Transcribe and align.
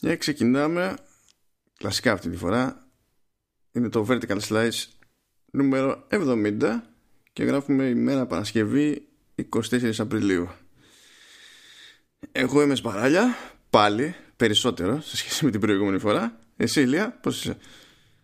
Και 0.00 0.16
ξεκινάμε 0.16 0.94
κλασικά 1.78 2.12
αυτή 2.12 2.30
τη 2.30 2.36
φορά. 2.36 2.86
Είναι 3.72 3.88
το 3.88 4.06
Vertical 4.08 4.38
Slice 4.48 4.84
νούμερο 5.50 6.06
70 6.10 6.80
και 7.32 7.44
γράφουμε 7.44 7.84
ημέρα 7.84 8.26
Παρασκευή 8.26 9.08
24 9.70 9.92
Απριλίου. 9.98 10.48
Εγώ 12.32 12.62
είμαι 12.62 12.74
σπαράλια, 12.74 13.34
πάλι, 13.70 14.14
περισσότερο 14.36 15.00
σε 15.00 15.16
σχέση 15.16 15.44
με 15.44 15.50
την 15.50 15.60
προηγούμενη 15.60 15.98
φορά. 15.98 16.38
Εσύ 16.56 16.80
Ηλία, 16.80 17.18
πώς 17.22 17.38
είσαι; 17.38 17.56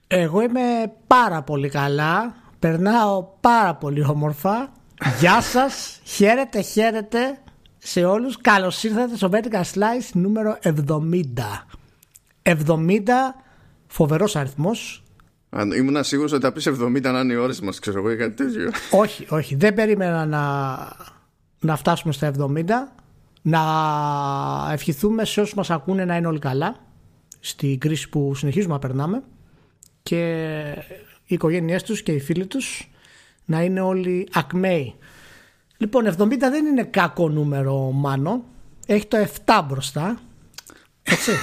Εγώ 0.06 0.40
είμαι 0.40 0.92
πάρα 1.06 1.42
πολύ 1.42 1.68
καλά, 1.68 2.36
περνάω 2.58 3.22
πάρα 3.40 3.74
πολύ 3.74 4.04
όμορφα. 4.04 4.72
Γεια 5.20 5.40
σας, 5.40 6.00
χαίρετε, 6.04 6.60
χαίρετε 6.60 7.40
σε 7.86 8.04
όλους. 8.04 8.36
Καλώς 8.40 8.82
ήρθατε 8.82 9.16
στο 9.16 9.30
Vertical 9.32 9.62
Slice 9.74 10.10
νούμερο 10.12 10.58
70. 10.62 11.66
70, 12.42 12.84
φοβερός 13.86 14.36
αριθμός. 14.36 15.02
Αν 15.50 15.70
ήμουν 15.70 16.04
σίγουρος 16.04 16.32
ότι 16.32 16.42
θα 16.42 16.52
πεις 16.52 16.66
70 16.66 17.00
να 17.00 17.20
είναι 17.20 17.32
οι 17.32 17.36
ώρες 17.36 17.60
μας, 17.60 17.78
ξέρω 17.78 17.98
εγώ 17.98 18.10
ή 18.10 18.16
κάτι 18.16 18.34
τέτοιο. 18.44 18.70
όχι, 18.90 19.26
όχι, 19.28 19.54
δεν 19.54 19.74
περίμενα 19.74 20.26
να, 20.26 20.42
να 21.60 21.76
φτάσουμε 21.76 22.12
στα 22.12 22.32
70. 22.38 22.64
Να 23.42 23.62
ευχηθούμε 24.72 25.24
σε 25.24 25.40
όσους 25.40 25.54
μας 25.54 25.70
ακούνε 25.70 26.04
να 26.04 26.16
είναι 26.16 26.26
όλοι 26.26 26.38
καλά 26.38 26.76
στην 27.40 27.78
κρίση 27.78 28.08
που 28.08 28.34
συνεχίζουμε 28.34 28.72
να 28.72 28.78
περνάμε 28.78 29.22
και 30.02 30.52
οι 31.26 31.34
οικογένειές 31.34 31.82
τους 31.82 32.02
και 32.02 32.12
οι 32.12 32.20
φίλοι 32.20 32.46
τους 32.46 32.90
να 33.44 33.62
είναι 33.62 33.80
όλοι 33.80 34.28
ακμαίοι. 34.32 34.94
Λοιπόν, 35.76 36.06
70 36.06 36.38
δεν 36.38 36.66
είναι 36.66 36.82
κακό 36.82 37.28
νούμερο, 37.28 37.76
Μάνο. 37.76 38.44
Έχει 38.86 39.06
το 39.06 39.16
7 39.46 39.62
μπροστά. 39.68 40.18
Έτσι. 41.02 41.30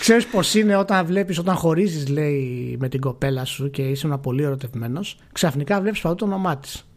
Ξέρεις 0.00 0.26
πως 0.26 0.54
είναι 0.54 0.76
όταν 0.76 1.06
βλέπεις, 1.06 1.38
όταν 1.38 1.56
χωρίζεις 1.56 2.08
λέει 2.08 2.76
με 2.80 2.88
την 2.88 3.00
κοπέλα 3.00 3.44
σου 3.44 3.70
και 3.70 3.82
είσαι 3.82 4.06
ένα 4.06 4.18
πολύ 4.18 4.42
ερωτευμένος, 4.42 5.16
ξαφνικά 5.32 5.80
βλέπεις 5.80 6.00
παντού 6.00 6.14
το 6.14 6.24
όνομά 6.24 6.58
της. 6.58 6.88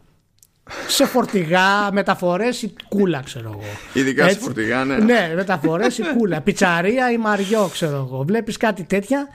Σε 0.88 1.06
φορτηγά, 1.06 1.92
μεταφορές 1.92 2.62
ή 2.62 2.72
κούλα 2.88 3.20
ξέρω 3.20 3.48
εγώ. 3.48 3.62
Ειδικά 3.92 4.24
Έτσι. 4.24 4.36
σε 4.36 4.44
φορτηγά, 4.44 4.84
ναι. 4.84 4.96
Ναι, 4.96 5.32
μεταφορές 5.34 5.98
ή 5.98 6.02
κούλα. 6.16 6.40
Πιτσαρία 6.40 7.12
ή 7.12 7.16
μαριό 7.16 7.68
ξέρω 7.72 7.96
εγώ. 7.96 8.24
Βλέπεις 8.26 8.56
κάτι 8.56 8.82
τέτοια 8.82 9.28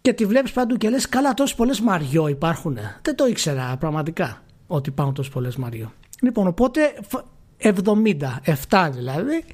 και 0.00 0.12
τη 0.12 0.26
βλέπεις 0.26 0.52
παντού 0.52 0.76
και 0.76 0.88
λες 0.88 1.08
καλά 1.08 1.34
τόσες 1.34 1.56
πολλές 1.56 1.80
μαριό 1.80 2.28
υπάρχουν. 2.28 2.78
Δεν 3.02 3.16
το 3.16 3.26
ήξερα 3.26 3.76
πραγματικά 3.80 4.43
ότι 4.66 4.88
υπάρχουν 4.88 5.14
τόσες 5.14 5.32
πολλές 5.32 5.56
μαριό. 5.56 5.92
Λοιπόν, 6.22 6.46
οπότε 6.46 6.94
φ- 7.08 7.24
70, 7.58 8.40
7 8.68 8.88
δηλαδή, 8.92 9.44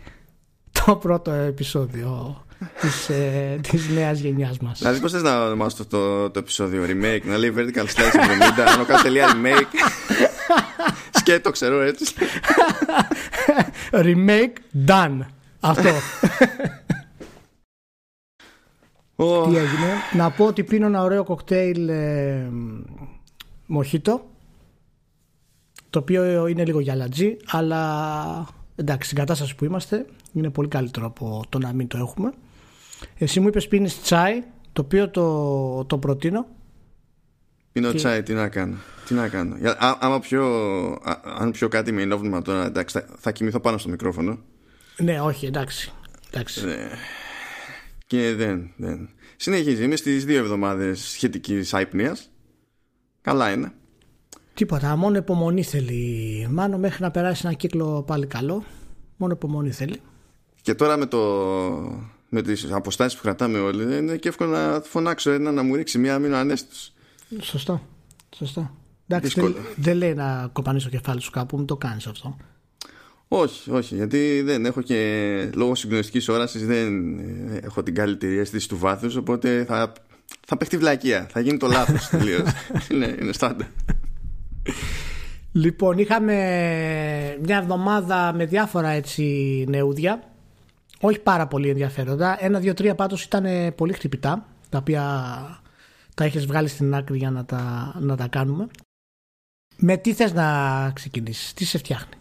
το 0.85 0.97
πρώτο 0.97 1.31
επεισόδιο 1.31 2.45
της, 2.81 3.09
ε, 3.09 3.59
της 3.63 3.89
νέας 3.89 4.19
γενιάς 4.19 4.59
μας. 4.59 4.79
Δηλαδή 4.79 5.01
πώς 5.01 5.13
θες 5.13 5.23
να 5.23 5.45
ονομάσω 5.45 5.77
το, 5.77 5.85
το, 5.85 6.31
το 6.31 6.39
επεισόδιο 6.39 6.83
remake, 6.87 7.21
να 7.25 7.37
λέει 7.37 7.53
Vertical 7.57 7.85
Slice 7.85 8.15
70, 8.15 8.77
να 8.79 8.85
κάνω 8.85 9.03
τελεία 9.03 9.27
remake. 9.35 9.75
Σκέτο 11.11 11.51
ξέρω 11.51 11.81
έτσι. 11.81 12.05
Remake 13.91 14.53
done. 14.87 15.19
Αυτό. 15.61 15.91
Ω, 19.17 19.43
Τι 19.49 19.57
έγινε. 19.57 19.93
Να 20.13 20.31
πω 20.31 20.45
ότι 20.47 20.65
πίνω 20.65 20.87
ένα 20.87 21.03
ωραίο 21.03 21.25
κοκτέιλ 21.25 21.89
ε, 21.89 22.51
μοχίτο 23.67 24.31
το 25.91 25.99
οποίο 25.99 26.47
είναι 26.47 26.65
λίγο 26.65 26.81
γυαλατζή 26.81 27.37
αλλά 27.47 28.47
εντάξει 28.77 29.05
στην 29.07 29.19
κατάσταση 29.19 29.55
που 29.55 29.65
είμαστε 29.65 30.07
είναι 30.33 30.51
πολύ 30.51 30.69
καλύτερο 30.69 31.07
από 31.07 31.43
το 31.49 31.59
να 31.59 31.73
μην 31.73 31.87
το 31.87 31.99
έχουμε 31.99 32.33
εσύ 33.19 33.41
μου 33.41 33.49
είπες 33.49 33.69
πίνεις 33.69 34.01
τσάι 34.03 34.43
το 34.73 34.83
οποίο 34.83 35.09
το, 35.11 35.85
το 35.85 35.99
προτείνω 35.99 36.47
Πίνω 37.73 37.91
Τι- 37.91 37.97
τσάι, 37.97 38.23
τι 38.23 38.33
να 38.33 38.49
κάνω. 38.49 38.77
Τι 39.07 39.15
να 39.15 39.29
κάνω. 39.29 39.57
Για- 39.57 39.77
α- 39.81 39.97
άμα 40.01 40.21
πιω, 40.21 40.45
α- 41.03 41.21
αν 41.39 41.51
πιω 41.51 41.69
κάτι 41.69 41.93
με 41.93 42.03
ενόβλημα 42.03 42.43
τώρα, 42.43 42.65
εντάξει, 42.65 42.99
θα, 42.99 43.07
θα 43.19 43.33
κοιμηθώ 43.33 43.61
πάνω 43.61 43.79
στο 43.79 43.89
μικρόφωνο. 43.89 44.39
ναι 44.99 45.21
όχι 45.21 45.47
εντάξει, 45.47 45.93
εντάξει. 46.31 46.69
Ε, 46.69 46.89
και 48.07 48.35
δεν, 48.35 48.71
δεν. 48.77 49.09
Συνεχίζει. 49.37 49.85
Είμαι 49.85 49.97
στις 49.97 50.25
δύο 50.25 50.39
εβδομάδες 50.39 51.01
σχετικής 51.01 51.75
άϊπνιας. 51.75 52.31
Καλά 53.21 53.51
είναι. 53.53 53.73
Τίποτα 54.61 54.97
μόνο 54.97 55.17
υπομονή 55.17 55.63
θέλει 55.63 56.47
μάνο 56.51 56.79
μέχρι 56.79 57.03
να 57.03 57.11
περάσει 57.11 57.43
ένα 57.45 57.55
κύκλο 57.55 58.03
πάλι 58.07 58.27
καλό 58.27 58.65
μόνο 59.17 59.33
υπομονή 59.33 59.71
θέλει 59.71 60.01
Και 60.63 60.75
τώρα 60.75 60.97
με, 60.97 61.07
το, 61.07 61.19
με 62.29 62.43
τις 62.43 62.73
αποστάσεις 62.73 63.17
που 63.19 63.23
κρατάμε 63.23 63.59
όλοι 63.59 63.97
είναι 63.97 64.17
και 64.17 64.29
εύκολο 64.29 64.51
να 64.51 64.81
φωνάξω 64.85 65.31
ένα 65.31 65.53
να 65.53 65.63
μου 65.63 65.75
ρίξει 65.75 65.99
μία 65.99 66.19
μήνα 66.19 66.39
ανέστητος. 66.39 66.93
Σωστό. 67.41 67.83
Σωστό. 68.37 68.71
Εντάξει, 69.07 69.35
δεν, 69.35 69.45
Δύσκολο. 69.45 69.67
δεν 69.77 69.97
λέει 69.97 70.15
να 70.15 70.49
κοπανίσει 70.53 70.85
το 70.85 70.91
κεφάλι 70.91 71.21
σου 71.21 71.31
κάπου, 71.31 71.57
μην 71.57 71.67
το 71.67 71.77
κάνεις 71.77 72.07
αυτό. 72.07 72.37
Όχι, 73.29 73.71
όχι, 73.71 73.95
γιατί 73.95 74.43
δεν 74.43 74.67
έχω 74.67 74.83
και 74.83 75.51
λόγω 75.55 75.75
συγκλονιστικής 75.75 76.29
όρασης 76.29 76.67
δεν 76.67 77.19
ε, 77.19 77.61
έχω 77.63 77.83
την 77.83 77.95
καλύτερη 77.95 78.39
αίσθηση 78.39 78.69
του 78.69 78.79
βάθους 78.79 79.17
οπότε 79.17 79.65
θα, 79.65 79.93
θα 80.47 80.57
παιχτεί 80.57 80.77
βλακεία, 80.77 81.27
θα 81.31 81.41
γίνει 81.41 81.57
το 81.57 81.67
λάθος 81.67 82.09
τελείως. 82.19 82.51
είναι, 82.91 83.17
είναι 83.21 83.33
στάντα. 83.33 83.67
Λοιπόν, 85.53 85.99
είχαμε 85.99 86.35
μια 87.43 87.57
εβδομάδα 87.57 88.33
με 88.33 88.45
διάφορα 88.45 88.89
έτσι 88.89 89.25
νεούδια. 89.69 90.23
Όχι 91.01 91.19
πάρα 91.19 91.47
πολύ 91.47 91.69
ενδιαφέροντα. 91.69 92.45
Ένα, 92.45 92.59
δύο, 92.59 92.75
τρία 92.75 92.95
πάντως 92.95 93.25
ήταν 93.25 93.75
πολύ 93.75 93.93
χτυπητά, 93.93 94.47
τα 94.69 94.79
οποία 94.79 95.03
τα 96.15 96.25
έχεις 96.25 96.47
βγάλει 96.47 96.69
στην 96.69 96.95
άκρη 96.95 97.17
για 97.17 97.31
να 97.31 97.45
τα, 97.45 97.95
να 98.01 98.17
τα 98.17 98.27
κάνουμε. 98.29 98.67
Με 99.77 99.97
τι 99.97 100.13
θες 100.13 100.33
να 100.33 100.91
ξεκινήσεις, 100.95 101.53
τι 101.53 101.65
σε 101.65 101.79
φτιάχνει; 101.79 102.15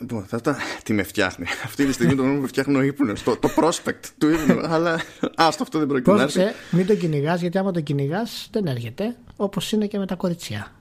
Λοιπόν, 0.00 0.24
θα 0.24 0.40
τα... 0.40 0.56
Τι 0.82 0.92
με 0.92 1.02
φτιάχνει; 1.02 1.46
Αυτή 1.64 1.86
τη 1.86 1.92
στιγμή 1.92 2.14
το 2.14 2.22
μόνο 2.22 2.34
που 2.34 2.40
με 2.40 2.46
φτιάχνει 2.46 2.76
ο 2.76 2.82
ύπνος. 2.82 3.22
Το, 3.22 3.36
το 3.36 3.48
prospect 3.56 4.04
του 4.18 4.28
ύπνου. 4.28 4.60
αλλά 4.66 5.00
άστο 5.34 5.62
αυτό 5.62 5.78
δεν 5.78 5.88
πρόκειται 5.88 6.12
να 6.12 6.22
έρθει. 6.22 6.38
Πρόσεξε, 6.38 6.76
μην 6.76 6.86
το 6.86 6.94
κυνηγάς, 6.94 7.40
γιατί 7.40 7.58
άμα 7.58 7.70
το 7.70 7.80
κυνηγάς 7.80 8.48
δεν 8.52 8.66
έρχεται. 8.66 9.16
Όπως 9.36 9.72
είναι 9.72 9.86
και 9.86 9.98
με 9.98 10.06
τα 10.06 10.14
κοριτσιά. 10.14 10.72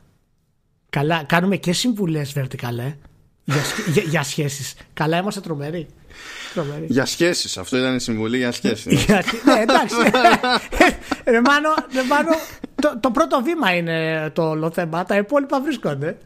Καλά, 0.89 1.23
κάνουμε 1.23 1.55
και 1.57 1.73
συμβουλές 1.73 2.33
vertical, 2.37 2.77
ε, 2.79 2.93
για, 3.45 3.63
σχ- 3.63 3.87
για, 3.89 4.03
για 4.03 4.23
σχέσεις. 4.23 4.73
Καλά, 4.93 5.17
είμαστε 5.17 5.39
τρομεροί. 5.41 5.87
Τρομεροί. 6.53 6.85
Για 6.89 7.05
σχέσεις. 7.05 7.57
Αυτό 7.57 7.77
ήταν 7.77 7.95
η 7.95 7.99
συμβουλή 7.99 8.37
για 8.37 8.51
σχέσεις. 8.51 9.03
Για 9.05 9.21
σχ- 9.21 9.45
ναι, 9.45 9.59
εντάξει. 9.61 9.95
ρε 11.25 11.41
Μάνο, 11.41 11.69
ρε 11.93 12.03
Μάνο, 12.03 12.29
το, 12.75 12.99
το 12.99 13.11
πρώτο 13.11 13.41
βήμα 13.43 13.75
είναι 13.75 14.29
το 14.33 14.49
όλο 14.49 14.71
θέμα. 14.71 15.03
Τα 15.05 15.17
υπόλοιπα 15.17 15.61
βρίσκονται. 15.61 16.17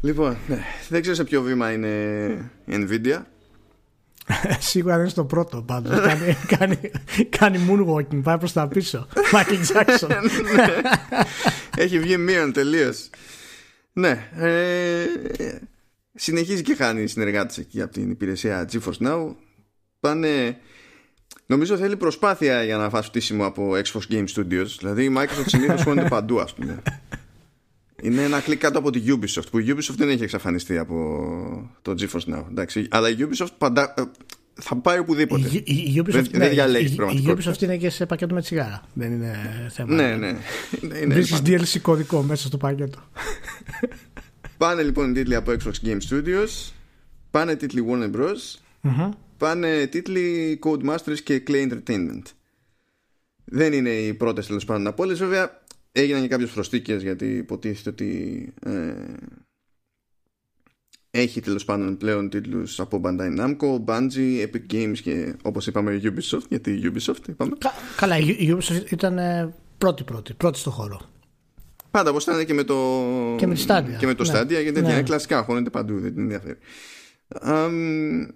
λοιπόν, 0.00 0.36
ναι, 0.46 0.58
δεν 0.88 1.00
ξέρω 1.00 1.16
σε 1.16 1.24
ποιο 1.24 1.42
βήμα 1.42 1.72
είναι 1.72 1.88
η 2.64 2.86
Nvidia. 2.88 3.20
Σίγουρα 4.58 4.92
δεν 4.92 5.02
είναι 5.02 5.10
στο 5.10 5.24
πρώτο 5.24 5.62
πάντως. 5.62 6.00
κάνει, 6.00 6.36
κάνει, 6.56 6.90
κάνει 7.28 7.58
moonwalking, 7.68 8.22
πάει 8.22 8.38
προς 8.38 8.52
τα 8.52 8.68
πίσω. 8.68 9.06
Michael 9.32 9.76
Jackson. 9.76 10.10
Έχει 11.76 11.98
βγει 11.98 12.16
μείον 12.16 12.52
τελείως. 12.52 13.10
Ναι. 13.92 14.28
Ε, 14.36 15.04
συνεχίζει 16.14 16.62
και 16.62 16.74
χάνει 16.74 17.06
συνεργάτες 17.06 17.58
εκεί 17.58 17.82
από 17.82 17.92
την 17.92 18.10
υπηρεσία 18.10 18.68
GeForce 18.72 19.06
Now. 19.06 19.34
Πάνε. 20.00 20.58
Νομίζω 21.46 21.76
θέλει 21.76 21.96
προσπάθεια 21.96 22.64
για 22.64 22.76
να 22.76 22.90
φας 22.90 23.06
φτύσιμο 23.06 23.46
από 23.46 23.70
Xbox 23.70 24.12
Game 24.12 24.24
Studios. 24.34 24.66
Δηλαδή 24.78 25.04
η 25.04 25.14
Microsoft 25.18 25.46
συνήθως 25.46 25.82
χώνεται 25.82 26.08
παντού, 26.08 26.40
ας 26.40 26.54
πούμε. 26.54 26.82
Είναι 28.04 28.22
ένα 28.22 28.40
κλικ 28.40 28.58
κάτω 28.58 28.78
από 28.78 28.90
τη 28.90 29.02
Ubisoft 29.06 29.44
που 29.50 29.58
η 29.58 29.64
Ubisoft 29.76 29.94
δεν 29.96 30.08
έχει 30.08 30.22
εξαφανιστεί 30.22 30.78
από 30.78 31.70
το 31.82 31.94
GeForce 31.98 32.34
Now. 32.34 32.44
Εντάξει. 32.50 32.86
Αλλά 32.90 33.08
η 33.10 33.16
Ubisoft 33.18 33.48
παντά, 33.58 33.94
ε, 33.98 34.02
θα 34.54 34.76
πάει 34.76 34.98
οπουδήποτε. 34.98 35.48
Η, 35.52 35.62
η, 35.66 35.74
η 35.94 36.00
Ubisoft, 36.04 36.10
Δεν- 36.10 36.24
δεν 36.30 36.40
ναι, 36.40 36.48
διαλέγεις 36.48 36.90
η- 36.90 36.92
η, 36.92 36.96
πραγματικότητα. 36.96 37.52
Ubisoft 37.52 37.62
είναι 37.62 37.76
και 37.76 37.90
σε 37.90 38.06
πακέτο 38.06 38.34
με 38.34 38.40
τσιγάρα. 38.40 38.82
Δεν 38.94 39.12
είναι 39.12 39.34
θέμα. 39.72 39.94
Ναι, 39.94 40.16
ναι. 40.16 40.36
Είναι- 40.82 41.14
Βρίσκεις 41.14 41.40
DLC 41.44 41.80
κωδικό 41.82 42.22
μέσα 42.22 42.46
στο 42.46 42.56
πακέτο. 42.56 42.98
Πάνε 44.56 44.82
λοιπόν 44.82 45.10
οι 45.10 45.12
τίτλοι 45.12 45.34
από 45.34 45.52
Xbox 45.52 45.86
Game 45.86 45.98
Studios, 46.10 46.72
πάνε 47.30 47.56
τίτλοι 47.56 47.84
Warner 47.90 48.16
Bros, 48.16 48.58
Μμμ. 48.80 49.10
πάνε 49.38 49.86
τίτλοι 49.86 50.58
Codemasters 50.64 51.18
και 51.24 51.42
Clay 51.48 51.68
Entertainment. 51.72 52.22
Δεν 53.44 53.72
είναι 53.72 53.90
οι 53.90 54.14
πρώτες 54.14 54.46
τέλος 54.46 54.64
πάντων 54.64 54.86
από 54.86 55.02
όλε. 55.02 55.14
Βέβαια 55.14 55.62
έγιναν 55.96 56.22
και 56.22 56.28
κάποιες 56.28 56.50
προσθήκε 56.50 56.94
γιατί 56.94 57.26
υποτίθεται 57.36 57.90
ότι 57.90 58.52
ε, 58.64 58.94
έχει 61.10 61.40
τέλος 61.40 61.64
πάντων 61.64 61.96
πλέον 61.96 62.28
τίτλους 62.28 62.80
από 62.80 63.00
Bandai 63.04 63.38
Namco, 63.38 63.84
Bungie, 63.84 64.46
Epic 64.46 64.72
Games 64.72 64.98
και 65.02 65.34
όπως 65.42 65.66
είπαμε 65.66 66.00
Ubisoft. 66.04 66.48
Γιατί 66.48 66.70
η 66.72 66.92
Ubisoft 66.94 67.28
είπαμε. 67.28 67.52
Κα- 67.58 67.72
Καλά, 67.96 68.18
η 68.18 68.36
η 68.38 68.56
Ubisoft 68.58 68.90
ήταν 68.90 69.18
ε, 69.18 69.54
πρώτη 69.78 70.04
πρώτη, 70.04 70.34
πρώτη 70.34 70.58
στο 70.58 70.70
χώρο. 70.70 71.00
Πάντα 71.90 72.10
όπως 72.10 72.22
ήταν 72.22 72.46
και 72.46 72.54
με 72.54 72.64
το, 72.64 72.74
Και 73.38 73.46
με 73.46 73.54
τη 73.54 73.64
Stadia. 73.68 73.96
Και 73.98 74.06
με 74.06 74.14
το 74.14 74.24
Ναι. 74.24 74.40
Stadia 74.40 74.62
γιατί 74.62 74.80
Ναι. 74.80 74.92
είναι 74.92 75.02
κλασικά, 75.02 75.42
χώνεται 75.42 75.70
παντού, 75.70 75.98
δεν 76.00 76.12
την 76.14 76.22
ενδιαφέρει. 76.22 76.58
Αμ, 77.28 78.26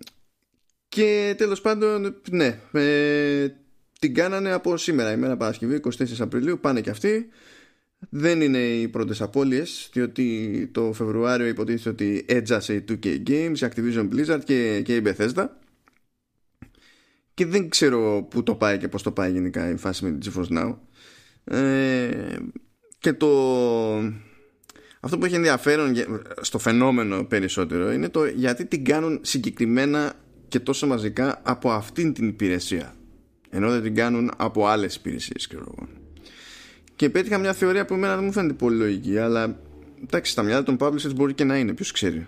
Και 0.88 1.34
τέλος 1.38 1.60
πάντων, 1.60 2.14
ναι, 2.30 2.60
ε, 2.72 3.46
την 3.98 4.14
κάνανε 4.14 4.52
από 4.52 4.76
σήμερα, 4.76 5.12
ημέρα 5.12 5.36
Παρασκευή, 5.36 5.80
24 5.84 5.90
Απριλίου, 6.18 6.58
πάνε 6.60 6.80
και 6.80 6.90
αυτοί. 6.90 7.28
Δεν 8.08 8.40
είναι 8.40 8.58
οι 8.58 8.88
πρώτες 8.88 9.20
απώλειες, 9.20 9.90
διότι 9.92 10.68
το 10.72 10.92
Φεβρουάριο 10.92 11.46
υποτίθεται 11.46 11.88
ότι 11.88 12.24
έτζασε 12.28 12.74
η 12.74 12.84
2K 12.88 13.06
Games, 13.28 13.58
η 13.58 13.68
Activision 13.70 14.08
Blizzard 14.12 14.40
και, 14.44 14.82
και 14.84 14.96
η 14.96 15.02
Bethesda. 15.04 15.46
Και 17.34 17.46
δεν 17.46 17.68
ξέρω 17.68 18.26
πού 18.30 18.42
το 18.42 18.54
πάει 18.54 18.78
και 18.78 18.88
πώς 18.88 19.02
το 19.02 19.12
πάει 19.12 19.32
γενικά 19.32 19.70
η 19.70 19.76
φάση 19.76 20.04
με 20.04 20.18
την 20.18 20.32
GeForce 20.32 20.58
Now. 20.58 20.76
Ε, 21.44 22.36
και 22.98 23.12
το... 23.12 23.28
Αυτό 25.00 25.18
που 25.18 25.24
έχει 25.24 25.34
ενδιαφέρον 25.34 25.94
στο 26.40 26.58
φαινόμενο 26.58 27.24
περισσότερο 27.24 27.92
είναι 27.92 28.08
το 28.08 28.26
γιατί 28.26 28.66
την 28.66 28.84
κάνουν 28.84 29.18
συγκεκριμένα 29.22 30.12
και 30.48 30.60
τόσο 30.60 30.86
μαζικά 30.86 31.40
από 31.44 31.70
αυτήν 31.70 32.12
την 32.12 32.28
υπηρεσία. 32.28 32.97
Ενώ 33.50 33.70
δεν 33.70 33.82
την 33.82 33.94
κάνουν 33.94 34.30
από 34.36 34.66
άλλες 34.66 34.94
υπηρεσίες 34.94 35.48
Και 36.96 37.10
πέτυχα 37.10 37.38
μια 37.38 37.52
θεωρία 37.52 37.84
που 37.84 37.94
εμένα 37.94 38.14
δεν 38.14 38.24
μου 38.24 38.32
φαίνεται 38.32 38.54
πολύ 38.54 38.76
λογική, 38.76 39.18
αλλά 39.18 39.60
εντάξει, 40.02 40.32
στα 40.32 40.42
μυαλά 40.42 40.62
των 40.62 40.76
publishers 40.80 41.14
μπορεί 41.14 41.34
και 41.34 41.44
να 41.44 41.58
είναι, 41.58 41.74
ποιος 41.74 41.92
ξέρει. 41.92 42.26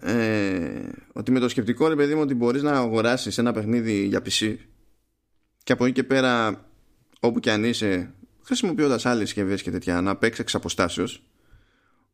Ε, 0.00 0.88
ότι 1.12 1.30
με 1.30 1.38
το 1.38 1.48
σκεπτικό 1.48 1.88
ρε 1.88 1.96
παιδί 1.96 2.14
μου 2.14 2.20
ότι 2.20 2.34
μπορείς 2.34 2.62
να 2.62 2.72
αγοράσεις 2.72 3.38
ένα 3.38 3.52
παιχνίδι 3.52 4.04
για 4.04 4.20
PC 4.20 4.56
και 5.64 5.72
από 5.72 5.84
εκεί 5.84 5.94
και 5.94 6.04
πέρα 6.04 6.64
όπου 7.20 7.40
και 7.40 7.50
αν 7.50 7.64
είσαι 7.64 8.14
χρησιμοποιώντας 8.42 9.06
άλλες 9.06 9.28
συσκευές 9.28 9.62
και 9.62 9.70
τέτοια 9.70 10.00
να 10.00 10.16
παίξεις 10.16 10.40
εξ 10.40 10.54
αποστάσεως 10.54 11.22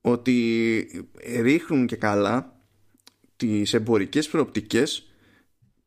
ότι 0.01 1.07
ρίχνουν 1.41 1.87
και 1.87 1.97
καλά 1.97 2.63
τις 3.37 3.75
εμπορικές 3.75 4.29
προοπτικές 4.29 5.08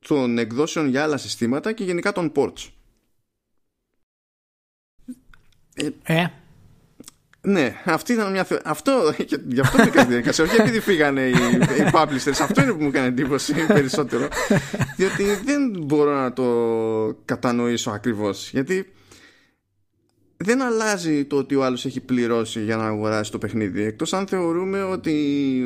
των 0.07 0.37
εκδόσεων 0.37 0.87
για 0.87 1.03
άλλα 1.03 1.17
συστήματα 1.17 1.71
και 1.71 1.83
γενικά 1.83 2.11
των 2.11 2.31
ports. 2.35 2.69
Ε, 5.73 5.89
ε. 6.03 6.27
Ναι, 7.43 7.81
αυτή 7.85 8.13
ήταν 8.13 8.31
μια 8.31 8.47
Αυτό, 8.63 9.13
γι' 9.47 9.59
αυτό 9.59 9.83
μπήκα 9.83 9.99
στη 9.99 10.09
διαδικασία. 10.09 10.43
Όχι 10.43 10.55
επειδή 10.55 10.79
φύγανε 10.79 11.21
οι, 11.21 11.31
οι 11.79 11.89
publishers. 11.93 12.39
Αυτό 12.41 12.61
είναι 12.61 12.71
που 12.71 12.81
μου 12.81 12.87
έκανε 12.87 13.07
εντύπωση 13.07 13.65
περισσότερο. 13.65 14.27
διότι 14.97 15.23
δεν 15.23 15.83
μπορώ 15.83 16.13
να 16.15 16.33
το 16.33 16.45
κατανοήσω 17.25 17.91
ακριβώς. 17.91 18.49
Γιατί 18.51 18.91
δεν 20.41 20.61
αλλάζει 20.61 21.25
το 21.25 21.35
ότι 21.35 21.55
ο 21.55 21.63
άλλος 21.63 21.85
έχει 21.85 21.99
πληρώσει 21.99 22.63
για 22.63 22.75
να 22.75 22.85
αγοράσει 22.85 23.31
το 23.31 23.37
παιχνίδι. 23.37 23.83
Εκτός 23.83 24.13
αν 24.13 24.27
θεωρούμε 24.27 24.83
ότι 24.83 25.13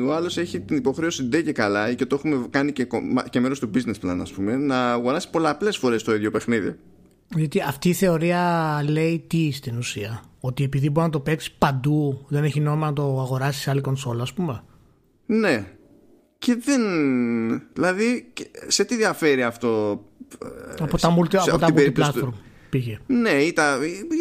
ο 0.06 0.14
άλλος 0.14 0.36
έχει 0.36 0.60
την 0.60 0.76
υποχρέωση 0.76 1.24
ντε 1.24 1.42
και 1.42 1.52
καλά 1.52 1.94
και 1.94 2.06
το 2.06 2.14
έχουμε 2.14 2.46
κάνει 2.50 2.72
και, 2.72 2.86
και 3.30 3.40
μέρος 3.40 3.58
του 3.58 3.70
business 3.74 4.06
plan 4.06 4.18
ας 4.20 4.32
πούμε 4.32 4.56
να 4.56 4.92
αγοράσει 4.92 5.30
πολλαπλές 5.30 5.76
φορές 5.76 6.02
το 6.02 6.14
ίδιο 6.14 6.30
παιχνίδι. 6.30 6.76
Γιατί 7.34 7.60
αυτή 7.60 7.88
η 7.88 7.92
θεωρία 7.92 8.80
λέει 8.88 9.24
τι 9.26 9.52
στην 9.52 9.76
ουσία. 9.76 10.22
Ότι 10.40 10.64
επειδή 10.64 10.90
μπορεί 10.90 11.06
να 11.06 11.12
το 11.12 11.20
παίξεις 11.20 11.52
παντού 11.52 12.26
δεν 12.28 12.44
έχει 12.44 12.60
νόημα 12.60 12.86
να 12.86 12.92
το 12.92 13.02
αγοράσεις 13.02 13.62
σε 13.62 13.70
άλλη 13.70 13.80
κονσόλα 13.80 14.22
ας 14.22 14.32
πούμε. 14.32 14.62
Ναι. 15.26 15.66
Και 16.38 16.58
δεν 16.64 16.80
δηλαδή 17.72 18.32
σε 18.66 18.84
τι 18.84 18.96
διαφέρει 18.96 19.42
αυτό 19.42 20.00
από 20.80 20.98
τα, 20.98 21.16
multi, 21.18 21.36
από 21.36 21.58
τα 21.58 21.68
multiplatform 21.74 22.32
πήγε. 22.70 22.98
Ναι, 23.06 23.30
ή, 23.30 23.54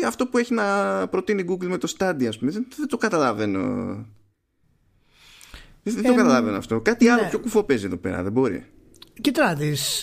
αυτό 0.08 0.28
που 0.28 0.38
έχει 0.38 0.54
να 0.54 1.08
προτείνει 1.08 1.42
η 1.42 1.46
Google 1.50 1.68
με 1.68 1.78
το 1.78 1.94
Stadia, 1.98 2.26
ας 2.28 2.38
πούμε. 2.38 2.52
Δεν, 2.52 2.68
το 2.88 2.98
καταλαβαίνω. 2.98 3.60
Δεν, 5.84 6.04
το 6.04 6.16
καταλαβαίνω 6.16 6.58
αυτό. 6.58 6.82
Κάτι 6.82 7.08
άλλο 7.08 7.22
ναι. 7.22 7.30
πιο 7.30 7.40
κουφό 7.40 7.64
παίζει 7.64 7.86
εδώ 7.86 7.98
πέρα, 7.98 8.24
δεν 8.24 8.32
μπορεί. 8.32 8.66
Κοίτα 9.22 9.56
να 9.56 9.58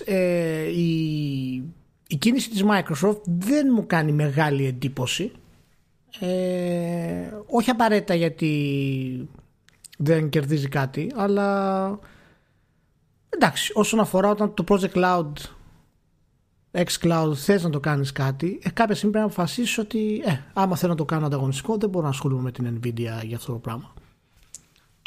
ε, 0.04 0.68
η, 0.68 1.54
η 2.06 2.16
κίνηση 2.18 2.50
της 2.50 2.64
Microsoft 2.64 3.20
δεν 3.24 3.68
μου 3.74 3.86
κάνει 3.86 4.12
μεγάλη 4.12 4.66
εντύπωση. 4.66 5.32
Ε, 6.20 7.30
όχι 7.46 7.70
απαραίτητα 7.70 8.14
γιατί 8.14 9.28
δεν 9.98 10.28
κερδίζει 10.28 10.68
κάτι, 10.68 11.12
αλλά 11.14 11.98
εντάξει, 13.28 13.72
όσον 13.74 14.00
αφορά 14.00 14.30
όταν 14.30 14.54
το 14.54 14.64
Project 14.68 14.92
Cloud 14.94 15.32
xCloud 16.72 17.32
θες 17.34 17.62
να 17.62 17.70
το 17.70 17.80
κάνεις 17.80 18.12
κάτι 18.12 18.58
ε, 18.62 18.70
κάποια 18.70 18.94
στιγμή 18.94 19.12
πρέπει 19.14 19.26
να 19.28 19.32
αποφασίσεις 19.32 19.78
ότι 19.78 20.22
ε, 20.24 20.38
άμα 20.52 20.76
θέλω 20.76 20.92
να 20.92 20.98
το 20.98 21.04
κάνω 21.04 21.26
ανταγωνιστικό 21.26 21.76
δεν 21.76 21.88
μπορώ 21.88 22.04
να 22.04 22.10
ασχολούμαι 22.10 22.42
με 22.42 22.52
την 22.52 22.80
Nvidia 22.80 23.24
για 23.24 23.36
αυτό 23.36 23.52
το 23.52 23.58
πράγμα. 23.58 23.94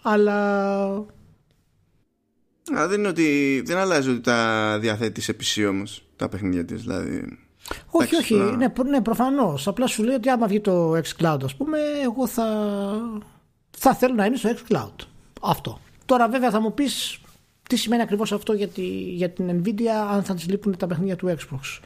Αλλά 0.03 1.07
Α, 2.73 2.88
δεν 2.88 3.00
είναι 3.00 3.07
ότι 3.07 3.62
δεν 3.65 3.77
αλλάζει 3.77 4.09
ότι 4.09 4.21
τα 4.21 4.77
διαθέτεις 4.79 5.23
σε 5.23 5.35
PC 5.39 5.67
όμως 5.69 6.07
τα 6.15 6.29
παιχνίδια 6.29 6.65
της 6.65 6.81
δηλαδή. 6.81 7.39
Όχι, 7.89 8.15
όχι, 8.15 8.35
ναι, 8.35 8.67
ναι 8.83 9.01
προφανώς. 9.01 9.67
Απλά 9.67 9.88
σου 9.88 10.03
λέει 10.03 10.15
ότι 10.15 10.29
άμα 10.29 10.47
βγει 10.47 10.62
το 10.62 10.91
xCloud 10.91 11.39
ας 11.44 11.56
πούμε 11.56 11.77
εγώ 12.03 12.27
θα 12.27 12.45
θα 13.77 13.95
θέλω 13.95 14.13
να 14.13 14.25
είναι 14.25 14.35
στο 14.35 14.50
xCloud. 14.50 15.06
Αυτό. 15.41 15.79
Τώρα 16.06 16.29
βέβαια 16.29 16.50
θα 16.50 16.59
μου 16.59 16.73
πεις 16.73 17.19
τι 17.69 17.75
σημαίνει 17.75 18.01
ακριβώς 18.01 18.31
αυτό 18.31 18.53
για, 18.53 18.67
τη, 18.67 18.81
για 18.91 19.29
την 19.29 19.62
Nvidia 19.62 20.12
αν 20.12 20.23
θα 20.23 20.33
της 20.33 20.47
λείπουν 20.50 20.77
τα 20.77 20.88
παιχνίδια 20.88 21.15
του 21.15 21.27
Xbox; 21.27 21.79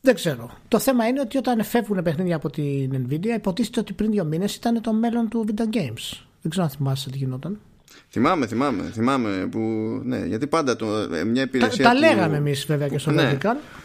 Δεν 0.00 0.14
ξέρω. 0.14 0.50
Το 0.68 0.78
θέμα 0.78 1.06
είναι 1.06 1.20
ότι 1.20 1.38
όταν 1.38 1.64
φεύγουν 1.64 2.02
παιχνίδια 2.02 2.36
από 2.36 2.50
την 2.50 3.06
Nvidia 3.08 3.34
υποτίθεται 3.36 3.80
ότι 3.80 3.92
πριν 3.92 4.10
δύο 4.10 4.24
μήνες 4.24 4.54
ήταν 4.54 4.80
το 4.80 4.92
μέλλον 4.92 5.28
του 5.28 5.46
Video 5.48 5.76
Games. 5.76 6.22
Δεν 6.40 6.50
ξέρω 6.50 6.64
αν 6.64 6.70
θυμάσαι 6.70 7.10
τι 7.10 7.18
γινόταν. 7.18 7.58
Θυμάμαι, 8.10 8.46
θυμάμαι, 8.46 8.90
θυμάμαι 8.92 9.48
που, 9.50 9.58
ναι, 10.04 10.24
γιατί 10.26 10.46
πάντα 10.46 10.76
το, 10.76 10.86
ε, 11.14 11.24
μια 11.24 11.42
υπηρεσία 11.42 11.84
Τα, 11.84 11.90
τα 11.90 11.98
λέγαμε 11.98 12.36
εμείς 12.36 12.66
βέβαια 12.66 12.88
και 12.88 12.98
στο 12.98 13.10
ναι, 13.10 13.38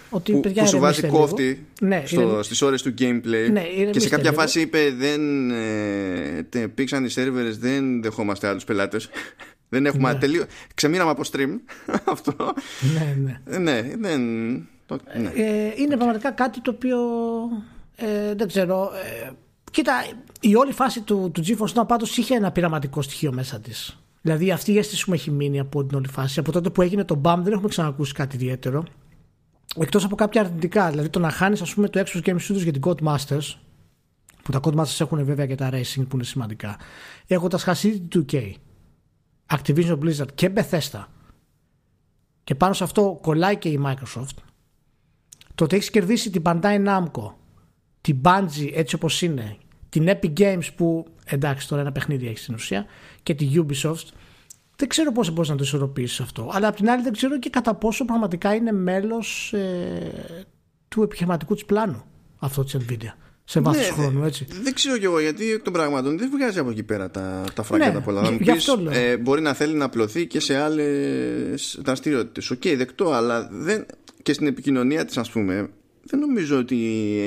ότι 0.10 0.32
που, 0.32 0.40
παιδιά 0.40 0.64
που 0.64 0.70
σου 0.70 0.80
βάζει 0.80 1.08
κόφτη 1.08 1.66
ναι, 1.82 2.04
στο, 2.06 2.40
στις 2.44 2.62
ώρες 2.62 2.82
του 2.82 2.94
gameplay 3.00 3.52
ναι, 3.52 3.62
και 3.92 4.00
σε 4.00 4.10
κάποια 4.10 4.32
φάση 4.32 4.62
είπε 4.62 4.94
δεν 4.98 5.52
ε, 5.52 6.68
πήξαν 6.76 7.06
οι 7.06 7.10
σερβερες 7.10 7.58
δεν 7.58 8.02
δεχόμαστε 8.02 8.48
άλλους 8.48 8.64
πελάτες 8.64 9.10
δεν 9.70 9.86
έχουμε 9.86 10.14
ναι. 10.14 10.20
τελείω. 10.20 10.46
Ξεμείναμε 10.74 11.12
από 11.12 11.22
stream. 11.32 11.50
Αυτό. 12.14 12.34
Ναι, 12.94 13.16
ναι. 13.24 13.58
ναι, 13.58 13.82
δεν... 13.98 14.22
ναι. 15.20 15.32
Ε, 15.36 15.74
είναι 15.76 15.96
πραγματικά 15.96 16.32
κάτι 16.32 16.62
το 16.62 16.72
οποίο 16.72 16.98
ε, 17.96 18.36
δεν 18.36 18.48
ξέρω. 18.48 18.90
Ε, 19.26 19.32
κοίτα, 19.72 19.94
η 20.40 20.56
όλη 20.56 20.72
φάση 20.72 21.02
του, 21.02 21.32
του 21.34 21.44
GeForce 21.46 21.82
Now 21.82 21.88
πάντως 21.88 22.18
είχε 22.18 22.36
ένα 22.36 22.52
πειραματικό 22.52 23.02
στοιχείο 23.02 23.34
μέσα 23.34 23.60
της. 23.60 24.02
Δηλαδή 24.22 24.52
αυτή 24.52 24.72
η 24.72 24.78
αίσθηση 24.78 25.06
που 25.06 25.14
έχει 25.14 25.32
μείνει 25.32 25.60
από 25.60 25.86
την 25.86 25.98
όλη 25.98 26.08
φάση. 26.08 26.40
Από 26.40 26.52
τότε 26.52 26.70
που 26.70 26.82
έγινε 26.82 27.04
το 27.04 27.22
BAM 27.24 27.38
δεν 27.44 27.54
έχουμε 27.54 27.68
ξανακούσει 27.68 28.14
κάτι 28.14 28.36
ιδιαίτερο. 28.36 28.84
Εκτός 29.80 30.04
από 30.04 30.16
κάποια 30.16 30.42
αρνητικά. 30.42 30.90
Δηλαδή 30.90 31.10
το 31.10 31.20
να 31.20 31.30
χάνεις 31.30 31.62
ας 31.62 31.74
πούμε 31.74 31.90
το 31.90 32.04
Xbox 32.06 32.22
Game 32.30 32.36
Studios 32.36 32.64
για 32.64 32.72
την 32.72 32.82
Codemasters 32.86 33.56
που 34.44 34.52
τα 34.52 34.60
Codemasters 34.64 35.00
έχουν 35.00 35.26
βέβαια 35.26 35.46
και 35.46 35.56
τα 35.56 35.70
Racing 35.70 36.08
που 36.08 36.16
είναι 36.16 36.24
σημαντικά. 36.24 36.78
Έχοντας 37.28 37.64
χάσει 37.64 38.00
την 38.00 38.26
2K 38.32 38.52
Activision 39.50 40.00
Blizzard 40.00 40.34
και 40.36 40.52
Bethesda. 40.56 41.06
Και 42.44 42.56
πάνω 42.56 42.74
σε 42.74 42.84
αυτό 42.84 43.20
κολλάει 43.22 43.58
και 43.58 43.70
η 43.70 43.80
Microsoft. 43.86 44.38
Το 45.56 45.64
ότι 45.64 45.76
έχεις 45.76 45.90
κερδίσει 45.90 46.30
την 46.30 46.42
Bandai 46.46 46.86
Namco 46.86 47.32
την 48.02 48.22
Bungie 48.24 48.72
έτσι 48.74 48.96
όπως 48.96 49.22
είναι 49.22 49.58
την 49.90 50.08
Epic 50.08 50.34
Games 50.38 50.68
που 50.76 51.06
εντάξει 51.26 51.68
τώρα 51.68 51.82
ένα 51.82 51.92
παιχνίδι 51.92 52.28
έχει 52.28 52.38
στην 52.38 52.54
ουσία 52.54 52.86
και 53.24 53.34
τη 53.34 53.50
Ubisoft 53.56 54.08
δεν 54.76 54.88
ξέρω 54.88 55.12
πώς 55.12 55.32
μπορείς 55.32 55.50
να 55.50 55.56
το 55.56 55.64
ισορροπήσεις 55.64 56.20
αυτό. 56.20 56.50
Αλλά 56.54 56.68
απ' 56.68 56.76
την 56.76 56.90
άλλη 56.90 57.04
δεν 57.04 57.12
ξέρω 57.12 57.40
και 57.40 57.50
κατά 57.50 57.76
πόσο 57.76 58.06
πραγματικά 58.06 58.56
είναι 58.56 58.72
μέλος 58.72 59.54
ε, 59.54 60.46
του 60.88 61.04
επιχειρηματικού 61.04 61.54
της 61.54 61.66
πλάνου 61.66 62.04
αυτό 62.40 62.64
της 62.64 62.78
Nvidia 62.80 63.14
σε 63.50 63.60
βάθος 63.60 63.88
ναι, 63.88 63.94
χρόνου, 63.94 64.24
έτσι. 64.24 64.48
Δεν 64.62 64.74
ξέρω 64.74 64.98
κι 64.98 65.06
εγώ 65.06 65.20
γιατί 65.20 65.52
εκ 65.52 65.62
των 65.62 65.74
πραγμάτων 65.74 66.18
δεν 66.18 66.30
βγάζει 66.32 66.60
από 66.60 66.70
εκεί 66.70 66.84
πέρα 66.84 67.12
τα, 67.12 67.44
τα 67.54 67.64
φράγκια 67.64 67.92
ναι, 67.92 68.00
πολλά. 68.00 68.38
Για 68.40 68.54
αυτό 68.54 68.80
ε, 68.92 69.18
μπορεί 69.18 69.42
να 69.42 69.54
θέλει 69.54 69.74
να 69.74 69.86
απλωθεί 69.86 70.28
και 70.28 70.40
σε 70.40 70.58
άλλες 70.58 71.80
δραστηριότητες. 71.84 72.52
OK, 72.52 72.62
okay, 72.64 72.74
δεκτό, 72.78 73.12
αλλά 73.12 73.50
δεν, 73.52 73.86
και 74.24 74.34
στην 74.34 74.48
επικοινωνία 74.48 75.06
της, 75.06 75.18
ας 75.18 75.30
πούμε, 75.30 75.70
δεν 76.04 76.20
νομίζω 76.20 76.58
ότι 76.58 76.78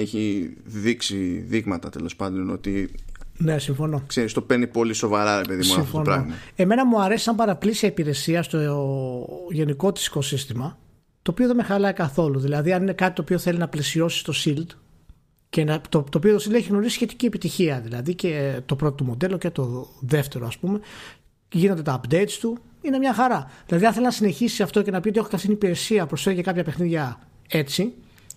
έχει 0.00 0.55
δείξει 0.65 1.45
δείγματα 1.47 1.89
τέλος 1.89 2.17
πάντων 2.17 2.50
ότι. 2.50 2.91
Ναι, 3.37 3.59
συμφωνώ. 3.59 4.03
Ξέρεις, 4.07 4.33
το 4.33 4.41
παίρνει 4.41 4.67
πολύ 4.67 4.93
σοβαρά, 4.93 5.37
ρε 5.37 5.45
παιδί 5.45 5.67
μου, 5.67 5.81
αυτό 5.81 5.97
το 5.97 6.03
πράγμα. 6.03 6.35
Εμένα 6.57 6.87
μου 6.87 7.00
αρέσει 7.00 7.23
σαν 7.23 7.37
παραπλήσια 7.37 7.89
υπηρεσία 7.89 8.43
στο 8.43 9.49
γενικό 9.50 9.93
της 9.93 10.07
οικοσύστημα, 10.07 10.79
το 11.23 11.31
οποίο 11.31 11.47
δεν 11.47 11.57
με 11.57 11.62
χαλάει 11.62 11.93
καθόλου. 11.93 12.39
Δηλαδή, 12.41 12.73
αν 12.73 12.83
είναι 12.83 12.93
κάτι 12.93 13.15
το 13.15 13.23
οποίο 13.23 13.39
θέλει 13.39 13.59
να 13.59 13.69
πλαισιώσει 13.69 14.25
το 14.25 14.33
Shield, 14.45 14.67
και 15.50 15.64
να, 15.64 15.80
το, 15.88 16.02
το 16.02 16.19
οποίο 16.19 16.35
έχει 16.35 16.69
γνωρίσει 16.69 16.95
σχετική 16.95 17.26
επιτυχία 17.26 17.80
δηλαδή 17.80 18.14
και 18.14 18.61
το 18.66 18.76
πρώτο 18.76 18.95
του 18.95 19.04
μοντέλο 19.04 19.38
και 19.38 19.50
το 19.50 19.88
δεύτερο 20.00 20.47
ας 20.47 20.59
πούμε 20.59 20.80
γίνονται 21.52 21.83
τα 21.83 22.00
updates 22.00 22.37
του 22.40 22.59
είναι 22.83 22.99
μια 22.99 23.14
χαρά. 23.14 23.50
Δηλαδή 23.66 23.87
αν 23.87 23.92
θέλει 23.92 24.04
να 24.04 24.11
συνεχίσει 24.11 24.62
αυτό 24.62 24.83
και 24.83 24.90
να 24.90 25.00
πει 25.00 25.09
ότι 25.09 25.19
έχω 25.19 25.28
αυτή 25.33 25.47
την 25.47 25.54
υπηρεσία 25.54 26.07
προσφέρει 26.07 26.37
και 26.37 26.42
κάποια 26.42 26.64
παιχνίδια 26.64 27.19
έτσι 27.49 27.92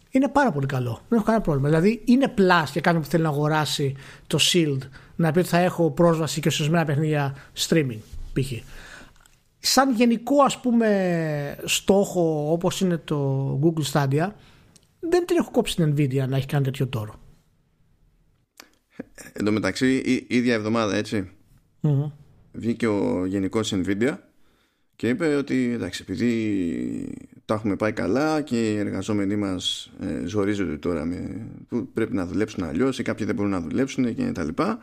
είναι 0.09 0.27
πάρα 0.27 0.51
πολύ 0.51 0.65
καλό. 0.65 0.99
Δεν 1.07 1.17
έχω 1.17 1.23
κανένα 1.23 1.43
πρόβλημα. 1.43 1.67
Δηλαδή 1.67 2.01
είναι 2.05 2.33
plus 2.37 2.71
για 2.71 2.81
κάποιον 2.81 3.01
που 3.01 3.09
θέλει 3.09 3.23
να 3.23 3.29
αγοράσει 3.29 3.95
το 4.27 4.39
Shield 4.41 4.77
να 5.15 5.31
πει 5.31 5.39
ότι 5.39 5.47
θα 5.47 5.57
έχω 5.57 5.91
πρόσβαση 5.91 6.41
και 6.41 6.49
σε 6.49 6.61
ορισμένα 6.61 6.85
παιχνίδια 6.85 7.35
streaming 7.67 7.99
π.χ. 8.33 8.51
σαν 9.59 9.95
γενικό 9.95 10.43
ας 10.43 10.59
πούμε 10.59 11.57
στόχο 11.65 12.51
όπως 12.51 12.81
είναι 12.81 12.97
το 12.97 13.49
Google 13.63 13.91
Stadia 13.91 14.27
δεν 15.09 15.25
την 15.25 15.37
έχω 15.37 15.51
κόψει 15.51 15.75
την 15.75 15.93
Nvidia 15.93 16.27
να 16.27 16.35
έχει 16.35 16.45
κάνει 16.45 16.63
τέτοιο 16.63 16.87
τόρο. 16.87 17.19
Εν 19.33 19.45
τω 19.45 19.51
μεταξύ 19.51 19.95
η 19.95 20.25
ίδια 20.27 20.53
εβδομάδα 20.53 20.95
έτσι 20.95 21.31
mm-hmm. 21.81 22.11
βγήκε 22.51 22.87
ο 22.87 23.25
γενικός 23.25 23.73
Nvidia 23.75 24.17
και 24.95 25.09
είπε 25.09 25.35
ότι 25.35 25.71
εντάξει 25.73 26.01
επειδή 26.03 27.15
τα 27.45 27.53
έχουμε 27.53 27.75
πάει 27.75 27.91
καλά 27.91 28.41
και 28.41 28.71
οι 28.71 28.77
εργαζόμενοι 28.77 29.35
μας 29.35 29.91
ε, 29.99 30.25
ζορίζονται 30.25 30.77
τώρα 30.77 31.05
με, 31.05 31.47
που 31.67 31.87
πρέπει 31.87 32.15
να 32.15 32.25
δουλέψουν 32.25 32.63
αλλιώς 32.63 32.99
ή 32.99 33.03
κάποιοι 33.03 33.25
δεν 33.25 33.35
μπορούν 33.35 33.51
να 33.51 33.61
δουλέψουν 33.61 34.15
και 34.15 34.31
τα 34.31 34.43
λοιπά 34.43 34.79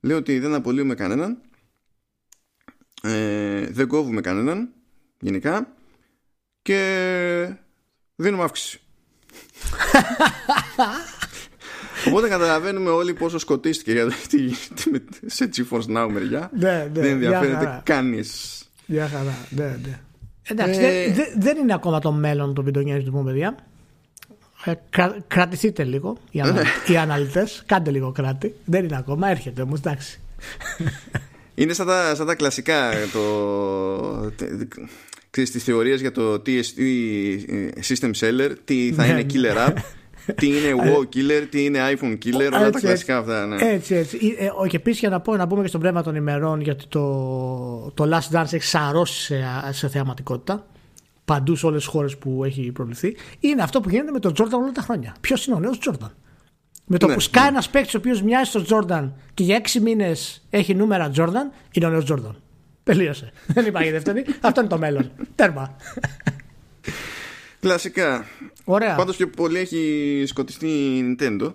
λέει 0.00 0.16
ότι 0.16 0.38
δεν 0.38 0.54
απολύουμε 0.54 0.94
κανέναν 0.94 1.38
ε, 3.02 3.66
δεν 3.66 3.86
κόβουμε 3.86 4.20
κανέναν 4.20 4.72
γενικά 5.20 5.74
και 6.62 7.56
δίνουμε 8.16 8.42
αύξηση 8.42 8.80
Οπότε 12.06 12.28
καταλαβαίνουμε 12.28 12.90
όλοι 12.90 13.14
πόσο 13.14 13.38
σκοτίστηκε 13.38 13.92
για 13.92 14.08
σε 15.26 15.48
GeForce 15.56 15.96
Now 15.96 16.08
μεριά. 16.12 16.50
Ναι, 16.58 16.68
ναι, 16.68 16.88
δεν 16.92 17.04
ενδιαφέρεται 17.04 17.80
κανείς. 17.84 18.60
Για 18.86 19.08
χαρά, 19.08 19.46
ναι, 19.50 19.64
ναι. 19.64 20.00
Εντάξει, 20.48 20.80
ε, 20.80 21.12
δεν, 21.12 21.26
δεν 21.38 21.56
είναι 21.56 21.74
ακόμα 21.74 21.98
το 21.98 22.12
μέλλον 22.12 22.54
των 22.54 22.64
βιντεονιών 22.64 23.04
του 23.04 23.22
παιδιά. 23.24 23.56
Ε, 24.64 24.72
κρα, 24.90 25.16
κρατηθείτε 25.26 25.84
λίγο 25.84 26.16
οι, 26.30 26.40
ανα, 26.40 26.62
οι 26.86 26.96
αναλυτές, 26.96 27.62
κάντε 27.66 27.90
λίγο 27.90 28.12
κράτη. 28.12 28.54
Δεν 28.64 28.84
είναι 28.84 28.96
ακόμα, 28.96 29.28
έρχεται 29.28 29.62
όμως, 29.62 29.78
εντάξει. 29.78 30.20
Είναι 31.54 31.72
σαν 31.72 31.86
τα, 31.86 32.14
σαν 32.14 32.26
τα 32.26 32.34
κλασικά 32.34 32.90
το, 33.12 34.32
ξέρεις, 35.36 35.50
τις 35.50 35.64
θεωρίες 35.64 36.00
για 36.00 36.12
το 36.12 36.40
τι, 36.40 36.60
system 37.88 38.10
seller, 38.20 38.54
τι 38.64 38.92
θα 38.92 39.02
ναι, 39.02 39.08
είναι 39.08 39.22
ναι. 39.22 39.26
killer 39.32 39.68
app 39.68 39.74
τι 40.34 40.46
είναι 40.46 40.74
wow 40.84 41.16
killer, 41.16 41.46
τι 41.50 41.64
είναι 41.64 41.78
iPhone 41.92 42.18
killer, 42.24 42.50
όλα 42.52 42.70
τα 42.70 42.80
κλασικά 42.80 43.18
αυτά. 43.18 43.46
Ναι. 43.46 43.56
Έτσι, 43.60 43.94
έτσι. 43.94 44.36
Ε, 44.38 44.68
και 44.68 44.76
επίσης 44.76 45.00
για 45.00 45.08
να, 45.08 45.20
πω, 45.20 45.36
να 45.36 45.46
πούμε 45.46 45.62
και 45.62 45.68
στον 45.68 45.80
πνεύμα 45.80 46.02
των 46.02 46.14
ημερών, 46.14 46.60
γιατί 46.60 46.86
το, 46.88 47.00
το 47.94 48.08
Last 48.12 48.36
Dance 48.36 48.52
έχει 48.52 48.62
σαρώσει 48.62 49.20
σε, 49.22 49.44
σε 49.70 49.88
θεαματικότητα 49.88 50.66
παντού 51.24 51.56
σε 51.56 51.66
όλες 51.66 51.82
τις 51.82 51.90
χώρες 51.90 52.16
που 52.16 52.44
έχει 52.44 52.72
προβληθεί. 52.72 53.16
Είναι 53.40 53.62
αυτό 53.62 53.80
που 53.80 53.88
γίνεται 53.88 54.12
με 54.12 54.18
τον 54.18 54.32
Jordan 54.32 54.58
όλα 54.62 54.72
τα 54.72 54.82
χρόνια. 54.82 55.14
Ποιος 55.20 55.46
είναι 55.46 55.56
ο 55.56 55.58
νέος 55.58 55.78
Jordan. 55.86 56.10
Με 56.86 56.98
το 56.98 57.06
ναι, 57.06 57.14
που 57.14 57.20
σκάει 57.20 57.42
ναι. 57.42 57.48
ένας 57.48 57.70
παίκτης 57.70 57.94
ο 57.94 57.98
οποίος 57.98 58.22
μοιάζει 58.22 58.50
στον 58.50 58.64
Jordan 58.68 59.10
και 59.34 59.44
για 59.44 59.56
έξι 59.56 59.80
μήνες 59.80 60.46
έχει 60.50 60.74
νούμερα 60.74 61.10
Jordan, 61.16 61.50
είναι 61.72 61.86
ο 61.86 61.90
νέος 61.90 62.04
Jordan. 62.10 62.34
Τελείωσε. 62.86 63.32
Δεν 63.54 63.66
υπάρχει 63.66 63.90
δεύτερη. 63.90 64.24
αυτό 64.40 64.60
είναι 64.60 64.68
το 64.68 64.78
μέλλον. 64.78 65.10
Τέρμα. 65.34 65.76
Κλασικά. 67.60 68.26
Ωραία. 68.64 68.94
Πάντως 68.94 69.16
πιο 69.16 69.28
πολύ 69.28 69.58
έχει 69.58 70.24
σκοτιστεί 70.26 70.66
η 70.66 71.16
Nintendo. 71.18 71.52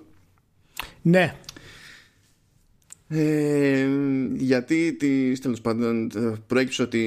Ναι. 1.02 1.36
Ε, 3.08 3.88
γιατί 4.34 4.98
τέλος 5.42 5.62
πάντων 5.62 6.12
προέκυψε 6.48 6.82
ότι 6.82 7.02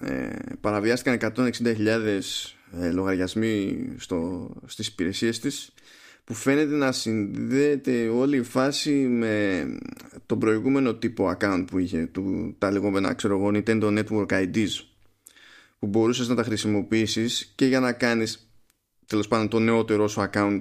ε, 0.00 0.28
παραβιάστηκαν 0.60 1.32
160.000 1.36 1.76
ε, 2.80 2.90
λογαριασμοί 2.90 3.88
στο, 3.96 4.50
στις 4.66 4.86
υπηρεσίες 4.86 5.38
της 5.38 5.72
που 6.28 6.34
φαίνεται 6.34 6.74
να 6.74 6.92
συνδέεται 6.92 8.08
όλη 8.08 8.36
η 8.36 8.42
φάση 8.42 8.90
με 8.90 9.66
τον 10.26 10.38
προηγούμενο 10.38 10.94
τύπο 10.94 11.36
account 11.38 11.64
που 11.70 11.78
είχε 11.78 12.06
του, 12.12 12.54
τα 12.58 12.70
λεγόμενα 12.70 13.14
ξέρω 13.14 13.36
εγώ 13.36 13.50
Nintendo 13.54 13.98
Network 13.98 14.26
IDs 14.26 14.68
που 15.78 15.86
μπορούσες 15.86 16.28
να 16.28 16.34
τα 16.34 16.42
χρησιμοποιήσεις 16.42 17.52
και 17.54 17.66
για 17.66 17.80
να 17.80 17.92
κάνεις 17.92 18.50
τέλος 19.06 19.28
πάντων 19.28 19.48
το 19.48 19.58
νεότερο 19.58 20.08
σου 20.08 20.28
account 20.30 20.58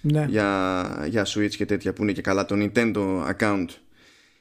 ναι. 0.00 0.26
για, 0.28 1.06
για 1.08 1.26
Switch 1.26 1.54
και 1.56 1.64
τέτοια 1.64 1.92
που 1.92 2.02
είναι 2.02 2.12
και 2.12 2.22
καλά 2.22 2.44
το 2.44 2.54
Nintendo 2.58 3.32
account 3.36 3.66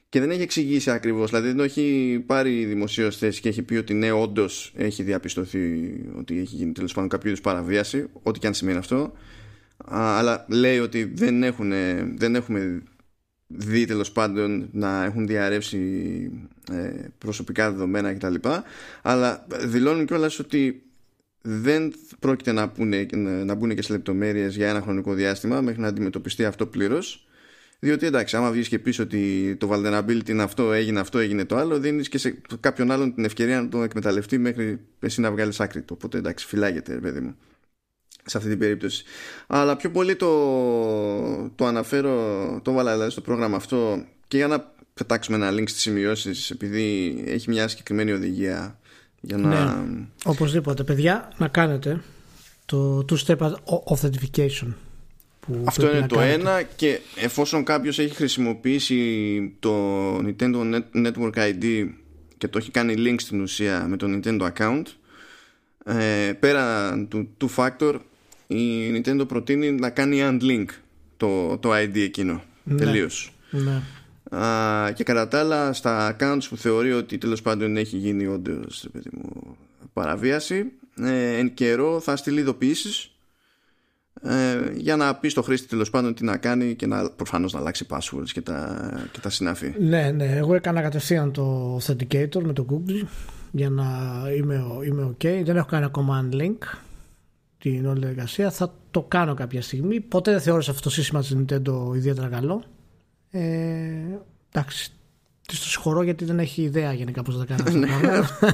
και 0.10 0.20
δεν 0.20 0.32
έχει 0.32 0.42
εξηγήσει 0.42 0.92
ακριβώς 0.92 1.30
δηλαδή 1.30 1.48
δεν 1.48 1.60
έχει 1.60 2.24
πάρει 2.26 2.66
δημοσίως 2.66 3.18
θέση 3.18 3.42
και 3.42 3.50
έχει 3.50 3.62
πει 3.62 3.76
ότι 3.76 3.94
ναι 3.94 4.12
όντως 4.12 4.74
έχει 4.76 5.04
διαπιστωθεί 5.04 5.94
ότι 6.18 6.40
έχει 6.40 6.56
γίνει 6.56 6.72
τέλος 6.72 6.94
πάντων 6.94 7.10
κάποιο 7.10 7.30
είδους 7.30 7.42
παραβίαση 7.42 8.08
ό,τι 8.24 8.40
και 8.40 8.48
αν 8.48 8.54
σημαίνει 8.54 8.78
αυτό 8.78 9.14
αλλά 9.86 10.46
λέει 10.50 10.80
ότι 10.80 11.04
δεν, 11.04 11.44
έχουν, 11.44 11.72
δεν 12.18 12.36
έχουμε 12.36 12.84
δει 13.48 13.86
τέλος 13.86 14.12
πάντων 14.12 14.70
να 14.72 15.04
έχουν 15.04 15.28
διαρρεύσει 15.28 15.80
ε, 16.72 17.08
προσωπικά 17.18 17.72
δεδομένα 17.72 18.14
κτλ. 18.14 18.36
Αλλά 19.02 19.48
δηλώνουν 19.64 20.06
κιόλας 20.06 20.40
ότι 20.40 20.84
δεν 21.42 21.94
πρόκειται 22.20 22.52
να, 22.52 22.70
πούνε, 22.70 23.06
να 23.46 23.54
μπουν 23.54 23.76
και 23.76 23.82
σε 23.82 23.94
λεπτομέρειες 23.94 24.56
για 24.56 24.70
ένα 24.70 24.82
χρονικό 24.82 25.14
διάστημα 25.14 25.62
μέχρι 25.62 25.82
να 25.82 25.88
αντιμετωπιστεί 25.88 26.46
αυτό 26.46 26.66
πλήρως. 26.66 27.26
Διότι 27.80 28.06
εντάξει, 28.06 28.36
άμα 28.36 28.52
βγεις 28.52 28.68
και 28.68 28.80
πεις 28.80 29.00
ότι 29.00 29.56
το 29.60 29.70
vulnerability 29.72 30.30
είναι 30.30 30.44
αυτό, 30.44 30.72
έγινε 30.74 31.00
αυτό, 31.00 31.18
έγινε 31.18 31.46
το 31.46 31.56
άλλο, 31.56 31.80
δίνεις 31.80 32.10
και 32.10 32.18
σε 32.18 32.42
κάποιον 32.60 32.92
άλλον 32.92 33.14
την 33.14 33.26
ευκαιρία 33.26 33.62
να 33.62 33.70
το 33.70 33.84
εκμεταλλευτεί 33.84 34.38
μέχρι 34.38 34.80
εσύ 35.00 35.22
να 35.22 35.32
βγάλεις 35.32 35.60
άκρη 35.60 35.82
του. 35.82 35.94
Οπότε 35.98 36.18
εντάξει, 36.18 36.46
φυλάγεται, 36.46 36.94
παιδί 36.94 37.20
μου 37.20 37.36
σε 38.26 38.38
αυτή 38.38 38.50
την 38.50 38.60
περίπτωση. 38.60 39.04
Αλλά 39.48 39.76
πιο 39.76 39.92
πολύ 39.92 40.16
το, 40.16 40.30
το 41.56 41.66
αναφέρω, 41.66 42.60
το 42.64 42.72
βάλα 42.72 42.92
δηλαδή 42.92 43.12
στο 43.12 43.22
πρόγραμμα 43.22 43.56
αυτό 43.56 44.06
και 44.28 44.38
για 44.38 44.48
να 44.48 44.74
πετάξουμε 44.94 45.38
ένα 45.38 45.52
link 45.52 45.70
στις 45.70 45.82
σημειώσεις 45.82 46.50
επειδή 46.50 47.16
έχει 47.28 47.50
μια 47.50 47.68
συγκεκριμένη 47.68 48.12
οδηγία 48.12 48.80
για 49.22 49.38
να... 49.38 49.76
Ναι, 49.76 50.06
οπωσδήποτε. 50.26 50.84
Παιδιά, 50.84 51.32
να 51.38 51.48
κάνετε 51.48 52.02
το 52.66 53.06
two-step 53.10 53.38
authentication. 53.88 54.74
Που 55.40 55.64
Αυτό 55.66 55.96
είναι 55.96 56.08
το 56.08 56.20
ένα 56.20 56.62
και 56.62 57.00
εφόσον 57.16 57.64
κάποιος 57.64 58.00
έχει 58.00 58.16
χρησιμοποιήσει 58.16 59.56
το 59.60 60.16
Nintendo 60.18 60.82
Network 60.94 61.34
ID 61.34 61.90
και 62.38 62.48
το 62.48 62.58
έχει 62.58 62.72
κάνει 62.72 62.94
link 62.98 63.16
στην 63.18 63.42
ουσία 63.42 63.86
με 63.88 63.98
το 63.98 64.08
Nintendo 64.10 64.52
account 64.54 64.84
ε, 65.86 66.34
πέρα 66.40 66.94
του 67.10 67.30
two 67.42 67.48
factor 67.56 67.96
η 68.52 68.92
Nintendo 68.96 69.28
προτείνει 69.28 69.72
να 69.72 69.90
κάνει 69.90 70.20
unlink 70.22 70.66
το, 71.18 71.58
το 71.58 71.70
ID 71.74 71.98
εκείνο 71.98 72.44
ναι. 72.64 72.76
τελείως 72.76 73.34
ναι. 73.52 73.82
Α, 74.40 74.92
και 74.92 75.04
κατά 75.04 75.28
τα 75.28 75.40
άλλα 75.40 75.74
στα 75.74 76.16
accounts 76.16 76.46
που 76.50 76.58
θεωρεί 76.58 76.92
ότι 76.94 77.18
τέλος 77.18 77.42
πάντων 77.42 77.78
έχει 77.78 77.98
γίνει 77.98 78.28
όντως 78.28 78.90
παραβίαση 79.94 80.72
ε, 81.02 81.38
εν 81.38 81.54
καιρό 81.54 82.00
θα 82.00 82.16
στείλει 82.16 82.40
ειδοποιήσεις 82.40 83.12
ε, 84.24 84.72
για 84.76 84.96
να 84.96 85.16
πει 85.16 85.30
στο 85.30 85.42
χρήστη 85.42 85.68
τέλος 85.68 85.90
πάντων 85.90 86.14
τι 86.14 86.24
να 86.24 86.38
κάνει 86.38 86.76
και 86.76 86.88
να 86.88 87.10
προφανώς 87.10 87.54
να 87.54 87.60
αλλάξει 87.60 87.86
passwords 87.90 88.30
και 88.32 88.42
τα, 88.42 88.90
και 89.12 89.20
τα 89.20 89.30
συνάφη. 89.30 89.74
Ναι, 89.80 90.12
ναι. 90.12 90.26
Εγώ 90.26 90.56
έκανα 90.56 90.82
κατευθείαν 90.82 91.32
το 91.32 91.76
Authenticator 91.78 92.42
με 92.42 92.54
το 92.54 92.66
Google 92.70 93.08
για 93.52 93.70
να 93.70 93.86
είμαι, 94.38 94.64
είμαι 94.86 95.16
ok. 95.18 95.42
Δεν 95.44 95.58
έχω 95.58 95.68
κάνει 95.68 95.86
ακόμα 95.86 96.30
unlink 96.30 96.58
την 97.62 97.86
όλη 97.86 98.06
εργασία. 98.06 98.52
Θα 98.52 98.74
το 98.92 99.02
κάνω 99.02 99.34
κάποια 99.34 99.62
στιγμή. 99.62 100.00
Ποτέ 100.00 100.32
δεν 100.32 100.42
θεώρησα 100.42 100.72
αυτό 100.72 100.84
το 100.84 100.90
σύστημα 100.90 101.20
της 101.20 101.36
Nintendo 101.38 101.96
ιδιαίτερα 101.96 102.28
καλό. 102.28 102.64
Ε, 103.32 103.42
εντάξει, 104.52 104.92
της 105.48 105.60
το 105.60 105.70
συγχωρώ 105.70 106.04
γιατί 106.04 106.26
δεν 106.26 106.40
έχει 106.40 106.62
ιδέα 106.62 106.94
γενικά 106.94 107.22
πώς 107.22 107.38
θα 107.38 107.46
κάνει 107.46 107.62
αυτό. 107.62 107.78
Ναι. 107.78 107.88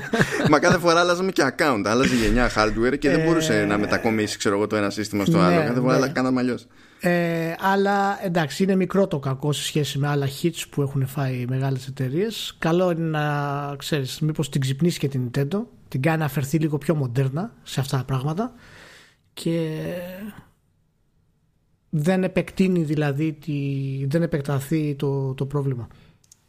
Μα 0.52 0.60
κάθε 0.60 0.78
φορά 0.78 1.00
αλλάζαμε 1.00 1.32
και 1.32 1.44
account. 1.46 1.82
Άλλαζε 1.86 2.16
γενιά 2.16 2.52
hardware 2.56 2.98
και 3.00 3.10
δεν 3.10 3.24
μπορούσε 3.24 3.66
να 3.66 3.78
μετακομίσει 3.78 4.38
ξέρω 4.38 4.56
εγώ, 4.56 4.68
το 4.68 4.76
ένα 4.76 4.90
σύστημα 4.90 5.26
στο 5.26 5.40
άλλο. 5.40 5.56
Ναι, 5.56 5.66
κάθε 5.66 5.80
φορά 5.80 6.00
ναι. 6.00 6.08
κάναμε 6.08 6.40
αλλιώς. 6.40 6.68
Ε, 7.00 7.54
αλλά 7.60 8.26
εντάξει, 8.26 8.64
είναι 8.64 8.76
μικρό 8.76 9.08
το 9.08 9.20
κακό 9.20 9.52
σε 9.52 9.64
σχέση 9.64 9.98
με 9.98 10.08
άλλα 10.08 10.28
hits 10.42 10.64
που 10.70 10.82
έχουν 10.82 11.08
φάει 11.08 11.46
μεγάλες 11.50 11.88
εταιρείες. 11.88 12.56
Καλό 12.60 12.92
είναι 12.92 13.08
να 13.08 13.76
ξέρεις, 13.78 14.20
μήπως 14.20 14.50
την 14.50 14.62
ξυπνήσει 14.62 15.00
και 15.00 15.08
την 15.08 15.30
Nintendo, 15.32 15.62
την 15.88 16.02
κάνει 16.02 16.18
να 16.18 16.26
αφαιρθεί 16.26 16.58
λίγο 16.58 16.78
πιο 16.78 16.96
μοντέρνα 16.96 17.52
σε 17.64 17.80
αυτά 17.80 17.98
τα 17.98 18.04
πράγματα 18.04 18.54
και 19.44 19.84
δεν 21.90 22.24
επεκτείνει 22.24 22.84
δηλαδή, 22.84 23.34
τη, 23.34 23.56
δεν 24.08 24.22
επεκταθεί 24.22 24.96
το, 24.96 25.34
το 25.34 25.46
πρόβλημα. 25.46 25.88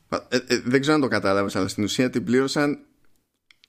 Ε, 0.09 0.37
ε, 0.37 0.61
δεν 0.65 0.81
ξέρω 0.81 0.95
αν 0.95 1.01
το 1.01 1.09
κατάλαβες, 1.09 1.57
αλλά 1.57 1.69
στην 1.69 1.85
ουσία 1.85 2.11
την 2.11 2.25
πλήρωσαν 2.25 2.79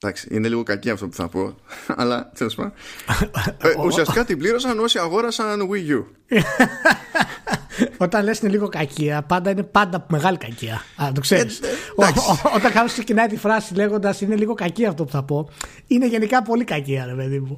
Εντάξει, 0.01 0.27
είναι 0.31 0.47
λίγο 0.47 0.63
κακή 0.63 0.89
αυτό 0.89 1.07
που 1.07 1.15
θα 1.15 1.27
πω, 1.27 1.55
αλλά 2.01 2.31
τέλος 2.35 2.55
πάντων. 2.55 2.73
ε, 3.61 3.73
ουσιαστικά 3.85 4.25
την 4.25 4.37
πλήρωσαν 4.37 4.79
όσοι 4.79 4.99
αγόρασαν 4.99 5.69
Wii 5.71 5.89
U. 5.89 6.05
Όταν 7.97 8.23
λες 8.23 8.39
είναι 8.39 8.51
λίγο 8.51 8.67
κακία, 8.67 9.21
πάντα 9.21 9.49
είναι 9.49 9.63
πάντα 9.63 10.05
μεγάλη 10.09 10.37
κακία. 10.37 10.81
Α, 10.95 11.11
το 11.13 11.21
ξέρεις. 11.21 11.59
Ε, 11.59 11.65
Ο- 11.95 12.03
εντάξει. 12.03 12.19
ο- 12.29 12.51
όταν 12.55 12.71
κάποιος 12.71 12.91
ξεκινάει 12.93 13.27
τη 13.27 13.37
φράση 13.37 13.73
λέγοντας 13.75 14.21
είναι 14.21 14.35
λίγο 14.35 14.53
κακία 14.53 14.89
αυτό 14.89 15.03
που 15.03 15.11
θα 15.11 15.23
πω, 15.23 15.49
είναι 15.87 16.07
γενικά 16.07 16.41
πολύ 16.41 16.63
κακία, 16.63 17.05
ρε 17.05 17.13
παιδί 17.13 17.39
μου. 17.39 17.55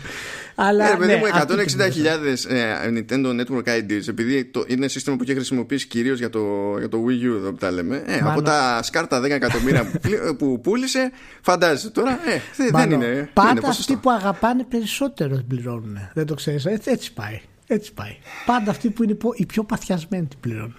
Αλλά, 0.56 0.92
Ε, 0.92 0.96
παιδί 0.96 1.12
ναι, 1.12 1.18
μου, 1.18 1.25
αυτή 1.34 1.46
την 1.46 1.60
160.000 1.60 2.46
ε, 2.48 2.75
Nintendo 2.88 3.40
Network 3.42 3.63
IDs, 3.80 4.08
επειδή 4.08 4.46
το, 4.46 4.63
είναι 4.68 4.88
σύστημα 4.88 5.16
που 5.16 5.24
έχει 5.24 5.34
χρησιμοποιήσει 5.34 5.88
κυρίως 5.88 6.18
για 6.20 6.30
το, 6.30 6.40
για 6.80 6.90
το 6.90 6.98
Wii 7.08 7.24
U, 7.34 7.36
εδώ 7.38 7.50
που 7.51 7.58
τα 7.58 7.72
λέμε. 7.72 8.04
Ε, 8.06 8.16
Μάνο. 8.16 8.30
από 8.30 8.42
τα 8.42 8.80
σκάρτα 8.84 9.20
10 9.22 9.30
εκατομμύρια 9.30 9.86
που, 9.86 10.00
πλη- 10.00 10.34
που 10.38 10.60
πούλησε, 10.62 11.12
φαντάζεσαι 11.42 11.90
τώρα. 11.90 12.12
Ε, 12.12 12.30
δεν, 12.32 12.42
δεν 12.58 12.70
Μάνο, 12.72 12.96
είναι. 12.96 13.30
Πάντα 13.34 13.50
είναι 13.50 13.60
αυτοί 13.60 13.62
ποσοστό. 13.68 13.96
που 13.96 14.12
αγαπάνε 14.12 14.63
περισσότερο 14.63 15.36
την 15.36 15.48
πληρώνουν. 15.48 15.98
Δεν 16.13 16.25
το 16.25 16.34
ξέρεις. 16.34 16.66
Έτσι, 16.66 16.92
έτσι 16.92 17.13
πάει. 17.13 17.42
Έτσι 17.74 17.94
πάει. 17.94 18.16
Πάντα 18.46 18.72
αυτοί 18.72 18.90
που 18.90 19.04
είναι 19.04 19.12
υπο- 19.12 19.34
οι 19.36 19.46
πιο 19.46 19.63
παθιασμένοι 19.63 20.25
την 20.25 20.40
πληρώνουν. 20.40 20.75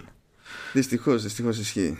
Δυστυχώς, 0.73 1.23
δυστυχώς 1.23 1.57
ισχύει. 1.59 1.97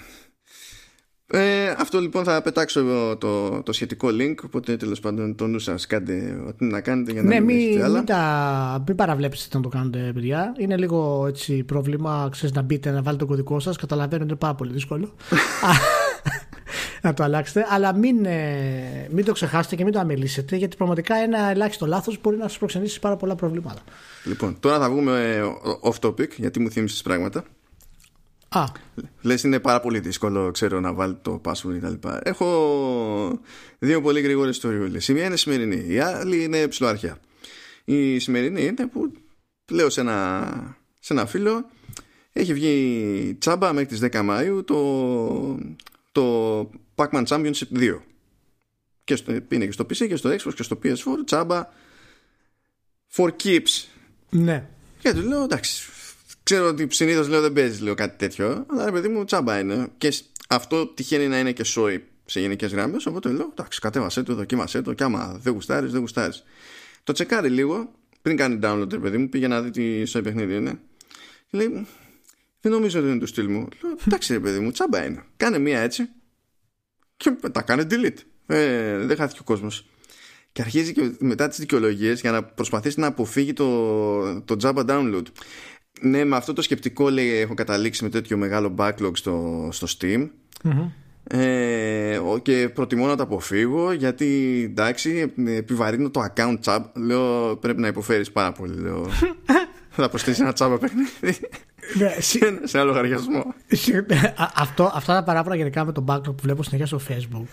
Ε, 1.28 1.70
αυτό 1.78 2.00
λοιπόν 2.02 2.24
θα 2.24 2.42
πετάξω 2.42 2.80
εγώ 2.80 3.18
το, 3.18 3.64
το 3.64 3.72
σχετικό 3.74 4.08
link. 4.12 4.36
Οπότε 4.46 4.78
τέλος 4.78 5.00
πάντων 5.00 5.36
το 5.36 5.48
νου 5.48 5.60
σας 5.60 5.88
κάντε 5.88 6.44
ό,τι 6.48 6.66
να 6.66 6.82
κάνετε 6.82 7.12
για 7.12 7.22
να 7.24 7.28
Ναι, 7.28 7.40
μην 7.40 7.56
μην, 7.56 7.68
έχετε 7.70 7.84
άλλα. 7.84 7.98
μην, 7.98 8.06
τα, 8.06 8.84
μην 8.88 8.96
παραβλέψετε 8.96 9.58
να 9.58 9.64
το 9.64 9.70
κάνετε, 9.70 10.12
παιδιά. 10.14 10.54
Είναι 10.58 10.78
λίγο 10.78 11.26
έτσι 11.28 11.64
πρόβλημα. 11.64 12.28
Ξέρεις, 12.32 12.56
να 12.56 12.62
μπείτε, 12.62 12.90
να 12.92 13.02
βάλετε 13.02 13.24
το 13.24 13.30
κωδικό 13.30 13.60
σας. 13.60 13.78
Καταλαβαίνω 13.78 14.24
είναι 14.24 14.36
πάρα 14.36 14.56
πολύ 14.56 14.72
δύσκολο. 14.72 15.14
να 17.04 17.14
το 17.14 17.24
αλλάξετε. 17.24 17.66
Αλλά 17.70 17.96
μην, 17.96 18.26
ε, 18.26 19.08
μην 19.12 19.26
το 19.26 19.32
ξεχάσετε 19.32 19.76
και 19.76 19.84
μην 19.84 19.94
το 19.94 20.00
αμελήσετε. 20.00 20.56
Γιατί 20.56 20.76
πραγματικά 20.76 21.16
ένα 21.16 21.50
ελάχιστο 21.50 21.86
λάθος 21.86 22.18
μπορεί 22.22 22.38
να 22.38 22.48
σας 22.48 22.58
προξενήσει 22.58 23.00
πάρα 23.00 23.16
πολλά 23.16 23.36
προβλήματα. 23.36 23.82
Λοιπόν, 24.24 24.60
τώρα 24.60 24.80
θα 24.80 24.90
βγούμε 24.90 25.36
ε, 25.36 25.44
off 25.90 26.08
topic 26.08 26.30
γιατί 26.36 26.60
μου 26.60 26.72
θύμισες 26.72 27.02
πράγματα. 27.02 27.44
Α, 28.50 28.64
Λες 29.22 29.44
είναι 29.44 29.60
πάρα 29.60 29.80
πολύ 29.80 30.00
δύσκολο 30.00 30.52
ξέρω 30.52 30.80
να 30.80 30.94
βάλει 30.94 31.18
το 31.22 31.42
password 31.46 31.78
κτλ. 31.82 32.08
Έχω 32.24 33.42
δύο 33.80 34.02
πολύ 34.02 34.22
γρήγορες 34.22 34.56
ιστοριούλες. 34.56 35.08
Η 35.08 35.14
μία 35.14 35.26
είναι 35.26 35.36
σημερινή, 35.36 35.86
η 35.88 36.00
άλλη 36.00 36.44
είναι 36.44 36.68
ψηλοαρχαία. 36.68 37.18
Η 37.86 38.20
σημερινή 38.20 38.64
είναι 38.64 38.88
που 38.88 39.12
λέω 39.72 39.90
σε 39.90 40.02
ένα, 40.02 40.50
σε 41.00 41.14
ένα 41.14 41.26
φίλο 41.26 41.66
έχει 42.34 42.54
βγει 42.54 43.36
τσάμπα 43.40 43.74
μέχρι 43.74 43.98
τις 43.98 44.10
10 44.12 44.30
Μαΐου 44.30 44.66
το, 44.66 45.60
το 46.12 46.70
Pac-Man 47.04 47.24
Championship 47.26 47.78
2. 47.78 48.00
Και 49.04 49.16
στο, 49.16 49.32
είναι 49.50 49.66
και 49.66 49.72
στο 49.72 49.84
PC 49.84 50.08
και 50.08 50.16
στο 50.16 50.30
Xbox 50.30 50.54
και 50.56 50.64
στο 50.64 50.80
PS4 50.84 50.96
τσάμπα 51.26 51.68
for 53.16 53.30
keeps. 53.44 53.86
ναι. 54.30 54.68
Και 55.00 55.14
του 55.14 55.22
λέω 55.22 55.44
εντάξει. 55.44 55.90
Ξέρω 56.44 56.68
ότι 56.68 56.88
συνήθως 56.92 57.28
λέω 57.28 57.42
δεν 57.42 57.54
παίζεις 57.54 57.82
λέω 57.82 57.94
κάτι 57.94 58.18
τέτοιο, 58.18 58.66
αλλά 58.70 58.86
ρε 58.86 58.92
παιδί 58.92 59.08
μου 59.08 59.26
τσάμπα 59.26 59.60
είναι. 59.60 59.88
Και 59.98 60.12
σ- 60.12 60.26
αυτό 60.50 60.88
τυχαίνει 60.88 61.28
να 61.28 61.40
είναι 61.40 61.52
και 61.52 61.64
σόι 61.64 62.04
σε 62.26 62.40
γενικές 62.40 62.72
γραμμές. 62.72 63.06
Οπότε 63.06 63.30
λέω 63.30 63.50
εντάξει, 63.52 63.80
κατέβασέ 63.80 64.24
το, 64.24 64.36
δοκίμασέ 64.36 64.82
το. 64.82 64.94
Και 64.94 65.04
άμα 65.04 65.38
δεν 65.42 65.54
γουστάρεις, 65.54 65.92
δεν 65.92 66.00
γουστάρεις. 66.00 66.44
Το 67.04 67.14
τσεκάρει 67.14 67.50
λίγο 67.50 67.92
πριν 68.22 68.38
κάνει 68.38 68.60
download, 68.64 68.88
ρε 68.92 69.00
παιδί 69.00 69.18
μου, 69.18 69.30
πήγε 69.30 69.48
να 69.48 69.62
δει 69.62 69.70
τι 69.70 70.06
σόι 70.06 70.22
παιχνίδι 70.22 70.56
είναι. 70.56 70.80
Και 71.48 71.58
λέει, 71.58 71.88
δεν 72.62 72.72
νομίζω 72.72 73.00
ότι 73.00 73.08
είναι 73.10 73.20
του 73.20 73.26
στυλ 73.26 73.48
μου. 73.50 73.68
Λέω, 73.84 73.96
εντάξει, 74.08 74.34
ρε 74.34 74.40
παιδί 74.40 74.60
μου, 74.60 74.72
τσάμπα 74.72 75.06
είναι. 75.06 75.24
Κάνε 75.38 75.58
μία 75.60 75.80
έτσι. 75.80 76.10
Και 77.24 77.50
τα 77.52 77.62
κάνει 77.62 77.84
delete. 77.90 78.18
Ε, 78.48 78.98
δεν 78.98 79.18
χάθηκε 79.18 79.40
ο 79.42 79.44
κόσμος. 79.44 79.86
Και 80.52 80.62
αρχίζει 80.62 80.94
και 80.94 81.12
μετά 81.20 81.48
τις 81.48 81.58
δικαιολογίες 81.60 82.22
για 82.22 82.32
να 82.32 82.44
προσπαθήσει 82.44 83.00
να 83.00 83.08
αποφύγει 83.08 83.54
το, 83.54 84.42
το 84.42 84.56
Java 84.62 84.86
download. 84.90 85.24
Ναι, 86.02 86.24
με 86.24 86.36
αυτό 86.36 86.54
το 86.54 86.62
σκεπτικό 86.62 87.10
λέει 87.10 87.30
έχω 87.30 87.54
καταλήξει 87.54 88.04
με 88.04 88.10
τέτοιο 88.10 88.38
μεγάλο 88.38 88.76
backlog 88.78 89.12
στο, 89.14 89.68
στο 89.72 89.88
Steam 90.00 90.30
Μμμ. 90.64 90.90
ε, 91.30 92.18
ο- 92.18 92.38
και 92.38 92.70
προτιμώ 92.74 93.08
να 93.08 93.16
το 93.16 93.24
αποφύγω 93.24 93.92
γιατί 93.92 94.62
εντάξει 94.72 95.34
επιβαρύνω 95.46 96.10
το 96.10 96.26
account 96.36 96.58
tab 96.66 96.80
λέω 96.94 97.56
πρέπει 97.58 97.82
να 97.82 97.88
υποφέρεις 97.88 98.32
πάρα 98.32 98.52
πολύ 98.52 98.76
λέω 98.82 99.08
θα 99.96 100.10
προσθέσει 100.10 100.42
ένα 100.42 100.54
τσάμπα 100.54 100.78
παιχνίδι 100.78 101.10
Ναι, 101.22 101.32
συ- 101.32 101.44
σε- 102.20 102.60
σε 102.64 102.78
άλλο 102.80 102.88
λογαριασμό 102.88 103.54
Α- 104.36 104.52
αυτό, 104.56 104.92
αυτά 104.94 105.14
τα 105.14 105.24
παράπονα 105.24 105.56
γενικά 105.56 105.86
με 105.86 105.92
τον 105.92 106.06
backlog 106.08 106.24
που 106.24 106.36
βλέπω 106.42 106.64
συνέχεια 106.64 106.86
στο 106.86 107.00
facebook 107.10 107.46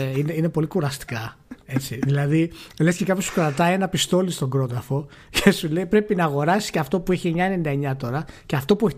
ε, 0.00 0.18
είναι, 0.18 0.32
είναι 0.34 0.48
πολύ 0.48 0.66
κουραστικά. 0.66 1.36
Έτσι. 1.68 1.98
δηλαδή, 2.04 2.52
λες 2.80 2.96
και 2.96 3.04
κάποιος 3.04 3.24
σου 3.24 3.32
κρατάει 3.34 3.72
ένα 3.72 3.88
πιστόλι 3.88 4.30
στον 4.30 4.50
κρόταφο 4.50 5.06
και 5.30 5.50
σου 5.50 5.68
λέει 5.68 5.86
πρέπει 5.86 6.14
να 6.14 6.24
αγοράσεις 6.24 6.70
και 6.70 6.78
αυτό 6.78 7.00
που 7.00 7.12
έχει 7.12 7.34
9,99 7.36 7.96
τώρα 7.96 8.24
και 8.46 8.56
αυτό 8.56 8.76
που 8.76 8.86
έχει 8.86 8.94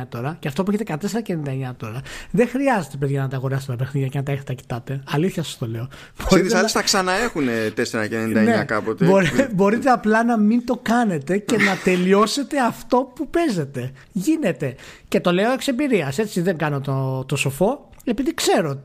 4,99 0.00 0.02
τώρα 0.08 0.36
και 0.40 0.48
αυτό 0.48 0.62
που 0.62 0.70
έχει 0.70 0.82
14,99 0.86 1.72
τώρα. 1.76 2.00
Δεν 2.30 2.48
χρειάζεται, 2.48 2.96
παιδιά, 2.96 3.22
να 3.22 3.28
τα 3.28 3.36
αγοράσετε 3.36 3.72
τα 3.72 3.78
παιχνίδια 3.84 4.08
και 4.08 4.18
να 4.18 4.24
τα 4.24 4.32
έχετε 4.32 4.52
να 4.52 4.58
κοιτάτε. 4.60 5.02
Αλήθεια 5.10 5.42
σας 5.42 5.58
το 5.58 5.66
λέω. 5.66 5.88
σε 5.92 6.12
Μπορείτε 6.28 6.40
τις 6.42 6.52
να- 6.52 6.58
άλλες 6.58 6.72
θα 6.72 6.82
ξαναέχουν 6.82 7.44
4,99 7.74 8.44
ναι, 8.44 8.64
κάποτε 8.66 9.04
μπορεί- 9.06 9.48
μπορείτε 9.54 9.90
απλά 9.90 10.24
να 10.24 10.38
μην 10.38 10.66
το 10.66 10.78
κάνετε 10.82 11.38
και 11.38 11.56
να 11.56 11.76
τελειώσετε 11.84 12.60
αυτό 12.60 13.12
που 13.14 13.28
παίζετε. 13.28 13.90
Γίνεται. 14.12 14.74
Και 15.08 15.20
το 15.20 15.32
λέω 15.32 15.52
εξ 15.52 15.68
εμπειρίας. 15.68 16.18
Έτσι 16.18 16.40
δεν 16.40 16.56
κάνω 16.56 16.80
το, 16.80 17.24
το 17.24 17.36
σοφό, 17.36 17.88
επειδή 18.04 18.34
ξέρω 18.34 18.80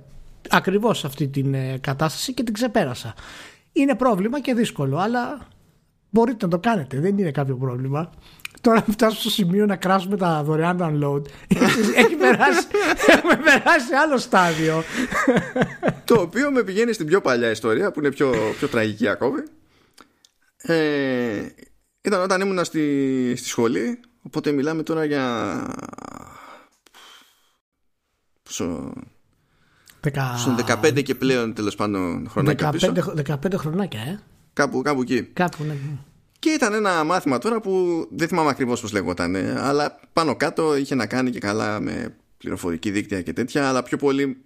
ακριβώς 0.49 1.05
αυτή 1.05 1.27
την 1.27 1.53
ε, 1.53 1.77
κατάσταση 1.81 2.33
και 2.33 2.43
την 2.43 2.53
ξεπέρασα. 2.53 3.13
Είναι 3.71 3.95
πρόβλημα 3.95 4.41
και 4.41 4.53
δύσκολο, 4.53 4.97
αλλά 4.97 5.47
μπορείτε 6.09 6.45
να 6.45 6.51
το 6.51 6.59
κάνετε. 6.59 6.99
Δεν 6.99 7.17
είναι 7.17 7.31
κάποιο 7.31 7.55
πρόβλημα. 7.55 8.09
Τώρα 8.61 8.83
που 8.83 8.91
φτάσουμε 8.91 9.19
στο 9.19 9.29
σημείο 9.29 9.65
να 9.65 9.75
κράσουμε 9.75 10.17
τα 10.17 10.43
δωρεάν 10.43 10.77
download. 10.81 11.21
Έχει 12.01 12.15
περάσει, 12.15 12.67
έχουμε 13.07 13.35
περάσει 13.35 13.85
σε 13.87 13.95
άλλο 13.95 14.17
στάδιο. 14.17 14.83
Το 16.05 16.21
οποίο 16.21 16.51
με 16.51 16.63
πηγαίνει 16.63 16.93
στην 16.93 17.05
πιο 17.05 17.21
παλιά 17.21 17.49
ιστορία 17.49 17.91
που 17.91 17.99
είναι 17.99 18.11
πιο, 18.11 18.33
πιο 18.57 18.67
τραγική 18.67 19.07
ακόμη. 19.07 19.39
Ε, 20.57 21.47
ήταν 22.01 22.21
όταν 22.21 22.41
ήμουν 22.41 22.65
στη, 22.65 23.33
στη 23.37 23.47
σχολή, 23.47 23.99
οπότε 24.21 24.51
μιλάμε 24.51 24.83
τώρα 24.83 25.05
για. 25.05 25.67
Πόσο, 28.43 28.93
Δεκα- 30.01 30.35
στον 30.37 30.55
15 30.55 31.01
και 31.03 31.15
πλέον 31.15 31.53
τέλος 31.53 31.75
πάντων 31.75 32.27
χρονάκια 32.29 32.69
πίσω. 32.69 32.93
15, 33.15 33.35
15 33.51 33.57
χρονάκια, 33.57 33.99
ε. 33.99 34.19
Κάπου, 34.53 34.81
κάπου 34.81 35.01
εκεί. 35.01 35.23
Κάπου, 35.23 35.63
ναι. 35.63 35.75
Και 36.39 36.49
ήταν 36.49 36.73
ένα 36.73 37.03
μάθημα 37.03 37.37
τώρα 37.37 37.61
που 37.61 38.05
δεν 38.11 38.27
θυμάμαι 38.27 38.49
ακριβώς 38.49 38.81
πώς 38.81 38.91
λεγόταν, 38.91 39.35
αλλά 39.57 39.99
πάνω 40.13 40.35
κάτω 40.35 40.75
είχε 40.77 40.95
να 40.95 41.05
κάνει 41.05 41.29
και 41.29 41.39
καλά 41.39 41.79
με 41.79 42.15
πληροφορική 42.37 42.91
δίκτυα 42.91 43.21
και 43.21 43.33
τέτοια, 43.33 43.67
αλλά 43.69 43.83
πιο 43.83 43.97
πολύ 43.97 44.37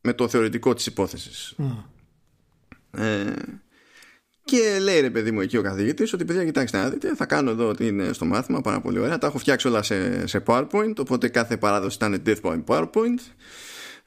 με 0.00 0.12
το 0.12 0.28
θεωρητικό 0.28 0.74
της 0.74 0.86
υπόθεσης. 0.86 1.54
Ε, 2.90 3.24
και 4.44 4.78
λέει 4.82 5.00
ρε 5.00 5.10
παιδί 5.10 5.30
μου 5.30 5.40
εκεί 5.40 5.56
ο 5.56 5.62
καθηγητής 5.62 6.12
ότι 6.12 6.24
παιδιά 6.24 6.44
κοιτάξτε 6.44 6.78
να 6.78 6.88
δείτε 6.88 7.14
θα 7.14 7.26
κάνω 7.26 7.50
εδώ 7.50 7.68
ότι 7.68 7.86
είναι 7.86 8.12
στο 8.12 8.24
μάθημα 8.24 8.60
πάρα 8.60 8.80
πολύ 8.80 8.98
ωραία 8.98 9.18
τα 9.18 9.26
έχω 9.26 9.38
φτιάξει 9.38 9.68
όλα 9.68 9.82
σε, 9.82 10.26
σε 10.26 10.42
PowerPoint 10.46 10.92
οπότε 10.98 11.28
κάθε 11.28 11.56
παράδοση 11.56 11.96
ήταν 11.96 12.22
Death 12.26 12.40
by 12.42 12.64
PowerPoint 12.66 13.18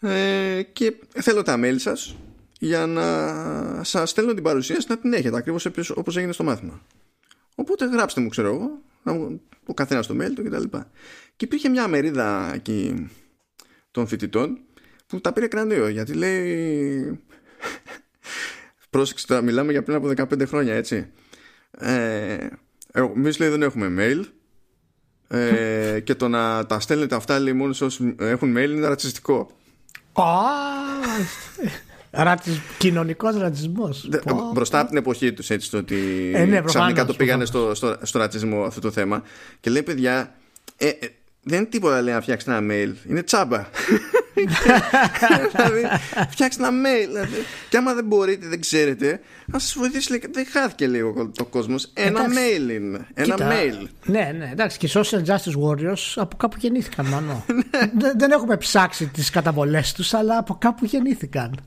ε, 0.04 0.62
και 0.74 0.94
θέλω 1.14 1.42
τα 1.42 1.60
mail 1.64 1.76
σας 1.78 2.16
για 2.60 2.86
να 2.86 3.84
σας 3.84 4.10
στέλνω 4.10 4.34
την 4.34 4.44
παρουσίαση 4.44 4.86
να 4.90 4.98
την 4.98 5.14
έχετε 5.14 5.38
ακριβώς 5.38 5.66
επίσης 5.66 5.90
όπως 5.90 6.18
έγινε 6.18 6.32
στο 6.32 6.44
μάθημα. 6.44 6.82
Οπότε 7.56 7.86
γράψτε 7.86 8.22
μου 8.22 8.30
ξέρω 8.30 8.48
εγώ 8.48 8.82
να 9.04 9.14
μου- 9.14 9.42
ο 9.66 9.74
καθένας 9.74 10.08
το 10.08 10.16
mail 10.22 10.32
του 10.36 10.44
κτλ. 10.44 10.78
Και 11.36 11.46
υπήρχε 11.46 11.70
μια 11.70 11.88
μερίδα 11.88 12.52
εκεί 12.54 13.10
των 13.92 14.08
φοιτητών 14.08 14.60
που 15.08 15.22
τα 15.22 15.34
πήρε 15.34 15.48
κρανίο 15.48 15.88
γιατί 15.88 16.14
λέει 16.14 17.20
πρόσεξε 18.90 19.28
τώρα 19.28 19.42
μιλάμε 19.42 19.72
για 19.72 19.84
πριν 19.84 19.96
από 19.96 20.08
15 20.08 20.48
χρόνια 20.48 20.74
έτσι. 20.74 21.08
Ε, 21.72 22.48
εμείς 22.94 23.40
λέει 23.40 23.50
δεν 23.50 23.62
έχουμε 23.62 23.94
mail 23.98 24.24
ε, 25.28 26.00
και 26.00 26.16
το 26.16 26.28
να 26.28 26.66
τα 26.66 26.80
στέλνετε 26.80 27.16
αυτά 27.16 27.40
λέει 27.40 27.54
μόνος 27.54 27.78
σε 27.78 27.84
όσους 27.86 28.14
έχουν 28.18 28.54
mail 28.58 28.70
είναι 28.70 28.88
ρατσιστικό 28.88 29.50
Ρατσισ... 32.12 32.60
Κοινωνικός 32.78 33.38
ρατσισμός. 33.38 34.08
Δε- 34.10 34.20
μπροστά 34.54 34.80
από 34.80 34.90
την 34.90 34.98
εποχή 34.98 35.34
τους 35.34 35.50
έτσι 35.50 35.72
το 35.72 35.78
ότι 35.78 35.96
Ε, 36.36 36.38
ναι, 36.40 36.46
προφανώς, 36.46 36.66
ξαφνικά 36.72 37.06
το 37.06 37.14
πήγανε 37.14 37.46
προφανώς. 37.46 37.78
στο, 37.78 37.88
στο, 37.96 38.06
στο 38.06 38.20
ρατσισμό 38.20 38.64
αυτό 38.64 38.80
το 38.82 38.92
θέμα 38.92 39.24
και 39.60 39.70
λέει 39.70 39.84
παιδιά 39.84 40.36
ε, 40.78 40.88
ε, 40.88 41.08
δεν 41.44 41.58
είναι 41.58 41.68
τίποτα 41.68 42.02
λέει 42.02 42.14
να 42.14 42.22
φτιάξεις 42.22 42.48
ένα 42.48 42.60
mail 42.72 43.10
είναι 43.10 43.24
τσάμπα 43.24 43.66
δηλαδή 45.56 45.82
φτιάξτε 46.30 46.68
ένα 46.68 46.72
mail 46.72 47.08
δηλαδή. 47.08 47.36
και 47.70 47.78
άμα 47.78 47.94
δεν 47.94 48.06
μπορείτε 48.06 48.48
δεν 48.48 48.62
ξέρετε 48.62 49.20
να 49.46 49.60
σας 49.60 49.74
βοηθήσει 49.78 50.10
λέει, 50.10 50.24
δεν 50.32 50.46
χάθηκε 50.46 50.88
λίγο 50.88 51.32
το 51.36 51.46
κόσμος 51.46 51.92
ένα 51.94 52.08
Εντάξει. 52.08 52.38
mail 52.38 52.72
είναι 52.72 53.08
ένα 53.14 53.36
Κοίτα, 53.36 53.52
mail 53.52 53.88
Ναι, 54.06 54.32
ναι, 54.38 54.50
εντάξει. 54.52 54.78
Και 54.78 54.86
οι 54.86 54.90
social 54.94 55.24
justice 55.26 55.68
warriors 55.68 56.14
από 56.16 56.38
κάπου 56.38 56.58
γεννήθηκαν, 56.60 57.06
μάλλον. 57.06 57.44
δεν, 58.02 58.14
δεν 58.18 58.32
έχουμε 58.32 58.58
ψάξει 58.58 59.08
τις 59.08 59.30
καταβολές 59.30 59.94
τους, 59.94 60.14
αλλά 60.14 60.38
από 60.38 60.56
κάπου 60.60 60.86
γεννήθηκαν. 60.86 61.60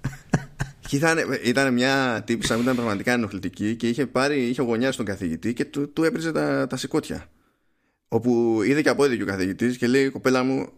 Και 0.88 0.96
ήταν, 0.96 1.18
ήταν 1.44 1.72
μια 1.72 2.22
τύπησα 2.26 2.54
που 2.54 2.60
ήταν 2.60 2.74
πραγματικά 2.74 3.12
ενοχλητική 3.12 3.76
και 3.76 3.88
είχε 3.88 4.06
πάρει, 4.06 4.42
είχε 4.42 4.62
γωνιάσει 4.62 4.96
τον 4.96 5.06
καθηγητή 5.06 5.52
και 5.52 5.64
του, 5.64 5.92
του 5.92 6.04
έπριζε 6.04 6.32
τα, 6.32 6.66
τα 6.66 6.76
σηκώτια. 6.76 7.26
Όπου 8.08 8.60
είδε 8.64 8.82
και 8.82 8.88
από 8.88 9.04
είδε 9.04 9.16
και 9.16 9.22
ο 9.22 9.26
καθηγητής 9.26 9.76
και 9.76 9.86
λέει 9.86 10.08
κοπέλα 10.08 10.42
μου 10.42 10.72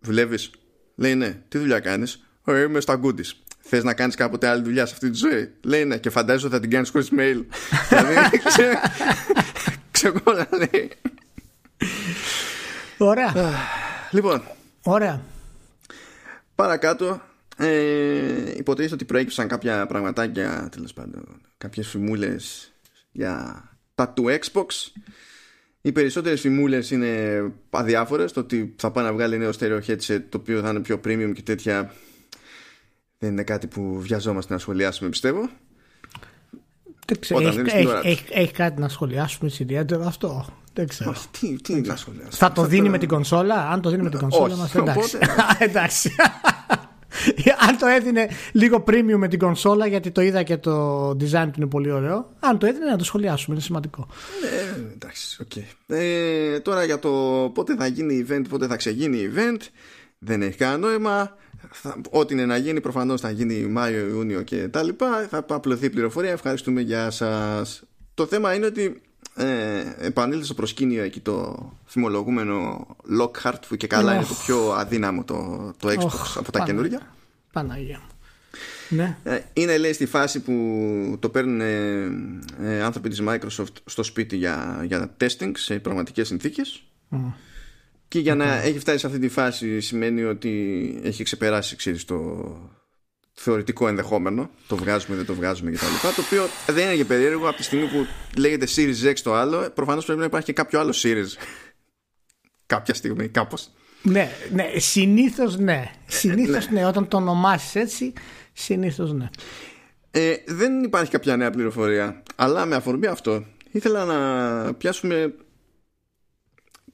δουλεύεις; 0.00 0.50
Λέει 0.94 1.14
ναι 1.14 1.42
τι 1.48 1.58
δουλειά 1.58 1.80
κάνεις; 1.80 2.26
«Ε, 2.44 2.62
είμαι 2.62 2.80
στα 2.80 3.00
goodies 3.02 3.30
Θες 3.60 3.84
να 3.84 3.94
κάνεις 3.94 4.14
κάποτε 4.14 4.48
άλλη 4.48 4.62
δουλειά 4.62 4.86
σε 4.86 4.92
αυτή 4.92 5.10
τη 5.10 5.16
ζωή; 5.16 5.52
Λέει 5.62 5.84
ναι, 5.84 5.98
και 5.98 6.10
φαντάζομαι 6.10 6.54
θα 6.54 6.60
την 6.60 6.70
κάνεις 6.70 6.90
χωρίς 6.90 7.10
mail. 7.12 7.44
δηλαδή, 7.88 8.40
ξεκόλα 9.90 10.48
λέει. 10.52 10.90
Ωραία. 12.98 13.32
λοιπόν. 14.10 14.42
Ωραία. 14.82 15.22
Παρακάτω, 16.54 17.22
ε, 17.56 18.56
υποτίθεται 18.56 18.94
ότι 18.94 19.04
προέκυψαν 19.04 19.48
κάποια 19.48 19.86
πραγματάκια, 19.86 20.68
τέλος 20.70 20.92
πάντων, 20.92 21.40
κάποιες 21.58 21.88
φημούλες 21.88 22.72
για 23.12 23.64
τα 23.94 24.08
του 24.08 24.24
Xbox. 24.28 24.66
Οι 25.86 25.92
περισσότερες 25.92 26.40
φημούλες 26.40 26.90
είναι 26.90 27.42
αδιάφορες 27.70 28.32
Το 28.32 28.40
ότι 28.40 28.74
θα 28.76 28.90
πάει 28.90 29.04
να 29.04 29.12
βγάλει 29.12 29.38
νέο 29.38 29.50
stereo 29.60 29.80
headset 29.86 30.22
Το 30.28 30.38
οποίο 30.38 30.60
θα 30.60 30.68
είναι 30.68 30.80
πιο 30.80 31.00
premium 31.04 31.30
και 31.34 31.42
τέτοια 31.42 31.94
Δεν 33.18 33.30
είναι 33.30 33.42
κάτι 33.42 33.66
που 33.66 34.00
βιαζόμαστε 34.00 34.52
να 34.52 34.58
σχολιάσουμε 34.58 35.10
πιστεύω 35.10 35.48
Δεν 37.06 37.20
ξέρω, 37.20 37.40
έχει, 37.40 37.58
έχει, 37.58 37.88
έχει, 38.02 38.24
έχει, 38.30 38.52
κάτι 38.52 38.80
να 38.80 38.88
σχολιάσουμε 38.88 39.50
ιδιαίτερο 39.58 40.06
αυτό; 40.06 40.46
Δεν 40.72 40.88
ξέρω. 40.88 41.14
τι, 41.40 41.60
τι 41.60 41.74
να 41.74 41.96
σχολιάσουμε. 41.96 42.32
Θα 42.36 42.52
το 42.52 42.64
δίνει 42.64 42.88
με 42.88 42.98
την 42.98 43.08
κονσόλα; 43.08 43.68
Αν 43.70 43.80
το 43.80 43.90
δίνει 43.90 44.02
με 44.02 44.10
την 44.10 44.18
κονσόλα 44.18 44.56
μας 44.56 44.74
εντάξει. 44.74 45.18
εντάξει. 45.58 46.14
Αν 47.50 47.78
το 47.78 47.86
έδινε 47.86 48.28
λίγο 48.52 48.84
premium 48.86 49.16
με 49.16 49.28
την 49.28 49.38
κονσόλα 49.38 49.86
γιατί 49.86 50.10
το 50.10 50.20
είδα 50.20 50.42
και 50.42 50.56
το 50.56 51.08
design 51.10 51.46
του 51.52 51.56
είναι 51.56 51.66
πολύ 51.66 51.90
ωραίο 51.90 52.30
αν 52.40 52.58
το 52.58 52.66
έδινε 52.66 52.84
να 52.84 52.96
το 52.96 53.04
σχολιάσουμε 53.04 53.54
είναι 53.54 53.64
σημαντικό. 53.64 54.06
Ναι 54.40 54.84
εντάξει 54.92 55.42
OK. 55.42 55.50
Okay. 55.54 55.94
ε, 55.96 56.60
τώρα 56.60 56.84
για 56.84 56.98
το 56.98 57.10
πότε 57.54 57.74
θα 57.76 57.86
γίνει 57.86 58.26
event 58.28 58.42
πότε 58.48 58.66
θα 58.66 58.76
ξεγίνει 58.76 59.30
event 59.34 59.60
δεν 60.24 60.42
έχει 60.42 60.56
κανένα 60.56 60.78
νόημα. 60.78 61.36
Θα, 61.70 62.00
ό,τι 62.10 62.34
είναι 62.34 62.46
να 62.46 62.56
γίνει 62.56 62.80
προφανώς 62.80 63.20
θα 63.20 63.30
γίνει 63.30 63.54
Μάιο, 63.54 64.06
Ιούνιο 64.06 64.42
και 64.42 64.68
τα 64.68 64.82
λοιπά. 64.82 65.26
Θα 65.30 65.44
απλωθεί 65.48 65.90
πληροφορία. 65.90 66.30
Ευχαριστούμε. 66.30 66.80
Για 66.80 67.10
σας. 67.10 67.82
Το 68.14 68.26
θέμα 68.26 68.54
είναι 68.54 68.66
ότι 68.66 69.02
ε, 69.36 69.46
επανήλθε 69.98 70.44
στο 70.44 70.54
προσκήνιο 70.54 71.02
εκεί 71.02 71.20
το 71.20 71.70
φημολογούμενο 71.86 72.86
Lockhart 73.20 73.60
που 73.68 73.76
και 73.76 73.86
καλά 73.86 74.12
oh. 74.12 74.14
είναι 74.14 74.24
το 74.24 74.34
πιο 74.46 74.72
αδύναμο 74.72 75.24
το, 75.24 75.70
το 75.78 75.88
Xbox 75.88 75.94
oh, 75.94 76.34
από 76.34 76.52
τα 76.52 76.58
Παναγία. 76.58 76.64
καινούργια 76.64 77.00
Παναγία 77.54 78.00
ναι. 78.88 79.16
Ε, 79.24 79.38
είναι 79.52 79.78
λέει 79.78 79.92
στη 79.92 80.06
φάση 80.06 80.40
που 80.40 81.16
το 81.20 81.28
παίρνουν 81.28 81.60
ε, 81.60 82.10
ε, 82.62 82.82
άνθρωποι 82.82 83.08
της 83.08 83.22
Microsoft 83.28 83.74
στο 83.84 84.02
σπίτι 84.02 84.36
για, 84.36 84.82
για 84.86 85.16
testing 85.20 85.50
σε 85.54 85.78
πραγματικές 85.78 86.26
συνθήκες 86.26 86.82
mm. 87.10 87.32
και 88.08 88.18
για 88.18 88.34
να 88.34 88.54
έχει 88.54 88.78
φτάσει 88.78 88.98
σε 88.98 89.06
αυτή 89.06 89.18
τη 89.18 89.28
φάση 89.28 89.80
σημαίνει 89.80 90.22
ότι 90.22 91.00
έχει 91.02 91.24
ξεπεράσει 91.24 91.76
ξέρεις, 91.76 92.04
το, 92.04 92.44
θεωρητικό 93.34 93.88
ενδεχόμενο. 93.88 94.50
Το 94.66 94.76
βγάζουμε, 94.76 95.16
δεν 95.16 95.26
το 95.26 95.34
βγάζουμε 95.34 95.70
κτλ. 95.70 95.84
Το 96.16 96.22
οποίο 96.26 96.46
δεν 96.66 96.84
είναι 96.84 96.96
και 96.96 97.04
περίεργο 97.04 97.48
από 97.48 97.56
τη 97.56 97.62
στιγμή 97.62 97.86
που 97.86 98.06
λέγεται 98.36 98.66
Series 98.76 99.10
X 99.10 99.14
το 99.22 99.34
άλλο. 99.34 99.70
Προφανώς 99.70 100.04
πρέπει 100.04 100.20
να 100.20 100.24
υπάρχει 100.24 100.46
και 100.46 100.52
κάποιο 100.52 100.80
άλλο 100.80 100.94
Series. 101.02 101.36
Κάποια 102.66 102.94
στιγμή, 102.94 103.28
κάπως. 103.28 103.70
Ναι, 104.04 104.28
ναι 104.52 104.64
συνήθως 104.76 105.58
ναι. 105.58 105.90
Συνήθως 106.06 106.70
ναι. 106.70 106.80
ναι. 106.80 106.86
Όταν 106.86 107.08
το 107.08 107.16
ονομάσεις 107.16 107.74
έτσι, 107.74 108.12
συνήθως 108.52 109.12
ναι. 109.12 109.28
Ε, 110.10 110.34
δεν 110.46 110.82
υπάρχει 110.82 111.10
κάποια 111.10 111.36
νέα 111.36 111.50
πληροφορία. 111.50 112.22
Αλλά 112.36 112.66
με 112.66 112.74
αφορμή 112.74 113.06
αυτό, 113.06 113.44
ήθελα 113.70 114.04
να 114.04 114.74
πιάσουμε 114.74 115.34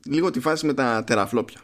λίγο 0.06 0.30
τη 0.30 0.40
φάση 0.40 0.66
με 0.66 0.74
τα 0.74 1.04
τεραφλόπια. 1.06 1.60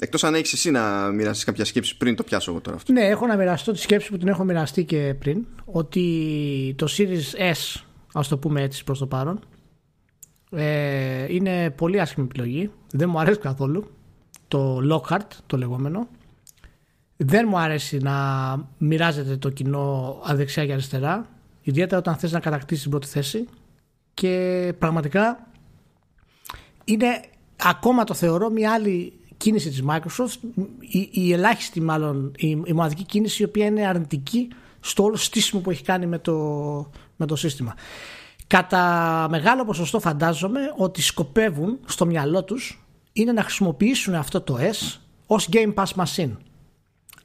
Εκτός 0.00 0.24
αν 0.24 0.34
έχεις 0.34 0.52
εσύ 0.52 0.70
να 0.70 1.10
μοιραστείς 1.10 1.44
κάποια 1.44 1.64
σκέψη 1.64 1.96
πριν 1.96 2.16
το 2.16 2.22
πιάσω 2.22 2.50
εγώ 2.50 2.60
τώρα 2.60 2.76
αυτό. 2.76 2.92
Ναι, 2.92 3.06
έχω 3.06 3.26
να 3.26 3.36
μοιραστώ 3.36 3.72
τη 3.72 3.78
σκέψη 3.78 4.10
που 4.10 4.16
την 4.16 4.28
έχω 4.28 4.44
μοιραστεί 4.44 4.84
και 4.84 5.14
πριν. 5.18 5.46
Ότι 5.64 6.74
το 6.78 6.86
Series 6.96 7.52
S, 7.52 7.82
ας 8.12 8.28
το 8.28 8.38
πούμε 8.38 8.62
έτσι 8.62 8.84
προς 8.84 8.98
το 8.98 9.06
παρόν, 9.06 9.40
ε, 10.50 11.34
είναι 11.34 11.70
πολύ 11.70 12.00
άσχημη 12.00 12.26
επιλογή. 12.30 12.70
Δεν 12.92 13.08
μου 13.08 13.20
αρέσει 13.20 13.38
καθόλου. 13.38 13.90
Το 14.48 14.78
Lockhart, 14.92 15.28
το 15.46 15.56
λεγόμενο. 15.56 16.08
Δεν 17.16 17.46
μου 17.48 17.58
αρέσει 17.58 17.98
να 17.98 18.14
μοιράζεται 18.78 19.36
το 19.36 19.50
κοινό 19.50 20.18
αδεξιά 20.24 20.66
και 20.66 20.72
αριστερά. 20.72 21.28
Ιδιαίτερα 21.62 21.98
όταν 21.98 22.16
θες 22.16 22.32
να 22.32 22.40
κατακτήσεις 22.40 22.82
την 22.82 22.90
πρώτη 22.90 23.06
θέση. 23.06 23.48
Και 24.14 24.74
πραγματικά 24.78 25.46
είναι 26.84 27.20
ακόμα 27.56 28.04
το 28.04 28.14
θεωρώ 28.14 28.50
μια 28.50 28.72
άλλη 28.72 29.12
κίνηση 29.36 29.68
της 29.68 29.82
Microsoft, 29.88 30.64
η, 30.78 31.08
η 31.12 31.32
ελάχιστη 31.32 31.80
μάλλον, 31.80 32.32
η, 32.36 32.48
η 32.64 32.72
μοναδική 32.72 33.04
κίνηση 33.04 33.42
η 33.42 33.44
οποία 33.44 33.66
είναι 33.66 33.86
αρνητική 33.86 34.48
στο 34.80 35.02
όλο 35.02 35.16
στήσιμο 35.16 35.60
που 35.60 35.70
έχει 35.70 35.82
κάνει 35.82 36.06
με 36.06 36.18
το, 36.18 36.34
με 37.16 37.26
το 37.26 37.36
σύστημα. 37.36 37.74
Κατά 38.46 39.26
μεγάλο 39.30 39.64
ποσοστό 39.64 40.00
φαντάζομαι 40.00 40.60
ότι 40.76 41.02
σκοπεύουν 41.02 41.78
στο 41.84 42.06
μυαλό 42.06 42.44
τους 42.44 42.87
είναι 43.20 43.32
να 43.32 43.42
χρησιμοποιήσουν 43.42 44.14
αυτό 44.14 44.40
το 44.40 44.58
S 44.60 44.98
ως 45.26 45.48
Game 45.52 45.74
Pass 45.74 46.04
Machine. 46.04 46.36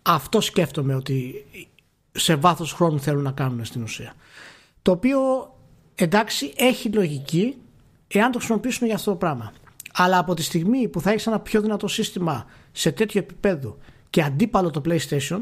Αυτό 0.02 0.42
σκέφτομαι 0.42 0.96
ότι 0.96 1.46
σε 2.12 2.36
βάθος 2.36 2.74
χρόνου 2.74 3.00
θέλουν 3.00 3.24
να 3.24 3.32
κάνουν 3.32 3.66
στην 3.66 3.84
ουσία. 3.84 4.14
Το 4.82 4.92
οποίο 4.92 5.20
εντάξει 5.96 6.54
έχει 6.56 6.90
λογική 6.90 7.58
εάν 8.08 8.32
το 8.32 8.38
χρησιμοποιήσουν 8.38 8.88
για 8.88 8.96
αυτό 8.96 9.12
το 9.12 9.18
πράγμα. 9.18 9.54
Αλλά 9.94 10.18
από 10.18 10.34
τη 10.34 10.44
στιγμή 10.44 10.88
που 10.88 11.02
θα 11.02 11.10
έχεις 11.10 11.28
ένα 11.28 11.40
πιο 11.40 11.62
δυνατό 11.62 11.88
σύστημα 11.88 12.46
σε 12.72 12.92
τέτοιο 12.92 13.20
επίπεδο 13.20 13.78
και 14.10 14.22
αντίπαλο 14.24 14.70
το 14.70 14.82
PlayStation, 14.86 15.40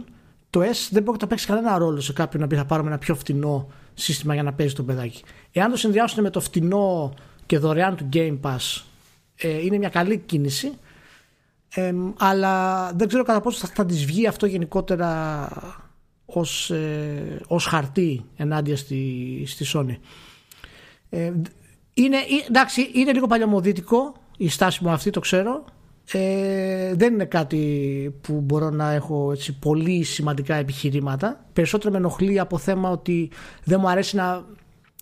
το 0.49 0.61
S 0.61 0.87
δεν 0.89 1.03
μπορεί 1.03 1.17
να 1.21 1.27
παίξει 1.27 1.47
κανένα 1.47 1.77
ρόλο 1.77 1.99
σε 1.99 2.13
κάποιον 2.13 2.41
να 2.41 2.47
πει 2.47 2.55
θα 2.55 2.65
πάρουμε 2.65 2.89
ένα 2.89 2.97
πιο 2.97 3.15
φτηνό 3.15 3.67
σύστημα 3.93 4.33
για 4.33 4.43
να 4.43 4.53
παίζει 4.53 4.73
το 4.73 4.83
παιδάκι. 4.83 5.23
Εάν 5.51 5.71
το 5.71 5.77
συνδυάσουν 5.77 6.23
με 6.23 6.29
το 6.29 6.39
φτηνό 6.39 7.13
και 7.45 7.57
δωρεάν 7.57 7.95
του 7.95 8.09
Game 8.13 8.39
Pass, 8.41 8.83
ε, 9.41 9.61
είναι 9.65 9.77
μια 9.77 9.89
καλή 9.89 10.17
κίνηση. 10.17 10.71
Ε, 11.73 11.93
αλλά 12.17 12.85
δεν 12.95 13.07
ξέρω 13.07 13.23
κατά 13.23 13.41
πόσο 13.41 13.67
θα, 13.67 13.73
θα 13.73 13.85
της 13.85 14.05
βγει 14.05 14.27
αυτό 14.27 14.45
γενικότερα 14.45 15.49
ως, 16.25 16.69
ε, 16.69 17.41
ως 17.47 17.65
χαρτί 17.65 18.25
ενάντια 18.35 18.77
στη, 18.77 19.43
στη 19.47 19.65
Sony. 19.73 19.97
Ε, 21.09 21.31
είναι, 21.93 22.17
εντάξει, 22.47 22.89
είναι 22.93 23.13
λίγο 23.13 23.27
παλιωμοδίτικο 23.27 24.13
η 24.37 24.49
στάση 24.49 24.83
μου 24.83 24.89
αυτή 24.89 25.09
το 25.09 25.19
ξέρω 25.19 25.65
ε, 26.11 26.93
δεν 26.95 27.13
είναι 27.13 27.25
κάτι 27.25 28.15
που 28.21 28.41
μπορώ 28.41 28.69
να 28.69 28.91
έχω 28.91 29.31
έτσι, 29.31 29.59
πολύ 29.59 30.03
σημαντικά 30.03 30.55
επιχειρήματα 30.55 31.45
περισσότερο 31.53 31.91
με 31.91 31.97
ενοχλεί 31.97 32.39
από 32.39 32.57
θέμα 32.57 32.89
ότι 32.89 33.31
δεν 33.63 33.79
μου 33.79 33.89
αρέσει 33.89 34.15
να, 34.15 34.45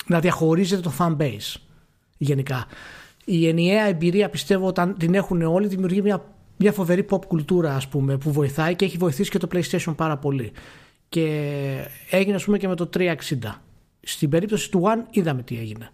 να 0.07 0.19
διαχωρίζεται 0.19 0.81
το 0.81 0.93
fan 0.99 1.17
base 1.17 1.55
γενικά 2.17 2.65
η 3.31 3.47
ενιαία 3.47 3.85
εμπειρία 3.85 4.29
πιστεύω 4.29 4.67
όταν 4.67 4.95
την 4.97 5.13
έχουν 5.13 5.41
όλοι 5.41 5.67
δημιουργεί 5.67 6.01
μια, 6.01 6.25
μια 6.57 6.71
φοβερή 6.71 7.05
pop 7.09 7.25
κουλτούρα 7.25 7.75
ας 7.75 7.87
πούμε 7.87 8.17
που 8.17 8.31
βοηθάει 8.31 8.75
και 8.75 8.85
έχει 8.85 8.97
βοηθήσει 8.97 9.29
και 9.29 9.37
το 9.37 9.47
PlayStation 9.51 9.93
πάρα 9.95 10.17
πολύ 10.17 10.51
και 11.09 11.25
έγινε 12.09 12.35
ας 12.35 12.43
πούμε 12.43 12.57
και 12.57 12.67
με 12.67 12.75
το 12.75 12.89
360 12.93 13.13
στην 14.01 14.29
περίπτωση 14.29 14.71
του 14.71 14.81
One 14.85 15.03
είδαμε 15.09 15.43
τι 15.43 15.57
έγινε 15.57 15.89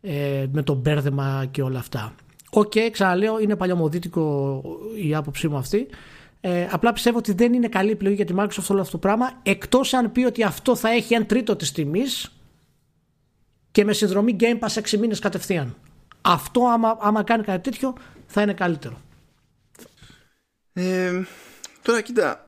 ε, 0.00 0.46
με 0.52 0.62
το 0.62 0.74
μπέρδεμα 0.74 1.48
και 1.50 1.62
όλα 1.62 1.78
αυτά 1.78 2.14
OK, 2.50 2.72
okay, 2.74 2.88
ξαναλέω, 2.92 3.40
είναι 3.40 3.56
παλιομοδίτικο 3.56 4.62
η 5.02 5.14
άποψή 5.14 5.48
μου 5.48 5.56
αυτή. 5.56 5.86
Ε, 6.40 6.66
απλά 6.70 6.92
πιστεύω 6.92 7.18
ότι 7.18 7.32
δεν 7.32 7.52
είναι 7.52 7.68
καλή 7.68 7.90
επιλογή 7.90 8.16
για 8.16 8.24
τη 8.24 8.34
Microsoft 8.36 8.66
όλο 8.68 8.80
αυτό 8.80 8.92
το 8.92 8.98
πράγμα 8.98 9.32
εκτός 9.42 9.94
αν 9.94 10.12
πει 10.12 10.24
ότι 10.24 10.42
αυτό 10.42 10.76
θα 10.76 10.90
έχει 10.90 11.14
ένα 11.14 11.26
τρίτο 11.26 11.56
της 11.56 11.72
τιμής 11.72 12.32
και 13.70 13.84
με 13.84 13.92
συνδρομή 13.92 14.36
Game 14.40 14.58
Pass 14.58 14.82
6 14.82 14.98
μήνες 14.98 15.18
κατευθείαν. 15.18 15.76
Αυτό, 16.20 16.66
άμα, 16.66 16.98
άμα 17.00 17.22
κάνει 17.22 17.42
κάτι 17.42 17.70
τέτοιο, 17.70 17.94
θα 18.26 18.42
είναι 18.42 18.54
καλύτερο. 18.54 19.00
Ε, 20.72 21.22
τώρα, 21.82 22.00
κοίτα. 22.00 22.44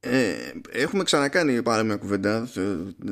Ε, 0.00 0.52
έχουμε 0.70 1.02
ξανακάνει 1.02 1.62
παρόμοια 1.62 1.96
κουβέντα. 1.96 2.48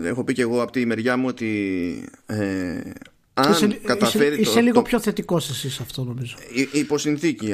Έχω 0.02 0.24
πει 0.24 0.32
και 0.32 0.42
εγώ 0.42 0.62
από 0.62 0.72
τη 0.72 0.86
μεριά 0.86 1.16
μου 1.16 1.26
ότι 1.26 2.08
ε, 2.26 2.80
αν 3.34 3.52
είσαι, 3.52 3.66
καταφέρει 3.66 4.40
είσαι, 4.40 4.54
το, 4.54 4.60
λίγο 4.60 4.82
πιο 4.82 5.00
θετικός 5.00 5.50
εσύ 5.50 5.70
σε 5.70 5.82
αυτό 5.82 6.04
νομίζω. 6.04 6.36
Υπό 6.72 6.96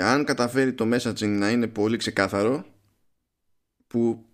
αν 0.03 0.25
καταφέρει 0.25 0.73
το 0.73 0.89
messaging 0.95 1.29
να 1.29 1.51
είναι 1.51 1.67
πολύ 1.67 1.97
ξεκάθαρο, 1.97 2.65
που 3.87 4.28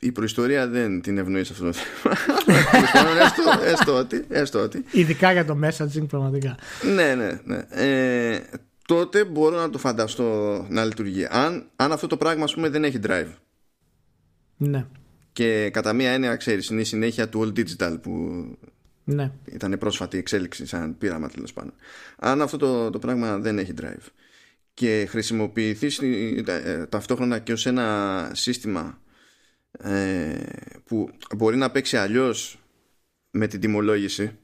η 0.00 0.12
προϊστορία 0.12 0.68
δεν 0.68 1.00
την 1.00 1.18
ευνοείς 1.18 1.46
σε 1.46 1.52
αυτό 1.52 1.64
το 1.64 1.72
θέμα. 1.72 2.14
έστω, 3.24 3.64
έστω, 3.64 3.96
ότι, 3.96 4.24
έστω 4.28 4.60
ότι. 4.62 4.84
Ειδικά 4.90 5.32
για 5.32 5.44
το 5.44 5.58
messaging, 5.62 6.06
πραγματικά. 6.08 6.56
Ναι, 6.94 7.14
ναι, 7.14 7.40
ναι. 7.44 7.66
Ε, 7.68 8.40
τότε 8.86 9.24
μπορώ 9.24 9.56
να 9.56 9.70
το 9.70 9.78
φανταστώ 9.78 10.66
να 10.68 10.84
λειτουργεί. 10.84 11.26
Αν, 11.30 11.70
αν 11.76 11.92
αυτό 11.92 12.06
το 12.06 12.16
πράγμα, 12.16 12.44
ας 12.44 12.54
πούμε, 12.54 12.68
δεν 12.68 12.84
έχει 12.84 12.98
drive. 13.06 13.32
Ναι. 14.56 14.86
Και 15.32 15.70
κατά 15.72 15.92
μία 15.92 16.10
έννοια, 16.10 16.36
ξέρεις, 16.36 16.68
είναι 16.68 16.80
η 16.80 16.84
συνέχεια 16.84 17.28
του 17.28 17.40
All 17.40 17.58
Digital 17.58 17.96
που 18.02 18.44
ναι. 19.04 19.32
Ήταν 19.44 19.78
πρόσφατη 19.78 20.18
εξέλιξη 20.18 20.66
σαν 20.66 20.98
πείραμα 20.98 21.28
τέλος 21.28 21.52
πάντων. 21.52 21.72
Αν 22.16 22.42
αυτό 22.42 22.56
το, 22.56 22.90
το 22.90 22.98
πράγμα 22.98 23.38
δεν 23.38 23.58
έχει 23.58 23.74
drive 23.80 24.06
και 24.74 25.06
χρησιμοποιηθεί 25.08 25.88
ε, 26.46 26.86
ταυτόχρονα 26.86 27.38
και 27.38 27.52
ως 27.52 27.66
ένα 27.66 28.30
σύστημα 28.34 28.80
ε, 28.80 29.08
που 30.84 31.10
μπορεί 31.36 31.56
να 31.56 31.70
παίξει 31.70 31.96
αλλιώς 31.96 32.58
με 33.30 33.46
την 33.46 33.60
τιμολόγηση. 33.60 34.38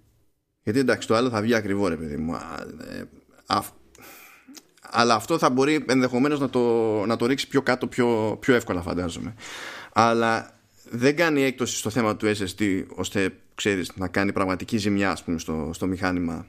Γιατί 0.62 0.79
εντάξει 0.79 1.09
το 1.09 1.15
άλλο 1.15 1.31
θα 1.31 1.41
βγει 1.41 1.55
ακριβό 1.55 1.89
ρε 1.89 1.97
παιδί 1.97 2.17
μου. 2.17 2.35
Ε, 2.35 3.05
αλλά 4.91 5.15
αυτό 5.15 5.39
θα 5.39 5.51
μπορεί 5.51 5.85
ενδεχομένως 5.89 6.41
να 6.41 6.51
το, 6.51 6.61
να 7.07 7.17
το 7.17 7.27
ρίξει 7.27 7.49
πιο 7.49 7.62
κάτω 7.62 7.87
πιο, 7.87 8.37
πιο 8.41 8.55
εύκολα 8.55 8.83
φαντάζομαι. 8.83 9.35
Αλλά 9.93 10.61
δεν 10.91 11.17
κάνει 11.17 11.43
έκπτωση 11.43 11.77
στο 11.77 11.91
θέμα 11.91 12.17
του 12.17 12.33
SSD 12.37 12.85
ώστε 12.95 13.33
ξέρεις 13.55 13.93
να 13.97 14.09
κάνει 14.09 14.33
πραγματική 14.33 14.77
ζημιά 14.77 15.11
ας 15.11 15.25
πούμε, 15.25 15.39
στο, 15.39 15.71
στο 15.75 15.87
μηχάνημα 15.87 16.47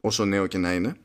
όσο 0.00 0.24
νέο 0.24 0.46
και 0.46 0.58
να 0.58 0.74
είναι. 0.74 0.96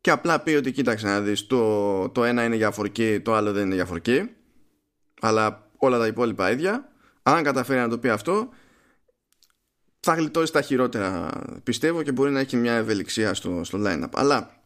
Και 0.00 0.10
απλά 0.10 0.40
πει 0.40 0.54
ότι 0.54 0.72
κοίταξε 0.72 1.06
να 1.06 1.20
δεις 1.20 1.46
το, 1.46 2.08
το 2.08 2.24
ένα 2.24 2.44
είναι 2.44 2.56
για 2.56 2.74
4K 2.76 3.22
το 3.22 3.34
άλλο 3.34 3.52
δεν 3.52 3.64
είναι 3.64 3.74
για 3.74 3.88
4K 3.92 4.26
αλλά 5.20 5.70
όλα 5.76 5.98
τα 5.98 6.06
υπόλοιπα 6.06 6.50
ίδια. 6.50 6.88
Αν 7.22 7.42
καταφέρει 7.42 7.80
να 7.80 7.88
το 7.88 7.98
πει 7.98 8.08
αυτό 8.08 8.48
θα 10.00 10.14
γλιτώσει 10.14 10.52
τα 10.52 10.62
χειρότερα 10.62 11.30
πιστεύω 11.62 12.02
και 12.02 12.12
μπορεί 12.12 12.30
να 12.30 12.40
έχει 12.40 12.56
μια 12.56 12.72
ευελιξία 12.72 13.34
στο, 13.34 13.64
στο 13.64 13.78
line-up. 13.82 14.08
Αλλά 14.14 14.60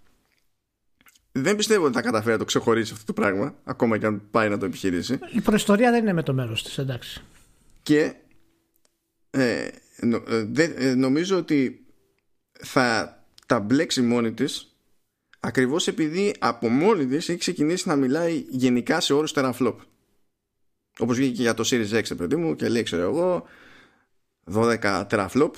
δεν 1.32 1.56
πιστεύω 1.56 1.84
ότι 1.84 1.94
θα 1.94 2.02
καταφέρει 2.02 2.32
να 2.32 2.38
το 2.38 2.44
ξεχωρίσει 2.44 2.92
αυτό 2.92 3.04
το 3.04 3.12
πράγμα 3.12 3.54
ακόμα 3.64 3.98
και 3.98 4.06
αν 4.06 4.30
πάει 4.30 4.48
να 4.48 4.58
το 4.58 4.64
επιχειρήσει. 4.64 5.18
Η 5.32 5.40
προϊστορία 5.40 5.90
δεν 5.90 6.02
είναι 6.02 6.12
με 6.12 6.22
το 6.22 6.32
μέρος 6.32 6.62
της 6.62 6.78
εντάξει. 6.78 7.22
Και 7.82 8.14
ε, 9.30 9.68
ε, 10.56 10.72
ε 10.76 10.94
νομίζω 10.94 11.36
ότι 11.36 11.86
θα 12.60 13.18
τα 13.46 13.60
μπλέξει 13.60 14.02
μόνη 14.02 14.32
της 14.32 14.76
ακριβώς 15.40 15.88
επειδή 15.88 16.34
από 16.38 16.68
μόνη 16.68 17.06
της 17.06 17.28
έχει 17.28 17.38
ξεκινήσει 17.38 17.88
να 17.88 17.96
μιλάει 17.96 18.44
γενικά 18.48 19.00
σε 19.00 19.12
όρους 19.12 19.32
teraflop 19.34 19.74
όπως 21.00 21.16
βγήκε 21.16 21.32
και 21.32 21.42
για 21.42 21.54
το 21.54 21.68
Series 21.70 21.98
X 21.98 22.16
παιδί 22.16 22.36
μου 22.36 22.56
και 22.56 22.68
λέει 22.68 22.82
ξέρω 22.82 23.02
εγώ 23.02 23.44
12 24.52 25.06
teraflop 25.10 25.50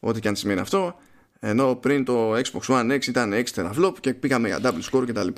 ό,τι 0.00 0.20
και 0.20 0.28
αν 0.28 0.36
σημαίνει 0.36 0.60
αυτό 0.60 0.94
ενώ 1.40 1.74
πριν 1.74 2.04
το 2.04 2.32
Xbox 2.32 2.60
One 2.66 2.92
X 2.92 3.06
ήταν 3.06 3.32
6 3.32 3.44
teraflop 3.54 3.92
και 4.00 4.14
πήγαμε 4.14 4.48
για 4.48 4.58
double 4.62 4.90
score 4.92 5.04
κτλ. 5.06 5.28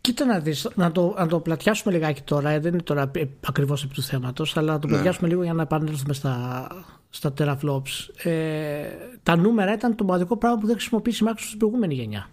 Κοίτα 0.00 0.24
να 0.24 0.38
δεις, 0.38 0.68
να 0.74 0.92
το, 0.92 1.14
να 1.18 1.26
το 1.26 1.40
πλατιάσουμε 1.40 1.94
λιγάκι 1.94 2.22
τώρα, 2.22 2.50
ε, 2.50 2.58
δεν 2.58 2.72
είναι 2.72 2.82
τώρα 2.82 3.10
ακριβώς 3.46 3.84
επί 3.84 3.94
του 3.94 4.02
θέματος, 4.02 4.56
αλλά 4.56 4.72
να 4.72 4.78
το 4.78 4.86
ναι. 4.86 4.92
πλατιάσουμε 4.92 5.28
λίγο 5.28 5.42
για 5.42 5.52
να 5.52 5.62
επανέλθουμε 5.62 6.14
στα, 6.14 6.66
στα 7.10 7.32
teraflops. 7.38 8.22
Ε, 8.22 8.82
τα 9.22 9.36
νούμερα 9.36 9.72
ήταν 9.72 9.94
το 9.94 10.04
μοναδικό 10.04 10.36
πράγμα 10.36 10.58
που 10.58 10.66
δεν 10.66 10.74
χρησιμοποιήσει 10.74 11.24
η 11.24 11.26
Microsoft 11.30 11.44
στην 11.46 11.58
προηγούμενη 11.58 11.94
γενιά. 11.94 12.28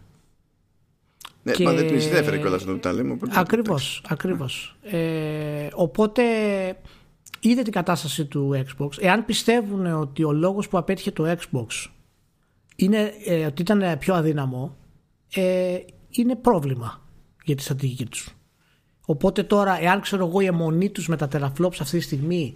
Ναι, 1.48 1.54
και... 1.54 1.64
μα 1.64 1.74
δεν 1.74 1.88
την 1.88 1.96
ενδιαφέρει 1.96 2.40
κιόλας 2.40 2.66
να 2.66 2.72
το 2.72 2.80
τα 2.80 2.94
λέμε. 2.94 3.18
Ακριβώς, 3.30 4.02
ακριβώς. 4.08 4.78
Ε, 4.82 5.68
οπότε 5.74 6.24
είδε 7.40 7.62
την 7.62 7.72
κατάσταση 7.72 8.26
του 8.26 8.66
Xbox. 8.66 8.90
Εάν 9.00 9.26
πιστεύουν 9.26 9.86
ότι 9.86 10.24
ο 10.24 10.32
λόγος 10.32 10.68
που 10.68 10.78
απέτυχε 10.78 11.12
το 11.12 11.36
Xbox 11.38 11.90
είναι 12.76 13.14
ε, 13.26 13.46
ότι 13.46 13.62
ήταν 13.62 13.98
πιο 13.98 14.14
αδύναμο, 14.14 14.78
ε, 15.34 15.78
είναι 16.10 16.36
πρόβλημα 16.36 17.02
για 17.44 17.56
τη 17.56 17.62
στρατηγική 17.62 18.06
τους. 18.06 18.36
Οπότε 19.06 19.44
τώρα, 19.44 19.82
εάν 19.82 20.02
ξέρω 20.02 20.28
εγώ 20.28 20.40
η 20.40 20.46
αιμονή 20.46 20.90
τους 20.90 21.08
με 21.08 21.18
τα 21.18 21.28
teraflops 21.32 21.78
αυτή 21.80 21.98
τη 21.98 22.04
στιγμή 22.04 22.54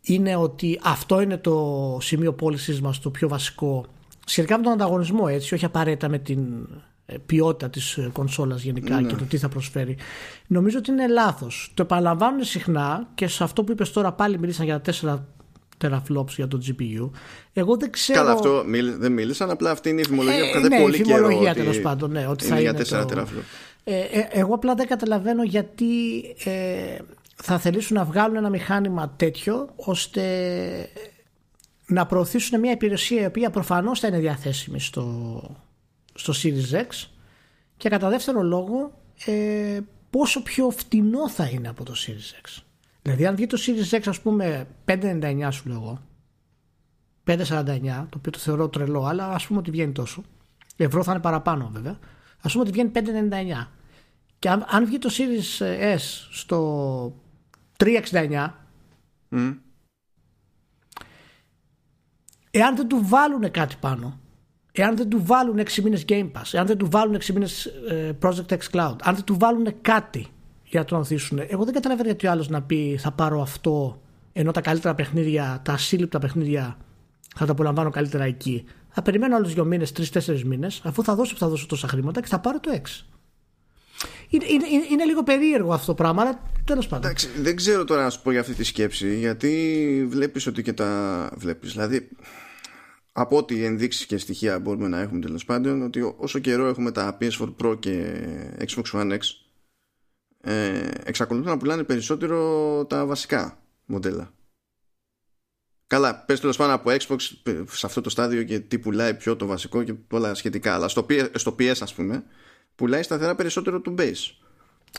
είναι 0.00 0.36
ότι 0.36 0.80
αυτό 0.82 1.20
είναι 1.20 1.36
το 1.36 1.98
σημείο 2.00 2.32
πώληση 2.32 2.80
μας 2.82 2.98
το 2.98 3.10
πιο 3.10 3.28
βασικό 3.28 3.84
σχετικά 4.26 4.56
με 4.56 4.62
τον 4.62 4.72
ανταγωνισμό 4.72 5.24
έτσι, 5.28 5.54
όχι 5.54 5.64
απαραίτητα 5.64 6.08
με 6.08 6.18
την 6.18 6.38
ε, 6.38 6.93
ποιότητα 7.26 7.70
της 7.70 7.96
ε, 7.96 8.10
κονσόλας 8.12 8.62
γενικά 8.62 9.00
ναι. 9.00 9.08
και 9.08 9.14
το 9.14 9.24
τι 9.24 9.36
θα 9.38 9.48
προσφέρει. 9.48 9.96
Νομίζω 10.46 10.78
ότι 10.78 10.90
είναι 10.90 11.08
λάθος. 11.08 11.70
Το 11.74 11.82
επαναλαμβάνουν 11.82 12.44
συχνά 12.44 13.08
και 13.14 13.26
σε 13.26 13.44
αυτό 13.44 13.64
που 13.64 13.72
είπες 13.72 13.90
τώρα 13.90 14.12
πάλι 14.12 14.38
μιλήσαν 14.38 14.64
για 14.64 14.80
τέσσερα 14.80 15.26
teraflops 15.84 16.28
για 16.36 16.48
το 16.48 16.58
GPU. 16.66 17.10
Εγώ 17.52 17.76
δεν 17.76 17.90
ξέρω. 17.90 18.18
Καλά, 18.18 18.32
αυτό 18.32 18.64
δεν 18.98 19.12
μίλησαν. 19.12 19.50
Απλά 19.50 19.70
αυτή 19.70 19.88
είναι 19.88 20.00
η 20.00 20.04
φημολογία 20.04 20.38
ε, 20.38 20.46
που 20.46 20.50
κρατάει 20.50 20.78
ναι, 20.78 20.84
πολύ 20.84 21.02
καιρό. 21.02 21.18
Η 21.18 21.22
φημολογία 21.22 21.54
τέλος 21.54 21.80
πάντων. 21.80 22.10
Ναι, 22.10 22.26
ότι 22.26 22.46
είναι 22.46 22.54
θα 22.54 22.60
για 22.60 22.70
είναι 22.70 23.02
4 23.02 23.06
το... 23.06 23.20
teraflops. 23.20 23.42
Ε, 23.84 23.98
ε, 23.98 24.28
εγώ 24.30 24.54
απλά 24.54 24.74
δεν 24.74 24.86
καταλαβαίνω 24.86 25.42
γιατί 25.42 26.20
ε, 26.44 26.96
θα 27.34 27.58
θελήσουν 27.58 27.96
να 27.96 28.04
βγάλουν 28.04 28.36
ένα 28.36 28.48
μηχάνημα 28.48 29.14
τέτοιο 29.16 29.68
ώστε 29.76 30.22
να 31.86 32.06
προωθήσουν 32.06 32.60
μια 32.60 32.72
υπηρεσία 32.72 33.22
η 33.22 33.24
οποία 33.24 33.50
προφανώς 33.50 34.00
θα 34.00 34.06
είναι 34.06 34.18
διαθέσιμη 34.18 34.80
στο, 34.80 35.42
στο 36.14 36.32
Series 36.42 36.72
X 36.72 37.08
και 37.76 37.88
κατά 37.88 38.08
δεύτερο 38.08 38.42
λόγο 38.42 39.02
ε, 39.24 39.80
πόσο 40.10 40.42
πιο 40.42 40.70
φτηνό 40.70 41.28
θα 41.28 41.44
είναι 41.44 41.68
από 41.68 41.84
το 41.84 41.94
Series 41.96 42.46
X. 42.46 42.62
Δηλαδή 43.02 43.26
αν 43.26 43.36
βγει 43.36 43.46
το 43.46 43.58
Series 43.66 43.98
X 43.98 44.02
ας 44.06 44.20
πούμε 44.20 44.66
599 44.86 45.48
σου 45.50 45.68
λέω 45.68 46.02
549 47.26 47.36
το 48.08 48.16
οποίο 48.16 48.30
το 48.32 48.38
θεωρώ 48.38 48.68
τρελό 48.68 49.04
αλλά 49.04 49.28
ας 49.28 49.46
πούμε 49.46 49.58
ότι 49.58 49.70
βγαίνει 49.70 49.92
τόσο 49.92 50.22
ευρώ 50.76 51.02
θα 51.02 51.12
είναι 51.12 51.20
παραπάνω 51.20 51.70
βέβαια 51.72 51.98
ας 52.42 52.52
πούμε 52.52 52.64
ότι 52.68 52.72
βγαίνει 52.72 52.90
599 53.60 53.66
και 54.38 54.50
αν, 54.50 54.64
αν 54.68 54.86
βγει 54.86 54.98
το 54.98 55.10
Series 55.12 55.64
S 55.96 56.00
στο 56.30 57.20
369 57.76 58.48
mm. 59.30 59.56
εάν 62.50 62.76
δεν 62.76 62.88
του 62.88 63.06
βάλουν 63.06 63.50
κάτι 63.50 63.76
πάνω 63.80 64.20
εάν 64.76 64.96
δεν 64.96 65.08
του 65.08 65.22
βάλουν 65.24 65.58
6 65.58 65.82
μήνες 65.82 66.04
Game 66.08 66.30
Pass 66.32 66.50
εάν 66.52 66.66
δεν 66.66 66.76
του 66.76 66.88
βάλουν 66.90 67.16
6 67.16 67.26
μήνες 67.32 67.64
ε, 67.64 68.12
Project 68.22 68.48
X 68.48 68.58
Cloud 68.72 68.96
αν 69.02 69.14
δεν 69.14 69.24
του 69.24 69.36
βάλουν 69.38 69.74
κάτι 69.80 70.26
για 70.64 70.80
να 70.80 70.86
τον 70.86 70.98
ανθίσουν 70.98 71.40
εγώ 71.48 71.64
δεν 71.64 71.74
καταλαβαίνω 71.74 72.08
γιατί 72.08 72.26
ο 72.26 72.30
άλλος 72.30 72.48
να 72.48 72.62
πει 72.62 72.96
θα 73.00 73.12
πάρω 73.12 73.40
αυτό 73.42 74.02
ενώ 74.32 74.50
τα 74.50 74.60
καλύτερα 74.60 74.94
παιχνίδια 74.94 75.60
τα 75.64 75.72
ασύλληπτα 75.72 76.18
παιχνίδια 76.18 76.76
θα 77.36 77.46
τα 77.46 77.52
απολαμβάνω 77.52 77.90
καλύτερα 77.90 78.24
εκεί 78.24 78.64
θα 78.94 79.02
περιμένω 79.02 79.36
άλλους 79.36 79.54
δύο 79.54 79.64
μήνες, 79.64 79.92
τρει-τέσσερι 79.92 80.44
μήνες, 80.44 80.80
αφού 80.84 81.04
θα 81.04 81.14
δώσω, 81.14 81.36
θα 81.36 81.48
δώσω 81.48 81.66
τόσα 81.66 81.88
χρήματα 81.88 82.20
και 82.20 82.26
θα 82.26 82.38
πάρω 82.38 82.60
το 82.60 82.70
X. 82.72 83.04
Είναι, 84.28 84.44
είναι, 84.48 84.64
είναι, 84.90 85.04
λίγο 85.04 85.22
περίεργο 85.22 85.72
αυτό 85.72 85.86
το 85.86 85.94
πράγμα, 85.94 86.22
αλλά 86.22 86.42
τέλος 86.64 86.86
πάντων. 86.86 87.04
Εντάξει, 87.04 87.28
δεν 87.36 87.56
ξέρω 87.56 87.84
τώρα 87.84 88.02
να 88.02 88.10
σου 88.10 88.22
πω 88.22 88.30
για 88.30 88.40
αυτή 88.40 88.54
τη 88.54 88.64
σκέψη, 88.64 89.18
γιατί 89.18 90.06
βλέπεις 90.08 90.46
ότι 90.46 90.62
και 90.62 90.72
τα 90.72 91.30
βλέπεις. 91.36 91.72
Δηλαδή, 91.72 92.08
από 93.16 93.36
ό,τι 93.36 93.64
ενδείξεις 93.64 94.06
και 94.06 94.18
στοιχεία 94.18 94.58
μπορούμε 94.58 94.88
να 94.88 95.00
έχουμε 95.00 95.20
τέλος 95.20 95.44
πάντων, 95.44 95.82
ότι 95.82 96.14
όσο 96.16 96.38
καιρό 96.38 96.66
έχουμε 96.66 96.90
τα 96.90 97.18
PS4 97.20 97.54
Pro 97.62 97.78
και 97.78 98.22
Xbox 98.58 98.84
One 98.92 99.12
X, 99.12 99.20
ε, 100.40 100.90
εξακολουθούν 101.04 101.50
να 101.50 101.58
πουλάνε 101.58 101.82
περισσότερο 101.82 102.84
τα 102.88 103.06
βασικά 103.06 103.58
μοντέλα. 103.84 104.32
Καλά, 105.86 106.24
πες 106.24 106.40
τέλος 106.40 106.56
πάνω 106.56 106.74
από 106.74 106.90
Xbox 106.90 107.20
σε 107.70 107.86
αυτό 107.86 108.00
το 108.00 108.10
στάδιο 108.10 108.42
και 108.42 108.60
τι 108.60 108.78
πουλάει 108.78 109.14
πιο 109.14 109.36
το 109.36 109.46
βασικό 109.46 109.82
και 109.82 109.94
όλα 110.10 110.34
σχετικά. 110.34 110.74
Αλλά 110.74 110.88
στο 110.88 111.06
PS, 111.08 111.28
στο 111.34 111.56
PS 111.58 111.76
ας 111.80 111.94
πούμε, 111.94 112.24
πουλάει 112.74 113.02
σταθερά 113.02 113.34
περισσότερο 113.34 113.80
του 113.80 113.94
base. 113.98 114.34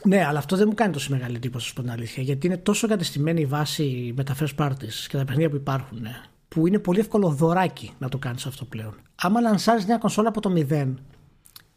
Ναι, 0.04 0.26
αλλά 0.26 0.40
αυτό 0.40 0.56
δεν 0.56 0.68
μου 0.68 0.74
κάνει 0.74 0.94
τόσο 0.94 1.12
μεγάλη 1.12 1.36
εντύπωση, 1.36 1.74
πω 1.74 1.82
την 1.82 1.92
αλήθεια. 1.92 2.24
Γιατί 2.24 2.48
είναι 2.48 2.58
τόσο 2.58 2.88
κατεστημένη 2.88 3.42
η 3.42 3.46
βάση 3.46 4.14
με 4.16 4.24
τα 4.24 4.36
first 4.40 4.56
parties 4.66 5.06
και 5.08 5.18
τα 5.18 5.26
παιχνίδια 5.26 5.50
που 5.50 5.56
υπάρχουν, 5.56 6.02
ναι, 6.02 6.22
που 6.56 6.68
είναι 6.68 6.80
πολύ 6.80 7.00
εύκολο 7.00 7.30
δωράκι 7.30 7.92
να 7.98 8.10
το 8.10 8.18
κάνεις 8.18 8.46
αυτό 8.46 8.66
πλέον. 8.66 8.94
Άμα 9.16 9.42
λανσάρεις 9.42 9.86
μια 9.86 9.98
κονσόλα 9.98 10.30
από 10.30 10.42
το 10.42 10.50
μηδέν, 10.50 11.00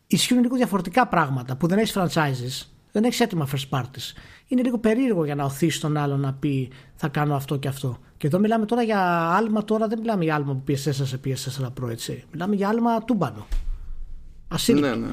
ισχύουν 0.07 0.41
λίγο 0.41 0.57
διαφορετικά 0.57 1.07
πράγματα 1.07 1.57
που 1.57 1.67
δεν 1.67 1.79
έχεις 1.79 1.97
franchises, 1.97 2.67
δεν 2.93 3.05
έχεις 3.05 3.21
έτοιμα 3.21 3.49
first 3.53 3.79
parties. 3.79 4.13
Είναι 4.47 4.63
λίγο 4.63 4.79
περίεργο 4.79 5.25
για 5.25 5.35
να 5.35 5.45
οθήσει 5.45 5.81
τον 5.81 5.97
άλλο 5.97 6.17
να 6.17 6.33
πει 6.33 6.71
θα 6.95 7.09
κάνω 7.09 7.35
αυτό 7.35 7.57
και 7.57 7.69
αυτό. 7.69 7.99
Και 8.17 8.27
εδώ 8.27 8.39
μιλάμε 8.39 8.67
τώρα 8.67 8.83
για 8.83 9.31
άλμα, 9.31 9.65
τώρα 9.65 9.89
δεν 9.89 9.99
μιλάμε 9.99 10.25
για 10.25 10.35
άλμα 10.35 10.55
που 10.55 10.63
PS4 10.69 10.77
σε 10.93 11.21
PS4 11.25 11.67
Pro, 11.81 11.91
έτσι. 11.91 12.25
Μιλάμε 12.33 12.55
για 12.55 12.69
άλμα 12.69 13.05
τούμπανο. 13.05 13.47
Ασύλληπτο. 14.49 14.89
Ναι, 14.89 14.97
ναι. 14.97 15.13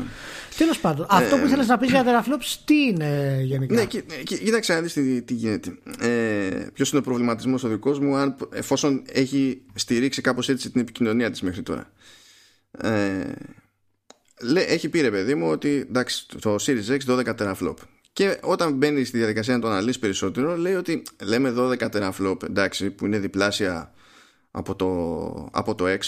Τέλος 0.57 0.79
πάντων, 0.79 1.05
ε, 1.05 1.15
αυτό 1.15 1.37
που 1.37 1.45
ήθελες 1.45 1.67
να 1.67 1.77
πεις 1.77 1.89
για 1.89 2.03
teraflops, 2.05 2.55
τι 2.65 2.75
είναι 2.75 3.39
γενικά; 3.41 3.75
Ναι, 3.75 3.85
κοίταξε 4.23 4.73
να 4.73 4.81
δεις 4.81 4.93
τι, 4.93 5.21
τι, 5.21 5.33
γίνεται. 5.33 5.77
Ε, 5.99 6.67
Ποιος 6.73 6.89
είναι 6.89 6.99
ο 6.99 7.03
προβληματισμός 7.03 7.63
ο 7.63 7.67
δικός 7.67 7.99
μου, 7.99 8.15
αν, 8.15 8.35
εφόσον 8.53 9.03
έχει 9.11 9.61
στηρίξει 9.73 10.21
κάπως 10.21 10.49
έτσι 10.49 10.71
την 10.71 10.81
επικοινωνία 10.81 11.31
της 11.31 11.41
μέχρι 11.41 11.61
τώρα. 11.61 11.91
Ε, 12.71 13.31
λέ, 14.41 14.61
έχει 14.61 14.89
πει 14.89 15.01
ρε 15.01 15.11
παιδί 15.11 15.35
μου 15.35 15.49
ότι 15.49 15.85
εντάξει, 15.89 16.27
το 16.41 16.55
Series 16.59 16.97
X 16.97 16.99
12 17.07 17.35
teraflop. 17.37 17.75
Και 18.13 18.39
όταν 18.41 18.73
μπαίνει 18.73 19.03
στη 19.03 19.17
διαδικασία 19.17 19.53
να 19.53 19.59
το 19.59 19.67
αναλύσει 19.67 19.99
περισσότερο, 19.99 20.57
λέει 20.57 20.73
ότι 20.73 21.03
λέμε 21.23 21.53
12 21.57 21.77
teraflop, 21.77 22.43
εντάξει, 22.43 22.89
που 22.89 23.05
είναι 23.05 23.19
διπλάσια 23.19 23.93
από 24.51 24.75
το, 24.75 24.89
από 25.51 25.75
το 25.75 25.85
X, 25.87 25.99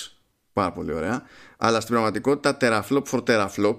πάρα 0.53 0.71
πολύ 0.71 0.93
ωραία, 0.93 1.23
αλλά 1.57 1.79
στην 1.79 1.93
πραγματικότητα 1.93 2.57
teraflop 2.61 3.03
for 3.03 3.23
teraflop 3.27 3.77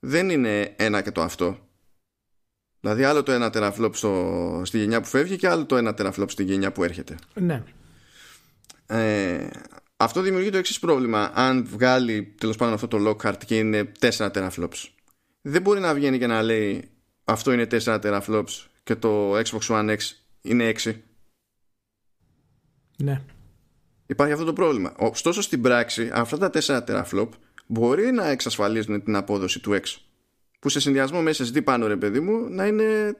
δεν 0.00 0.30
είναι 0.30 0.74
ένα 0.76 1.00
και 1.02 1.10
το 1.10 1.22
αυτό. 1.22 1.58
Δηλαδή 2.80 3.04
άλλο 3.04 3.22
το 3.22 3.32
ένα 3.32 3.50
teraflop 3.54 3.90
στο, 3.92 4.62
στη 4.64 4.78
γενιά 4.78 5.00
που 5.00 5.06
φεύγει 5.06 5.36
και 5.36 5.48
άλλο 5.48 5.66
το 5.66 5.76
ένα 5.76 5.94
teraflop 5.98 6.30
στη 6.30 6.44
γενιά 6.44 6.72
που 6.72 6.84
έρχεται. 6.84 7.16
Ναι. 7.34 7.62
Ε, 8.86 9.48
αυτό 9.96 10.20
δημιουργεί 10.20 10.50
το 10.50 10.58
εξής 10.58 10.78
πρόβλημα. 10.78 11.30
Αν 11.34 11.66
βγάλει 11.66 12.34
τέλος 12.38 12.56
πάντων 12.56 12.74
αυτό 12.74 12.88
το 12.88 13.10
Lockhart 13.10 13.44
και 13.46 13.58
είναι 13.58 13.92
4 14.00 14.30
teraflops 14.30 14.88
δεν 15.48 15.62
μπορεί 15.62 15.80
να 15.80 15.94
βγαίνει 15.94 16.18
και 16.18 16.26
να 16.26 16.42
λέει 16.42 16.90
αυτό 17.24 17.52
είναι 17.52 17.66
4 17.70 18.00
teraflops 18.02 18.66
και 18.82 18.96
το 18.96 19.38
Xbox 19.38 19.60
One 19.60 19.96
X 19.96 19.98
είναι 20.42 20.72
6. 20.82 20.94
Ναι. 22.96 23.22
Υπάρχει 24.06 24.32
αυτό 24.32 24.44
το 24.44 24.52
πρόβλημα. 24.52 24.92
Ωστόσο 24.96 25.42
στην 25.42 25.60
πράξη 25.60 26.10
αυτά 26.12 26.50
τα 26.50 26.50
4 26.60 26.80
teraflop 26.88 27.28
μπορεί 27.66 28.12
να 28.12 28.28
εξασφαλίζουν 28.28 29.04
την 29.04 29.16
απόδοση 29.16 29.60
του 29.60 29.72
X 29.72 29.96
που 30.58 30.68
σε 30.68 30.80
συνδυασμό 30.80 31.22
με 31.22 31.30
SSD 31.36 31.64
πάνω 31.64 31.86
ρε 31.86 31.96
παιδί 31.96 32.20
μου 32.20 32.48
να 32.50 32.66
είναι 32.66 33.16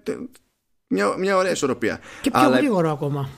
μια, 0.86 1.16
μια 1.16 1.36
ωραία 1.36 1.52
ισορροπία. 1.52 2.00
Και 2.20 2.30
πιο 2.30 2.40
Αλλά... 2.40 2.56
γρήγορο 2.56 2.90
ακόμα. 2.90 3.28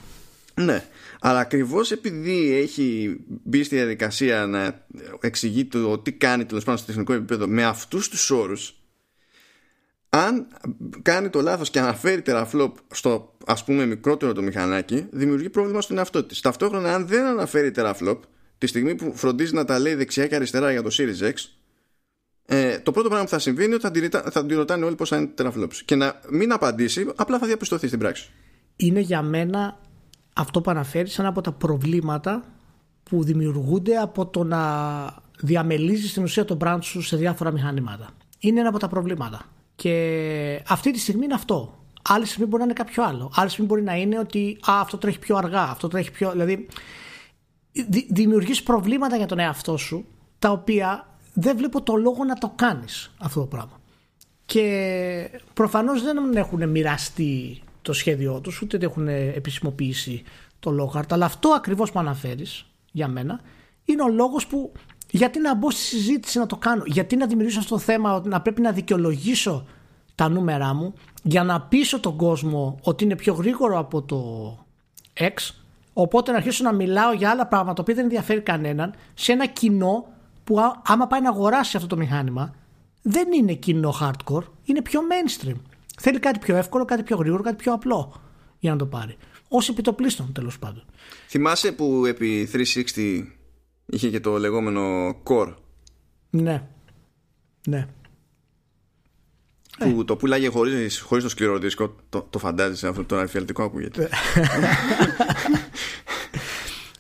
Ναι, 0.54 0.84
αλλά 1.20 1.38
ακριβώς 1.38 1.90
επειδή 1.90 2.54
έχει 2.54 3.16
μπει 3.26 3.62
στη 3.62 3.76
διαδικασία 3.76 4.46
να 4.46 4.86
εξηγεί 5.20 5.64
το 5.64 5.98
τι 5.98 6.12
κάνει 6.12 6.44
τέλος 6.44 6.64
πάντων 6.64 6.78
στο 6.78 6.86
τεχνικό 6.86 7.12
επίπεδο 7.12 7.46
με 7.46 7.64
αυτούς 7.64 8.08
τους 8.08 8.30
όρους, 8.30 8.77
αν 10.08 10.46
κάνει 11.02 11.28
το 11.28 11.40
λάθος 11.40 11.70
και 11.70 11.78
αναφέρει 11.78 12.22
τεραφλόπ 12.22 12.76
στο 12.90 13.36
ας 13.46 13.64
πούμε 13.64 13.86
μικρότερο 13.86 14.32
το 14.32 14.42
μηχανάκι, 14.42 15.06
δημιουργεί 15.10 15.50
πρόβλημα 15.50 15.80
στον 15.80 15.98
εαυτό 15.98 16.24
της. 16.24 16.40
Ταυτόχρονα, 16.40 16.94
αν 16.94 17.06
δεν 17.06 17.24
αναφέρει 17.24 17.70
τεραφλόπ, 17.70 18.22
τη 18.58 18.66
στιγμή 18.66 18.94
που 18.94 19.12
φροντίζει 19.16 19.54
να 19.54 19.64
τα 19.64 19.78
λέει 19.78 19.94
δεξιά 19.94 20.26
και 20.26 20.34
αριστερά 20.34 20.70
για 20.70 20.82
το 20.82 20.90
Series 20.92 21.24
X, 21.24 21.32
ε, 22.46 22.78
το 22.78 22.92
πρώτο 22.92 23.08
πράγμα 23.08 23.24
που 23.24 23.30
θα 23.30 23.38
συμβεί 23.38 23.64
είναι 23.64 23.74
ότι 23.74 24.08
θα 24.30 24.46
την 24.46 24.56
ρωτάνε 24.56 24.84
όλοι 24.84 24.94
πώς 24.94 25.10
είναι 25.10 25.26
τεραφλόπς. 25.26 25.82
Και 25.82 25.94
να 25.94 26.20
μην 26.30 26.52
απαντήσει, 26.52 27.12
απλά 27.16 27.38
θα 27.38 27.46
διαπιστωθεί 27.46 27.86
στην 27.86 27.98
πράξη. 27.98 28.30
Είναι 28.76 29.00
για 29.00 29.22
μένα 29.22 29.80
αυτό 30.32 30.60
που 30.60 30.70
αναφέρεις 30.70 31.18
ένα 31.18 31.28
από 31.28 31.40
τα 31.40 31.52
προβλήματα 31.52 32.44
που 33.02 33.24
δημιουργούνται 33.24 33.96
από 33.96 34.26
το 34.26 34.44
να 34.44 34.62
διαμελίζεις 35.40 36.12
την 36.12 36.22
ουσία 36.22 36.44
το 36.44 36.56
brand 36.60 36.78
σου 36.80 37.02
σε 37.02 37.16
διάφορα 37.16 37.52
μηχανήματα. 37.52 38.10
Είναι 38.38 38.60
ένα 38.60 38.68
από 38.68 38.78
τα 38.78 38.88
προβλήματα. 38.88 39.46
Και 39.78 40.62
αυτή 40.68 40.90
τη 40.90 40.98
στιγμή 40.98 41.24
είναι 41.24 41.34
αυτό. 41.34 41.78
Άλλη 42.02 42.26
στιγμή 42.26 42.48
μπορεί 42.48 42.62
να 42.62 42.68
είναι 42.68 42.78
κάποιο 42.78 43.04
άλλο. 43.04 43.32
Άλλη 43.34 43.48
στιγμή 43.48 43.70
μπορεί 43.70 43.82
να 43.82 43.94
είναι 43.94 44.18
ότι 44.18 44.58
α, 44.70 44.80
αυτό 44.80 44.98
τρέχει 44.98 45.18
πιο 45.18 45.36
αργά, 45.36 45.62
αυτό 45.62 45.88
τρέχει 45.88 46.10
πιο. 46.10 46.30
Δηλαδή, 46.30 46.68
δημιουργείς 48.08 48.62
προβλήματα 48.62 49.16
για 49.16 49.26
τον 49.26 49.38
εαυτό 49.38 49.76
σου, 49.76 50.06
τα 50.38 50.50
οποία 50.50 51.16
δεν 51.34 51.56
βλέπω 51.56 51.82
το 51.82 51.96
λόγο 51.96 52.24
να 52.24 52.34
το 52.34 52.52
κάνεις 52.56 53.10
αυτό 53.18 53.40
το 53.40 53.46
πράγμα. 53.46 53.80
Και 54.44 55.30
προφανώς 55.54 56.02
δεν 56.02 56.36
έχουν 56.36 56.68
μοιραστεί 56.68 57.62
το 57.82 57.92
σχέδιό 57.92 58.40
τους, 58.40 58.62
ούτε 58.62 58.78
έχουν 58.80 59.08
επισημοποιήσει 59.08 60.22
το 60.60 60.70
λόγο 60.70 61.02
Αλλά 61.08 61.24
αυτό 61.24 61.48
ακριβώς 61.48 61.92
που 61.92 61.98
αναφέρεις 61.98 62.66
για 62.92 63.08
μένα 63.08 63.40
είναι 63.84 64.02
ο 64.02 64.08
λόγος 64.08 64.46
που 64.46 64.72
γιατί 65.10 65.40
να 65.40 65.54
μπω 65.54 65.70
στη 65.70 65.80
συζήτηση 65.80 66.38
να 66.38 66.46
το 66.46 66.56
κάνω, 66.56 66.82
γιατί 66.86 67.16
να 67.16 67.26
δημιουργήσω 67.26 67.58
αυτό 67.58 67.74
το 67.74 67.80
θέμα 67.80 68.14
ότι 68.14 68.28
να 68.28 68.40
πρέπει 68.40 68.60
να 68.60 68.72
δικαιολογήσω 68.72 69.66
τα 70.14 70.28
νούμερά 70.28 70.74
μου 70.74 70.94
για 71.22 71.44
να 71.44 71.60
πείσω 71.60 72.00
τον 72.00 72.16
κόσμο 72.16 72.78
ότι 72.82 73.04
είναι 73.04 73.16
πιο 73.16 73.32
γρήγορο 73.34 73.78
από 73.78 74.02
το 74.02 74.18
X 75.20 75.54
οπότε 75.92 76.30
να 76.30 76.36
αρχίσω 76.36 76.64
να 76.64 76.72
μιλάω 76.72 77.12
για 77.12 77.30
άλλα 77.30 77.46
πράγματα 77.46 77.82
που 77.82 77.94
δεν 77.94 78.04
ενδιαφέρει 78.04 78.40
κανέναν 78.40 78.94
σε 79.14 79.32
ένα 79.32 79.46
κοινό 79.46 80.06
που 80.44 80.56
άμα 80.84 81.06
πάει 81.06 81.20
να 81.20 81.28
αγοράσει 81.28 81.76
αυτό 81.76 81.88
το 81.88 81.96
μηχάνημα 81.96 82.54
δεν 83.02 83.32
είναι 83.32 83.52
κοινό 83.52 83.94
hardcore, 84.00 84.42
είναι 84.64 84.82
πιο 84.82 85.00
mainstream. 85.10 85.56
Θέλει 86.00 86.18
κάτι 86.18 86.38
πιο 86.38 86.56
εύκολο, 86.56 86.84
κάτι 86.84 87.02
πιο 87.02 87.16
γρήγορο, 87.16 87.42
κάτι 87.42 87.56
πιο 87.56 87.72
απλό 87.72 88.20
για 88.58 88.70
να 88.70 88.76
το 88.76 88.86
πάρει. 88.86 89.16
Ω 89.48 89.58
επιτοπλίστων 89.70 90.32
τέλος 90.32 90.58
πάντων. 90.58 90.84
Θυμάσαι 91.28 91.72
που 91.72 92.04
επί 92.06 92.48
360 92.52 93.22
είχε 93.90 94.10
και 94.10 94.20
το 94.20 94.38
λεγόμενο 94.38 95.10
core. 95.24 95.54
Ναι. 96.30 96.62
Ναι. 97.66 97.86
Που 99.78 100.00
ε. 100.00 100.04
το 100.04 100.16
πουλάγε 100.16 100.48
χωρίς, 100.48 101.00
χωρίς 101.00 101.24
το 101.24 101.30
σκληρό 101.30 101.58
δίσκο 101.58 101.94
Το, 102.08 102.26
το 102.30 102.38
φαντάζεσαι 102.38 102.88
αυτό 102.88 103.04
το 103.04 103.16
αφιαλτικό 103.16 103.62
ακούγεται 103.62 104.08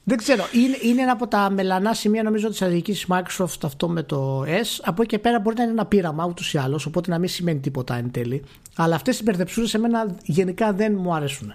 Δεν 0.08 0.16
ξέρω. 0.16 0.44
Είναι, 0.52 0.76
είναι 0.82 1.02
ένα 1.02 1.12
από 1.12 1.28
τα 1.28 1.50
μελανά 1.50 1.94
σημεία 1.94 2.22
νομίζω 2.22 2.48
της 2.48 2.62
αδικής 2.62 3.06
Microsoft 3.08 3.62
αυτό 3.62 3.88
με 3.88 4.02
το 4.02 4.42
S. 4.42 4.80
Από 4.82 5.02
εκεί 5.02 5.10
και 5.10 5.18
πέρα 5.18 5.40
μπορεί 5.40 5.56
να 5.56 5.62
είναι 5.62 5.72
ένα 5.72 5.86
πείραμα 5.86 6.26
ούτως 6.26 6.52
ή 6.54 6.58
άλλως, 6.58 6.86
οπότε 6.86 7.10
να 7.10 7.18
μην 7.18 7.28
σημαίνει 7.28 7.60
τίποτα 7.60 7.94
εν 7.94 8.10
τέλει. 8.10 8.44
Αλλά 8.76 8.94
αυτές 8.94 9.18
οι 9.18 9.22
μπερδεψούρε 9.22 9.66
σε 9.66 9.78
μένα 9.78 10.16
γενικά 10.22 10.72
δεν 10.72 10.94
μου 10.96 11.14
αρέσουν 11.14 11.54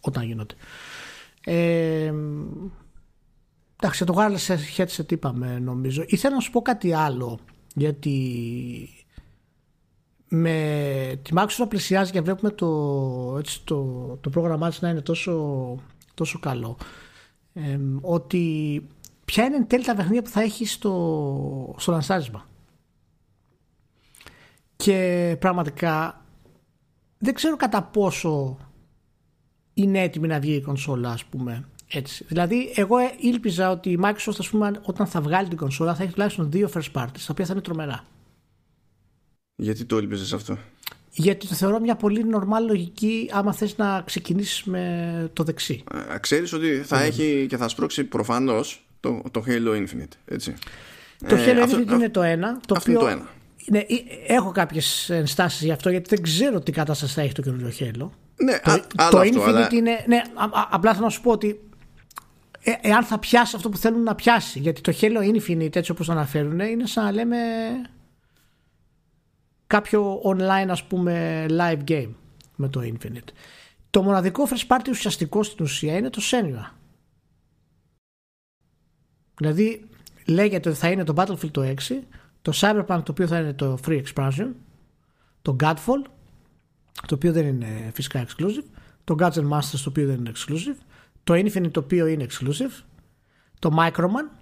όταν 0.00 0.24
γίνονται. 0.24 0.54
Ε, 1.44 2.12
εντάξει, 3.84 4.04
το 4.04 4.14
wireless 4.16 4.56
headset 4.76 5.12
είπαμε 5.12 5.58
νομίζω. 5.58 6.04
Ήθελα 6.06 6.34
να 6.34 6.40
σου 6.40 6.50
πω 6.50 6.62
κάτι 6.62 6.92
άλλο 6.92 7.38
γιατί 7.74 9.06
με 10.28 11.20
τη 11.22 11.30
Microsoft 11.36 11.68
πλησιάζει 11.68 12.12
και 12.12 12.20
βλέπουμε 12.20 12.50
το, 12.50 13.36
έτσι, 13.38 13.64
το, 13.64 13.82
το 14.20 14.30
πρόγραμμά 14.30 14.68
της 14.68 14.80
να 14.80 14.88
είναι 14.88 15.00
τόσο, 15.00 15.76
τόσο 16.14 16.38
καλό 16.38 16.76
ότι 18.00 18.86
ποια 19.24 19.44
είναι 19.44 19.56
εν 19.56 19.66
τέλει 19.66 19.84
τα 19.84 19.94
παιχνίδια 19.94 20.22
που 20.22 20.30
θα 20.30 20.40
έχει 20.40 20.66
στο, 20.66 21.74
στο 21.78 21.92
λανσάρισμα. 21.92 22.46
Και 24.76 25.36
πραγματικά 25.40 26.24
δεν 27.18 27.34
ξέρω 27.34 27.56
κατά 27.56 27.82
πόσο 27.82 28.56
είναι 29.74 30.00
έτοιμη 30.00 30.26
να 30.26 30.40
βγει 30.40 30.54
η 30.54 30.60
κονσόλα 30.60 31.10
ας 31.10 31.24
πούμε 31.24 31.68
έτσι. 31.94 32.24
Δηλαδή 32.28 32.72
εγώ 32.74 32.96
ήλπιζα 33.20 33.70
ότι 33.70 33.90
η 33.90 33.98
Microsoft 34.02 34.38
ας 34.38 34.48
πούμε 34.48 34.70
όταν 34.82 35.06
θα 35.06 35.20
βγάλει 35.20 35.48
την 35.48 35.56
κονσόλα 35.56 35.94
θα 35.94 36.02
έχει 36.02 36.12
τουλάχιστον 36.12 36.50
δύο 36.50 36.70
first 36.74 36.92
parties 36.92 37.20
τα 37.26 37.28
οποία 37.30 37.44
θα 37.44 37.52
είναι 37.52 37.60
τρομερά. 37.60 38.04
Γιατί 39.56 39.84
το 39.84 39.98
ήλπιζες 39.98 40.32
αυτό; 40.32 40.58
γιατί 41.10 41.48
το 41.48 41.54
θεωρώ 41.54 41.80
μια 41.80 41.96
πολύ 41.96 42.24
νορμάλ 42.24 42.66
λογική 42.66 43.30
άμα 43.32 43.52
θες 43.52 43.76
να 43.76 44.02
ξεκινήσεις 44.06 44.64
με 44.64 45.30
το 45.32 45.42
δεξί. 45.42 45.84
Ε, 46.14 46.18
ξέρεις 46.18 46.52
ότι 46.52 46.82
θα 46.84 47.02
έχει 47.02 47.46
και 47.48 47.56
θα 47.56 47.68
σπρώξει 47.68 48.04
προφανώς 48.04 48.86
το, 49.00 49.22
το 49.30 49.44
Halo 49.46 49.76
Infinite, 49.76 50.16
έτσι. 50.24 50.54
Το 51.28 51.34
ε, 51.34 51.52
Halo 51.52 51.58
αυτό, 51.62 51.78
Infinite 51.78 51.92
είναι 51.92 52.10
το 52.10 52.22
ένα. 52.22 52.60
Το 52.66 52.74
αυτό 52.76 52.90
οποίο, 52.92 52.92
είναι 52.92 53.00
το 53.00 53.06
ένα. 53.06 53.28
Ναι, 53.66 53.78
ε, 53.78 53.84
έχω 54.26 54.50
κάποιες 54.50 55.10
ενστάσεις 55.10 55.62
γι' 55.62 55.72
αυτό 55.72 55.90
γιατί 55.90 56.08
δεν 56.08 56.22
ξέρω 56.22 56.60
τι 56.60 56.72
κατάσταση 56.72 57.14
θα 57.14 57.20
έχει 57.20 57.32
το 57.32 57.42
καινούριο 57.42 57.70
Halo. 57.78 58.08
Ναι, 58.36 58.58
το, 58.64 58.70
α, 58.70 58.80
το 58.80 59.18
αυτό, 59.18 59.20
Infinite 59.20 59.46
αλλά... 59.46 59.68
είναι... 59.72 60.04
Ναι, 60.06 60.22
απλά 60.70 60.92
θέλω 60.92 61.04
να 61.04 61.10
σου 61.10 61.20
πω 61.20 61.30
ότι 61.30 61.60
ε, 62.64 62.72
εάν 62.80 63.04
θα 63.04 63.18
πιάσει 63.18 63.56
αυτό 63.56 63.68
που 63.68 63.76
θέλουν 63.76 64.02
να 64.02 64.14
πιάσει 64.14 64.58
γιατί 64.58 64.80
το 64.80 64.92
Halo 65.00 65.34
Infinite 65.34 65.76
έτσι 65.76 65.90
όπως 65.90 66.06
το 66.06 66.12
αναφέρουν 66.12 66.58
είναι 66.60 66.86
σαν 66.86 67.04
να 67.04 67.12
λέμε 67.12 67.38
κάποιο 69.66 70.22
online 70.24 70.68
ας 70.68 70.84
πούμε 70.84 71.46
live 71.50 71.80
game 71.88 72.10
με 72.56 72.68
το 72.68 72.80
Infinite. 72.80 73.28
Το 73.90 74.02
μοναδικό 74.02 74.48
first 74.48 74.76
party 74.76 74.88
ουσιαστικό 74.88 75.42
στην 75.42 75.64
ουσία 75.64 75.96
είναι 75.96 76.10
το 76.10 76.22
Senua. 76.30 76.70
Δηλαδή 79.36 79.88
λέγεται 80.26 80.68
ότι 80.68 80.78
θα 80.78 80.90
είναι 80.90 81.04
το 81.04 81.14
Battlefield 81.16 81.50
το 81.50 81.62
6, 81.62 81.74
το 82.42 82.52
Cyberpunk 82.54 82.86
το 82.86 83.10
οποίο 83.10 83.26
θα 83.26 83.38
είναι 83.38 83.52
το 83.52 83.78
Free 83.86 84.02
Expansion, 84.02 84.48
το 85.42 85.56
Godfall 85.60 86.04
το 87.06 87.14
οποίο 87.14 87.32
δεν 87.32 87.46
είναι 87.46 87.90
φυσικά 87.94 88.26
exclusive, 88.26 88.64
το 89.04 89.14
Gadget 89.18 89.48
Masters 89.50 89.80
το 89.82 89.88
οποίο 89.88 90.06
δεν 90.06 90.16
είναι 90.18 90.32
exclusive, 90.34 90.78
το 91.24 91.34
Infinite 91.34 91.70
το 91.70 91.80
οποίο 91.80 92.06
είναι 92.06 92.26
exclusive, 92.30 92.82
το 93.58 93.76
Microman, 93.78 94.38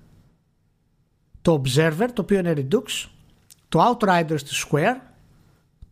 το 1.42 1.62
Observer 1.64 2.08
το 2.12 2.22
οποίο 2.22 2.38
είναι 2.38 2.54
Redux, 2.56 3.08
το 3.68 3.96
Outriders 3.98 4.40
τη 4.40 4.64
Square 4.68 4.96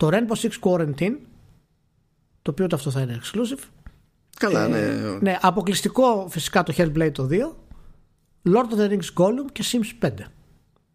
το 0.00 0.08
Rainbow 0.12 0.34
Six 0.34 0.50
Quarantine, 0.60 1.16
το 2.42 2.50
οποίο 2.50 2.66
αυτό 2.72 2.90
θα 2.90 3.00
είναι 3.00 3.20
exclusive. 3.22 3.64
Καλά, 4.36 4.68
ναι. 4.68 4.78
Ε, 4.78 5.18
ναι, 5.20 5.38
αποκλειστικό 5.40 6.28
φυσικά 6.28 6.62
το 6.62 6.74
Hellblade 6.76 7.12
το 7.12 7.28
2, 7.30 7.34
Lord 8.44 8.66
of 8.72 8.78
the 8.78 8.88
Rings 8.90 9.14
Gollum 9.14 9.52
και 9.52 9.64
Sims 9.72 10.06
5. 10.06 10.10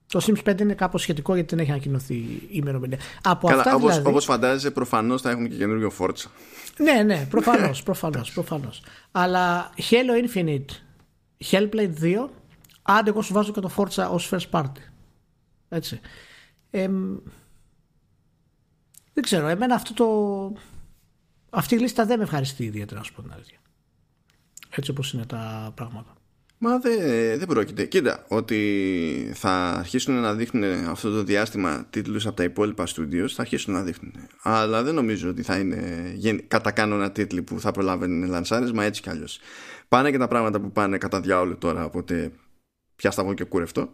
Το 0.08 0.22
Sims 0.26 0.50
5 0.50 0.62
είναι 0.62 0.74
κάπως 0.74 1.02
σχετικό 1.02 1.34
γιατί 1.34 1.50
δεν 1.50 1.64
έχει 1.64 1.72
ανακοινωθεί 1.72 2.14
η 2.14 2.48
ημερομηνία. 2.50 3.00
Από 3.24 3.48
Καλά, 3.48 3.62
αυτά 3.62 3.76
όπως, 3.76 3.90
δηλαδή... 3.90 4.10
όπως 4.10 4.26
φαντάζεσαι 4.26 4.72
προφανώς 4.72 5.22
θα 5.22 5.30
έχουν 5.30 5.50
και 5.50 5.56
καινούργιο 5.56 5.92
Forza. 6.00 6.26
Ναι, 6.78 7.04
ναι, 7.04 7.26
προφανώς, 7.30 7.84
προφανώς, 7.90 8.32
προφανώς. 8.32 8.84
Αλλά 9.12 9.74
Halo 9.90 10.28
Infinite, 10.28 10.66
Hellblade 11.52 11.94
2, 12.02 12.30
άντε 12.82 13.10
εγώ 13.10 13.22
σου 13.22 13.34
βάζω 13.34 13.52
και 13.52 13.60
το 13.60 13.72
Forza 13.78 14.08
ως 14.12 14.30
first 14.32 14.50
party. 14.52 14.82
Έτσι. 15.70 16.00
Ε, 16.70 16.88
δεν 19.14 19.24
ξέρω, 19.24 19.48
εμένα 19.48 19.76
αυτό 19.76 19.94
το... 19.94 20.60
αυτή 21.50 21.76
η 21.76 21.80
λίστα 21.80 22.06
δεν 22.06 22.18
με 22.18 22.24
ευχαριστεί 22.24 22.64
ιδιαίτερα, 22.64 23.00
να 23.00 23.06
σου 23.06 23.14
πω 23.14 23.22
την 23.22 23.32
αλήθεια. 23.34 23.58
Έτσι 24.70 24.92
όπως 24.92 25.14
είναι 25.14 25.26
τα 25.26 25.72
πράγματα. 25.76 26.14
Μα 26.58 26.80
δεν, 26.80 27.00
δεν 27.38 27.48
πρόκειται. 27.48 27.86
Κοίτα, 27.86 28.26
ότι 28.28 29.32
θα 29.34 29.50
αρχίσουν 29.50 30.14
να 30.14 30.34
δείχνουν 30.34 30.88
αυτό 30.88 31.12
το 31.12 31.24
διάστημα 31.24 31.86
τίτλους 31.90 32.26
από 32.26 32.36
τα 32.36 32.44
υπόλοιπα 32.44 32.86
studios, 32.88 33.28
θα 33.28 33.42
αρχίσουν 33.42 33.74
να 33.74 33.84
δείχνουν. 33.84 34.14
Αλλά 34.42 34.84
δεν 34.84 34.94
νομίζω 34.94 35.30
ότι 35.30 35.42
θα 35.42 35.58
είναι 35.58 36.44
κατά 36.48 36.72
κανόνα 36.72 37.12
τίτλοι 37.12 37.42
που 37.42 37.60
θα 37.60 37.72
προλάβουν 37.72 38.28
λανσάρισμα 38.28 38.84
έτσι 38.84 39.02
κι 39.02 39.10
αλλιώς. 39.10 39.40
Πάνε 39.88 40.12
και 40.12 40.18
τα 40.18 40.28
πράγματα 40.28 40.60
που 40.60 40.72
πάνε 40.72 40.98
κατά 40.98 41.20
διάολο 41.20 41.56
τώρα, 41.56 41.86
οπότε 41.86 42.32
πια 42.96 43.12
σταγώ 43.12 43.34
και 43.34 43.44
κούρευτο. 43.44 43.94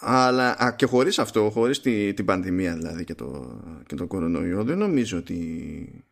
Αλλά 0.00 0.62
α, 0.62 0.72
και 0.72 0.86
χωρίς 0.86 1.18
αυτό, 1.18 1.50
χωρίς 1.50 1.80
τη, 1.80 2.14
την 2.14 2.24
πανδημία 2.24 2.76
δηλαδή 2.76 3.04
και 3.04 3.14
το, 3.14 3.60
και 3.86 3.94
το 3.94 4.06
κορονοϊό, 4.06 4.64
δεν 4.64 4.78
νομίζω 4.78 5.18
ότι 5.18 6.04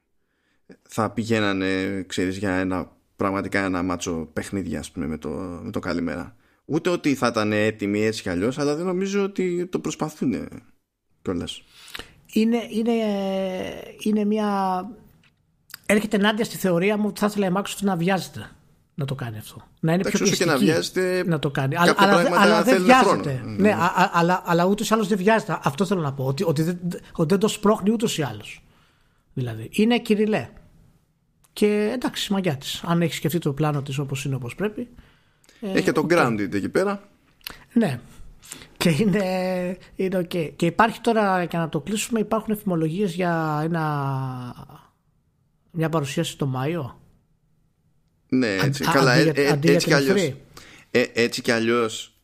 θα 0.88 1.10
πηγαίνανε, 1.10 2.02
ξέρεις, 2.06 2.36
για 2.36 2.52
ένα 2.52 2.92
πραγματικά 3.24 3.64
ένα 3.64 3.82
μάτσο 3.82 4.28
παιχνίδια, 4.32 4.78
ας 4.78 4.90
πούμε, 4.90 5.06
με 5.06 5.18
το, 5.18 5.28
με 5.62 5.70
το 5.70 5.78
καλημέρα. 5.78 6.36
Ούτε 6.64 6.90
ότι 6.90 7.14
θα 7.14 7.26
ήταν 7.26 7.52
έτοιμοι 7.52 8.04
έτσι 8.04 8.22
κι 8.22 8.28
αλλιώς, 8.28 8.58
αλλά 8.58 8.74
δεν 8.76 8.86
νομίζω 8.86 9.22
ότι 9.22 9.66
το 9.66 9.78
προσπαθούν 9.78 10.48
κιόλας. 11.22 11.62
Είναι, 12.32 12.66
είναι, 12.70 12.92
είναι 13.98 14.24
μια... 14.24 14.48
Έρχεται 15.86 16.16
ενάντια 16.16 16.44
στη 16.44 16.56
θεωρία 16.56 16.96
μου 16.96 17.06
ότι 17.08 17.20
θα 17.20 17.26
ήθελα 17.26 17.46
η 17.46 17.50
Microsoft 17.56 17.80
να 17.80 17.96
βιάζεται 17.96 18.50
να 18.94 19.04
το 19.04 19.14
κάνει 19.14 19.38
αυτό. 19.38 19.62
Να 19.80 19.92
είναι 19.92 20.02
πιο 20.02 20.26
και 20.26 20.44
να 20.44 20.56
βιάζεται. 20.56 21.24
Να 21.26 21.38
το 21.38 21.50
κάνει. 21.50 21.76
Αλλά, 21.76 21.94
αλλά, 21.96 22.40
αλλά 22.40 22.62
δεν 22.62 22.82
βιάζεται. 22.82 23.42
Ναι, 23.44 23.70
α, 23.70 24.10
αλλά, 24.12 24.42
αλλά 24.44 24.64
ούτως 24.64 24.90
ή 24.90 24.94
άλλως 24.94 25.08
δεν 25.08 25.18
βιάζεται. 25.18 25.58
Αυτό 25.62 25.84
θέλω 25.84 26.00
να 26.00 26.12
πω. 26.12 26.24
Ότι, 26.24 26.44
ότι, 26.44 26.62
δεν, 26.62 26.78
ότι 27.12 27.28
δεν 27.28 27.38
το 27.38 27.48
σπρώχνει 27.48 27.90
ούτως 27.90 28.18
ή 28.18 28.22
άλλως. 28.22 28.64
Δηλαδή. 29.34 29.68
Είναι 29.72 29.98
κυριλέ. 29.98 30.48
Και 31.54 31.90
εντάξει, 31.94 32.32
μαγιά 32.32 32.56
της. 32.56 32.82
Αν 32.84 33.02
έχεις 33.02 33.16
σκεφτεί 33.16 33.38
το 33.38 33.52
πλάνο 33.52 33.82
της 33.82 33.98
όπως 33.98 34.24
είναι 34.24 34.34
όπως 34.34 34.54
πρέπει. 34.54 34.88
Έχει 35.60 35.82
και 35.82 35.92
το 35.92 36.06
grounded 36.10 36.54
εκεί 36.54 36.68
πέρα. 36.68 37.08
Ναι. 37.72 38.00
Και 38.76 38.90
είναι, 38.90 39.78
είναι 39.96 40.18
ok. 40.18 40.52
Και 40.56 40.66
υπάρχει 40.66 41.00
τώρα, 41.00 41.42
για 41.42 41.58
να 41.58 41.68
το 41.68 41.80
κλείσουμε, 41.80 42.20
υπάρχουν 42.20 42.54
εφημολογίες 42.54 43.14
για 43.14 43.60
ένα, 43.64 43.82
μια 45.70 45.88
παρουσίαση 45.88 46.38
το 46.38 46.46
Μάιο. 46.46 47.00
Ναι, 48.28 48.56
έτσι, 48.62 48.84
καλά, 48.84 49.12
ε, 49.12 49.32
ε, 49.34 49.58
έτσι, 49.62 49.86
κι 49.86 49.92
αλλιώς, 49.92 50.22
ε, 50.90 51.04
έτσι 51.12 51.42
κι 51.42 51.50
αλλιώς 51.50 52.18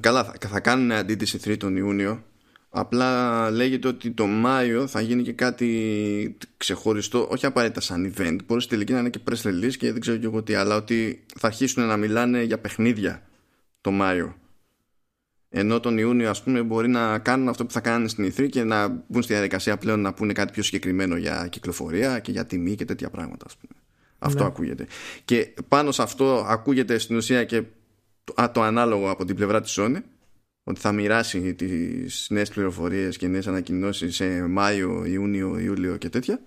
καλά 0.00 0.24
θα, 0.24 0.48
θα 0.48 0.60
κάνουν 0.60 0.92
αντί 0.92 1.14
τη 1.14 1.38
3 1.44 1.56
τον 1.56 1.76
Ιούνιο 1.76 2.24
απλά 2.70 3.50
λέγεται 3.50 3.88
ότι 3.88 4.10
το 4.10 4.26
Μάιο 4.26 4.86
θα 4.86 5.00
γίνει 5.00 5.22
και 5.22 5.32
κάτι 5.32 6.36
ξεχωριστό 6.56 7.28
όχι 7.30 7.46
απαραίτητα 7.46 7.80
σαν 7.80 8.14
event 8.16 8.38
μπορεί 8.46 8.60
στη 8.60 8.70
τελική 8.70 8.92
να 8.92 8.98
είναι 8.98 9.10
και 9.10 9.20
press 9.30 9.42
release 9.42 9.76
και 9.78 9.92
δεν 9.92 10.00
ξέρω 10.00 10.16
και 10.16 10.26
εγώ 10.26 10.42
τι 10.42 10.54
αλλά 10.54 10.76
ότι 10.76 11.24
θα 11.36 11.46
αρχίσουν 11.46 11.86
να 11.86 11.96
μιλάνε 11.96 12.42
για 12.42 12.58
παιχνίδια 12.58 13.22
το 13.80 13.90
Μάιο 13.90 14.36
ενώ 15.48 15.80
τον 15.80 15.98
Ιούνιο 15.98 16.30
ας 16.30 16.42
πούμε 16.42 16.62
μπορεί 16.62 16.88
να 16.88 17.18
κάνουν 17.18 17.48
αυτό 17.48 17.64
που 17.66 17.72
θα 17.72 17.80
κάνουν 17.80 18.08
στην 18.08 18.32
E3 18.32 18.48
και 18.48 18.64
να 18.64 18.88
μπουν 18.88 19.22
στη 19.22 19.32
διαδικασία 19.32 19.76
πλέον 19.76 20.00
να 20.00 20.12
πούνε 20.12 20.32
κάτι 20.32 20.52
πιο 20.52 20.62
συγκεκριμένο 20.62 21.16
για 21.16 21.48
κυκλοφορία 21.50 22.18
και 22.18 22.30
για 22.30 22.46
τιμή 22.46 22.74
και 22.74 22.84
τέτοια 22.84 23.10
πράγματα 23.10 23.44
ας 23.48 23.56
πούμε. 23.56 23.72
Αυτό 24.18 24.42
ναι. 24.42 24.48
ακούγεται. 24.48 24.86
Και 25.24 25.54
πάνω 25.68 25.92
σε 25.92 26.02
αυτό 26.02 26.44
ακούγεται 26.48 26.98
στην 26.98 27.16
ουσία 27.16 27.44
και 27.44 27.62
το, 28.24 28.50
το 28.52 28.62
ανάλογο 28.62 29.10
από 29.10 29.24
την 29.24 29.36
πλευρά 29.36 29.60
της 29.60 29.76
Sony 29.78 29.96
ότι 30.70 30.80
θα 30.80 30.92
μοιράσει 30.92 31.54
τις 31.54 32.26
νέες 32.30 32.48
πληροφορίες 32.48 33.16
και 33.16 33.26
νέες 33.26 33.46
ανακοινώσεις 33.46 34.14
σε 34.14 34.46
Μάιο, 34.46 35.04
Ιούνιο, 35.04 35.58
Ιούλιο 35.58 35.96
και 35.96 36.08
τέτοια 36.08 36.40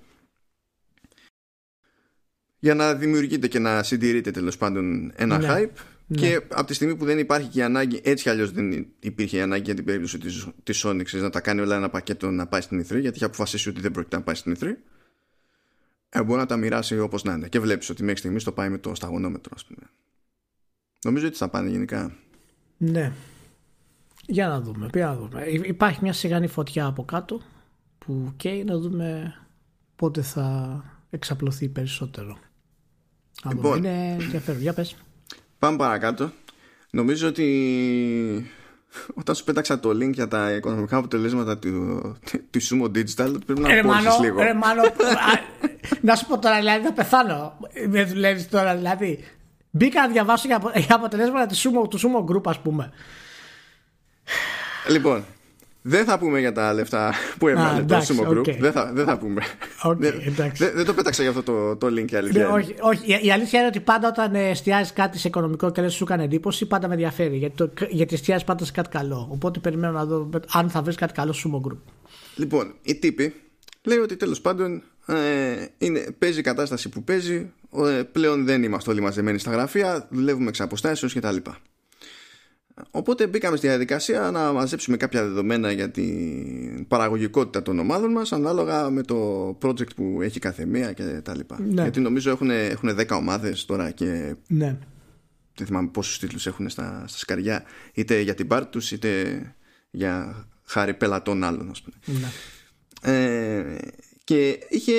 για 2.60 2.76
να 2.76 2.96
δημιουργείται 2.96 3.48
και 3.48 3.60
να 3.60 3.84
συντηρείται 3.84 4.32
τέλος 4.32 4.58
πάντων 4.58 5.12
ένα 5.16 5.38
ναι. 5.38 5.48
hype 5.50 5.70
ναι. 6.08 6.18
και 6.18 6.42
από 6.48 6.64
τη 6.64 6.74
στιγμή 6.74 6.96
που 6.96 7.06
δεν 7.06 7.20
υπάρχει 7.20 7.48
και 7.48 7.60
η 7.60 7.62
ανάγκη 7.62 8.02
έτσι 8.04 8.24
κι 8.24 8.30
αλλιώς 8.30 8.52
δεν 8.52 8.88
υπήρχε 9.00 9.38
η 9.38 9.42
ανάγκη 9.42 9.64
για 9.64 9.74
την 9.74 9.86
περίπτωση 9.86 10.18
της, 10.18 10.48
της 10.64 10.86
Sony 10.86 11.04
να 11.12 11.30
τα 11.30 11.42
κάνει 11.42 11.62
όλα 11.62 11.76
ένα 11.76 11.90
πακέτο 11.90 12.32
να 12.32 12.48
πάει 12.48 12.62
στην 12.62 12.82
E3 12.82 13.00
γιατί 13.00 13.16
είχε 13.16 13.26
αποφασίσει 13.26 13.70
ότι 13.70 13.82
δεν 13.82 13.92
πρόκειται 13.92 14.16
να 14.16 14.22
πάει 14.22 14.36
στην 14.36 14.56
E3 14.60 14.74
ε, 16.16 16.24
μπορεί 16.24 16.40
να 16.40 16.46
τα 16.46 16.58
μοιράσει 16.58 17.00
όπως 17.00 17.24
να 17.24 17.34
είναι. 17.34 17.48
Και 17.48 17.60
βλέπεις 17.60 17.90
ότι 17.90 18.04
μέχρι 18.04 18.20
στιγμής 18.20 18.44
το 18.44 18.52
πάει 18.52 18.70
με 18.70 18.78
το 18.78 18.96
σταγονόμετρο, 18.96 19.52
ας 19.56 19.66
πούμε. 19.66 19.90
Νομίζω 21.04 21.28
ότι 21.28 21.38
θα 21.38 21.50
πάνε 21.50 21.70
γενικά. 21.70 22.16
Ναι. 22.78 23.14
Για 24.26 24.48
να 24.48 24.62
δούμε. 24.62 24.90
Για 24.94 25.06
να 25.06 25.16
δούμε. 25.16 25.44
Υπάρχει 25.46 26.00
μια 26.02 26.14
σιγανή 26.14 26.48
φωτιά 26.48 26.86
από 26.86 27.04
κάτω 27.04 27.42
που 27.98 28.34
καίει 28.38 28.64
να 28.64 28.78
δούμε 28.78 29.34
πότε 29.96 30.22
θα 30.22 30.84
εξαπλωθεί 31.10 31.70
περισσότερο. 31.70 32.38
Λοιπόν, 33.50 33.78
είναι 33.78 34.18
ενδιαφέρον. 34.20 34.62
Για 34.62 34.74
πες. 34.74 34.96
Πάμε 35.60 35.78
παρακάτω. 35.78 36.32
Νομίζω 36.90 37.28
ότι 37.28 38.52
όταν 39.14 39.36
σου 39.36 39.44
πέταξα 39.44 39.80
το 39.80 39.90
link 39.90 40.12
για 40.12 40.28
τα 40.28 40.52
οικονομικά 40.52 40.98
αποτελέσματα 40.98 41.58
του, 41.58 42.02
του 42.50 42.62
Sumo 42.62 42.86
Digital 42.86 43.36
πρέπει 43.46 43.60
να 43.60 43.82
πω 43.82 44.22
λίγο. 44.22 44.42
Ρε 44.42 44.54
μάνο, 44.54 44.82
να 46.02 46.16
σου 46.16 46.26
πω 46.26 46.40
τώρα 46.40 46.58
δηλαδή 46.58 46.86
θα 46.86 46.94
πεθάνω. 46.94 47.58
Δεν 47.88 48.08
δουλεύεις 48.08 48.50
τώρα 48.50 48.76
δηλαδή. 48.76 49.20
Μπήκα 49.70 50.02
να 50.02 50.08
διαβάσω 50.08 50.48
για, 50.48 50.62
αποτελέσματα 50.90 51.46
του 51.46 51.56
Sumo, 51.56 51.90
του 51.90 52.00
Sumo 52.00 52.32
Group 52.32 52.44
ας 52.46 52.60
πούμε. 52.60 52.92
Λοιπόν, 54.90 55.26
δεν 55.86 56.06
θα 56.06 56.20
πούμε 56.20 56.40
για 56.40 56.52
τα 56.52 56.74
λεφτά 56.74 57.14
που 57.38 57.48
έβαλε 57.48 57.84
το 57.84 57.96
Sumo 57.96 58.28
Group. 58.28 58.58
Δεν, 58.60 58.72
θα, 58.72 58.92
δεν 58.94 59.06
θα 59.06 59.18
πούμε. 59.18 59.42
Okay, 59.84 59.98
δεν, 59.98 60.14
δεν, 60.74 60.86
το 60.86 60.94
πέταξα 60.94 61.22
για 61.22 61.32
αυτό 61.32 61.44
το, 61.44 61.76
το 61.76 61.88
link 61.88 62.12
η 62.12 62.16
αλήθεια. 62.16 62.48
Ναι, 62.48 62.54
όχι, 62.54 62.76
όχι, 62.80 63.26
η 63.26 63.32
αλήθεια 63.32 63.60
είναι 63.60 63.68
ότι 63.68 63.80
πάντα 63.80 64.08
όταν 64.08 64.36
εστιάζεις 64.36 64.94
κάτι 64.94 65.18
σε 65.18 65.28
οικονομικό 65.28 65.72
και 65.72 65.82
δεν 65.82 65.90
σου 65.90 66.04
έκανε 66.04 66.24
εντύπωση, 66.24 66.66
πάντα 66.66 66.88
με 66.88 66.94
ενδιαφέρει. 66.94 67.38
Γιατί, 67.38 67.56
το, 67.56 67.72
γιατί 67.90 68.14
εστιάζεις 68.14 68.44
πάντα 68.44 68.66
σε 68.66 68.72
κάτι 68.72 68.90
καλό. 68.90 69.28
Οπότε 69.32 69.60
περιμένω 69.60 69.94
να 69.94 70.06
δω 70.06 70.30
αν 70.52 70.70
θα 70.70 70.82
βρεις 70.82 70.96
κάτι 70.96 71.14
καλό 71.14 71.34
Sumo 71.44 71.68
Group. 71.68 71.78
Λοιπόν, 72.36 72.74
η 72.82 72.96
τύπη 72.96 73.34
λέει 73.84 73.98
ότι 73.98 74.16
τέλος 74.16 74.42
πάντων 74.42 74.84
ε, 75.06 75.16
είναι, 75.78 76.16
παίζει 76.18 76.40
η 76.40 76.44
κατάσταση 76.44 76.90
που 76.90 77.04
παίζει. 77.04 77.52
Ε, 77.76 78.04
πλέον 78.12 78.46
δεν 78.46 78.64
είμαστε 78.64 78.90
όλοι 78.90 79.02
μαζεμένοι 79.02 79.38
στα 79.38 79.52
γραφεία, 79.52 80.08
δουλεύουμε 80.10 80.50
εξ 80.50 80.62
αποστάσεως 80.62 81.14
κτλ. 81.14 81.36
Οπότε 82.92 83.28
μπήκαμε 83.28 83.58
στη 83.58 83.68
διαδικασία 83.68 84.32
να 84.32 84.52
μαζέψουμε 84.52 84.98
κάποια 84.98 85.24
δεδομένα 85.24 85.72
για 85.72 85.90
την 85.90 86.88
παραγωγικότητα 86.88 87.62
των 87.62 87.80
ομάδων 87.80 88.12
μας 88.12 88.32
ανάλογα 88.32 88.90
με 88.90 89.02
το 89.04 89.50
project 89.62 89.96
που 89.96 90.20
έχει 90.22 90.40
κάθε 90.40 90.66
μία 90.66 90.94
και 90.94 91.04
τα 91.04 91.36
λοιπά. 91.36 91.60
Ναι. 91.62 91.82
Γιατί 91.82 92.00
νομίζω 92.00 92.30
έχουν, 92.32 92.50
έχουν 92.50 92.90
10 93.00 93.08
ομάδες 93.10 93.66
τώρα 93.66 93.92
και 93.92 94.36
ναι. 94.48 94.78
δεν 95.56 95.68
θυμάμαι 95.68 95.88
πόσους 95.88 96.20
τίτλους 96.20 96.48
έχουν 96.48 96.70
στα, 96.70 97.04
στα 97.08 97.18
σκαριά 97.18 97.64
είτε 97.94 98.20
για 98.20 98.34
την 98.34 98.48
πάρτη 98.48 98.72
τους 98.72 98.92
είτε 98.92 99.42
για 99.92 100.46
χάρη 100.64 100.94
πελατών 100.94 101.44
άλλων 101.44 101.70
ας 101.70 101.82
πούμε. 101.82 101.96
Ναι. 102.20 102.28
Ε, 103.16 103.78
και 104.24 104.60
είχε 104.70 104.94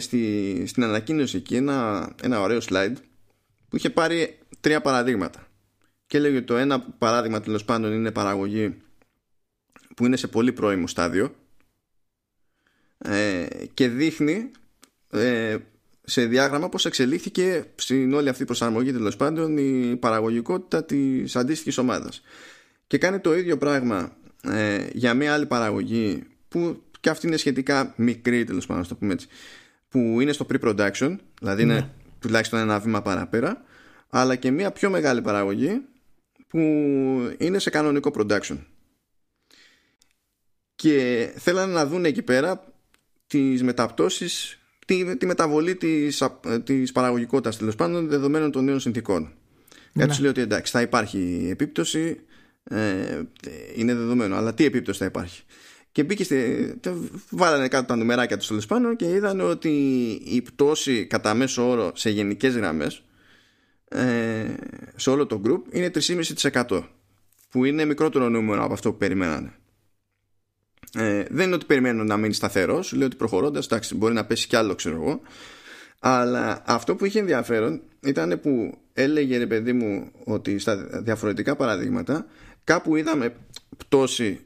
στη, 0.00 0.62
στην 0.66 0.84
ανακοίνωση 0.84 1.36
εκεί 1.36 1.56
ένα, 1.56 2.08
ένα 2.22 2.40
ωραίο 2.40 2.58
slide 2.68 2.94
που 3.68 3.76
είχε 3.76 3.90
πάρει 3.90 4.38
τρία 4.60 4.80
παραδείγματα 4.80 5.45
και 6.06 6.16
έλεγε 6.16 6.36
ότι 6.36 6.46
το 6.46 6.56
ένα 6.56 6.80
παράδειγμα 6.80 7.40
τέλος 7.40 7.64
πάντων 7.64 7.92
είναι 7.92 8.10
παραγωγή 8.10 8.76
που 9.96 10.06
είναι 10.06 10.16
σε 10.16 10.26
πολύ 10.26 10.52
πρώιμο 10.52 10.86
στάδιο 10.86 11.34
ε, 12.98 13.46
και 13.74 13.88
δείχνει 13.88 14.50
ε, 15.10 15.56
σε 16.04 16.24
διάγραμμα 16.26 16.68
πώς 16.68 16.84
εξελίχθηκε 16.84 17.64
στην 17.74 18.14
όλη 18.14 18.28
αυτή 18.28 18.42
η 18.42 18.46
προσαρμογή 18.46 18.92
τέλος 18.92 19.16
πάντων 19.16 19.56
η 19.56 19.96
παραγωγικότητα 19.96 20.84
της 20.84 21.36
αντίστοιχης 21.36 21.78
ομάδας 21.78 22.22
και 22.86 22.98
κάνει 22.98 23.18
το 23.18 23.36
ίδιο 23.36 23.58
πράγμα 23.58 24.16
ε, 24.42 24.86
για 24.92 25.14
μια 25.14 25.34
άλλη 25.34 25.46
παραγωγή 25.46 26.22
που 26.48 26.82
και 27.00 27.10
αυτή 27.10 27.26
είναι 27.26 27.36
σχετικά 27.36 27.94
μικρή 27.96 28.44
τέλος 28.44 28.66
πάντων 28.66 28.88
το 28.88 28.94
πούμε 28.94 29.12
έτσι 29.12 29.28
που 29.88 29.98
είναι 30.20 30.32
στο 30.32 30.46
pre-production 30.52 31.16
δηλαδή 31.40 31.62
είναι 31.62 31.74
ναι. 31.74 31.90
τουλάχιστον 32.18 32.58
ένα 32.58 32.78
βήμα 32.78 33.02
παραπέρα 33.02 33.64
αλλά 34.10 34.36
και 34.36 34.50
μια 34.50 34.70
πιο 34.70 34.90
μεγάλη 34.90 35.22
παραγωγή 35.22 35.82
που 36.56 37.34
είναι 37.38 37.58
σε 37.58 37.70
κανονικό 37.70 38.10
production. 38.14 38.58
Και 40.76 41.28
θέλανε 41.36 41.72
να 41.72 41.86
δουν 41.86 42.04
εκεί 42.04 42.22
πέρα 42.22 42.72
τις 43.26 43.62
μεταπτώσεις 43.62 44.58
τη, 44.86 45.16
τη 45.16 45.26
μεταβολή 45.26 45.76
της, 45.76 46.22
της 46.64 46.92
παραγωγικότητας 46.92 47.56
τέλος 47.56 47.74
πάντων 47.74 48.08
δεδομένων 48.08 48.50
των 48.50 48.64
νέων 48.64 48.80
συνθήκων. 48.80 49.32
Ναι. 49.92 50.04
έτσι 50.04 50.20
λέει 50.20 50.30
ότι 50.30 50.40
εντάξει 50.40 50.72
θα 50.72 50.80
υπάρχει 50.80 51.48
επίπτωση 51.50 52.20
ε, 52.64 53.22
είναι 53.74 53.94
δεδομένο 53.94 54.36
αλλά 54.36 54.54
τι 54.54 54.64
επίπτωση 54.64 54.98
θα 54.98 55.04
υπάρχει. 55.04 55.42
Και 55.92 56.04
μπήκε 56.04 56.24
στη, 56.24 56.74
βάλανε 57.30 57.68
κάτω 57.68 57.86
τα 57.86 57.96
νουμεράκια 57.96 58.36
τους 58.36 58.46
τέλος 58.46 58.66
πάντων 58.66 58.96
και 58.96 59.08
είδαν 59.08 59.40
ότι 59.40 59.70
η 60.24 60.42
πτώση 60.42 61.06
κατά 61.06 61.34
μέσο 61.34 61.68
όρο 61.68 61.92
σε 61.94 62.10
γενικές 62.10 62.54
γραμμές 62.56 63.02
ε, 63.88 64.54
σε 64.96 65.10
όλο 65.10 65.26
το 65.26 65.40
group 65.44 65.74
είναι 65.74 65.90
3,5% 65.94 66.82
που 67.48 67.64
είναι 67.64 67.84
μικρότερο 67.84 68.28
νούμερο 68.28 68.64
από 68.64 68.72
αυτό 68.72 68.90
που 68.92 68.98
περιμένανε. 68.98 69.54
Ε, 70.94 71.24
δεν 71.30 71.46
είναι 71.46 71.54
ότι 71.54 71.66
περιμένουν 71.66 72.06
να 72.06 72.16
μείνει 72.16 72.34
σταθερός, 72.34 72.86
σου 72.86 72.96
λέει 72.96 73.06
ότι 73.06 73.16
προχωρώντας, 73.16 73.66
εντάξει, 73.66 73.94
μπορεί 73.94 74.14
να 74.14 74.26
πέσει 74.26 74.46
κι 74.46 74.56
άλλο, 74.56 74.74
ξέρω 74.74 74.94
εγώ. 74.94 75.20
Αλλά 75.98 76.62
αυτό 76.66 76.96
που 76.96 77.04
είχε 77.04 77.18
ενδιαφέρον 77.18 77.82
ήταν 78.00 78.40
που 78.40 78.78
έλεγε 78.92 79.38
ρε 79.38 79.46
παιδί 79.46 79.72
μου 79.72 80.10
ότι 80.24 80.58
στα 80.58 80.76
διαφορετικά 81.02 81.56
παραδείγματα 81.56 82.26
κάπου 82.64 82.96
είδαμε 82.96 83.36
πτώση, 83.76 84.40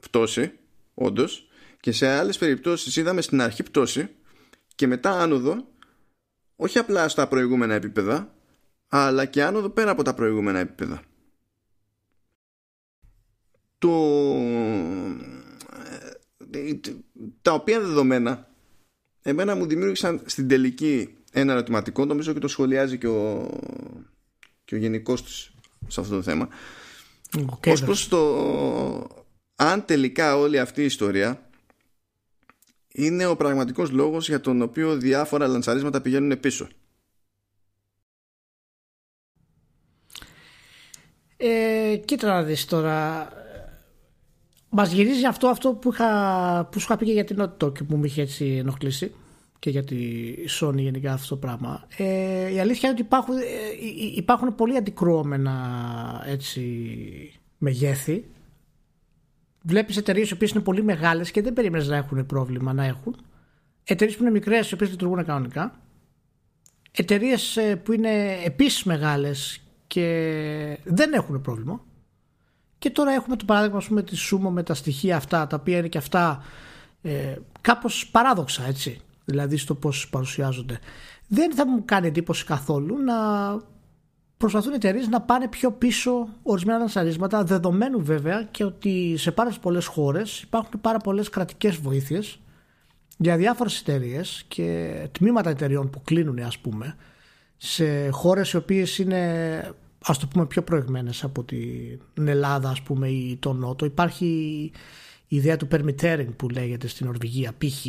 πτώση 0.00 0.52
όντως, 0.94 1.48
και 1.80 1.92
σε 1.92 2.08
άλλες 2.08 2.38
περιπτώσεις 2.38 2.96
είδαμε 2.96 3.20
στην 3.20 3.40
αρχή 3.40 3.62
πτώση 3.62 4.08
και 4.74 4.86
μετά 4.86 5.10
άνοδο, 5.10 5.68
όχι 6.56 6.78
απλά 6.78 7.08
στα 7.08 7.28
προηγούμενα 7.28 7.74
επίπεδα, 7.74 8.33
αλλά 8.96 9.24
και 9.24 9.42
άνοδο 9.42 9.68
πέρα 9.68 9.90
από 9.90 10.02
τα 10.02 10.14
προηγούμενα 10.14 10.58
επίπεδα. 10.58 11.02
το, 13.78 13.90
ε, 16.50 16.74
τα 17.42 17.52
οποία 17.52 17.80
δεδομένα 17.80 18.48
εμένα 19.22 19.54
μου 19.54 19.66
δημιούργησαν 19.66 20.22
στην 20.24 20.48
τελική 20.48 21.14
ένα 21.32 21.52
ερωτηματικό 21.52 22.04
νομίζω 22.04 22.32
και 22.32 22.38
το 22.38 22.48
σχολιάζει 22.48 22.98
και 22.98 23.06
ο, 23.06 23.50
και 24.64 24.74
ο 24.74 24.78
γενικός 24.78 25.24
της 25.24 25.50
σε 25.86 26.00
αυτό 26.00 26.14
το 26.14 26.22
θέμα 26.22 26.48
okay, 27.36 27.72
ως 27.72 27.84
προς 27.84 28.08
το 28.08 29.28
αν 29.54 29.84
τελικά 29.84 30.36
όλη 30.36 30.58
αυτή 30.58 30.80
η 30.82 30.84
ιστορία 30.84 31.48
είναι 32.92 33.26
ο 33.26 33.36
πραγματικός 33.36 33.90
λόγος 33.90 34.28
για 34.28 34.40
τον 34.40 34.62
οποίο 34.62 34.96
διάφορα 34.96 35.46
λανσαρίσματα 35.46 36.00
πηγαίνουν 36.00 36.40
πίσω. 36.40 36.68
Ε, 41.36 41.96
κοίτα 42.04 42.26
να 42.26 42.42
δεις 42.42 42.64
τώρα 42.64 43.28
μας 44.68 44.92
γυρίζει 44.92 45.24
αυτό, 45.24 45.46
αυτό 45.46 45.72
που, 45.72 45.92
είχα, 45.92 46.68
που 46.72 46.78
σου 46.78 46.86
είχα 46.88 46.96
πει 46.96 47.04
και 47.04 47.12
για 47.12 47.24
την 47.24 47.42
Naughty 47.42 47.74
και 47.74 47.84
που 47.84 47.96
μου 47.96 48.04
είχε 48.04 48.22
έτσι 48.22 48.46
ενοχλήσει 48.46 49.14
και 49.58 49.70
για 49.70 49.84
τη 49.84 49.96
Sony 50.60 50.76
γενικά 50.76 51.12
αυτό 51.12 51.28
το 51.28 51.36
πράγμα. 51.36 51.86
Ε, 51.96 52.52
η 52.52 52.60
αλήθεια 52.60 52.88
είναι 52.88 52.98
ότι 52.98 53.00
υπάρχουν, 53.00 53.36
ε, 53.36 53.42
υπάρχουν 54.16 54.54
πολύ 54.54 54.76
αντικρουόμενα 54.76 56.24
έτσι, 56.26 57.40
μεγέθη 57.58 58.24
βλέπεις 59.64 59.96
εταιρείες 59.96 60.30
οι 60.30 60.32
οποίες 60.32 60.50
είναι 60.50 60.62
πολύ 60.62 60.82
μεγάλες 60.82 61.30
και 61.30 61.42
δεν 61.42 61.52
περίμενε 61.52 61.84
να 61.84 61.96
έχουν 61.96 62.26
πρόβλημα 62.26 62.72
να 62.72 62.84
έχουν. 62.84 63.16
Εταιρείες 63.84 64.16
που 64.16 64.22
είναι 64.22 64.32
μικρές, 64.32 64.70
οι 64.70 64.74
οποίες 64.74 64.90
λειτουργούν 64.90 65.24
κανονικά. 65.24 65.80
Εταιρείες 66.92 67.56
ε, 67.56 67.76
που 67.76 67.92
είναι 67.92 68.38
επίσης 68.44 68.84
μεγάλες 68.84 69.63
και 69.94 70.78
δεν 70.84 71.12
έχουν 71.12 71.40
πρόβλημα. 71.40 71.80
Και 72.78 72.90
τώρα 72.90 73.12
έχουμε 73.12 73.36
το 73.36 73.44
παράδειγμα 73.44 73.82
πούμε, 73.88 74.02
της 74.02 74.32
Sumo 74.32 74.48
με 74.50 74.62
τα 74.62 74.74
στοιχεία 74.74 75.16
αυτά, 75.16 75.46
τα 75.46 75.56
οποία 75.60 75.78
είναι 75.78 75.88
και 75.88 75.98
αυτά 75.98 76.42
ε, 77.02 77.36
κάπως 77.60 78.08
παράδοξα, 78.10 78.64
έτσι. 78.66 79.00
Δηλαδή 79.24 79.56
στο 79.56 79.74
πώς 79.74 80.08
παρουσιάζονται. 80.08 80.78
Δεν 81.28 81.54
θα 81.54 81.66
μου 81.66 81.82
κάνει 81.84 82.06
εντύπωση 82.06 82.44
καθόλου 82.44 83.02
να 83.02 83.14
προσπαθούν 84.36 84.72
οι 84.72 84.74
εταιρείες 84.74 85.08
να 85.08 85.20
πάνε 85.20 85.48
πιο 85.48 85.72
πίσω 85.72 86.28
ορισμένα 86.42 86.78
λανσαρίσματα, 86.78 87.44
δεδομένου 87.44 88.04
βέβαια 88.04 88.42
και 88.42 88.64
ότι 88.64 89.14
σε 89.16 89.30
πάρα 89.30 89.52
πολλές 89.60 89.86
χώρες 89.86 90.42
υπάρχουν 90.42 90.80
πάρα 90.80 90.98
πολλές 90.98 91.28
κρατικές 91.28 91.76
βοήθειες 91.76 92.40
για 93.16 93.36
διάφορες 93.36 93.80
εταιρείες 93.80 94.44
και 94.48 94.96
τμήματα 95.12 95.50
εταιρεών 95.50 95.90
που 95.90 96.02
κλείνουν, 96.04 96.38
ας 96.38 96.58
πούμε, 96.58 96.96
σε 97.56 98.08
χώρες 98.08 98.52
οι 98.52 98.56
οποίες 98.56 98.98
είναι 98.98 99.74
ας 100.06 100.18
το 100.18 100.26
πούμε 100.26 100.46
πιο 100.46 100.62
προηγμένες 100.62 101.24
από 101.24 101.44
την 101.44 102.28
Ελλάδα 102.28 102.68
ας 102.68 102.82
πούμε 102.82 103.08
ή 103.08 103.36
τον 103.36 103.56
Νότο 103.56 103.84
υπάρχει 103.84 104.26
η 105.28 105.36
ιδέα 105.36 105.56
του 105.56 105.68
permittering 105.70 106.28
που 106.36 106.48
λέγεται 106.48 106.88
στην 106.88 107.08
Ορβηγία 107.08 107.52
π.χ. 107.58 107.86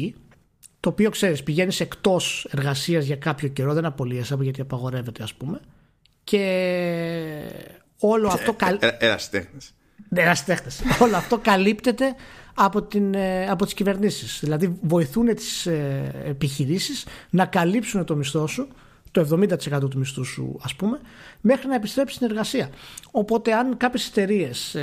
το 0.79 0.89
οποίο 0.89 1.09
ξέρεις 1.09 1.43
πηγαίνεις 1.43 1.79
εκτός 1.79 2.47
εργασίας 2.51 3.05
για 3.05 3.15
κάποιο 3.15 3.47
καιρό 3.47 3.73
δεν 3.73 3.85
απολύεσαι 3.85 4.37
γιατί 4.39 4.61
απαγορεύεται 4.61 5.23
ας 5.23 5.33
πούμε 5.33 5.59
και 6.23 6.41
όλο 7.99 8.27
αυτό. 8.27 8.55
Ε, 8.79 8.87
ε, 8.87 8.97
ερασιτέχνες. 8.99 9.73
Ερασιτέχνες. 10.09 10.81
όλο 11.03 11.15
αυτό 11.15 11.37
καλύπτεται 11.37 12.15
από, 12.53 12.81
την, 12.81 13.13
ε, 13.13 13.47
από 13.49 13.65
τις 13.65 13.73
κυβερνήσεις. 13.73 14.39
Δηλαδή 14.39 14.79
βοηθούν 14.81 15.35
τις 15.35 15.65
επιχειρήσεις 16.25 17.05
να 17.29 17.45
καλύψουν 17.45 18.05
το 18.05 18.15
μισθό 18.15 18.47
σου 18.47 18.67
το 19.23 19.39
70% 19.81 19.89
του 19.89 19.97
μισθού 19.97 20.23
σου 20.23 20.59
ας 20.63 20.75
πούμε 20.75 20.99
μέχρι 21.41 21.67
να 21.67 21.75
επιστρέψεις 21.75 22.15
στην 22.15 22.27
εργασία 22.29 22.69
οπότε 23.11 23.53
αν 23.53 23.77
κάποιες 23.77 24.07
εταιρείες 24.07 24.75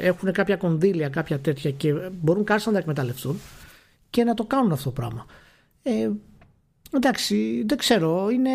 έχουν 0.00 0.32
κάποια 0.32 0.56
κονδύλια 0.56 1.08
κάποια 1.08 1.38
τέτοια 1.38 1.70
και 1.70 1.92
μπορούν 2.20 2.44
κάτι 2.44 2.62
να 2.66 2.72
τα 2.72 2.78
εκμεταλλευτούν 2.78 3.40
και 4.10 4.24
να 4.24 4.34
το 4.34 4.44
κάνουν 4.44 4.72
αυτό 4.72 4.84
το 4.84 4.90
πράγμα 4.90 5.26
ε, 5.82 6.08
Εντάξει, 6.90 7.64
δεν 7.66 7.78
ξέρω. 7.78 8.28
Είναι, 8.30 8.50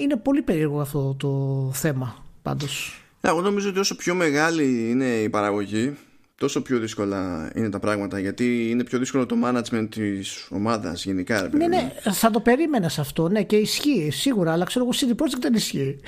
είναι 0.00 0.16
πολύ 0.16 0.42
περίεργο 0.42 0.80
αυτό 0.80 1.14
το 1.18 1.70
θέμα 1.72 2.24
πάντως. 2.42 3.02
Εγώ 3.20 3.40
νομίζω 3.40 3.68
ότι 3.68 3.78
όσο 3.78 3.96
πιο 3.96 4.14
μεγάλη 4.14 4.90
είναι 4.90 5.06
η 5.06 5.28
παραγωγή, 5.28 5.96
τόσο 6.42 6.62
πιο 6.62 6.78
δύσκολα 6.78 7.50
είναι 7.54 7.70
τα 7.70 7.78
πράγματα. 7.78 8.18
Γιατί 8.18 8.70
είναι 8.70 8.84
πιο 8.84 8.98
δύσκολο 8.98 9.26
το 9.26 9.36
management 9.44 9.86
της 9.90 10.46
ομάδας 10.50 11.04
γενικά. 11.04 11.48
Ναι, 11.52 11.66
ναι, 11.66 11.92
θα 12.12 12.30
το 12.30 12.40
περίμενες 12.40 12.98
αυτό. 12.98 13.28
Ναι, 13.28 13.42
και 13.42 13.56
ισχύει 13.56 14.08
σίγουρα. 14.12 14.52
Αλλά 14.52 14.64
ξέρω 14.64 14.84
εγώ, 14.84 14.94
CD 15.00 15.22
Projekt 15.22 15.40
δεν 15.40 15.54
ισχύει. 15.54 16.00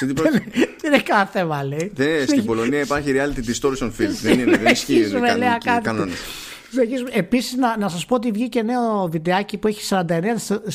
CD 0.00 0.10
Projekt. 0.10 0.50
δεν 0.80 0.92
είναι 0.92 1.02
κάθε 1.02 1.38
θέμα, 1.38 1.64
λέει. 1.64 1.92
στην 2.26 2.44
Πολωνία 2.44 2.80
υπάρχει 2.80 3.14
reality 3.16 3.50
distortion 3.50 3.86
field. 3.86 4.16
δεν 4.22 4.38
είναι, 4.38 4.56
δεν 4.56 4.72
ισχύει. 4.72 5.04
Δεν 5.04 5.22
κανόνες. 5.82 6.16
Επίσης, 7.12 7.56
να, 7.56 7.76
να 7.78 7.88
σας 7.88 8.04
πω 8.04 8.14
ότι 8.14 8.30
βγήκε 8.30 8.62
νέο 8.62 9.08
βιντεάκι 9.10 9.58
που 9.58 9.68
έχει 9.68 9.94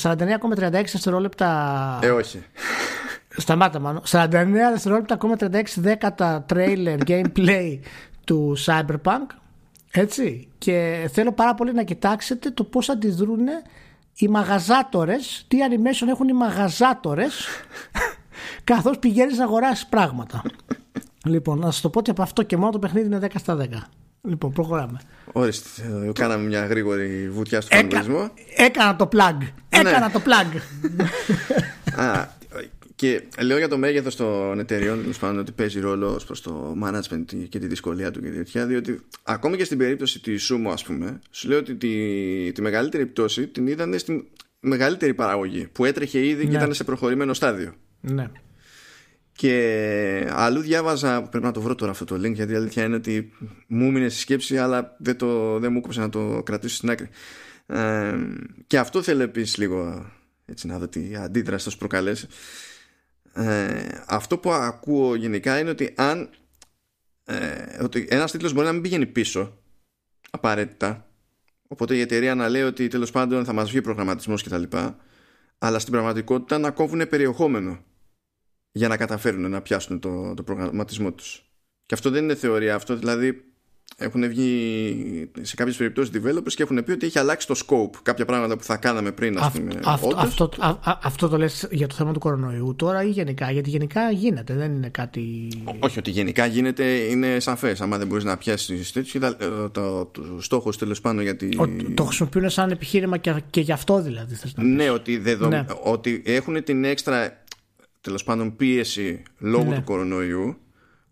49,36 0.04 0.72
δευτερόλεπτα. 0.72 2.00
Ε, 2.04 2.10
όχι. 2.10 2.44
Σταμάτα 3.38 3.80
μάλλον. 3.80 4.02
49 4.12 4.30
δευτερόλεπτα, 4.72 5.18
36 5.40 5.62
δέκατα 5.76 6.46
trailer 6.54 6.98
gameplay 7.08 7.80
του 8.28 8.56
Cyberpunk. 8.66 9.26
Έτσι. 9.92 10.48
Και 10.58 11.10
θέλω 11.14 11.32
πάρα 11.32 11.56
πολύ 11.56 11.74
να 11.74 11.84
κοιτάξετε 11.84 12.50
το 12.50 12.64
πώς 12.64 12.90
αντιδρούν 12.90 13.48
οι 14.16 14.28
μαγαζάτορες, 14.28 15.46
τι 15.48 15.58
animation 15.70 16.08
έχουν 16.08 16.28
οι 16.28 16.34
μαγαζάτορες 16.34 17.46
καθώς 18.64 19.00
πηγαίνεις 19.00 19.38
να 19.38 19.44
αγοράσεις 19.44 19.86
πράγματα. 19.86 20.42
λοιπόν, 21.26 21.60
να 21.60 21.72
σας 21.72 21.82
το 21.82 21.90
πω 21.90 22.00
ότι 22.00 22.10
από 22.10 22.22
αυτό 22.22 22.44
και 22.44 22.58
μόνο 22.58 22.72
το 22.72 22.80
παιχνίδι 22.80 23.06
είναι 23.06 23.20
10 23.22 23.28
στα 23.36 23.58
10. 23.62 23.66
Λοιπόν, 24.22 24.52
προχωράμε. 24.52 25.00
Ορίστε, 25.32 26.12
κάναμε 26.14 26.44
μια 26.44 26.66
γρήγορη 26.66 27.30
βουτιά 27.30 27.62
στο 27.62 27.76
φανατισμό. 27.76 28.30
Έκανα 28.56 28.96
το 28.96 29.10
plug. 29.12 29.38
Ναι. 29.40 29.50
Έκανα 29.70 30.12
το 30.12 30.22
plug. 30.26 30.60
Α, 32.04 32.28
και 32.98 33.24
λέω 33.42 33.58
για 33.58 33.68
το 33.68 33.78
μέγεθος 33.78 34.16
των 34.16 34.60
εταιριών 34.60 35.14
πάνω 35.20 35.40
ότι 35.40 35.52
παίζει 35.52 35.80
ρόλο 35.80 36.14
ως 36.14 36.26
προς 36.26 36.42
το 36.42 36.76
management 36.84 37.26
και 37.50 37.60
τη 37.60 37.68
δυσκολία 37.68 38.12
του 38.12 38.22
και 38.22 38.30
τέτοια. 38.30 38.66
Διότι 38.66 39.00
ακόμη 39.24 39.58
και 39.58 39.64
στην 39.64 39.78
περίπτωση 39.78 40.22
της 40.22 40.52
Sumo, 40.52 40.72
ας 40.72 40.84
πούμε, 40.84 41.20
σου 41.32 41.48
λέω 41.48 41.58
ότι 41.58 41.76
τη, 41.76 42.52
τη 42.52 42.62
μεγαλύτερη 42.62 43.06
πτώση 43.06 43.48
την 43.48 43.68
είδαν 43.68 44.00
στην 44.00 44.26
μεγαλύτερη 44.60 45.14
παραγωγή 45.14 45.68
που 45.68 45.86
έτρεχε 45.86 46.28
ήδη 46.28 46.44
ναι. 46.44 46.50
και 46.50 46.56
ήταν 46.56 46.74
σε 46.74 46.84
προχωρημένο 46.84 47.34
στάδιο. 47.34 47.74
Ναι. 48.02 48.32
Και 49.32 50.28
αλλού 50.32 50.60
διάβαζα, 50.60 51.22
πρέπει 51.22 51.46
να 51.46 51.52
το 51.52 51.62
βρω 51.62 51.76
τώρα 51.76 51.92
αυτό 51.92 52.06
το 52.06 52.16
link 52.16 52.34
γιατί 52.34 52.54
η 52.54 52.56
αλήθεια 52.56 52.84
είναι 52.84 52.96
ότι 52.96 53.32
μου 53.68 53.88
έμεινε 53.88 54.10
στη 54.10 54.20
σκέψη 54.20 54.58
αλλά 54.58 54.96
δεν, 55.00 55.18
το, 55.18 55.60
δεν 55.60 55.72
μου 55.72 55.82
κόψε 55.82 56.00
να 56.00 56.10
το 56.10 56.42
κρατήσω 56.46 56.76
στην 56.76 56.90
άκρη. 56.90 57.10
Ε, 57.66 58.16
και 58.68 58.78
αυτό 58.78 59.02
θέλω 59.02 59.24
επίσης 59.24 59.58
λίγο 59.58 60.06
έτσι 60.46 60.68
να 60.68 60.78
δω 60.78 60.88
τι 60.88 61.16
αντίδραση 61.16 61.64
θα 61.64 61.70
σου 61.70 61.78
προκαλέσει. 61.78 62.28
Ε, 63.38 64.04
αυτό 64.08 64.38
που 64.38 64.52
ακούω 64.52 65.16
γενικά 65.16 65.60
είναι 65.60 65.70
ότι 65.70 65.94
αν 65.98 66.30
ε, 67.24 67.84
ότι 67.84 68.08
ένας 68.10 68.32
τίτλος 68.32 68.54
μπορεί 68.54 68.66
να 68.66 68.74
μην 68.74 68.82
πηγαίνει 68.82 69.06
πίσω 69.06 69.58
απαραίτητα 70.30 71.10
οπότε 71.68 71.96
η 71.96 72.00
εταιρεία 72.00 72.36
να 72.36 72.50
λέει 72.50 72.62
ότι 72.62 72.88
τέλος 72.88 73.12
πάντων 73.12 73.46
θα 73.46 73.54
μας 73.54 73.70
βγει 73.70 73.82
προγραμματισμός 73.82 74.44
κτλ 74.44 74.64
αλλά 75.58 75.80
στην 75.80 75.92
πραγματικότητα 75.92 76.58
να 76.58 76.72
κόβουν 76.72 77.10
περιεχόμενο 77.10 77.86
για 78.72 78.88
να 78.88 78.98
καταφέρουν 78.98 79.50
να 79.50 79.62
πιάσουν 79.62 80.00
το, 80.00 80.34
το 80.34 80.44
προγραμματισμό 80.44 81.14
τους. 81.14 81.52
Και 81.86 81.94
αυτό 81.94 82.10
δεν 82.10 82.24
είναι 82.24 82.36
θεωρία, 82.36 82.76
αυτό 82.76 82.96
δηλαδή 82.96 83.47
έχουν 84.00 84.28
βγει 84.28 85.30
σε 85.42 85.56
κάποιες 85.56 85.76
περιπτώσεις 85.76 86.12
developers 86.16 86.54
και 86.54 86.64
έχουν 86.64 86.84
πει 86.84 86.92
ότι 86.92 87.06
έχει 87.06 87.20
αλλάξει 87.20 87.48
το 87.48 87.56
scope 87.66 88.00
κάποια 88.04 88.26
πράγματα 88.26 88.58
που 88.58 88.64
θα 88.64 88.78
κάναμε 88.78 89.12
πριν. 89.12 89.38
Ας 89.40 89.52
πούμε, 89.52 89.80
αυτό, 89.86 90.14
αυτό, 90.18 90.50
αυτό 91.02 91.28
το 91.28 91.38
λες 91.38 91.68
για 91.72 91.88
το 91.88 91.96
θέμα 91.96 92.14
του 92.14 92.20
κορονοϊού 92.20 92.76
τώρα 92.76 93.04
ή 93.04 93.10
γενικά, 93.10 93.52
γιατί 93.52 93.70
γενικά 93.70 94.12
γίνεται, 94.12 94.54
δεν 94.54 94.72
είναι 94.72 94.90
κάτι. 94.90 95.48
όχι, 95.80 96.00
ότι 96.00 96.12
γενικά 96.12 96.46
γίνεται 96.46 96.84
είναι 96.84 97.40
σαφές. 97.40 97.82
Αν 97.82 97.90
δεν 97.90 98.08
μπορείς 98.08 98.24
να 98.24 98.38
πιάσεις 98.38 98.92
τέτοιο, 98.92 99.26
ε, 99.26 99.34
το, 99.38 99.70
το, 99.70 100.06
το 100.06 100.42
στόχος 100.42 100.78
τέλος 100.78 101.02
πάνω 101.02 101.22
γιατί. 101.22 101.58
το 101.94 102.04
χρησιμοποιούν 102.04 102.50
σαν 102.50 102.72
επιχείρημα 102.72 103.18
και, 103.18 103.42
και 103.50 103.62
γι' 103.62 103.72
αυτό 103.72 104.02
δηλαδή. 104.02 104.36
Θες 104.36 104.54
να 104.56 104.64
ναι, 104.64 104.90
ότι, 104.90 105.18
δεδο... 105.18 105.48
ναι. 105.48 105.66
ότι 105.84 106.22
έχουν 106.26 106.64
την 106.64 106.84
έξτρα 106.84 107.44
τέλος 108.02 108.24
πάντων 108.24 108.56
πίεση 108.56 109.24
λόγω 109.38 109.70
ναι. 109.70 109.76
του 109.76 109.84
κορονοϊού 109.84 110.58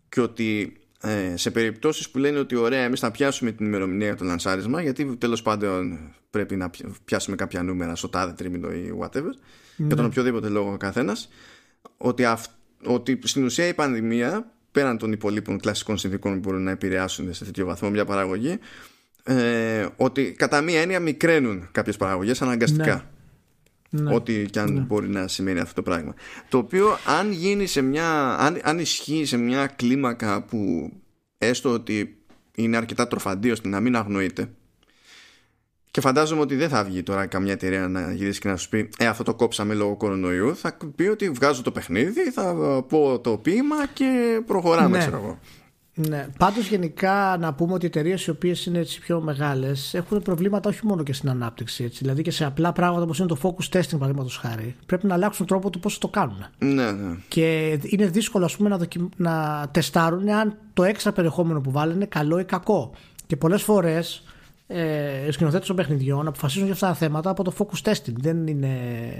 και 0.08 0.20
ότι 0.20 0.76
ε, 1.00 1.36
σε 1.36 1.50
περιπτώσεις 1.50 2.10
που 2.10 2.18
λένε 2.18 2.38
ότι 2.38 2.56
ωραία 2.56 2.82
εμείς 2.82 3.00
θα 3.00 3.10
πιάσουμε 3.10 3.52
την 3.52 3.66
ημερομηνία 3.66 4.06
για 4.06 4.16
το 4.16 4.24
λανσάρισμα 4.24 4.82
γιατί 4.82 5.16
τέλος 5.16 5.42
πάντων 5.42 5.98
πρέπει 6.30 6.56
να 6.56 6.70
πιάσουμε 7.04 7.36
κάποια 7.36 7.62
νούμερα 7.62 7.96
στο 7.96 8.08
τάδε 8.08 8.32
τρίμηνο 8.32 8.72
ή 8.72 8.98
whatever 9.00 9.30
ναι. 9.76 9.86
για 9.86 9.96
τον 9.96 10.04
οποιοδήποτε 10.04 10.48
λόγο 10.48 10.72
ο 10.72 10.76
καθένας 10.76 11.28
ότι, 11.96 12.24
ότι 12.84 13.18
στην 13.24 13.44
ουσία 13.44 13.66
η 13.66 13.74
πανδημία 13.74 14.52
πέραν 14.72 14.98
των 14.98 15.12
υπολείπων 15.12 15.58
κλασικών 15.58 15.98
συνθήκων 15.98 16.32
που 16.32 16.38
μπορούν 16.38 16.62
να 16.62 16.70
επηρεάσουν 16.70 17.34
σε 17.34 17.44
τέτοιο 17.44 17.66
βαθμό 17.66 17.90
μια 17.90 18.04
παραγωγή 18.04 18.58
ε, 19.22 19.86
ότι 19.96 20.32
κατά 20.32 20.60
μία 20.60 20.80
έννοια 20.80 21.00
μικραίνουν 21.00 21.68
κάποιες 21.72 21.96
παραγωγές 21.96 22.42
αναγκαστικά 22.42 22.94
ναι. 22.94 23.02
Ναι. 24.02 24.14
Ό,τι 24.14 24.44
και 24.44 24.58
αν 24.60 24.72
ναι. 24.72 24.80
μπορεί 24.80 25.08
να 25.08 25.28
σημαίνει 25.28 25.58
αυτό 25.58 25.74
το 25.74 25.82
πράγμα. 25.82 26.14
Το 26.48 26.58
οποίο 26.58 26.98
αν 27.18 27.32
γίνει 27.32 27.66
σε 27.66 27.80
μια. 27.80 28.36
Αν, 28.38 28.60
αν 28.62 28.78
ισχύει 28.78 29.24
σε 29.24 29.36
μια 29.36 29.66
κλίμακα 29.66 30.42
που 30.42 30.92
έστω 31.38 31.70
ότι 31.70 32.16
είναι 32.54 32.76
αρκετά 32.76 33.08
τροφαντή 33.08 33.50
ώστε 33.50 33.68
να 33.68 33.80
μην 33.80 33.96
αγνοείται 33.96 34.48
και 35.96 36.02
φαντάζομαι 36.02 36.40
ότι 36.40 36.56
δεν 36.56 36.68
θα 36.68 36.84
βγει 36.84 37.02
τώρα 37.02 37.26
καμιά 37.26 37.52
εταιρεία 37.52 37.88
να 37.88 38.12
γυρίσει 38.12 38.40
και 38.40 38.48
να 38.48 38.56
σου 38.56 38.68
πει 38.68 38.88
Ε, 38.98 39.06
αυτό 39.06 39.22
το 39.22 39.34
κόψαμε 39.34 39.74
λόγω 39.74 39.96
κορονοϊού. 39.96 40.56
Θα 40.56 40.76
πει 40.96 41.06
ότι 41.06 41.30
βγάζω 41.30 41.62
το 41.62 41.70
παιχνίδι, 41.70 42.30
θα 42.30 42.54
πω 42.88 43.20
το 43.20 43.36
ποίημα 43.36 43.86
και 43.92 44.40
προχωράμε, 44.46 44.88
ναι. 44.88 44.98
ξέρω 44.98 45.16
εγώ. 45.16 45.38
Ναι. 45.98 46.26
Πάντως, 46.38 46.68
γενικά 46.68 47.36
να 47.40 47.54
πούμε 47.54 47.72
ότι 47.72 47.84
οι 47.84 47.88
εταιρείες 47.88 48.26
οι 48.26 48.30
οποίες 48.30 48.66
είναι 48.66 48.78
έτσι 48.78 49.00
πιο 49.00 49.20
μεγάλες 49.20 49.94
έχουν 49.94 50.22
προβλήματα 50.22 50.68
όχι 50.68 50.86
μόνο 50.86 51.02
και 51.02 51.12
στην 51.12 51.28
ανάπτυξη. 51.28 51.84
Έτσι. 51.84 51.98
Δηλαδή 52.02 52.22
και 52.22 52.30
σε 52.30 52.44
απλά 52.44 52.72
πράγματα 52.72 53.02
όπως 53.02 53.18
είναι 53.18 53.28
το 53.28 53.38
focus 53.42 53.76
testing, 53.76 53.90
παραδείγματος 53.90 54.36
χάρη. 54.36 54.76
Πρέπει 54.86 55.06
να 55.06 55.14
αλλάξουν 55.14 55.46
τρόπο 55.46 55.70
του 55.70 55.80
πώς 55.80 55.98
το 55.98 56.08
κάνουν. 56.08 56.46
Ναι, 56.58 56.92
ναι. 56.92 57.16
Και 57.28 57.78
είναι 57.82 58.06
δύσκολο 58.06 58.44
ας 58.44 58.56
πούμε, 58.56 58.68
να, 58.68 58.78
δοκι... 58.78 59.08
να 59.16 59.66
τεστάρουν 59.70 60.28
αν 60.28 60.56
το 60.74 60.84
έξτρα 60.84 61.12
περιεχόμενο 61.12 61.60
που 61.60 61.70
βάλουν 61.70 61.94
είναι 61.94 62.06
καλό 62.06 62.38
ή 62.38 62.44
κακό. 62.44 62.92
Και 63.26 63.36
πολλές 63.36 63.62
φορές 63.62 64.22
ε, 64.68 65.30
σκηνοθέτες 65.30 65.66
των 65.66 65.76
παιχνιδιών 65.76 66.26
αποφασίζουν 66.26 66.64
για 66.64 66.74
αυτά 66.74 66.86
τα 66.86 66.94
θέματα 66.94 67.30
από 67.30 67.44
το 67.44 67.52
focus 67.58 67.90
testing. 67.90 68.12
Δεν 68.16 68.46
είναι 68.46 68.68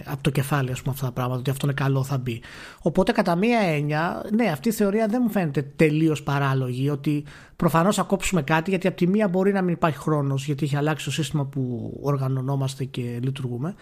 από 0.05 0.23
το 0.23 0.31
κεφάλι 0.31 0.71
ας 0.71 0.83
πούμε, 0.83 0.95
αυτά 0.95 1.07
τα 1.07 1.13
πράγματα, 1.13 1.41
ότι 1.41 1.51
αυτό 1.51 1.67
είναι 1.67 1.75
καλό, 1.75 2.05
θα 2.05 2.19
μπει. 2.19 2.43
Οπότε, 2.83 3.13
κατά 3.13 3.37
μία 3.37 3.59
έννοια, 3.59 4.25
ναι, 4.35 4.45
αυτή 4.47 4.69
η 4.69 4.73
θεωρία 4.73 5.07
δεν 5.07 5.21
μου 5.25 5.31
φαίνεται 5.31 5.63
τελείως 5.77 6.23
παράλογη. 6.23 6.91
Ότι 6.91 7.25
προφανώς 7.57 7.97
θα 7.97 8.03
κόψουμε 8.03 8.43
κάτι, 8.43 8.71
γιατί 8.71 8.87
από 8.87 8.97
τη 8.97 9.07
μία 9.07 9.29
μπορεί 9.29 9.53
να 9.53 9.63
μην 9.63 9.75
υπάρχει 9.75 9.99
χρόνος, 9.99 10.45
γιατί 10.45 10.65
έχει 10.65 10.77
αλλάξει 10.77 11.05
το 11.05 11.11
σύστημα 11.11 11.45
που 11.45 11.93
οργανωνόμαστε 12.03 12.85
και 12.85 13.19
λειτουργούμε. 13.23 13.75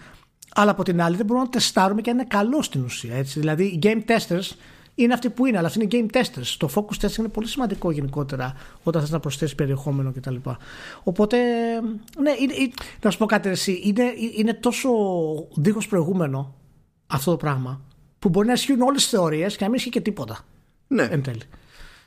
Αλλά 0.55 0.71
από 0.71 0.83
την 0.83 1.01
άλλη, 1.01 1.15
δεν 1.15 1.25
μπορούμε 1.25 1.45
να 1.45 1.51
τεστάρουμε 1.51 2.01
και 2.01 2.09
αν 2.09 2.17
είναι 2.17 2.27
καλό 2.29 2.61
στην 2.61 2.83
ουσία. 2.83 3.15
Έτσι. 3.15 3.39
Δηλαδή, 3.39 3.63
οι 3.63 3.79
game 3.83 4.01
testers 4.11 4.51
είναι 4.95 5.13
αυτοί 5.13 5.29
που 5.29 5.45
είναι, 5.45 5.57
αλλά 5.57 5.67
αυτοί 5.67 5.87
είναι 5.91 6.07
game 6.11 6.17
testers. 6.17 6.55
Το 6.57 6.69
focus 6.75 7.05
testing 7.05 7.17
είναι 7.17 7.27
πολύ 7.27 7.47
σημαντικό 7.47 7.91
γενικότερα 7.91 8.53
όταν 8.83 9.01
θες 9.01 9.11
να 9.11 9.19
προσθέσεις 9.19 9.55
περιεχόμενο 9.55 10.11
κτλ. 10.11 10.35
Οπότε, 11.03 11.37
ναι, 12.21 12.31
είναι, 12.39 12.71
να 13.01 13.09
σου 13.09 13.17
πω 13.17 13.25
κάτι 13.25 13.49
εσύ, 13.49 13.81
είναι, 13.83 14.03
είναι 14.37 14.53
τόσο 14.53 14.89
δίχως 15.55 15.87
προηγούμενο 15.87 16.55
αυτό 17.07 17.31
το 17.31 17.37
πράγμα 17.37 17.81
που 18.19 18.29
μπορεί 18.29 18.47
να 18.47 18.53
ισχύουν 18.53 18.81
όλες 18.81 19.01
τις 19.01 19.09
θεωρίες 19.09 19.55
και 19.55 19.63
να 19.63 19.69
μην 19.69 19.77
ισχύει 19.77 19.89
και 19.89 20.01
τίποτα. 20.01 20.39
Ναι. 20.87 21.03
Εν 21.03 21.23
τέλει. 21.23 21.41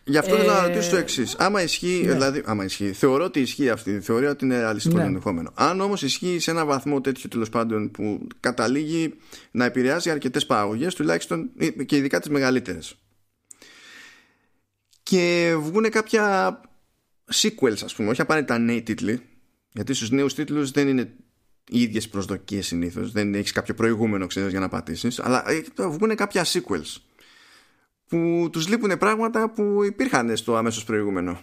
Γι' 0.09 0.19
αυτό 0.19 0.37
θέλω 0.37 0.53
να 0.53 0.65
ε, 0.65 0.67
ρωτήσω 0.67 0.91
το 0.91 0.97
εξής. 0.97 1.35
Άμα 1.39 1.63
ισχύει, 1.63 2.03
ναι. 2.05 2.13
δηλαδή, 2.13 2.43
άμα 2.45 2.65
ισχύει, 2.65 2.93
θεωρώ 2.93 3.25
ότι 3.25 3.41
ισχύει 3.41 3.71
αυτή. 3.71 4.01
Θεωρώ 4.01 4.29
ότι 4.29 4.45
είναι 4.45 4.59
ρεαλιστικό 4.59 4.97
ναι. 4.97 5.05
ενδεχόμενο. 5.05 5.53
Αν 5.55 5.81
όμως 5.81 6.03
ισχύει 6.03 6.39
σε 6.39 6.51
ένα 6.51 6.65
βαθμό 6.65 7.01
τέτοιο 7.01 7.29
τέλος 7.29 7.49
πάντων 7.49 7.91
που 7.91 8.27
καταλήγει 8.41 9.15
να 9.51 9.65
επηρεάζει 9.65 10.11
αρκετές 10.11 10.47
παραγωγές, 10.47 10.95
τουλάχιστον 10.95 11.51
και 11.87 11.97
ειδικά 11.97 12.21
τις 12.21 12.29
μεγαλύτερες. 12.29 12.95
Και 15.03 15.55
βγουν 15.61 15.91
κάποια 15.91 16.61
sequels, 17.35 17.83
ας 17.85 17.95
πούμε, 17.95 18.11
όχι 18.11 18.21
απαραίτητα 18.21 18.59
νέοι 18.59 18.83
τίτλοι. 18.83 19.21
Γιατί 19.73 19.95
στους 19.95 20.11
νέους 20.11 20.35
τίτλους 20.35 20.71
δεν 20.71 20.89
είναι 20.89 21.13
οι 21.71 21.81
ίδιες 21.81 22.09
προσδοκίες 22.09 22.67
συνήθως. 22.67 23.13
Δεν 23.13 23.35
έχεις 23.35 23.53
κάποιο 23.53 23.75
προηγούμενο, 23.75 24.27
ξέρεις, 24.27 24.51
για 24.51 24.61
να 24.61 24.69
πατήσεις. 24.69 25.21
Αλλά 25.21 25.45
ε, 25.51 25.63
βγουν 25.89 26.15
κάποια 26.15 26.45
sequels 26.45 26.97
που 28.09 28.49
τους 28.53 28.69
λείπουν 28.69 28.99
πράγματα 28.99 29.51
που 29.51 29.83
υπήρχαν 29.85 30.37
στο 30.37 30.57
αμέσως 30.57 30.85
προηγούμενο. 30.85 31.41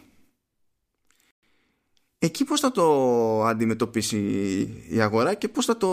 Εκεί 2.18 2.44
πώς 2.46 2.60
θα 2.60 2.72
το 2.72 3.46
αντιμετωπίσει 3.46 4.18
η 4.90 5.02
αγορά 5.02 5.34
και 5.34 5.48
πώς 5.48 5.66
θα 5.66 5.78
το 5.78 5.90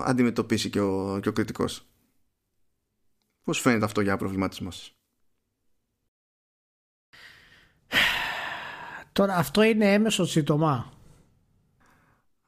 αντιμετωπίσει 0.00 0.70
και 0.70 0.80
ο, 0.80 1.18
και 1.22 1.28
ο 1.28 1.32
κριτικός. 1.32 1.86
Πώς 3.42 3.60
φαίνεται 3.60 3.84
αυτό 3.84 4.00
για 4.00 4.16
προβληματισμό 4.16 4.70
σας. 4.70 4.94
Τώρα 9.12 9.36
αυτό 9.36 9.62
είναι 9.62 9.92
έμεσο 9.92 10.24
σύντομα. 10.24 10.92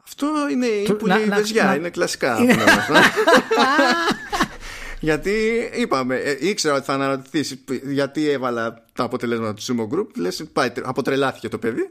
Αυτό 0.03 0.49
είναι 0.51 0.67
η 0.67 0.93
πουλή 0.93 1.23
είναι 1.23 1.91
κλασικά. 1.91 2.43
Είναι... 2.43 2.55
Γιατί 5.01 5.33
είπαμε, 5.75 6.17
ε, 6.17 6.37
ήξερα 6.41 6.75
ότι 6.75 6.85
θα 6.85 6.95
αναρωτηθείς 6.95 7.65
γιατί 7.85 8.29
έβαλα 8.29 8.85
τα 8.93 9.05
αποτελέσματα 9.05 9.55
του 9.55 9.63
Sumo 9.63 9.95
Group. 9.95 10.07
Λες, 10.17 10.45
αποτρελάθηκε 10.83 11.49
το 11.49 11.59
παιδί. 11.59 11.91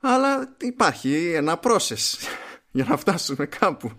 Αλλά 0.00 0.54
υπάρχει 0.60 1.32
ένα 1.34 1.60
process 1.62 2.28
για 2.76 2.84
να 2.88 2.96
φτάσουμε 2.96 3.46
κάπου. 3.46 3.90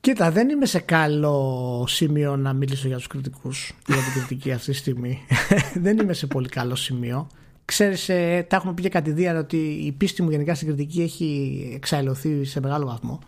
Κοίτα, 0.00 0.30
δεν 0.30 0.48
είμαι 0.48 0.66
σε 0.66 0.78
καλό 0.78 1.84
σημείο 1.88 2.36
να 2.36 2.52
μιλήσω 2.52 2.86
για 2.86 2.96
τους 2.96 3.06
κριτικούς 3.06 3.72
για 3.86 3.96
την 3.96 4.12
κριτική 4.12 4.52
αυτή 4.52 4.70
τη 4.70 4.76
στιγμή. 4.76 5.26
δεν 5.84 5.98
είμαι 5.98 6.12
σε 6.12 6.26
πολύ 6.26 6.48
καλό 6.48 6.74
σημείο. 6.74 7.28
Ξέρεις, 7.64 8.08
ε, 8.08 8.46
τα 8.48 8.56
έχουμε 8.56 8.74
πει 8.74 8.82
και 8.82 8.88
κατηδίαν 8.88 9.36
ότι 9.36 9.56
η 9.56 9.92
πίστη 9.92 10.22
μου 10.22 10.30
γενικά 10.30 10.54
στην 10.54 10.68
κριτική 10.68 11.02
έχει 11.02 11.72
εξαϊλωθεί 11.74 12.44
σε 12.44 12.60
μεγάλο 12.60 12.86
βαθμό. 12.86 13.18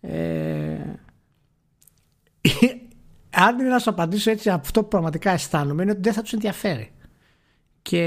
Ε, 0.00 0.78
αν 3.32 3.58
είναι 3.58 3.68
να 3.68 3.78
σου 3.78 3.90
απαντήσω 3.90 4.30
έτσι 4.30 4.50
αυτό 4.50 4.82
που 4.82 4.88
πραγματικά 4.88 5.30
αισθάνομαι 5.30 5.82
είναι 5.82 5.90
ότι 5.90 6.00
δεν 6.00 6.12
θα 6.12 6.22
τους 6.22 6.32
ενδιαφέρει. 6.32 6.92
Και 7.82 8.02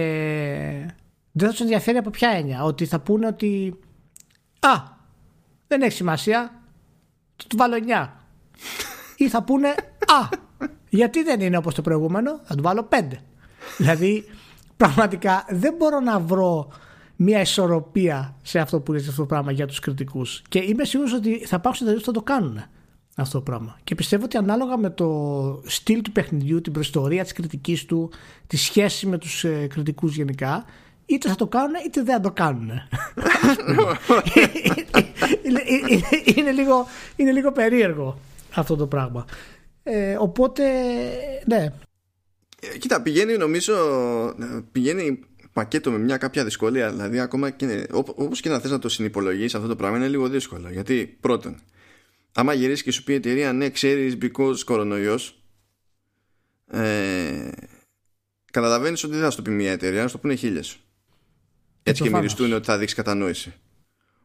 δεν 1.31 1.47
θα 1.47 1.49
τους 1.49 1.61
ενδιαφέρει 1.61 1.97
από 1.97 2.09
ποια 2.09 2.29
έννοια. 2.29 2.63
Ότι 2.63 2.85
θα 2.85 2.99
πούνε 2.99 3.27
ότι 3.27 3.79
Α, 4.59 4.83
δεν 5.67 5.81
έχει 5.81 5.91
σημασία. 5.91 6.61
Θα 7.35 7.47
του 7.47 7.57
βάλω 7.57 7.75
9. 7.87 8.09
Ή 9.17 9.29
θα 9.29 9.43
πούνε 9.43 9.67
Α, 9.67 10.27
γιατί 10.89 11.23
δεν 11.23 11.39
είναι 11.39 11.57
όπως 11.57 11.75
το 11.75 11.81
προηγούμενο, 11.81 12.39
θα 12.43 12.55
του 12.55 12.61
βάλω 12.61 12.87
5. 12.91 13.01
δηλαδή, 13.77 14.25
πραγματικά 14.77 15.45
δεν 15.49 15.73
μπορώ 15.77 15.99
να 15.99 16.19
βρω 16.19 16.71
μια 17.15 17.41
ισορροπία 17.41 18.35
σε 18.41 18.59
αυτό 18.59 18.79
που 18.79 18.93
είναι 18.93 19.01
αυτό 19.01 19.21
το 19.21 19.25
πράγμα 19.25 19.51
για 19.51 19.67
τους 19.67 19.79
κριτικούς. 19.79 20.41
Και 20.49 20.59
είμαι 20.59 20.83
σίγουρος 20.83 21.13
ότι 21.13 21.45
θα 21.45 21.55
υπάρξουν 21.55 21.87
εταιρείε 21.87 22.05
που 22.05 22.11
θα 22.11 22.19
το 22.19 22.21
κάνουν 22.21 22.63
αυτό 23.15 23.37
το 23.37 23.43
πράγμα. 23.43 23.79
Και 23.83 23.95
πιστεύω 23.95 24.23
ότι 24.25 24.37
ανάλογα 24.37 24.77
με 24.77 24.89
το 24.89 25.61
στυλ 25.65 26.01
του 26.01 26.11
παιχνιδιού, 26.11 26.61
την 26.61 26.73
προστορία 26.73 27.23
της 27.23 27.31
κριτικής 27.31 27.85
του, 27.85 28.11
τη 28.47 28.57
σχέση 28.57 29.07
με 29.07 29.17
τους 29.17 29.43
ε, 29.43 29.67
κριτικούς 29.67 30.15
γενικά, 30.15 30.65
είτε 31.05 31.29
θα 31.29 31.35
το 31.35 31.47
κάνουν 31.47 31.73
είτε 31.85 32.03
δεν 32.03 32.15
θα 32.15 32.21
το 32.21 32.31
κάνουν. 32.31 32.69
είναι, 35.45 35.61
είναι, 36.35 36.51
λίγο, 36.51 36.85
είναι 37.15 37.31
λίγο 37.31 37.51
περίεργο 37.51 38.19
αυτό 38.55 38.75
το 38.75 38.87
πράγμα. 38.87 39.25
Ε, 39.83 40.15
οπότε, 40.19 40.63
ναι. 41.45 41.73
Ε, 42.73 42.77
κοίτα, 42.77 43.01
πηγαίνει 43.01 43.37
νομίζω, 43.37 43.75
πηγαίνει 44.71 45.19
πακέτο 45.53 45.91
με 45.91 45.97
μια 45.97 46.17
κάποια 46.17 46.43
δυσκολία. 46.43 46.91
Δηλαδή, 46.91 47.19
ακόμα 47.19 47.49
και 47.49 47.87
όπως 47.91 48.41
και 48.41 48.49
να 48.49 48.59
θες 48.59 48.71
να 48.71 48.79
το 48.79 48.89
συνυπολογίσεις 48.89 49.55
αυτό 49.55 49.67
το 49.67 49.75
πράγμα 49.75 49.97
είναι 49.97 50.07
λίγο 50.07 50.27
δύσκολο. 50.27 50.69
Γιατί 50.71 51.17
πρώτον, 51.19 51.55
άμα 52.35 52.53
γυρίσεις 52.53 52.83
και 52.83 52.91
σου 52.91 53.03
πει 53.03 53.11
η 53.11 53.15
εταιρεία 53.15 53.53
ναι 53.53 53.69
ξέρεις 53.69 54.17
because 54.21 54.59
κορονοϊός 54.65 55.43
ε, 56.67 57.51
καταλαβαίνεις 58.51 59.03
ότι 59.03 59.13
δεν 59.13 59.21
θα 59.21 59.29
σου 59.29 59.35
το 59.35 59.41
πει 59.41 59.49
μια 59.49 59.71
εταιρεία 59.71 60.01
να 60.01 60.07
σου 60.07 60.13
το 60.13 60.19
πούνε 60.19 60.35
χίλιες. 60.35 60.79
Έτσι 61.83 62.03
και 62.03 62.09
μυριστούν 62.09 62.53
ότι 62.53 62.65
θα 62.65 62.77
δείξει 62.77 62.95
κατανόηση. 62.95 63.53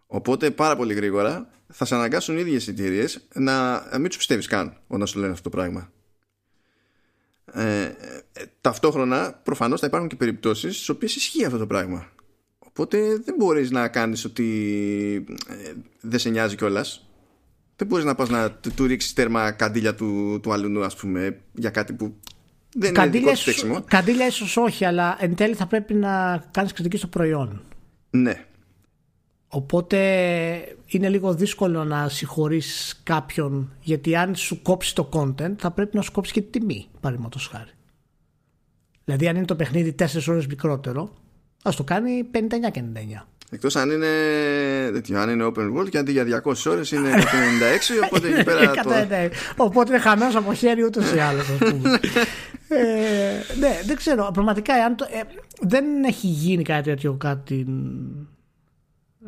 Οπότε 0.07 0.51
πάρα 0.51 0.77
πολύ 0.77 0.95
γρήγορα 0.95 1.51
θα 1.73 1.85
σε 1.85 1.95
αναγκάσουν 1.95 2.37
οι 2.37 2.41
ίδιες 2.41 2.69
εταιρείες 2.69 3.29
να 3.35 3.85
μην 3.99 4.09
τους 4.09 4.17
πιστεύεις 4.17 4.47
καν 4.47 4.77
όταν 4.87 5.07
σου 5.07 5.19
λένε 5.19 5.33
αυτό 5.33 5.51
το 5.51 5.57
πράγμα. 5.57 5.93
Ε, 7.53 7.83
ε, 7.83 7.95
ταυτόχρονα 8.61 9.41
προφανώς 9.43 9.81
θα 9.81 9.87
υπάρχουν 9.87 10.09
και 10.09 10.17
περιπτώσεις 10.17 10.75
στις 10.75 10.89
οποίες 10.89 11.17
ισχύει 11.17 11.45
αυτό 11.45 11.59
το 11.59 11.67
πράγμα. 11.67 12.13
Οπότε 12.59 13.17
δεν 13.17 13.35
μπορείς 13.39 13.71
να 13.71 13.89
κάνεις 13.89 14.25
ότι 14.25 15.27
ε, 15.49 15.73
δεν 16.01 16.19
σε 16.19 16.31
νοιάζει 16.31 16.57
κιόλας 16.57 17.10
δεν 17.81 17.89
μπορείς 17.89 18.05
να 18.05 18.15
πας 18.15 18.29
να 18.29 18.51
του, 18.51 18.75
του 18.75 18.87
ρίξεις 18.87 19.13
τέρμα 19.13 19.51
καντήλια 19.51 19.95
του, 19.95 20.41
του 20.43 20.53
αλουνού, 20.53 20.85
ας 20.85 20.97
πούμε, 20.97 21.41
για 21.53 21.71
κάτι 21.71 21.93
που 21.93 22.15
δεν 22.75 22.95
καντήλια 22.95 23.31
είναι 23.31 23.53
δικό 23.53 23.79
του 23.79 23.85
Καντήλια 23.89 24.27
ίσως 24.27 24.57
όχι, 24.57 24.85
αλλά 24.85 25.17
εν 25.21 25.35
τέλει 25.35 25.55
θα 25.55 25.67
πρέπει 25.67 25.95
να 25.95 26.45
κάνεις 26.51 26.73
κριτική 26.73 26.97
στο 26.97 27.07
προϊόν. 27.07 27.63
Ναι. 28.11 28.45
Οπότε 29.49 29.99
είναι 30.87 31.09
λίγο 31.09 31.35
δύσκολο 31.35 31.85
να 31.85 32.09
συγχωρήσει 32.09 32.97
κάποιον 33.03 33.73
γιατί 33.81 34.17
αν 34.17 34.35
σου 34.35 34.63
κόψει 34.63 34.95
το 34.95 35.09
content 35.13 35.55
θα 35.59 35.71
πρέπει 35.71 35.97
να 35.97 36.03
σου 36.03 36.13
κόψει 36.13 36.33
και 36.33 36.41
τη 36.41 36.59
τιμή, 36.59 36.87
παραδείγματος 37.01 37.47
χάρη. 37.47 37.71
Δηλαδή, 39.05 39.29
αν 39.29 39.37
είναι 39.37 39.45
το 39.45 39.57
παιχνίδι 39.57 39.95
4 39.99 40.05
ώρες 40.29 40.47
μικρότερο, 40.47 41.13
ας 41.63 41.77
το 41.77 41.85
κάνει 41.85 42.25
59,99. 42.33 43.27
Εκτός 43.53 43.77
αν 43.77 43.91
είναι, 43.91 44.07
αν 45.17 45.31
είναι 45.31 45.45
open 45.45 45.79
world 45.79 45.89
και 45.89 45.99
αντί 45.99 46.13
για 46.13 46.43
200 46.45 46.53
ώρες 46.67 46.91
είναι 46.91 47.11
196, 47.15 47.25
οπότε 48.05 48.29
εκεί 48.29 48.45
πέρα. 48.45 48.71
το... 48.83 48.91
οπότε 49.57 49.93
είναι 49.93 50.01
χαμένος 50.01 50.37
από 50.37 50.55
χέρι 50.55 50.85
ούτως 50.85 51.13
ή 51.13 51.19
άλλως, 51.19 51.49
ας 51.49 51.59
πούμε. 51.59 51.91
ε, 52.69 53.59
ναι, 53.59 53.81
δεν 53.85 53.97
ξέρω. 53.97 54.31
Πραγματικά 54.33 54.75
αν 54.75 54.97
το, 54.97 55.07
ε, 55.11 55.21
δεν 55.61 56.05
έχει 56.05 56.27
γίνει 56.27 56.63
κάτι 56.63 56.89
τέτοιο 56.91 57.15
κάτι 57.15 57.67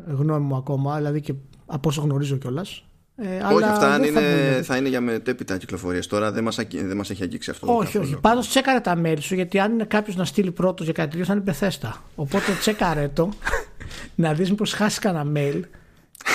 γνώμη 0.07 0.45
μου 0.45 0.55
ακόμα, 0.55 0.97
δηλαδή 0.97 1.21
και 1.21 1.33
από 1.65 1.89
όσο 1.89 2.01
γνωρίζω 2.01 2.37
κιόλας. 2.37 2.85
Ε, 3.15 3.53
όχι, 3.53 3.63
αυτά 3.63 4.05
είναι, 4.05 4.61
θα, 4.63 4.77
είναι 4.77 4.89
για 4.89 5.01
μετέπειτα 5.01 5.57
κυκλοφορίες. 5.57 6.07
Τώρα 6.07 6.31
δεν 6.31 6.43
μας 6.43 6.55
δεν 6.71 6.97
μας 6.97 7.09
έχει 7.09 7.23
αγγίξει 7.23 7.49
αυτό. 7.49 7.77
Όχι, 7.77 7.97
όχι. 7.97 8.17
Πάντως 8.21 8.47
τσέκαρε 8.47 8.79
τα 8.79 8.95
μέλη 8.95 9.21
σου, 9.21 9.35
γιατί 9.35 9.59
αν 9.59 9.71
είναι 9.71 9.83
κάποιος 9.83 10.15
να 10.15 10.25
στείλει 10.25 10.51
πρώτος 10.51 10.85
για 10.85 10.93
κάτι 10.93 11.09
τέτοιο 11.09 11.25
θα 11.25 11.33
είναι 11.33 11.41
πεθέστα. 11.41 12.03
Οπότε 12.15 12.51
τσέκαρε 12.59 13.07
το. 13.13 13.29
να 14.15 14.33
δεις 14.33 14.49
μήπως 14.49 14.73
χάσει 14.73 14.99
κανένα 14.99 15.31
mail 15.39 15.61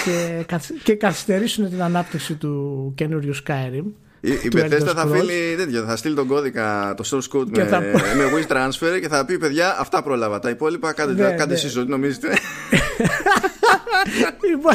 και, 0.05 0.45
και 0.83 0.95
καθυστερήσουν 0.95 1.69
την 1.71 1.83
ανάπτυξη 1.83 2.35
του 2.35 2.93
καινούριου 2.95 3.35
Skyrim 3.47 3.85
η, 4.21 4.31
η 4.31 4.49
Bethesda 4.53 4.93
θα, 4.95 5.07
φίλει, 5.07 5.55
τέτοιο, 5.57 5.85
θα 5.85 5.97
στείλει 5.97 6.15
τον 6.15 6.27
κώδικα, 6.27 6.95
το 6.97 7.05
source 7.11 7.39
code 7.39 7.47
με, 7.57 7.65
θα... 7.65 7.81
με 7.81 8.25
Wish 8.35 8.53
Transfer 8.53 9.01
και 9.01 9.09
θα 9.09 9.25
πει 9.25 9.39
παιδιά 9.39 9.77
αυτά 9.81 10.03
πρόλαβα. 10.03 10.39
Τα 10.39 10.51
υπόλοιπα 10.51 10.93
κάντε, 10.93 11.13
ναι, 11.13 11.29
κάντε 11.29 11.47
ναι. 11.47 11.53
εσείς 11.53 11.77
ό,τι 11.77 11.91
νομίζετε. 11.91 12.29
λοιπόν, 14.51 14.75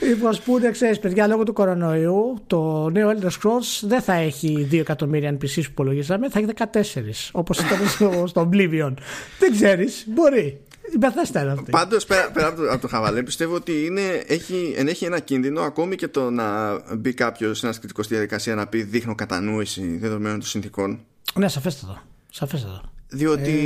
λοιπόν 0.00 0.38
πούνε, 0.44 0.70
ξέρεις, 0.70 0.98
παιδιά, 0.98 1.26
λόγω 1.26 1.42
του 1.42 1.52
κορονοϊού, 1.52 2.38
το 2.46 2.88
νέο 2.90 3.10
Elder 3.10 3.26
Scrolls 3.26 3.80
δεν 3.82 4.00
θα 4.00 4.12
έχει 4.12 4.68
2 4.72 4.78
εκατομμύρια 4.78 5.32
NPCs 5.32 5.54
που 5.54 5.60
υπολογίζαμε, 5.70 6.28
θα 6.30 6.38
έχει 6.38 6.48
14. 6.56 7.30
Όπως 7.32 7.58
ήταν 7.58 7.88
στο, 7.88 8.24
στο 8.26 8.48
Oblivion. 8.52 8.94
δεν 9.38 9.52
ξέρεις, 9.52 10.04
μπορεί. 10.06 10.60
Η 10.92 10.98
είναι 11.40 11.52
αυτή. 11.52 11.70
Πάντως, 11.70 12.04
πέρα, 12.04 12.30
πέρα 12.30 12.46
από, 12.46 12.56
το, 12.56 12.70
από 12.70 12.80
το 12.80 12.88
χαβαλέ, 12.88 13.22
πιστεύω 13.22 13.54
ότι 13.54 13.84
είναι, 13.84 14.24
έχει, 14.26 14.74
ενέχει 14.76 15.04
ένα 15.04 15.18
κίνδυνο 15.20 15.60
ακόμη 15.60 15.96
και 15.96 16.08
το 16.08 16.30
να 16.30 16.78
μπει 16.96 17.14
κάποιος 17.14 17.64
ένα 17.64 17.78
κριτικό 17.78 18.02
στη 18.02 18.14
διαδικασία 18.14 18.54
να 18.54 18.66
πει 18.66 18.82
δείχνω 18.82 19.14
κατανόηση 19.14 19.96
δεδομένων 19.96 20.38
των 20.38 20.48
συνθήκων. 20.48 21.00
Ναι, 21.34 21.48
σαφέστατο. 21.48 22.02
σαφέστατο. 22.30 22.92
Διότι. 23.08 23.56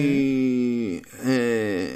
Ε... 1.25 1.87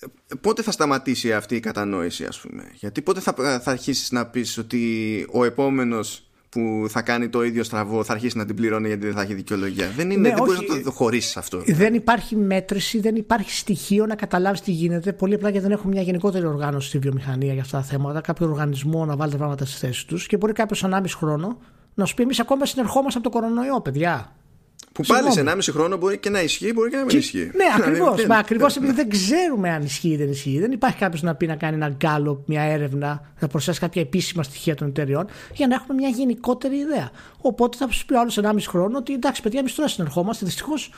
Ε, 0.00 0.34
πότε 0.40 0.62
θα 0.62 0.70
σταματήσει 0.70 1.32
αυτή 1.32 1.56
η 1.56 1.60
κατανόηση, 1.60 2.24
ας 2.24 2.40
πούμε; 2.40 2.70
Γιατί 2.74 3.02
πότε 3.02 3.20
θα, 3.20 3.60
θα 3.62 3.70
αρχίσεις 3.70 4.10
να 4.10 4.26
πεις 4.26 4.58
ότι 4.58 5.26
ο 5.30 5.44
επόμενος 5.44 6.27
που 6.48 6.86
θα 6.88 7.02
κάνει 7.02 7.28
το 7.28 7.44
ίδιο 7.44 7.64
στραβό 7.64 8.04
θα 8.04 8.12
αρχίσει 8.12 8.36
να 8.36 8.44
την 8.44 8.56
πληρώνει 8.56 8.86
γιατί 8.86 9.04
δεν 9.04 9.14
θα 9.14 9.22
έχει 9.22 9.34
δικαιολογία. 9.34 9.90
Δεν, 9.96 10.10
είναι, 10.10 10.20
ναι, 10.20 10.28
δεν 10.28 10.38
μπορείς 10.38 10.68
να 10.68 10.82
το 10.82 10.90
χωρίσεις 10.90 11.36
αυτό. 11.36 11.62
Δεν 11.66 11.94
υπάρχει 11.94 12.36
μέτρηση, 12.36 13.00
δεν 13.00 13.16
υπάρχει 13.16 13.50
στοιχείο 13.50 14.06
να 14.06 14.14
καταλάβεις 14.14 14.60
τι 14.60 14.70
γίνεται. 14.70 15.12
Πολύ 15.12 15.34
απλά 15.34 15.48
γιατί 15.48 15.66
δεν 15.66 15.76
έχουμε 15.76 15.92
μια 15.92 16.02
γενικότερη 16.02 16.46
οργάνωση 16.46 16.88
στη 16.88 16.98
βιομηχανία 16.98 17.52
για 17.52 17.62
αυτά 17.62 17.78
τα 17.78 17.84
θέματα, 17.84 18.20
κάποιο 18.20 18.46
οργανισμό 18.46 19.04
να 19.04 19.16
βάλει 19.16 19.30
τα 19.30 19.36
πράγματα 19.36 19.64
στη 19.64 19.78
θέση 19.86 20.06
τους 20.06 20.26
και 20.26 20.36
μπορεί 20.36 20.52
κάποιος 20.52 20.84
1,5 20.86 21.04
χρόνο 21.16 21.58
να 21.94 22.04
σου 22.04 22.14
πει: 22.14 22.22
Εμείς 22.22 22.40
ακόμα 22.40 22.66
συνερχόμαστε 22.66 23.18
από 23.18 23.30
το 23.30 23.38
κορονοϊό, 23.38 23.80
παιδιά. 23.80 24.32
Που 24.98 25.04
πάλι 25.06 25.32
σε 25.32 25.44
1,5 25.46 25.58
χρόνο 25.60 25.96
μπορεί 25.96 26.18
και 26.18 26.30
να 26.30 26.42
ισχύει, 26.42 26.72
μπορεί 26.72 26.90
και 26.90 26.96
να 26.96 27.04
μην 27.04 27.18
ισχύει. 27.18 27.50
Ναι, 27.54 27.64
ακριβώς. 27.76 28.26
Μα 28.26 28.36
ακριβώς 28.36 28.76
επειδή 28.76 28.92
δεν 28.92 29.08
ξέρουμε 29.08 29.70
αν 29.70 29.82
ισχύει 29.82 30.08
ή 30.08 30.16
δεν 30.16 30.30
ισχύει. 30.30 30.58
Δεν 30.58 30.72
υπάρχει 30.72 30.98
κάποιος 30.98 31.22
να 31.22 31.34
πει 31.34 31.46
να 31.46 31.56
κάνει 31.56 31.74
ένα 31.74 31.88
γκάλο, 31.88 32.42
μια 32.46 32.62
έρευνα, 32.62 33.32
να 33.40 33.48
προσθέσει 33.48 33.78
κάποια 33.80 34.02
επίσημα 34.02 34.42
στοιχεία 34.42 34.74
των 34.74 34.88
εταιριών 34.88 35.26
για 35.54 35.66
να 35.66 35.74
έχουμε 35.74 35.94
μια 35.94 36.08
γενικότερη 36.08 36.76
ιδέα. 36.76 37.10
Οπότε 37.40 37.76
θα 37.76 37.90
σου 37.90 38.06
πει 38.06 38.14
ο 38.14 38.20
άλλος 38.20 38.38
1,5 38.42 38.56
χρόνο 38.68 38.98
ότι 38.98 39.12
εντάξει, 39.12 39.42
παιδιά, 39.42 39.60
εμείς 39.60 39.74
τώρα 39.74 39.88
συνερχόμαστε. 39.88 40.44
Δυστυχώς 40.44 40.92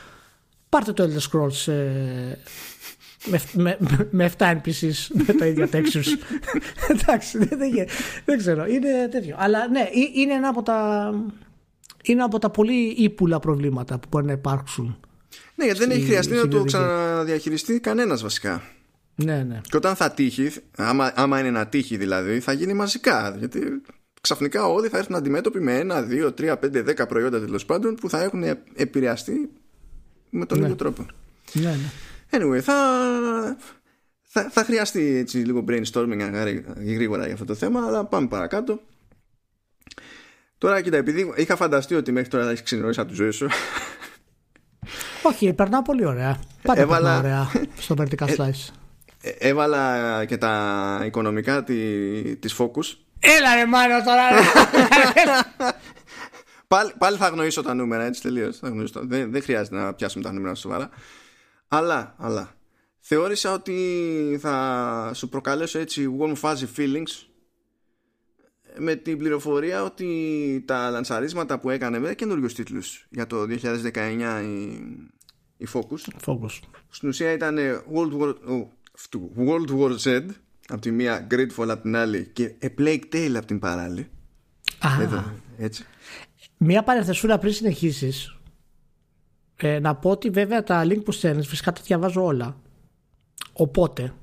πάρτε 0.69 0.93
το 0.93 1.03
Elder 1.03 1.31
Scrolls 1.31 1.71
ε, 1.71 2.37
με, 3.25 3.39
με, 3.53 3.77
με 4.11 4.31
7 4.37 4.45
NPCs 4.45 5.23
με 5.27 5.33
τα 5.33 5.45
ίδια 5.45 5.69
textures. 5.73 6.17
εντάξει, 6.93 7.37
δεν, 7.37 7.57
δεν, 7.57 7.87
δεν 8.25 8.37
ξέρω. 8.37 8.65
Είναι 8.65 9.07
τέτοιο. 9.11 9.35
Αλλά 9.39 9.67
ναι, 9.67 9.89
είναι 10.13 10.33
ένα 10.33 10.47
από 10.47 10.63
τα 10.63 11.11
είναι 12.03 12.23
από 12.23 12.39
τα 12.39 12.49
πολύ 12.49 12.87
ύπουλα 12.97 13.39
προβλήματα 13.39 13.99
που 13.99 14.07
μπορεί 14.11 14.25
να 14.25 14.31
υπάρξουν. 14.31 14.99
Ναι, 15.55 15.65
γιατί 15.65 15.79
δεν 15.79 15.91
έχει 15.91 16.05
χρειαστεί 16.05 16.33
να 16.33 16.47
το 16.47 16.63
ξαναδιαχειριστεί 16.63 17.79
κανένας 17.79 18.21
βασικά. 18.21 18.61
Ναι, 19.15 19.43
ναι. 19.43 19.61
Και 19.69 19.77
όταν 19.77 19.95
θα 19.95 20.11
τύχει, 20.11 20.51
άμα, 20.77 21.11
άμα 21.15 21.39
είναι 21.39 21.51
να 21.51 21.67
τύχει 21.67 21.97
δηλαδή, 21.97 22.39
θα 22.39 22.51
γίνει 22.51 22.73
μαζικά. 22.73 23.35
Γιατί 23.37 23.81
ξαφνικά 24.21 24.65
όλοι 24.65 24.87
θα 24.87 24.97
έρθουν 24.97 25.15
αντιμέτωποι 25.15 25.59
με 25.59 25.77
ένα, 25.77 26.01
δύο, 26.01 26.31
τρία, 26.31 26.57
πέντε, 26.57 26.81
δέκα 26.81 27.05
προϊόντα 27.05 27.39
τέλος 27.39 27.65
πάντων 27.65 27.95
που 27.95 28.09
θα 28.09 28.23
έχουν 28.23 28.43
επηρεαστεί 28.75 29.49
με 30.29 30.45
τον 30.45 30.57
ναι. 30.57 30.63
ίδιο 30.63 30.75
τρόπο. 30.75 31.05
Ναι, 31.53 31.69
ναι. 31.69 31.91
Anyway, 32.29 32.59
θα, 32.59 32.75
θα, 34.21 34.49
θα 34.49 34.63
χρειαστεί 34.63 35.15
έτσι 35.15 35.37
λίγο 35.37 35.63
brainstorming 35.67 36.19
γρήγορα 36.85 37.23
για 37.23 37.33
αυτό 37.33 37.45
το 37.45 37.55
θέμα, 37.55 37.85
αλλά 37.85 38.05
πάμε 38.05 38.27
παρακάτω. 38.27 38.81
Τώρα 40.61 40.81
κοίτα, 40.81 40.97
επειδή 40.97 41.33
είχα 41.35 41.55
φανταστεί 41.55 41.95
ότι 41.95 42.11
μέχρι 42.11 42.29
τώρα 42.29 42.43
θα 42.43 42.49
έχεις 42.49 42.63
ξενερώσει 42.63 42.99
από 42.99 43.09
τη 43.09 43.15
ζωή 43.15 43.31
σου. 43.31 43.47
Όχι, 45.29 45.53
περνάω 45.53 45.81
πολύ 45.81 46.05
ωραία. 46.05 46.39
Πάντα 46.61 46.81
Έβαλα... 46.81 47.17
ωραία 47.17 47.51
στο 47.77 47.95
vertical 47.97 48.27
ε, 48.27 48.33
slice. 48.37 48.73
Ε, 49.21 49.29
έβαλα 49.29 50.25
και 50.25 50.37
τα 50.37 51.01
οικονομικά 51.05 51.63
τη, 51.63 51.75
της 52.35 52.55
Focus. 52.57 52.97
Έλα 53.19 53.55
ρε 53.55 53.65
μάνα 53.65 54.03
τώρα 54.03 54.23
πάλι, 56.67 56.93
πάλι 56.97 57.17
θα 57.17 57.27
γνωρίσω 57.27 57.61
τα 57.61 57.73
νούμερα 57.73 58.03
έτσι 58.03 58.21
τελείως 58.21 58.59
δεν, 58.93 59.31
δεν 59.31 59.41
χρειάζεται 59.41 59.75
να 59.75 59.93
πιάσουμε 59.93 60.23
τα 60.23 60.31
νούμερα 60.31 60.55
σοβαρά 60.55 60.89
αλλά, 61.67 62.15
αλλά 62.17 62.55
θεώρησα 62.99 63.53
ότι 63.53 64.37
θα 64.41 65.11
σου 65.13 65.29
προκαλέσω 65.29 65.79
έτσι 65.79 66.17
warm 66.19 66.35
fuzzy 66.41 66.67
feelings 66.77 67.30
με 68.77 68.95
την 68.95 69.17
πληροφορία 69.17 69.83
ότι 69.83 70.63
τα 70.67 70.89
λανσαρίσματα 70.89 71.59
που 71.59 71.69
έκανε 71.69 71.99
με 71.99 72.13
καινούριους 72.13 72.53
τίτλους 72.53 73.07
για 73.09 73.27
το 73.27 73.37
2019 73.41 74.41
η, 74.43 74.71
η 75.57 75.67
Focus, 75.73 76.25
Focus. 76.25 76.59
στην 76.89 77.09
ουσία 77.09 77.31
ήταν 77.31 77.57
World 77.93 78.21
War, 78.21 78.33
oh, 78.49 78.65
World 79.37 79.79
War 79.79 79.97
Z 79.97 80.25
από 80.67 80.81
τη 80.81 80.91
μία 80.91 81.27
Grateful 81.31 81.67
από 81.69 81.81
την 81.81 81.95
άλλη 81.95 82.29
και 82.33 82.55
A 82.61 82.79
Plague 82.79 83.03
Tale 83.13 83.33
από 83.35 83.45
την 83.45 83.59
παράλληλη 83.59 84.09
Α, 84.79 85.01
Εδώ, 85.01 85.23
έτσι. 85.57 85.85
Μία 86.57 86.83
παρεθεσούρα 86.83 87.37
πριν 87.37 87.53
συνεχίσεις. 87.53 88.35
Ε, 89.55 89.79
να 89.79 89.95
πω 89.95 90.09
ότι 90.09 90.29
βέβαια 90.29 90.63
τα 90.63 90.83
link 90.85 91.03
που 91.03 91.11
στέλνεις 91.11 91.47
φυσικά 91.47 91.71
τα 91.71 91.81
διαβάζω 91.85 92.25
όλα 92.25 92.61
οπότε 93.53 94.13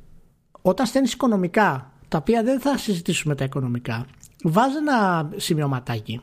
όταν 0.63 0.87
στέλνεις 0.87 1.13
οικονομικά 1.13 1.93
τα 2.09 2.19
οποία 2.19 2.43
δεν 2.43 2.61
θα 2.61 2.79
συζητήσουμε 2.79 3.35
τα 3.35 3.45
οικονομικά 3.45 4.07
βάζω 4.43 4.79
ένα 4.79 5.29
σημειωματάκι. 5.37 6.21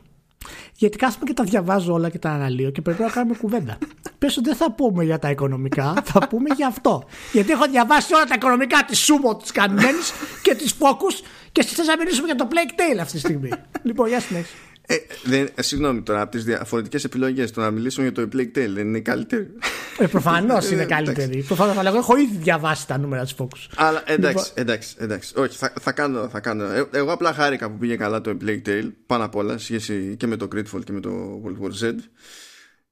Γιατί 0.74 0.96
κάθομαι 0.96 1.24
και 1.24 1.34
τα 1.34 1.44
διαβάζω 1.44 1.92
όλα 1.92 2.10
και 2.10 2.18
τα 2.18 2.30
αναλύω 2.30 2.70
και 2.70 2.82
πρέπει 2.82 3.02
να 3.02 3.08
κάνουμε 3.08 3.36
κουβέντα. 3.36 3.78
Πες 4.18 4.36
ότι 4.36 4.48
δεν 4.48 4.56
θα 4.56 4.72
πούμε 4.72 5.04
για 5.04 5.18
τα 5.18 5.30
οικονομικά, 5.30 5.94
θα 6.04 6.28
πούμε 6.28 6.54
για 6.54 6.66
αυτό. 6.66 7.04
Γιατί 7.32 7.50
έχω 7.50 7.66
διαβάσει 7.66 8.14
όλα 8.14 8.24
τα 8.24 8.34
οικονομικά 8.34 8.84
της 8.84 8.98
Σούμο, 8.98 9.36
της 9.36 9.52
Κανμένης 9.52 10.12
και 10.42 10.54
της 10.54 10.74
Focus 10.78 11.24
και 11.52 11.62
θε 11.62 11.84
να 11.84 11.96
μιλήσουμε 11.96 12.26
για 12.26 12.34
το 12.34 12.48
Plague 12.50 12.80
Tale 12.80 12.98
αυτή 13.00 13.12
τη 13.12 13.18
στιγμή. 13.18 13.50
λοιπόν, 13.88 14.08
για 14.08 14.20
συνέχεια. 14.20 14.56
Ε, 14.86 14.96
δεν, 15.24 15.48
ε, 15.54 15.62
συγγνώμη 15.62 16.02
τώρα, 16.02 16.20
από 16.20 16.30
τις 16.30 16.44
διαφορετικές 16.44 17.04
επιλογές 17.04 17.50
το 17.50 17.60
να 17.60 17.70
μιλήσουμε 17.70 18.08
για 18.08 18.24
το 18.24 18.28
Plague 18.32 18.58
Tale 18.58 18.70
δεν 18.74 18.86
είναι 18.86 19.00
καλύτερη; 19.00 19.50
Ε, 19.98 20.06
Προφανώς 20.06 20.70
είναι 20.70 20.84
καλύτερη. 20.84 21.42
Προφανώς, 21.42 21.76
αλλά 21.76 21.88
εγώ 21.88 21.98
έχω 21.98 22.16
ήδη 22.16 22.36
διαβάσει 22.36 22.86
τα 22.86 22.98
νούμερα 22.98 23.22
της 23.22 23.34
Focus. 23.38 23.68
Αλλά 23.76 24.02
εντάξει, 24.06 24.48
λοιπόν... 24.48 24.52
εντάξει, 24.54 24.96
εντάξει. 24.98 25.32
Όχι, 25.36 25.56
θα, 25.56 25.72
θα, 25.80 25.92
κάνω. 25.92 26.28
Θα 26.28 26.40
κάνω. 26.40 26.64
Ε, 26.64 26.88
εγώ 26.92 27.12
απλά 27.12 27.32
χάρηκα 27.32 27.70
που 27.70 27.78
πήγε 27.78 27.96
καλά 27.96 28.20
το 28.20 28.36
Plague 28.44 28.62
Tale 28.68 28.90
πάνω 29.06 29.24
απ' 29.24 29.34
όλα 29.34 29.58
σχέση 29.58 30.14
και 30.16 30.26
με 30.26 30.36
το 30.36 30.48
Gridfall 30.54 30.84
και 30.84 30.92
με 30.92 31.00
το 31.00 31.42
World 31.44 31.64
War 31.64 31.86
Z. 31.86 31.94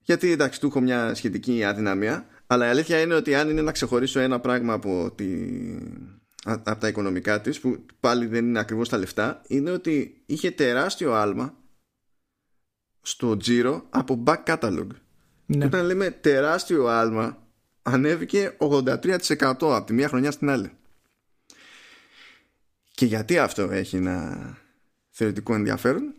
Γιατί 0.00 0.30
εντάξει, 0.30 0.60
του 0.60 0.66
έχω 0.66 0.80
μια 0.80 1.14
σχετική 1.14 1.64
αδυναμία. 1.64 2.26
Αλλά 2.46 2.66
η 2.66 2.68
αλήθεια 2.68 3.00
είναι 3.00 3.14
ότι 3.14 3.34
αν 3.34 3.50
είναι 3.50 3.62
να 3.62 3.72
ξεχωρίσω 3.72 4.20
ένα 4.20 4.40
πράγμα 4.40 4.72
από, 4.72 5.12
τη... 5.14 5.26
από 6.44 6.80
τα 6.80 6.88
οικονομικά 6.88 7.40
της 7.40 7.60
που 7.60 7.84
πάλι 8.00 8.26
δεν 8.26 8.44
είναι 8.44 8.58
ακριβώς 8.58 8.88
τα 8.88 8.98
λεφτά 8.98 9.42
είναι 9.46 9.70
ότι 9.70 10.22
είχε 10.26 10.50
τεράστιο 10.50 11.12
άλμα 11.12 11.54
στο 13.06 13.36
Giro 13.44 13.82
από 13.90 14.22
back 14.26 14.44
catalog. 14.44 14.86
Ναι. 15.46 15.64
Όταν 15.64 15.86
λέμε 15.86 16.10
τεράστιο 16.10 16.86
άλμα, 16.86 17.42
ανέβηκε 17.82 18.56
83% 18.58 19.06
από 19.60 19.84
τη 19.84 19.92
μία 19.92 20.08
χρονιά 20.08 20.30
στην 20.30 20.50
άλλη. 20.50 20.70
Και 22.90 23.06
γιατί 23.06 23.38
αυτό 23.38 23.62
έχει 23.62 23.96
ένα 23.96 24.38
θεωρητικό 25.10 25.54
ενδιαφέρον; 25.54 26.14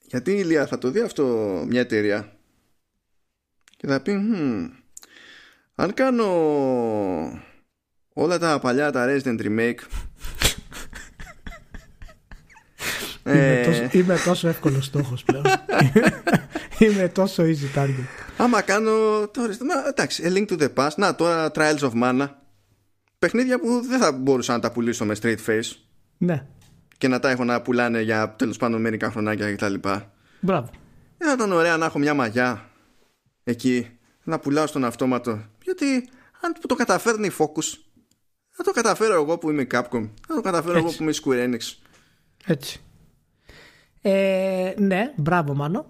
Γιατί 0.00 0.30
η 0.30 0.36
Ηλία 0.38 0.66
θα 0.66 0.78
το 0.78 0.90
δει 0.90 1.00
αυτό 1.00 1.24
μια 1.68 1.80
εταιρεία 1.80 2.36
και 3.76 3.86
θα 3.86 4.00
πει 4.00 4.12
αν 5.74 5.94
κάνω 5.94 6.26
όλα 8.12 8.38
τα 8.38 8.58
παλιά 8.58 8.92
τα 8.92 9.06
Resident 9.08 9.40
Remake 9.40 9.78
Είμαι, 13.26 13.60
ε. 13.60 13.64
τόσο, 13.64 13.88
είμαι 13.90 14.16
τόσο 14.24 14.48
εύκολος 14.48 14.84
στόχος 14.84 15.24
πλέον. 15.24 15.44
είμαι 16.78 17.08
τόσο 17.08 17.42
easy 17.42 17.78
target. 17.78 18.04
Άμα 18.36 18.60
κάνω. 18.60 18.90
Τώρα, 19.26 19.52
εντάξει, 19.88 20.22
A 20.26 20.36
Link 20.36 20.46
to 20.52 20.62
the 20.62 20.68
Past. 20.74 20.94
Να, 20.96 21.14
τώρα 21.14 21.50
Trials 21.54 21.78
of 21.78 21.92
Mana. 22.02 22.28
Παιχνίδια 23.18 23.60
που 23.60 23.80
δεν 23.88 24.00
θα 24.00 24.12
μπορούσα 24.12 24.52
να 24.52 24.60
τα 24.60 24.72
πουλήσω 24.72 25.04
με 25.04 25.16
straight 25.22 25.38
face. 25.46 25.76
Ναι. 26.18 26.46
Και 26.98 27.08
να 27.08 27.18
τα 27.18 27.30
έχω 27.30 27.44
να 27.44 27.62
πουλάνε 27.62 28.00
για 28.00 28.34
τέλος 28.38 28.56
πάντων 28.56 28.80
μερικά 28.80 29.10
χρονάκια 29.10 29.54
κτλ. 29.54 29.74
Μπράβο. 30.40 30.70
Δεν 31.18 31.28
θα 31.28 31.32
ήταν 31.32 31.52
ωραία 31.52 31.76
να 31.76 31.84
έχω 31.84 31.98
μια 31.98 32.14
μαγιά 32.14 32.70
εκεί 33.44 33.98
να 34.24 34.38
πουλάω 34.38 34.66
στον 34.66 34.84
αυτόματο. 34.84 35.44
Γιατί 35.62 36.08
αν 36.40 36.54
το 36.66 36.74
καταφέρνει 36.74 37.26
η 37.26 37.32
Focus, 37.38 37.78
θα 38.50 38.62
το 38.64 38.70
καταφέρω 38.70 39.14
εγώ 39.14 39.38
που 39.38 39.50
είμαι 39.50 39.66
Capcom. 39.70 40.10
Θα 40.26 40.34
το 40.34 40.40
καταφέρω 40.40 40.78
εγώ 40.78 40.90
που 40.90 41.02
είμαι 41.02 41.12
Square 41.24 41.48
Enix. 41.48 41.60
Έτσι. 42.46 42.80
Ε, 44.06 44.74
ναι, 44.78 45.12
μπράβο 45.16 45.54
Μάνο. 45.54 45.86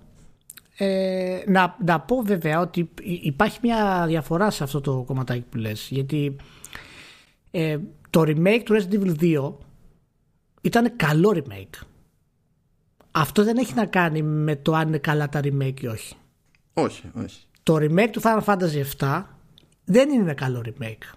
Ε, 0.77 1.43
να, 1.47 1.77
να 1.85 2.01
πω 2.01 2.23
βέβαια 2.23 2.61
ότι 2.61 2.91
υπάρχει 3.23 3.59
μια 3.63 4.05
διαφορά 4.07 4.51
σε 4.51 4.65
αυτό 4.65 4.81
το 4.81 5.03
κομματάκι 5.07 5.45
που 5.51 5.57
λες 5.57 5.89
γιατί 5.91 6.37
Ε, 7.51 7.79
το 8.11 8.21
remake 8.21 8.61
του 8.65 8.75
Resident 8.75 9.03
Evil 9.03 9.21
2 9.21 9.53
ήταν 10.61 10.97
καλό 10.97 11.35
remake. 11.37 11.83
Αυτό 13.11 13.45
δεν 13.45 13.57
έχει 13.57 13.75
να 13.75 13.87
κάνει 13.87 14.23
με 14.23 14.57
το 14.57 14.75
αν 14.75 14.89
είναι 14.89 14.99
καλά 14.99 15.29
τα 15.29 15.41
remake 15.45 15.81
ή 15.81 15.87
όχι. 15.87 16.15
Όχι, 16.75 17.03
όχι. 17.25 17.41
Το 17.63 17.75
remake 17.75 18.09
του 18.13 18.21
Final 18.23 18.45
Fantasy 18.45 18.83
7 18.99 19.23
δεν 19.85 20.11
είναι 20.11 20.23
ένα 20.23 20.35
καλό 20.35 20.63
remake. 20.65 21.15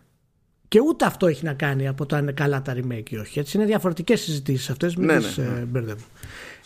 Και 0.67 0.79
ούτε 0.79 1.05
αυτό 1.05 1.27
έχει 1.27 1.43
να 1.43 1.53
κάνει 1.53 1.87
από 1.87 2.05
το 2.05 2.15
αν 2.15 2.21
είναι 2.21 2.31
καλά 2.31 2.61
τα 2.61 2.75
remake 2.75 3.09
ή 3.09 3.17
όχι. 3.17 3.39
Έτσι 3.39 3.57
είναι 3.57 3.65
διαφορετικές 3.65 4.21
συζητήσεις 4.21 4.69
αυτές. 4.69 4.95
Μην 4.95 5.05
Ναι, 5.05 5.17
τις, 5.17 5.37
ναι, 5.37 5.45
ε, 5.45 5.65
μπερδεύω. 5.65 6.05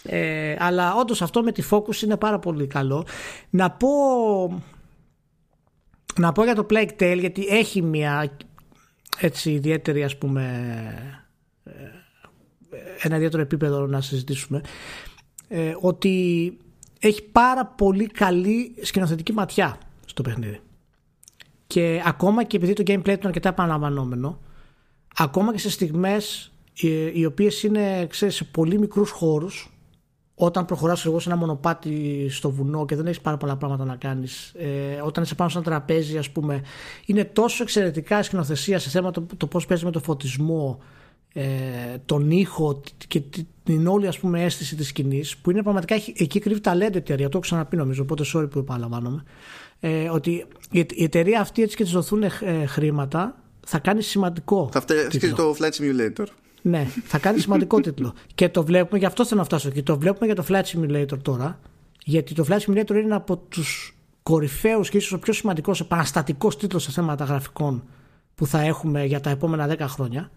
Ε, 0.03 0.55
αλλά 0.59 0.95
όντως 0.95 1.21
αυτό 1.21 1.43
με 1.43 1.51
τη 1.51 1.63
focus 1.71 2.01
είναι 2.01 2.17
πάρα 2.17 2.39
πολύ 2.39 2.67
καλό. 2.67 3.05
Να 3.49 3.71
πω, 3.71 3.89
να 6.19 6.31
πω 6.31 6.43
για 6.43 6.55
το 6.55 6.65
Plague 6.69 6.91
Tale 6.99 7.17
γιατί 7.19 7.45
έχει 7.49 7.81
μια 7.81 8.37
έτσι 9.19 9.51
ιδιαίτερη 9.51 10.03
ας 10.03 10.17
πούμε 10.17 10.43
ε, 11.63 11.71
ένα 13.01 13.15
ιδιαίτερο 13.15 13.41
επίπεδο 13.41 13.87
να 13.87 14.01
συζητήσουμε 14.01 14.61
ε, 15.47 15.75
ότι 15.79 16.57
έχει 16.99 17.23
πάρα 17.23 17.65
πολύ 17.65 18.07
καλή 18.07 18.75
σκηνοθετική 18.81 19.33
ματιά 19.33 19.77
στο 20.05 20.21
παιχνίδι. 20.21 20.59
Και 21.67 22.01
ακόμα 22.05 22.43
και 22.43 22.57
επειδή 22.57 22.73
το 22.73 22.83
gameplay 22.87 23.03
του 23.03 23.11
είναι 23.11 23.19
αρκετά 23.23 23.49
επαναλαμβανόμενο, 23.49 24.39
ακόμα 25.15 25.51
και 25.51 25.57
σε 25.57 25.69
στιγμές 25.69 26.51
ε, 26.81 27.19
οι 27.19 27.25
οποίες 27.25 27.63
είναι 27.63 28.07
ξέρεις, 28.07 28.35
σε 28.35 28.43
πολύ 28.43 28.79
μικρούς 28.79 29.09
χώρους, 29.09 29.70
όταν 30.45 30.65
προχωράς 30.65 31.05
εγώ 31.05 31.19
σε 31.19 31.29
ένα 31.29 31.37
μονοπάτι 31.37 32.27
στο 32.29 32.51
βουνό 32.51 32.85
και 32.85 32.95
δεν 32.95 33.05
έχεις 33.05 33.21
πάρα 33.21 33.37
πολλά 33.37 33.57
πράγματα 33.57 33.85
να 33.85 33.95
κάνεις, 33.95 34.53
ε, 34.55 35.01
όταν 35.03 35.23
είσαι 35.23 35.35
πάνω 35.35 35.49
σε 35.49 35.57
ένα 35.57 35.65
τραπέζι 35.65 36.17
ας 36.17 36.29
πούμε, 36.29 36.61
είναι 37.05 37.25
τόσο 37.25 37.63
εξαιρετικά 37.63 38.19
η 38.19 38.23
σκηνοθεσία 38.23 38.79
σε 38.79 38.89
θέμα 38.89 39.11
το, 39.11 39.25
το 39.37 39.47
πώς 39.47 39.65
παίζει 39.65 39.85
με 39.85 39.91
το 39.91 39.99
φωτισμό, 39.99 40.79
ε, 41.33 41.43
τον 42.05 42.31
ήχο 42.31 42.81
και 43.07 43.21
την 43.63 43.87
όλη 43.87 44.07
ας 44.07 44.19
πούμε 44.19 44.43
αίσθηση 44.43 44.75
της 44.75 44.87
σκηνής 44.87 45.37
που 45.37 45.51
είναι 45.51 45.63
πραγματικά 45.63 45.95
εκεί 46.15 46.39
κρύβει 46.39 46.59
ταλέντο 46.59 46.97
η 46.97 46.97
εταιρεία. 46.97 47.25
Το 47.25 47.31
έχω 47.31 47.41
ξαναπεί 47.41 47.75
νομίζω 47.75 48.01
οπότε 48.01 48.23
sorry 48.33 48.49
που 48.49 48.59
επαναλαμβάνομαι. 48.59 49.23
Ε, 49.79 50.09
ότι 50.09 50.45
η, 50.71 50.85
η 50.89 51.03
εταιρεία 51.03 51.39
αυτή 51.39 51.61
έτσι 51.61 51.75
και 51.75 51.83
της 51.83 51.91
δοθούν 51.91 52.23
ε, 52.23 52.29
χρήματα 52.65 53.35
θα 53.65 53.79
κάνει 53.79 54.01
σημαντικό 54.01 54.69
Θα 54.71 54.81
φτιάξει 54.81 55.33
το 55.33 55.55
Flight 55.59 55.81
Simulator. 55.81 56.25
Ναι, 56.61 56.87
θα 57.03 57.19
κάνει 57.19 57.39
σημαντικό 57.39 57.79
τίτλο. 57.85 58.13
Και 58.35 58.49
το 58.49 58.63
βλέπουμε, 58.63 58.99
γι' 58.99 59.05
αυτό 59.05 59.25
θέλω 59.25 59.39
να 59.39 59.45
φτάσω 59.45 59.67
εκεί. 59.67 59.83
Το 59.83 59.97
βλέπουμε 59.97 60.25
για 60.25 60.35
το 60.35 60.45
Flight 60.47 60.63
Simulator 60.63 61.19
τώρα. 61.21 61.59
Γιατί 62.05 62.33
το 62.33 62.45
Flight 62.49 62.59
Simulator 62.59 62.89
είναι 62.89 62.99
ένα 62.99 63.15
από 63.15 63.37
τους 63.37 63.95
κορυφαίους 64.23 64.89
και 64.89 64.97
ίσως 64.97 65.11
ο 65.11 65.19
πιο 65.19 65.33
σημαντικός 65.33 65.79
επαναστατικός 65.79 66.57
τίτλος 66.57 66.83
σε 66.83 66.91
θέματα 66.91 67.23
γραφικών 67.25 67.83
που 68.35 68.45
θα 68.45 68.61
έχουμε 68.61 69.05
για 69.05 69.19
τα 69.19 69.29
επόμενα 69.29 69.75
10 69.77 69.79
χρόνια. 69.79 70.31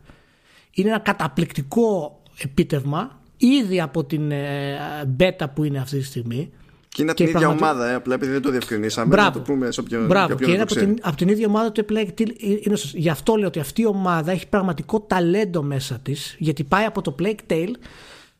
Είναι 0.70 0.88
ένα 0.88 0.98
καταπληκτικό 0.98 2.20
επίτευγμα 2.42 3.20
ήδη 3.36 3.80
από 3.80 4.04
την 4.04 4.30
ε, 4.30 4.78
beta 5.18 5.46
που 5.54 5.64
είναι 5.64 5.78
αυτή 5.78 5.98
τη 5.98 6.04
στιγμή. 6.04 6.52
Και 6.94 7.02
είναι 7.02 7.10
από 7.10 7.20
την 7.20 7.28
ίδια 7.28 7.40
πραγματι... 7.40 7.62
ομάδα, 7.64 7.90
ε, 7.90 7.94
απλά 7.94 8.14
επειδή 8.14 8.32
δεν 8.32 8.42
το 8.42 8.50
διευκρινίσαμε. 8.50 9.06
Μπράβο. 9.06 9.28
Να 9.28 9.34
το 9.34 9.52
πούμε 9.52 9.70
σε 9.70 9.80
όποιον, 9.80 10.06
Μπράβο. 10.06 10.34
Και 10.34 10.50
είναι 10.50 10.62
από 10.62 10.74
την, 10.74 10.98
από 11.02 11.16
την 11.16 11.28
ίδια 11.28 11.46
ομάδα 11.46 11.72
του 11.72 11.84
Plague 11.88 12.20
Tale. 12.20 12.30
Είναι, 12.38 12.76
γι' 12.92 13.08
αυτό 13.08 13.34
λέω 13.34 13.46
ότι 13.46 13.60
αυτή 13.60 13.82
η 13.82 13.86
ομάδα 13.86 14.32
έχει 14.32 14.48
πραγματικό 14.48 15.00
ταλέντο 15.00 15.62
μέσα 15.62 15.98
της, 16.02 16.36
γιατί 16.38 16.64
πάει 16.64 16.84
από 16.84 17.02
το 17.02 17.14
Plague 17.18 17.50
Tale 17.50 17.72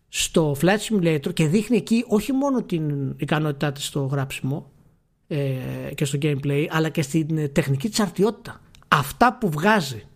στο 0.09 0.57
Flight 0.61 0.79
Simulator 0.89 1.35
και 1.35 1.47
δείχνει 1.47 1.77
εκεί 1.77 2.05
όχι 2.09 2.33
μόνο 2.33 2.63
την 2.63 3.15
ικανότητά 3.17 3.73
της 3.73 3.87
στο 3.87 4.01
γράψιμο 4.01 4.71
ε, 5.27 5.39
και 5.95 6.05
στο 6.05 6.19
gameplay, 6.23 6.67
αλλά 6.71 6.89
και 6.89 7.03
στην 7.03 7.53
τεχνική 7.53 7.89
της 7.89 8.01
αρτιότητα. 8.01 8.61
Αυτά 8.89 9.39
που 9.41 9.51
βγάζει 9.51 10.07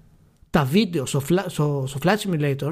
τα 0.50 0.64
βίντεο 0.64 1.06
στο, 1.06 1.20
στο, 1.46 1.84
στο 1.86 1.98
Flight 2.02 2.16
Simulator 2.16 2.70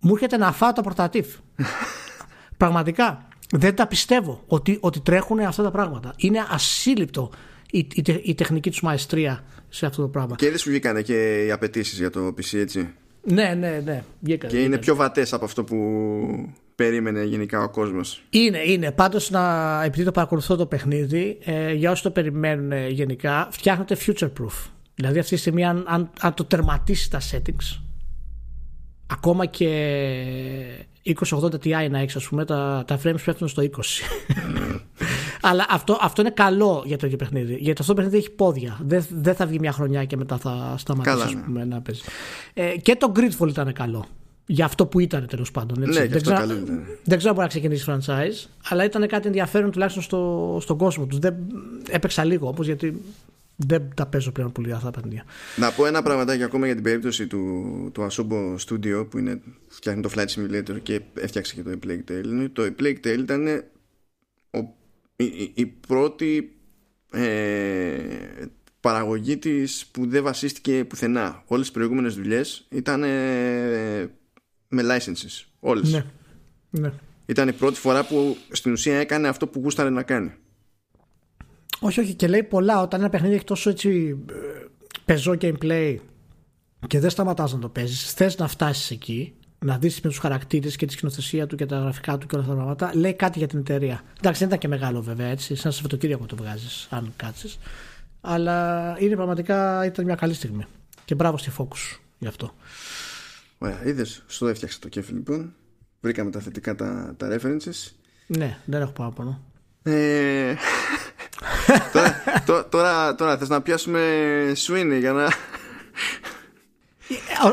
μου 0.00 0.12
έρχεται 0.12 0.36
να 0.36 0.52
φάω 0.52 0.72
τα 0.72 0.82
πορτατίφ. 0.82 1.26
Πραγματικά. 2.56 3.27
Δεν 3.52 3.74
τα 3.74 3.86
πιστεύω 3.86 4.42
ότι, 4.46 4.78
ότι 4.80 5.00
τρέχουν 5.00 5.40
αυτά 5.40 5.62
τα 5.62 5.70
πράγματα. 5.70 6.14
Είναι 6.16 6.38
ασύλληπτο 6.50 7.30
η, 7.70 7.78
η, 7.78 8.02
η 8.22 8.34
τεχνική 8.34 8.70
τους 8.70 8.80
μαεστρία 8.80 9.44
σε 9.68 9.86
αυτό 9.86 10.02
το 10.02 10.08
πράγμα. 10.08 10.36
Και 10.36 10.46
είδες 10.46 10.60
σου 10.60 10.68
βγήκανε 10.68 11.02
και 11.02 11.44
οι 11.44 11.50
απαιτήσεις 11.50 11.98
για 11.98 12.10
το 12.10 12.26
PC, 12.26 12.58
έτσι; 12.58 12.88
Ναι, 13.22 13.54
ναι, 13.58 13.80
ναι. 13.84 14.04
Βγήκανε, 14.20 14.52
και 14.52 14.62
είναι 14.62 14.78
πιο 14.78 14.94
βατές 14.94 15.32
από 15.32 15.44
αυτό 15.44 15.64
που 15.64 15.76
περίμενε 16.74 17.22
γενικά 17.22 17.62
ο 17.62 17.68
κόσμος. 17.68 18.22
Είναι, 18.30 18.58
είναι. 18.66 18.92
Πάντως, 18.92 19.30
επειδή 19.84 20.04
το 20.04 20.12
παρακολουθώ 20.12 20.56
το 20.56 20.66
παιχνίδι, 20.66 21.38
ε, 21.44 21.72
για 21.72 21.90
όσοι 21.90 22.02
το 22.02 22.10
περιμένουν 22.10 22.72
ε, 22.72 22.88
γενικά, 22.88 23.48
φτιάχνεται 23.50 23.96
future 24.06 24.30
proof. 24.40 24.70
Δηλαδή, 24.94 25.18
αυτή 25.18 25.34
τη 25.34 25.40
στιγμή, 25.40 25.64
αν, 25.64 25.84
αν, 25.86 26.10
αν 26.20 26.34
το 26.34 26.44
τερματίσει 26.44 27.10
τα 27.10 27.20
settings, 27.30 27.80
ακόμα 29.10 29.46
και 29.46 29.68
2080 31.04 31.42
Ti 31.42 31.90
να 31.90 31.98
έχεις, 31.98 32.16
ας 32.16 32.28
πούμε, 32.28 32.44
τα, 32.44 32.84
τα 32.86 33.00
frames 33.04 33.20
πέφτουν 33.24 33.48
στο 33.48 33.62
20. 33.62 33.68
Αλλά 35.40 35.66
αυτό, 35.68 35.98
αυτό 36.00 36.20
είναι 36.20 36.30
καλό 36.30 36.82
για 36.86 36.96
το 36.96 37.06
ίδιο 37.06 37.18
παιχνίδι. 37.18 37.54
Γιατί 37.54 37.80
αυτό 37.80 37.94
το 37.94 37.94
παιχνίδι 37.94 38.16
έχει 38.16 38.30
πόδια. 38.30 38.78
Δεν, 38.82 39.06
δεν 39.10 39.34
θα 39.34 39.46
βγει 39.46 39.58
μια 39.58 39.72
χρονιά 39.72 40.04
και 40.04 40.16
μετά 40.16 40.36
θα 40.36 40.74
σταματήσει 40.78 41.16
Καλά, 41.16 41.24
ας 41.24 41.44
πούμε, 41.44 41.64
να 41.64 41.80
παίζει. 41.80 42.02
Ε, 42.54 42.76
και 42.76 42.96
το 42.96 43.12
Gridfall 43.16 43.48
ήταν 43.48 43.72
καλό. 43.72 44.04
Για 44.46 44.64
αυτό 44.64 44.86
που 44.86 45.00
ήταν 45.00 45.26
τέλος 45.26 45.50
πάντων. 45.50 45.82
Έτσι. 45.82 46.00
Ναι, 46.00 46.06
δεν, 46.06 46.22
ξέρω, 46.22 46.36
ξέρω, 46.36 46.58
δεν 47.04 47.18
ξέρω 47.18 47.28
αν 47.28 47.34
μπορεί 47.34 47.40
να 47.40 47.46
ξεκινήσει 47.46 47.84
franchise, 47.88 48.48
αλλά 48.68 48.84
ήταν 48.84 49.06
κάτι 49.06 49.26
ενδιαφέρον 49.26 49.70
τουλάχιστον 49.70 50.02
στο, 50.02 50.58
στον 50.60 50.78
κόσμο 50.78 51.06
τους. 51.06 51.18
Δεν 51.18 51.34
έπαιξα 51.88 52.24
λίγο 52.24 52.48
όμω 52.48 52.62
γιατί 52.62 53.02
δεν 53.60 53.90
τα 53.94 54.06
παίζω 54.06 54.32
πλέον 54.32 54.52
πολύ 54.52 54.72
αυτά 54.72 54.84
τα 54.84 54.90
παιχνίδια. 54.90 55.24
Να 55.56 55.72
πω 55.72 55.86
ένα 55.86 56.02
πραγματάκι 56.02 56.42
ακόμα 56.42 56.66
για 56.66 56.74
την 56.74 56.84
περίπτωση 56.84 57.26
του, 57.26 57.90
του 57.94 58.06
Asobo 58.10 58.56
Studio 58.56 59.06
που 59.10 59.18
είναι, 59.18 59.40
φτιάχνει 59.68 60.02
το 60.02 60.10
Flight 60.14 60.26
Simulator 60.26 60.80
και 60.82 61.00
έφτιαξε 61.14 61.54
και 61.54 61.62
το 61.62 61.70
A 61.70 61.86
Plague 61.86 62.10
Tale. 62.10 62.48
Το 62.52 62.62
A 62.62 62.82
Plague 62.82 63.06
Tale 63.06 63.18
ήταν 63.18 63.46
ο, 64.50 64.58
η, 65.16 65.24
η, 65.24 65.52
η, 65.54 65.66
πρώτη 65.66 66.56
ε, 67.12 67.98
παραγωγή 68.80 69.36
της 69.36 69.86
που 69.86 70.08
δεν 70.08 70.22
βασίστηκε 70.22 70.84
πουθενά. 70.84 71.42
Όλες 71.46 71.66
τις 71.66 71.74
προηγούμενες 71.74 72.14
δουλειές 72.14 72.66
ήταν 72.70 73.02
ε, 73.02 74.10
με 74.68 74.82
licenses. 74.82 75.44
Όλες. 75.60 75.92
Ναι. 75.92 76.04
ναι. 76.70 76.92
Ήταν 77.26 77.48
η 77.48 77.52
πρώτη 77.52 77.78
φορά 77.78 78.04
που 78.04 78.36
στην 78.50 78.72
ουσία 78.72 78.98
έκανε 78.98 79.28
αυτό 79.28 79.46
που 79.46 79.60
γούσταρε 79.60 79.90
να 79.90 80.02
κάνει. 80.02 80.32
Όχι, 81.80 82.00
όχι, 82.00 82.14
και 82.14 82.28
λέει 82.28 82.42
πολλά. 82.42 82.82
Όταν 82.82 83.00
ένα 83.00 83.08
παιχνίδι 83.08 83.34
έχει 83.34 83.44
τόσο 83.44 83.70
έτσι 83.70 84.16
πεζό 85.04 85.36
gameplay 85.40 85.96
και 86.86 87.00
δεν 87.00 87.10
σταματάς 87.10 87.52
να 87.52 87.58
το 87.58 87.68
παίζεις, 87.68 88.12
θες 88.12 88.38
να 88.38 88.48
φτάσεις 88.48 88.90
εκεί, 88.90 89.34
να 89.58 89.78
δεις 89.78 90.00
με 90.00 90.08
τους 90.08 90.18
χαρακτήρες 90.18 90.76
και 90.76 90.86
τη 90.86 90.92
σκηνοθεσία 90.92 91.46
του 91.46 91.56
και 91.56 91.66
τα 91.66 91.78
γραφικά 91.78 92.18
του 92.18 92.26
και 92.26 92.34
όλα 92.34 92.44
αυτά 92.44 92.56
τα 92.56 92.62
πράγματα, 92.62 92.98
λέει 92.98 93.14
κάτι 93.14 93.38
για 93.38 93.46
την 93.46 93.58
εταιρεία. 93.58 94.02
Εντάξει, 94.18 94.38
δεν 94.38 94.48
ήταν 94.48 94.58
και 94.58 94.68
μεγάλο 94.68 95.02
βέβαια 95.02 95.26
έτσι, 95.26 95.54
σαν 95.54 95.72
Σαββατοκύριακο 95.72 96.26
το 96.26 96.36
βγάζεις, 96.36 96.88
αν 96.90 97.12
κάτσει. 97.16 97.48
Αλλά 98.20 98.96
είναι 98.98 99.14
πραγματικά 99.14 99.84
ήταν 99.84 100.04
μια 100.04 100.14
καλή 100.14 100.34
στιγμή. 100.34 100.64
Και 101.04 101.14
μπράβο 101.14 101.38
στη 101.38 101.50
Focus 101.58 101.98
γι' 102.18 102.26
αυτό. 102.26 102.54
Ωραία, 103.58 103.86
είδες, 103.86 104.22
στο 104.26 104.46
έφτιαξε 104.46 104.78
το 104.80 104.88
κέφι 104.88 105.12
λοιπόν. 105.12 105.54
Βρήκαμε 106.00 106.30
τα 106.30 106.40
θετικά 106.40 106.74
τα, 106.74 107.14
τα 107.16 107.38
references. 107.38 107.92
Ναι, 108.26 108.58
δεν 108.64 108.80
έχω 108.80 108.92
παράπονο. 108.92 109.40
Ε, 109.82 110.54
τώρα, 111.92 112.22
τώρα, 112.46 112.68
τώρα, 112.68 113.14
τώρα 113.14 113.38
θες 113.38 113.48
να 113.48 113.62
πιάσουμε 113.62 114.02
Sweeney 114.66 114.96
για 114.98 115.12
να... 115.12 115.28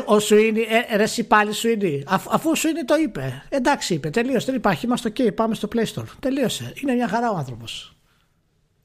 Ο, 0.06 0.14
ο 0.14 0.20
Σουίνι, 0.20 0.60
ε, 0.60 0.96
ρε 0.96 1.02
εσύ 1.02 1.24
πάλι 1.24 1.52
Σουίνι. 1.52 2.02
Αφ, 2.06 2.26
αφού 2.30 2.50
ο 2.50 2.54
Σουίνι 2.54 2.84
το 2.84 2.94
είπε. 2.94 3.42
Εντάξει 3.48 3.94
είπε, 3.94 4.10
τελείωσε. 4.10 4.46
Δεν 4.46 4.54
υπάρχει. 4.54 4.86
Είμαστε 4.86 5.12
OK. 5.16 5.34
Πάμε 5.34 5.54
στο 5.54 5.68
Play 5.74 5.84
Store. 5.94 6.04
Τελείωσε. 6.20 6.72
Είναι 6.82 6.94
μια 6.94 7.08
χαρά 7.08 7.30
ο 7.30 7.36
άνθρωπος. 7.36 7.96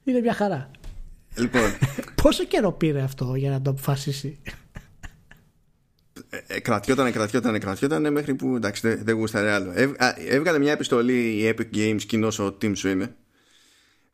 Είναι 0.04 0.20
μια 0.20 0.34
χαρά. 0.34 0.72
Λοιπόν. 1.36 1.78
Πόσο 2.22 2.43
καιρό 2.43 2.72
πήρε 2.72 3.02
αυτό 3.02 3.36
για 3.36 3.49
να 3.49 3.62
το 3.62 3.70
αποφασίσει; 3.70 4.39
Ε, 6.47 6.60
κρατιότανε, 6.60 7.12
κρατιότανε, 7.12 7.60
κρατιότανε 7.60 8.10
μέχρι 8.10 8.36
που 8.36 8.56
εντάξει 8.56 8.88
δεν, 8.88 8.99
δεν 9.04 9.16
γούσταρε 9.16 9.52
άλλο. 9.52 9.72
Έβ, 9.76 9.91
α, 9.97 10.16
έβγαλε 10.30 10.60
μια 10.60 10.72
επιστολή 10.72 11.30
η 11.30 11.56
Epic 11.56 11.76
Games 11.76 12.02
κοινός 12.08 12.39
ο 12.39 12.58
Tim 12.62 12.74
Sweeney 12.84 13.08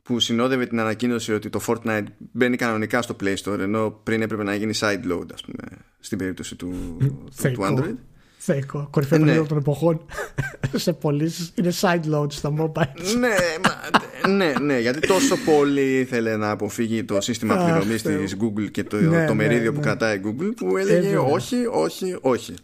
που 0.08 0.20
συνόδευε 0.20 0.66
την 0.66 0.80
ανακοίνωση 0.80 1.32
ότι 1.32 1.48
το 1.48 1.60
Fortnite 1.66 2.04
μπαίνει 2.32 2.56
κανονικά 2.56 3.02
στο 3.02 3.16
Play 3.22 3.34
Store 3.44 3.58
ενώ 3.58 4.00
πριν 4.02 4.22
έπρεπε 4.22 4.42
να 4.42 4.54
γίνει 4.54 4.72
side 4.80 5.12
load 5.12 5.26
ας 5.34 5.42
πούμε 5.42 5.62
στην 6.00 6.18
περίπτωση 6.18 6.56
του, 6.56 6.96
του, 6.98 7.28
του 7.52 7.62
Android. 7.62 7.94
Θεϊκό. 8.38 8.88
Κορυφαίο 8.90 9.18
ναι. 9.18 9.42
των 9.42 9.58
εποχών 9.58 10.04
σε 10.74 10.92
πωλήσεις 10.92 11.52
είναι 11.54 11.72
side 11.80 12.14
load 12.14 12.32
στα 12.32 12.52
mobile. 12.58 13.16
ναι, 13.18 13.34
μα, 13.64 14.28
ναι, 14.28 14.52
ναι, 14.60 14.78
γιατί 14.78 15.00
τόσο 15.06 15.36
πολύ 15.36 15.98
ήθελε 15.98 16.36
να 16.36 16.50
αποφύγει 16.50 17.04
το 17.04 17.20
σύστημα 17.20 17.56
πληρωμής 17.56 18.02
της 18.02 18.36
Google 18.40 18.70
και 18.70 18.84
το, 18.84 18.96
ναι, 18.96 19.26
το 19.26 19.34
μερίδιο 19.34 19.70
ναι, 19.70 19.76
που 19.76 19.80
κρατάει 19.80 20.20
Google 20.24 20.52
που 20.56 20.76
έλεγε 20.76 21.16
όχι, 21.16 21.66
όχι, 21.70 22.16
όχι. 22.20 22.54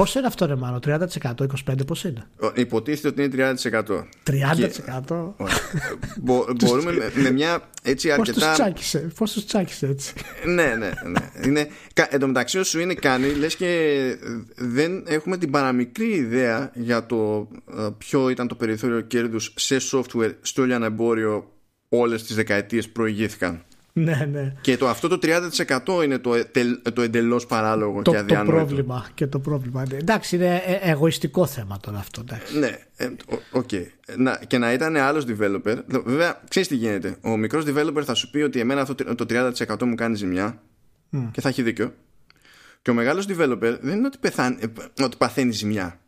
Πόσο 0.00 0.18
είναι 0.18 0.28
αυτό, 0.28 0.46
ρε 0.46 0.54
Μάνο, 0.54 0.78
30%, 0.84 0.98
25% 1.68 1.86
πώς 1.86 2.04
είναι; 2.04 2.26
Υποτίθεται 2.54 3.08
ότι 3.08 3.38
είναι 3.38 3.54
30%. 3.62 4.04
30%. 5.06 5.32
Μπο, 6.20 6.44
μπορούμε 6.64 7.10
με, 7.14 7.30
μια 7.30 7.70
έτσι 7.82 8.10
αρκετά. 8.10 8.32
Πώς 8.32 8.44
τους 8.44 8.52
τσάκισε, 8.52 8.98
πώς 8.98 9.32
τους 9.32 9.46
τσάκισε 9.46 9.86
έτσι; 9.86 10.14
ναι, 10.56 10.74
ναι, 10.74 10.90
ναι. 11.04 11.30
Είναι, 11.44 11.68
εν 12.08 12.20
τω 12.20 12.26
μεταξύ, 12.26 12.62
σου 12.62 12.80
είναι 12.80 12.94
κάνει, 12.94 13.34
λες 13.34 13.56
και 13.56 14.00
δεν 14.56 15.04
έχουμε 15.06 15.36
την 15.36 15.50
παραμικρή 15.50 16.10
ιδέα 16.10 16.70
για 16.74 17.06
το 17.06 17.48
ε, 17.78 17.88
ποιο 17.98 18.28
ήταν 18.28 18.48
το 18.48 18.54
περιθώριο 18.54 19.00
κέρδους 19.00 19.54
σε 19.56 19.76
software 19.92 20.34
στο 20.40 20.64
λιανεμπόριο 20.64 21.52
όλες 21.88 22.22
τις 22.22 22.34
δεκαετίες 22.34 22.86
που 22.86 22.92
προηγήθηκαν. 22.92 23.64
Ναι, 24.04 24.28
ναι. 24.32 24.54
Και 24.60 24.76
το, 24.76 24.88
αυτό 24.88 25.08
το 25.08 25.18
30% 25.22 26.04
είναι 26.04 26.18
το, 26.18 26.32
το 26.92 27.02
εντελώς 27.02 27.46
παράλογο 27.46 28.02
το, 28.02 28.10
και 28.10 28.16
αδιανόητο. 28.16 28.52
Το 28.52 28.56
πρόβλημα. 28.56 29.08
Και 29.14 29.26
το 29.26 29.38
πρόβλημα. 29.38 29.84
Εντάξει, 29.92 30.36
είναι 30.36 30.62
ε, 30.66 30.90
εγωιστικό 30.90 31.46
θέμα 31.46 31.78
τώρα 31.80 31.98
αυτό. 31.98 32.20
Εντάξει. 32.20 32.58
Ναι, 32.58 32.78
ε, 32.96 33.10
okay. 33.52 33.86
να, 34.16 34.40
και 34.46 34.58
να 34.58 34.72
ήταν 34.72 34.96
άλλος 34.96 35.24
developer. 35.28 35.76
Βέβαια, 36.04 36.40
ξέρεις 36.48 36.68
τι 36.68 36.76
γίνεται. 36.76 37.16
Ο 37.20 37.36
μικρός 37.36 37.64
developer 37.66 38.02
θα 38.04 38.14
σου 38.14 38.30
πει 38.30 38.38
ότι 38.38 38.60
εμένα 38.60 38.80
αυτό 38.80 38.94
το 38.94 39.26
30% 39.28 39.82
μου 39.82 39.94
κάνει 39.94 40.16
ζημιά 40.16 40.62
mm. 41.12 41.28
και 41.32 41.40
θα 41.40 41.48
έχει 41.48 41.62
δίκιο. 41.62 41.94
Και 42.82 42.90
ο 42.90 42.94
μεγάλος 42.94 43.26
developer 43.28 43.78
δεν 43.80 43.96
είναι 43.96 44.06
ότι, 44.06 44.18
πεθάνει, 44.18 44.56
ε, 44.60 45.02
ότι 45.02 45.16
παθαίνει 45.16 45.52
ζημιά. 45.52 46.00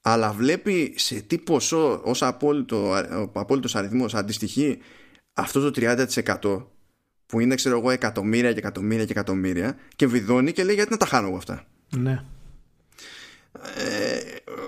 Αλλά 0.00 0.32
βλέπει 0.32 0.94
σε 0.96 1.20
τι 1.20 1.38
ποσό 1.38 1.92
ω 1.92 2.12
απόλυτο, 2.20 2.92
απόλυτος 3.32 3.74
αριθμός 3.76 4.14
αντιστοιχεί 4.14 4.78
αυτό 5.34 5.70
το 5.70 5.96
30% 6.42 6.66
που 7.26 7.40
είναι 7.40 7.54
ξέρω 7.54 7.78
εγώ 7.78 7.90
εκατομμύρια 7.90 8.52
και 8.52 8.58
εκατομμύρια 8.58 9.04
και 9.04 9.12
εκατομμύρια 9.12 9.76
και 9.96 10.06
βιδώνει 10.06 10.52
και 10.52 10.64
λέει 10.64 10.74
γιατί 10.74 10.90
να 10.90 10.96
τα 10.96 11.06
χάνω 11.06 11.26
εγώ 11.26 11.36
αυτά; 11.36 11.64
Ναι. 11.96 12.24
Ε, 13.76 14.20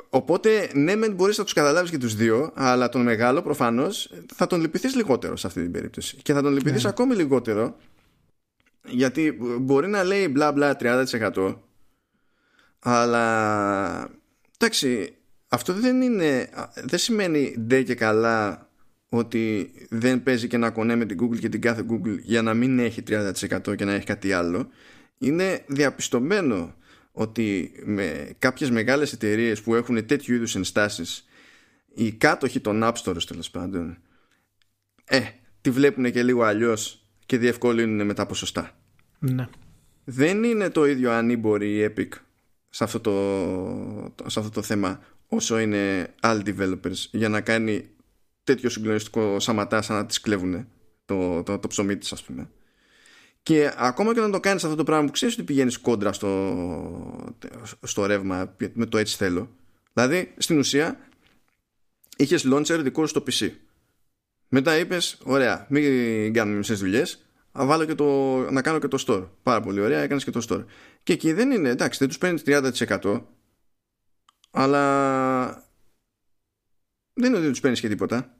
οπότε 0.08 0.70
ναι 0.74 0.96
μεν 0.96 1.12
μπορείς 1.12 1.38
να 1.38 1.44
τους 1.44 1.52
καταλάβεις 1.52 1.90
και 1.90 1.98
τους 1.98 2.14
δύο 2.14 2.52
αλλά 2.54 2.88
τον 2.88 3.02
μεγάλο 3.02 3.42
προφανώς 3.42 4.12
θα 4.34 4.46
τον 4.46 4.60
λυπηθείς 4.60 4.94
λιγότερο 4.94 5.36
σε 5.36 5.46
αυτή 5.46 5.62
την 5.62 5.72
περίπτωση 5.72 6.16
και 6.16 6.32
θα 6.32 6.42
τον 6.42 6.52
λυπηθείς 6.52 6.82
ναι. 6.82 6.88
ακόμη 6.88 7.14
λιγότερο 7.14 7.76
γιατί 8.84 9.38
μπορεί 9.60 9.88
να 9.88 10.04
λέει 10.04 10.28
μπλα 10.30 10.52
μπλα 10.52 10.76
30% 10.80 11.56
αλλά 12.78 14.10
εντάξει 14.58 15.16
αυτό 15.48 15.72
δεν 15.72 16.00
είναι 16.02 16.48
δεν 16.84 16.98
σημαίνει 16.98 17.54
ντε 17.58 17.82
και 17.82 17.94
καλά 17.94 18.65
ότι 19.16 19.72
δεν 19.88 20.22
παίζει 20.22 20.46
και 20.46 20.56
να 20.56 20.70
κονέ 20.70 20.96
με 20.96 21.04
την 21.04 21.18
Google 21.22 21.38
και 21.38 21.48
την 21.48 21.60
κάθε 21.60 21.84
Google 21.90 22.18
για 22.22 22.42
να 22.42 22.54
μην 22.54 22.78
έχει 22.78 23.02
30% 23.08 23.76
και 23.76 23.84
να 23.84 23.92
έχει 23.92 24.06
κάτι 24.06 24.32
άλλο 24.32 24.68
είναι 25.18 25.64
διαπιστωμένο 25.66 26.74
ότι 27.12 27.72
με 27.84 28.34
κάποιες 28.38 28.70
μεγάλες 28.70 29.12
εταιρείες 29.12 29.62
που 29.62 29.74
έχουν 29.74 30.06
τέτοιου 30.06 30.34
είδους 30.34 30.54
ενστάσεις 30.54 31.24
οι 31.94 32.12
κάτοχοι 32.12 32.60
των 32.60 32.80
App 32.84 32.92
Store 32.92 33.22
τέλος 33.26 33.50
πάντων 33.50 33.98
ε, 35.04 35.20
τη 35.60 35.70
βλέπουν 35.70 36.12
και 36.12 36.22
λίγο 36.22 36.42
αλλιώς 36.42 37.06
και 37.26 37.38
διευκολύνουν 37.38 38.06
με 38.06 38.14
τα 38.14 38.26
ποσοστά 38.26 38.78
ναι. 39.18 39.48
δεν 40.04 40.44
είναι 40.44 40.70
το 40.70 40.86
ίδιο 40.86 41.12
ανήμποροι 41.12 41.78
η 41.78 41.92
Epic 41.96 42.08
σε 42.68 42.84
αυτό 42.84 43.00
το, 43.00 44.30
σε 44.30 44.38
αυτό 44.38 44.50
το 44.50 44.62
θέμα 44.62 45.00
όσο 45.26 45.58
είναι 45.58 46.14
άλλοι 46.20 46.42
developers 46.46 47.06
για 47.10 47.28
να 47.28 47.40
κάνει 47.40 47.88
τέτοιο 48.46 48.70
συγκλονιστικό 48.70 49.40
σαματά 49.40 49.82
σαν 49.82 49.96
να 49.96 50.06
τη 50.06 50.20
κλέβουν 50.20 50.68
το, 51.04 51.42
το, 51.42 51.58
το 51.58 51.68
ψωμί 51.68 51.96
της, 51.96 52.12
ας 52.12 52.22
πούμε. 52.22 52.50
Και 53.42 53.72
ακόμα 53.76 54.12
και 54.12 54.18
όταν 54.18 54.32
το 54.32 54.40
κάνεις 54.40 54.64
αυτό 54.64 54.76
το 54.76 54.84
πράγμα 54.84 55.06
που 55.06 55.12
ξέρεις 55.12 55.34
ότι 55.34 55.44
πηγαίνεις 55.44 55.78
κόντρα 55.78 56.12
στο, 56.12 57.34
στο 57.82 58.06
ρεύμα 58.06 58.56
με 58.72 58.86
το 58.86 58.98
έτσι 58.98 59.16
θέλω. 59.16 59.50
Δηλαδή, 59.92 60.34
στην 60.36 60.58
ουσία, 60.58 60.98
είχες 62.16 62.46
launcher 62.46 62.80
δικό 62.82 63.06
σου 63.06 63.08
στο 63.08 63.22
PC. 63.26 63.50
Μετά 64.48 64.78
είπες, 64.78 65.18
ωραία, 65.24 65.66
μην 65.70 66.32
κάνουμε 66.32 66.56
μισές 66.56 66.78
δουλειές. 66.78 67.26
να 68.50 68.62
κάνω 68.62 68.78
και 68.78 68.88
το 68.88 69.04
store. 69.06 69.28
Πάρα 69.42 69.60
πολύ 69.60 69.80
ωραία, 69.80 70.00
έκανες 70.00 70.24
και 70.24 70.30
το 70.30 70.46
store. 70.48 70.64
Και 71.02 71.12
εκεί 71.12 71.32
δεν 71.32 71.50
είναι, 71.50 71.68
εντάξει, 71.68 71.98
δεν 71.98 72.08
τους 72.08 72.18
παίρνεις 72.18 72.42
30%, 72.46 73.22
αλλά 74.50 75.65
δεν 77.16 77.30
είναι 77.30 77.38
ότι 77.38 77.48
τους 77.48 77.60
παίρνεις 77.60 77.80
και 77.80 77.88
τίποτα. 77.88 78.36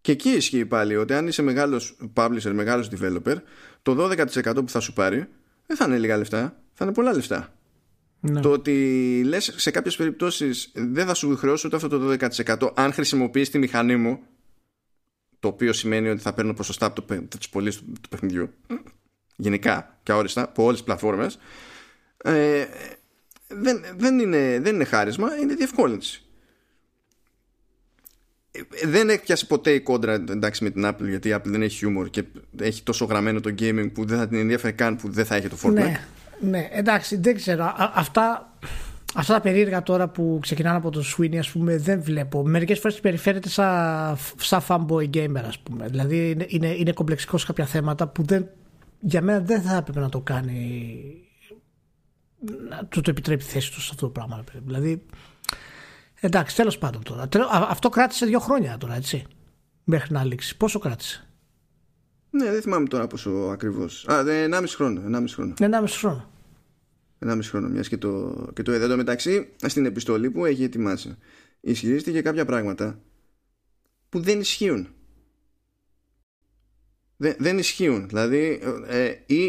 Και 0.00 0.12
εκεί 0.12 0.30
ισχύει 0.30 0.66
πάλι 0.66 0.96
ότι 0.96 1.14
αν 1.14 1.26
είσαι 1.26 1.42
μεγάλος 1.42 1.96
publisher, 2.14 2.52
μεγάλος 2.52 2.90
developer, 2.90 3.36
το 3.82 4.10
12% 4.10 4.54
που 4.54 4.68
θα 4.68 4.80
σου 4.80 4.92
πάρει 4.92 5.28
δεν 5.66 5.76
θα 5.76 5.84
είναι 5.84 5.98
λίγα 5.98 6.16
λεφτά, 6.16 6.62
θα 6.72 6.84
είναι 6.84 6.94
πολλά 6.94 7.14
λεφτά. 7.14 7.54
Ναι. 8.20 8.40
Το 8.40 8.50
ότι 8.50 9.22
λες 9.24 9.54
σε 9.56 9.70
κάποιες 9.70 9.96
περιπτώσεις 9.96 10.72
δεν 10.74 11.06
θα 11.06 11.14
σου 11.14 11.36
χρεώσω 11.36 11.66
ούτε 11.66 11.76
αυτό 11.76 11.88
το 11.88 12.16
12% 12.58 12.72
αν 12.74 12.92
χρησιμοποιείς 12.92 13.50
τη 13.50 13.58
μηχανή 13.58 13.96
μου, 13.96 14.20
το 15.40 15.48
οποίο 15.48 15.72
σημαίνει 15.72 16.08
ότι 16.08 16.20
θα 16.20 16.34
παίρνω 16.34 16.54
ποσοστά 16.54 16.86
από 16.86 17.02
το, 17.02 17.22
τις 17.38 17.48
πωλήσεις 17.48 17.80
του, 17.80 17.92
του 18.00 18.08
παιχνιδιού, 18.08 18.50
γενικά 19.36 19.98
και 20.02 20.12
αόριστα 20.12 20.42
από 20.42 20.62
όλες 20.62 20.74
τις 20.74 20.84
πλατφόρμες. 20.84 21.38
Ε, 22.16 22.64
δεν, 23.48 23.84
δεν, 23.96 24.18
είναι, 24.18 24.58
δεν 24.62 24.74
είναι 24.74 24.84
χάρισμα, 24.84 25.36
είναι 25.36 25.54
διευκόλυνση 25.54 26.23
δεν 28.84 29.08
έπιασε 29.08 29.46
ποτέ 29.46 29.70
η 29.70 29.80
κόντρα 29.80 30.12
εντάξει, 30.12 30.64
με 30.64 30.70
την 30.70 30.86
Apple 30.86 31.08
γιατί 31.08 31.28
η 31.28 31.34
Apple 31.36 31.44
δεν 31.44 31.62
έχει 31.62 31.76
χιούμορ 31.76 32.10
και 32.10 32.24
έχει 32.58 32.82
τόσο 32.82 33.04
γραμμένο 33.04 33.40
το 33.40 33.54
gaming 33.58 33.90
που 33.92 34.04
δεν 34.04 34.18
θα 34.18 34.28
την 34.28 34.38
ενδιαφέρει 34.38 34.72
καν 34.72 34.96
που 34.96 35.10
δεν 35.10 35.24
θα 35.24 35.34
έχει 35.34 35.48
το 35.48 35.56
Fortnite. 35.62 35.72
Ναι, 35.72 36.00
ναι 36.40 36.68
εντάξει, 36.72 37.16
δεν 37.16 37.34
ξέρω. 37.34 37.64
Α, 37.64 37.92
αυτά, 37.94 38.52
αυτά 39.14 39.34
τα 39.34 39.40
περίεργα 39.40 39.82
τώρα 39.82 40.08
που 40.08 40.38
ξεκινάνε 40.42 40.76
από 40.76 40.90
το 40.90 41.02
Sweeney, 41.16 41.36
ας 41.36 41.50
πούμε, 41.50 41.76
δεν 41.76 42.02
βλέπω. 42.02 42.46
Μερικές 42.46 42.78
φορές 42.78 43.00
περιφέρεται 43.00 43.48
σαν, 43.48 44.16
σαν 44.36 44.62
fanboy 44.68 45.10
gamer, 45.14 45.42
ας 45.46 45.58
πούμε. 45.58 45.86
Δηλαδή 45.88 46.30
είναι, 46.30 46.46
είναι, 46.48 46.68
είναι 46.68 46.92
κομπλεξικό 46.92 47.38
σε 47.38 47.46
κάποια 47.46 47.66
θέματα 47.66 48.08
που 48.08 48.22
δεν, 48.22 48.48
για 49.00 49.22
μένα 49.22 49.40
δεν 49.40 49.62
θα 49.62 49.76
έπρεπε 49.76 50.00
να 50.00 50.08
το 50.08 50.20
κάνει 50.20 51.00
να 52.68 52.84
του 52.84 53.00
το 53.00 53.10
επιτρέπει 53.10 53.42
η 53.42 53.46
θέση 53.46 53.72
του 53.72 53.80
σε 53.80 53.88
αυτό 53.92 54.06
το 54.06 54.12
πράγμα. 54.12 54.44
Δηλαδή 54.64 55.02
Εντάξει, 56.24 56.56
τέλος 56.56 56.78
πάντων 56.78 57.02
τώρα. 57.02 57.28
Αυτό 57.50 57.88
κράτησε 57.88 58.26
δύο 58.26 58.38
χρόνια 58.38 58.76
τώρα, 58.78 58.94
έτσι. 58.94 59.24
Μέχρι 59.84 60.12
να 60.12 60.24
λήξει. 60.24 60.56
Πόσο 60.56 60.78
κράτησε; 60.78 61.28
Ναι, 62.30 62.50
δεν 62.50 62.62
θυμάμαι 62.62 62.88
τώρα 62.88 63.06
πόσο 63.06 63.30
ακριβώς. 63.30 64.06
Α, 64.08 64.24
1,5 64.26 64.64
χρόνο. 64.74 65.02
1,5 65.06 65.24
χρόνο. 65.34 65.54
1,5 65.58 65.84
χρόνο. 65.88 66.30
1,5 67.18 67.38
χρόνο, 67.42 67.68
μιας 67.68 67.88
και 67.88 67.96
το, 67.96 68.44
και 68.54 68.62
το 68.62 68.72
Εδώ 68.72 68.96
μεταξύ, 68.96 69.48
στην 69.56 69.86
επιστολή 69.86 70.30
που 70.30 70.44
έχει 70.44 70.62
ετοιμάσει, 70.62 71.16
ισχυρίζεται 71.60 72.10
για 72.10 72.22
κάποια 72.22 72.44
πράγματα 72.44 73.00
που 74.08 74.20
δεν 74.20 74.40
ισχύουν. 74.40 74.88
Δεν, 77.16 77.34
δεν 77.38 77.58
ισχύουν. 77.58 78.08
Δηλαδή, 78.08 78.60
ε, 78.86 79.14
ή, 79.26 79.44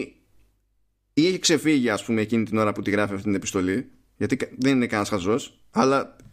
ή 1.13 1.27
έχει 1.27 1.39
ξεφύγει, 1.39 1.89
ας 1.89 2.05
πούμε, 2.05 2.21
εκείνη 2.21 2.43
την 2.43 2.57
ώρα 2.57 2.71
που 2.71 2.81
τη 2.81 2.91
γράφει 2.91 3.11
αυτή 3.11 3.25
την 3.25 3.35
επιστολή, 3.35 3.89
γιατί 4.17 4.37
δεν 4.57 4.75
είναι 4.75 4.87
κανένας 4.87 5.09
χαζός, 5.09 5.63
αλλά 5.71 5.99
ε, 5.99 6.24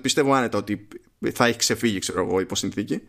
πιστεύω 0.00 0.32
άνετα 0.32 0.58
ότι 0.58 0.88
θα 1.32 1.46
έχει 1.46 1.58
ξεφύγει 1.58 1.98
ξέρω 1.98 2.22
εγώ 2.22 2.40
υπό 2.40 2.54
συνθήκη 2.54 3.00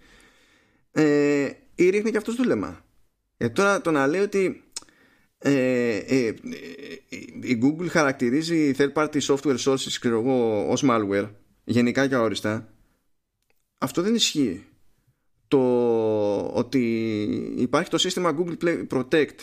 ε, 0.92 1.50
ή 1.76 1.90
ρίχνει 1.90 2.12
και 2.12 2.18
αυτός 2.18 2.36
δούλεμα. 2.36 2.86
Ε, 3.38 3.50
τώρα 3.50 3.82
το 3.82 3.92
να 3.92 4.08
λέει 4.08 4.22
ότι 4.22 4.64
ε, 5.38 5.98
ε, 5.98 6.34
η 7.42 7.60
Google 7.64 7.88
χαρακτηρίζει 7.88 8.74
third 8.78 8.94
party 8.94 9.20
software 9.22 9.58
sources 9.58 9.98
ξέρω 10.00 10.20
εγώ 10.20 10.68
ως 10.70 10.84
malware 10.86 11.30
γενικά 11.64 12.08
και 12.08 12.16
αόριστα 12.16 12.74
αυτό 13.78 14.02
δεν 14.02 14.16
ισχύει. 14.16 14.66
Το 15.48 15.60
ότι 16.46 17.22
υπάρχει 17.58 17.90
το 17.90 17.98
σύστημα 17.98 18.38
Google 18.40 18.58
Play 18.64 18.88
Protect 18.88 19.36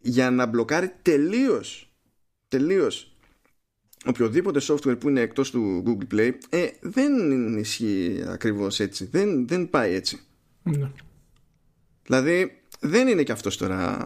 για 0.00 0.30
να 0.30 0.46
μπλοκάρει 0.46 0.92
τελείως 1.02 1.90
τελείως 2.48 3.15
οποιοδήποτε 4.06 4.60
software 4.62 4.98
που 4.98 5.08
είναι 5.08 5.20
εκτός 5.20 5.50
του 5.50 5.82
Google 5.86 6.14
Play 6.14 6.32
ε, 6.48 6.66
δεν 6.80 7.12
ισχύει 7.58 8.24
ακριβώς 8.28 8.80
έτσι. 8.80 9.08
Δεν, 9.10 9.48
δεν 9.48 9.70
πάει 9.70 9.94
έτσι. 9.94 10.20
Ναι. 10.62 10.90
δηλαδή 12.02 12.62
δεν 12.80 13.08
είναι 13.08 13.22
και 13.22 13.32
αυτός 13.32 13.56
τώρα 13.56 13.98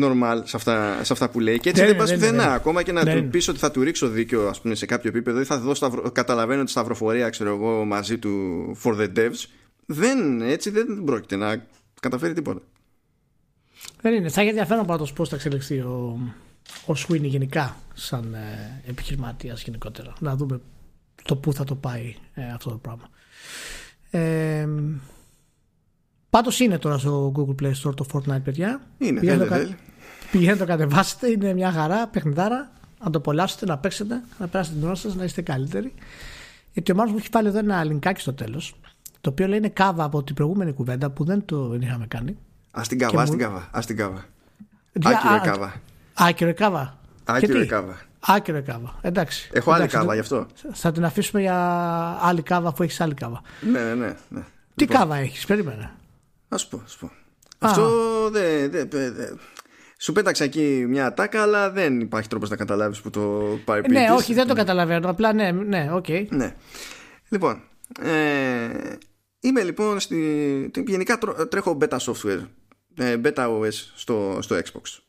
normal 0.00 0.40
σε 0.44 0.56
αυτά, 0.56 1.04
σε 1.04 1.12
αυτά 1.12 1.30
που 1.30 1.40
λέει. 1.40 1.58
Και 1.58 1.68
έτσι 1.68 1.80
δεν, 1.80 1.90
δεν 1.90 1.98
πας 1.98 2.12
πουθενά. 2.12 2.52
ακόμα 2.52 2.82
και 2.82 2.92
να 2.92 3.04
ναι. 3.04 3.14
του 3.14 3.28
πεις 3.28 3.48
ότι 3.48 3.58
θα 3.58 3.70
του 3.70 3.82
ρίξω 3.82 4.08
δίκιο 4.08 4.48
ας 4.48 4.60
πούμε, 4.60 4.74
σε 4.74 4.86
κάποιο 4.86 5.10
επίπεδο 5.10 5.40
ή 5.40 5.44
θα 5.44 5.58
δω 5.58 5.74
σταυρο, 5.74 6.10
καταλαβαίνω 6.10 6.64
τη 6.64 6.70
σταυροφορία 6.70 7.30
ξέρω 7.30 7.54
εγώ 7.54 7.84
μαζί 7.84 8.18
του 8.18 8.76
for 8.82 8.96
the 8.96 9.16
devs 9.16 9.44
δεν, 9.86 10.40
έτσι 10.40 10.70
δεν 10.70 11.02
πρόκειται 11.04 11.36
να 11.36 11.66
καταφέρει 12.00 12.32
τίποτα. 12.32 12.60
Δεν 14.00 14.14
είναι. 14.14 14.28
Θα 14.28 14.40
έχει 14.40 14.48
ενδιαφέρον 14.48 14.86
πάντως 14.86 15.12
πώς 15.12 15.28
θα 15.28 15.36
εξελιχθεί 15.36 15.78
ο, 15.78 16.18
ο 16.86 16.94
Σουίνι 16.94 17.26
γενικά 17.26 17.76
σαν 17.94 18.34
ε, 18.34 18.82
επιχειρηματίας 18.86 19.62
γενικότερα. 19.62 20.12
Να 20.18 20.36
δούμε 20.36 20.60
το 21.22 21.36
πού 21.36 21.52
θα 21.52 21.64
το 21.64 21.74
πάει 21.74 22.14
ε, 22.34 22.52
αυτό 22.52 22.70
το 22.70 22.76
πράγμα. 22.76 23.08
Ε, 24.10 24.68
Πάντως 26.36 26.60
είναι 26.60 26.78
τώρα 26.78 26.98
στο 26.98 27.32
Google 27.36 27.62
Play 27.62 27.72
Store 27.82 27.94
το 27.96 28.06
Fortnite, 28.12 28.42
παιδιά. 28.44 28.80
Είναι, 28.98 29.20
πήγα, 29.20 29.38
το, 29.38 29.74
Πηγαίνετε 30.30 30.58
το 30.58 30.64
κατεβάσετε, 30.64 31.30
είναι 31.30 31.54
μια 31.54 31.72
χαρά, 31.72 32.06
παιχνιδάρα. 32.06 32.72
Να 33.04 33.10
το 33.10 33.18
απολαύσετε, 33.18 33.66
να 33.66 33.78
παίξετε, 33.78 34.22
να 34.38 34.46
περάσετε 34.46 34.76
την 34.76 34.86
ώρα 34.86 34.94
σας, 34.94 35.14
να 35.14 35.24
είστε 35.24 35.42
καλύτεροι. 35.42 35.94
Γιατί 36.72 36.92
ο 36.92 36.94
Μάνο 36.94 37.10
μου 37.10 37.16
έχει 37.16 37.28
βάλει 37.32 37.48
εδώ 37.48 37.58
ένα 37.58 37.84
λινκάκι 37.84 38.20
στο 38.20 38.32
τέλος, 38.32 38.76
το 39.20 39.30
οποίο 39.30 39.46
λέει 39.46 39.58
είναι 39.58 39.68
κάβα 39.68 40.04
από 40.04 40.22
την 40.22 40.34
προηγούμενη 40.34 40.72
κουβέντα 40.72 41.10
που 41.10 41.24
δεν 41.24 41.44
το 41.44 41.78
είχαμε 41.80 42.06
κάνει. 42.06 42.36
Α 42.70 42.82
την 42.88 42.98
κάβα, 42.98 43.22
ας 43.22 43.30
την 43.30 43.38
κάβα. 43.38 43.68
Ας 43.72 43.86
την 43.86 43.96
κάβα. 43.96 44.24
Άκυρο 45.02 45.40
κάβα. 45.42 45.80
Άκυρο 46.18 46.54
κάβα. 46.54 46.98
Άκυρο 47.24 47.66
κάβα. 47.66 48.00
Άκυρο 48.20 48.62
κάβα. 48.62 48.98
Εντάξει. 49.02 49.50
Έχω 49.52 49.72
άλλη 49.72 49.86
κάβα 49.86 50.14
γι' 50.14 50.20
αυτό. 50.20 50.46
Θα 50.72 50.92
την 50.92 51.04
αφήσουμε 51.04 51.40
για 51.40 51.56
άλλη 52.22 52.42
κάβα 52.42 52.68
αφού 52.68 52.82
έχεις 52.82 53.00
άλλη 53.00 53.14
κάβα. 53.14 53.42
Ναι, 53.72 53.80
ναι, 53.80 53.94
ναι. 53.94 54.16
ναι. 54.28 54.40
Τι 54.74 54.84
λοιπόν. 54.84 54.96
κάβα 54.96 55.16
έχεις, 55.16 55.46
περίμενε. 55.46 55.92
Α 56.48 56.56
πω, 56.70 56.76
α 56.76 56.98
πω. 57.00 57.10
Αυτό 57.58 57.90
δεν. 58.30 58.70
Δε, 58.70 58.84
δε, 58.84 59.10
σου 59.98 60.12
πέταξα 60.12 60.44
εκεί 60.44 60.84
μια 60.88 61.14
τάκα, 61.14 61.42
αλλά 61.42 61.70
δεν 61.70 62.00
υπάρχει 62.00 62.28
τρόπος 62.28 62.50
να 62.50 62.56
καταλάβεις 62.56 63.00
που 63.00 63.10
το 63.10 63.20
πάει 63.64 63.80
πίσω. 63.80 64.00
Ναι, 64.00 64.10
όχι, 64.10 64.34
δεν 64.34 64.46
το 64.46 64.54
καταλαβαίνω. 64.54 65.10
Απλά 65.10 65.32
ναι, 65.32 65.50
ναι, 65.50 65.88
οκ. 65.92 66.04
Okay. 66.08 66.26
Ναι. 66.28 66.54
Λοιπόν, 67.28 67.62
ε, 68.00 68.68
είμαι 69.40 69.62
λοιπόν 69.62 70.00
στη. 70.00 70.70
Γενικά 70.86 71.18
τρέχω 71.48 71.78
beta 71.80 71.98
software, 71.98 72.40
ε, 72.96 73.16
beta 73.24 73.60
OS 73.60 73.72
στο, 73.94 74.38
στο 74.40 74.56
Xbox. 74.56 75.05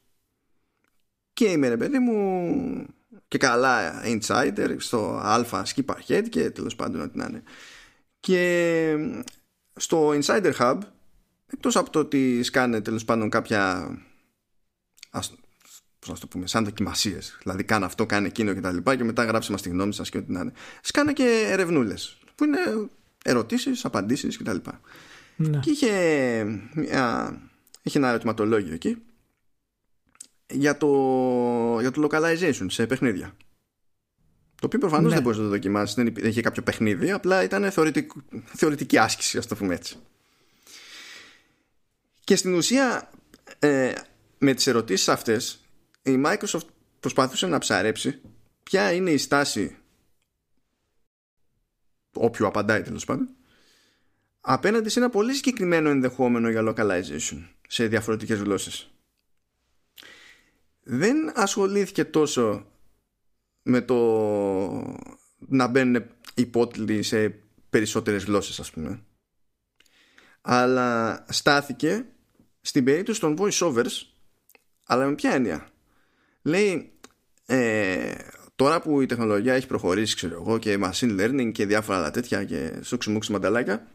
Και 1.37 1.45
είμαι 1.45 1.67
ρε 1.67 1.77
παιδί 1.77 1.99
μου 1.99 2.85
και 3.27 3.37
καλά 3.37 4.03
insider 4.03 4.75
στο 4.77 5.21
alpha 5.23 5.63
skip 5.63 5.85
ahead 5.85 6.23
και 6.29 6.49
τέλος 6.49 6.75
πάντων 6.75 7.01
ό,τι 7.01 7.17
να 7.17 7.25
είναι. 7.29 7.43
Και 8.19 8.95
στο 9.75 10.09
Insider 10.09 10.53
Hub, 10.59 10.77
εκτός 11.47 11.75
από 11.75 11.89
το 11.89 11.99
ότι 11.99 12.43
σκάνε 12.43 12.81
τέλος 12.81 13.05
πάντων 13.05 13.29
κάποια 13.29 13.91
ας, 15.09 15.35
πώς 15.99 16.09
να 16.09 16.17
το 16.17 16.27
πούμε, 16.27 16.47
σαν 16.47 16.63
δοκιμασίες. 16.63 17.37
Δηλαδή, 17.43 17.63
κάνε 17.63 17.85
αυτό, 17.85 18.05
κάνε 18.05 18.27
εκείνο 18.27 18.53
και 18.53 18.61
τα 18.61 18.71
λοιπά 18.71 18.95
και 18.95 19.03
μετά 19.03 19.23
γράψτε 19.23 19.51
μας 19.51 19.61
τη 19.61 19.69
γνώμη 19.69 19.93
σας 19.93 20.09
και 20.09 20.17
ό,τι 20.17 20.31
να 20.31 20.39
είναι. 20.39 20.53
Σκάνε 20.81 21.13
και 21.13 21.47
ερευνούλες 21.49 22.17
που 22.35 22.43
είναι 22.43 22.89
ερωτήσεις, 23.23 23.85
απαντήσεις 23.85 24.37
κτλ. 24.37 24.57
Ναι. 25.35 25.59
Και 25.59 25.69
είχε, 25.69 25.91
μια, 26.73 27.37
είχε 27.81 27.97
ένα 27.97 28.09
ερωτηματολόγιο 28.09 28.73
εκεί 28.73 29.01
για 30.49 30.77
το, 30.77 30.87
για 31.79 31.91
το 31.91 32.09
localization 32.11 32.65
σε 32.67 32.87
παιχνίδια. 32.87 33.35
Το 34.59 34.65
οποίο 34.65 34.79
προφανώς 34.79 35.09
ναι. 35.09 35.13
δεν 35.13 35.23
μπορείς 35.23 35.37
να 35.37 35.43
το 35.43 35.49
δοκιμάσεις, 35.49 35.95
δεν 35.95 36.13
είχε 36.21 36.41
κάποιο 36.41 36.63
παιχνίδι, 36.63 37.11
απλά 37.11 37.43
ήταν 37.43 37.71
θεωρητική 38.45 38.97
άσκηση, 38.97 39.37
ας 39.37 39.47
το 39.47 39.55
πούμε 39.55 39.73
έτσι. 39.73 39.95
Και 42.23 42.35
στην 42.35 42.53
ουσία, 42.53 43.09
ε, 43.59 43.93
με 44.37 44.53
τις 44.53 44.67
ερωτήσεις 44.67 45.09
αυτές 45.09 45.59
η 46.03 46.21
Microsoft 46.25 46.67
προσπαθούσε 46.99 47.47
να 47.47 47.57
ψαρέψει 47.57 48.21
ποια 48.63 48.91
είναι 48.91 49.11
η 49.11 49.17
στάση 49.17 49.77
όποιου 52.13 52.47
απαντάει 52.47 52.81
τέλος 52.81 53.05
πάντων 53.05 53.29
απέναντι 54.41 54.89
σε 54.89 54.99
ένα 54.99 55.09
πολύ 55.09 55.33
συγκεκριμένο 55.33 55.89
ενδεχόμενο 55.89 56.49
για 56.49 56.73
localization 56.73 57.47
σε 57.67 57.87
διαφορετικές 57.87 58.39
γλώσσες 58.39 58.91
δεν 60.89 61.31
ασχολήθηκε 61.35 62.05
τόσο 62.05 62.65
με 63.61 63.81
το 63.81 63.95
να 65.37 65.67
μπαίνουν 65.67 66.05
υπότιτλοι 66.33 67.03
σε 67.03 67.39
περισσότερες 67.69 68.23
γλώσσες 68.23 68.59
ας 68.59 68.71
πούμε 68.71 69.01
αλλά 70.41 71.25
στάθηκε 71.29 72.05
στην 72.61 72.83
περίπτωση 72.83 73.19
των 73.19 73.37
voiceovers 73.39 74.05
αλλά 74.85 75.05
με 75.05 75.15
ποια 75.15 75.31
έννοια; 75.33 75.69
Λέει, 76.41 76.91
ε, 77.45 78.13
τώρα 78.55 78.81
που 78.81 79.01
η 79.01 79.05
τεχνολογία 79.05 79.53
έχει 79.53 79.67
προχωρήσει, 79.67 80.15
ξέρω 80.15 80.33
εγώ, 80.33 80.57
και 80.57 80.79
machine 80.83 81.19
learning 81.19 81.51
και 81.51 81.65
διάφορα 81.65 81.97
άλλα 81.97 82.11
τέτοια 82.11 82.43
και 82.43 82.79
σούξι 82.83 83.31
μανταλάκια, 83.31 83.87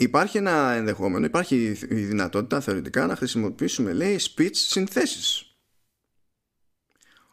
υπάρχει 0.00 0.36
ένα 0.38 0.72
ενδεχόμενο, 0.72 1.24
υπάρχει 1.24 1.56
η 1.88 1.94
δυνατότητα 1.94 2.60
θεωρητικά 2.60 3.06
να 3.06 3.16
χρησιμοποιήσουμε, 3.16 3.92
λέει, 3.92 4.20
speech 4.20 4.54
συνθέσεις. 4.54 5.56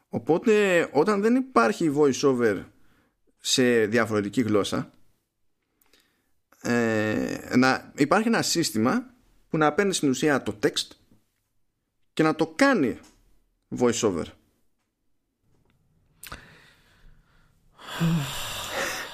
Οπότε, 0.10 0.90
όταν 0.92 1.22
δεν 1.22 1.36
υπάρχει 1.36 1.94
voice-over 1.98 2.64
σε 3.40 3.86
διαφορετική 3.86 4.42
γλώσσα, 4.42 4.94
ε, 6.62 7.56
να 7.56 7.92
υπάρχει 7.96 8.28
ένα 8.28 8.42
σύστημα 8.42 9.14
που 9.50 9.58
να 9.58 9.74
παίρνει 9.74 9.94
στην 9.94 10.10
ουσία 10.10 10.44
το 10.44 10.60
text 10.64 10.88
και 12.14 12.24
να 12.24 12.36
το 12.36 12.48
κάνει 12.48 13.00
voice 13.80 14.02
over. 14.02 14.26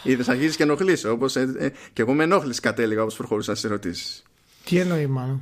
Είδες 0.03 0.29
αρχίζεις 0.29 0.55
και 0.55 0.63
ενοχλείς 0.63 1.05
όπως 1.05 1.35
ε, 1.35 1.53
ε, 1.57 1.69
και 1.93 2.01
εγώ 2.01 2.13
με 2.13 2.23
ενόχληση 2.23 2.61
κατέληγα 2.61 3.01
όπως 3.01 3.15
προχωρούσα 3.15 3.55
στις 3.55 3.69
ερωτήσεις. 3.69 4.23
Τι 4.63 4.77
εννοεί 4.77 5.07
μάλλον; 5.07 5.41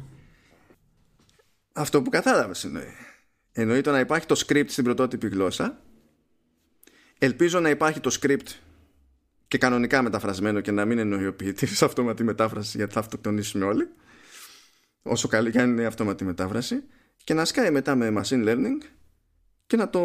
Αυτό 1.74 2.01
που 2.01 2.10
κατάλαβες 2.10 2.64
εννοεί. 2.64 2.93
Εννοεί 3.51 3.82
το 3.82 3.91
να 3.91 3.99
υπάρχει 3.99 4.26
το 4.26 4.43
script 4.47 4.70
στην 4.70 4.84
πρωτότυπη 4.84 5.28
γλώσσα. 5.28 5.82
Ελπίζω 7.18 7.60
να 7.60 7.70
υπάρχει 7.70 7.99
το 7.99 8.18
script 8.22 8.47
και 9.47 9.57
κανονικά 9.57 10.01
μεταφρασμένο 10.01 10.60
και 10.60 10.72
να 10.72 10.86
μην 10.86 10.97
εννοεί 10.97 11.28
ο 11.28 11.34
ποιητής 11.34 11.82
αυτόματη 11.82 12.24
μετάφραση 12.24 12.78
γιατί 12.78 12.93
θα 12.93 12.99
αυτοκτονήσουμε 12.99 13.66
όλοι. 13.66 13.88
Όσο 15.01 15.28
καλή 15.28 15.51
και 15.51 15.60
αν 15.60 15.70
είναι 15.70 15.82
η 15.82 15.86
αυτόματη 15.86 16.26
μετάφραση 16.26 16.84
και 17.24 17.34
να 17.34 17.45
σκάει 17.45 17.72
μετά 17.72 17.95
με 17.95 18.14
machine 18.18 18.47
learning 18.47 18.84
και 19.70 19.78
να 19.78 19.89
το 19.89 20.01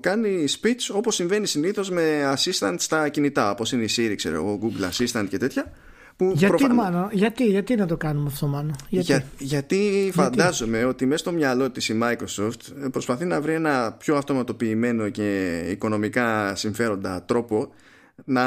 κάνει 0.00 0.44
speech 0.60 0.94
όπως 0.96 1.14
συμβαίνει 1.14 1.46
συνήθως 1.46 1.90
με 1.90 2.34
assistant 2.36 2.74
στα 2.78 3.08
κινητά 3.08 3.50
όπως 3.50 3.72
είναι 3.72 3.82
η 3.82 3.88
Siri, 3.96 4.14
ξέρω 4.16 4.36
εγώ, 4.36 4.58
Google 4.62 4.90
Assistant 4.90 5.26
και 5.28 5.38
τέτοια 5.38 5.72
που 6.16 6.32
γιατί, 6.36 6.64
προφανώς... 6.66 7.12
γιατί, 7.12 7.44
γιατί 7.44 7.74
να 7.74 7.86
το 7.86 7.96
κάνουμε 7.96 8.26
αυτό 8.32 8.46
μάλλον 8.46 8.74
γιατί, 8.88 9.06
Για, 9.06 9.24
γιατί 9.38 10.10
φαντάζομαι 10.14 10.84
ότι 10.84 11.06
μέσα 11.06 11.18
στο 11.18 11.32
μυαλό 11.32 11.70
της 11.70 11.88
η 11.88 11.98
Microsoft 12.02 12.90
προσπαθεί 12.90 13.24
να 13.24 13.40
βρει 13.40 13.52
ένα 13.52 13.92
πιο 13.98 14.16
αυτοματοποιημένο 14.16 15.08
και 15.08 15.58
οικονομικά 15.70 16.54
συμφέροντα 16.54 17.22
τρόπο 17.22 17.72
να, 18.24 18.46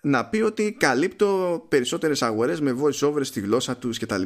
να 0.00 0.24
πει 0.24 0.40
ότι 0.40 0.76
καλύπτω 0.78 1.62
περισσότερες 1.68 2.22
αγορές 2.22 2.60
με 2.60 2.76
voice 2.82 3.08
over 3.08 3.20
στη 3.20 3.40
γλώσσα 3.40 3.76
τους 3.76 3.98
κτλ. 3.98 4.22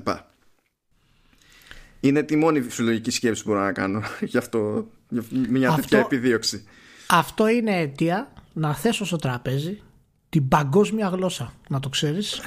Είναι 2.00 2.22
τη 2.22 2.36
μόνη 2.36 2.60
φυσιολογική 2.60 3.10
σκέψη 3.10 3.42
που 3.42 3.48
μπορώ 3.48 3.62
να 3.64 3.72
κάνω 3.72 4.02
για 4.30 4.40
αυτό, 4.40 4.86
για 5.08 5.22
μια 5.48 5.68
αυτό, 5.68 5.80
τέτοια 5.80 5.98
επιδίωξη. 5.98 6.64
Αυτό 7.06 7.48
είναι 7.48 7.80
αιτία 7.80 8.32
να 8.52 8.74
θέσω 8.74 9.04
στο 9.04 9.16
τραπέζι 9.16 9.80
την 10.28 10.48
παγκόσμια 10.48 11.08
γλώσσα, 11.08 11.52
να 11.68 11.80
το 11.80 11.88
ξέρεις. 11.88 12.40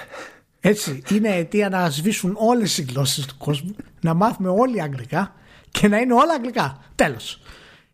Έτσι, 0.60 1.04
είναι 1.10 1.30
αιτία 1.30 1.70
να 1.70 1.90
σβήσουν 1.90 2.36
όλες 2.38 2.78
οι 2.78 2.82
γλώσσες 2.90 3.26
του 3.26 3.36
κόσμου, 3.38 3.76
να 4.02 4.14
μάθουμε 4.14 4.50
όλοι 4.50 4.82
αγγλικά 4.82 5.36
και 5.72 5.88
να 5.88 5.98
είναι 5.98 6.14
όλα 6.14 6.34
αγγλικά. 6.34 6.84
Τέλος. 6.96 7.42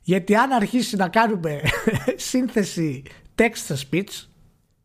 Γιατί 0.03 0.36
αν 0.36 0.51
αρχίσει 0.51 0.95
να 0.95 1.10
κάνουμε 1.10 1.62
σύνθεση 2.30 3.03
text 3.36 3.76
speech 3.89 4.26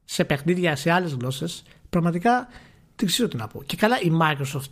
σε 0.05 0.25
παιχνίδια 0.25 0.77
σε 0.77 0.91
άλλες 0.91 1.13
γλώσσες, 1.13 1.63
πραγματικά 1.91 2.49
δεν 2.97 3.07
ξέρω 3.07 3.29
τι 3.29 3.37
να 3.37 3.47
πω. 3.47 3.63
Και 3.63 3.77
καλά 3.77 4.01
η 4.01 4.13
Microsoft 4.21 4.71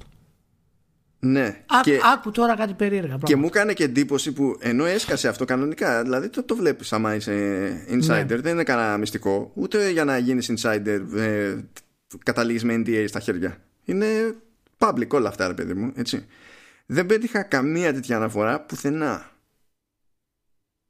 ναι. 1.21 1.65
Ά, 1.67 1.81
και, 1.83 1.99
άκου 2.15 2.31
τώρα 2.31 2.57
κάτι 2.57 2.75
περίεργα. 2.75 3.07
Πράγμα. 3.07 3.27
Και 3.27 3.37
μου 3.37 3.47
έκανε 3.47 3.73
και 3.73 3.85
εντύπωση 3.85 4.33
που 4.33 4.57
ενώ 4.61 4.85
έσκασε 4.85 5.29
αυτό 5.29 5.45
κανονικά, 5.45 6.03
δηλαδή 6.03 6.29
το, 6.29 6.43
το 6.43 6.57
βλέπεις 6.57 6.93
άμα 6.93 7.15
είσαι 7.15 7.33
insider, 7.91 8.25
ναι. 8.29 8.37
δεν 8.37 8.53
είναι 8.53 8.63
κανένα 8.63 8.97
μυστικό. 8.97 9.51
Ούτε 9.55 9.91
για 9.91 10.05
να 10.05 10.19
γίνεις 10.19 10.53
insider 10.57 11.01
ε, 11.17 11.57
καταλήγεις 12.25 12.65
με 12.65 12.75
NDA 12.75 13.05
στα 13.09 13.21
χέρια. 13.21 13.57
Είναι 13.85 14.07
public 14.79 15.09
όλα 15.09 15.29
αυτά, 15.29 15.47
ρε 15.47 15.55
παιδί 15.55 15.75
μου. 15.75 15.93
Έτσι. 15.97 16.27
Δεν 16.87 17.07
πέτυχα 17.07 17.43
καμία 17.43 17.93
τέτοια 17.93 18.17
αναφορά 18.17 18.61
πουθενά. 18.61 19.31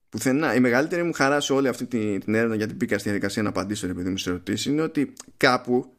Πουθενά. 0.09 0.55
Η 0.55 0.61
μεγαλύτερη 0.61 1.03
μου 1.03 1.13
χαρά 1.13 1.41
σε 1.41 1.53
όλη 1.53 1.69
αυτή 1.69 1.87
την, 1.87 2.21
την 2.21 2.35
έρευνα 2.35 2.55
γιατί 2.55 2.75
μπήκα 2.75 2.99
στη 2.99 3.09
διαδικασία 3.09 3.43
να 3.43 3.49
απαντήσω, 3.49 3.87
ρε 3.87 3.95
παιδί 3.95 4.11
μου, 4.11 4.17
σε 4.17 4.31
ερωτήσεις 4.31 4.67
είναι 4.67 4.83
ότι 4.83 5.13
κάπου 5.37 5.93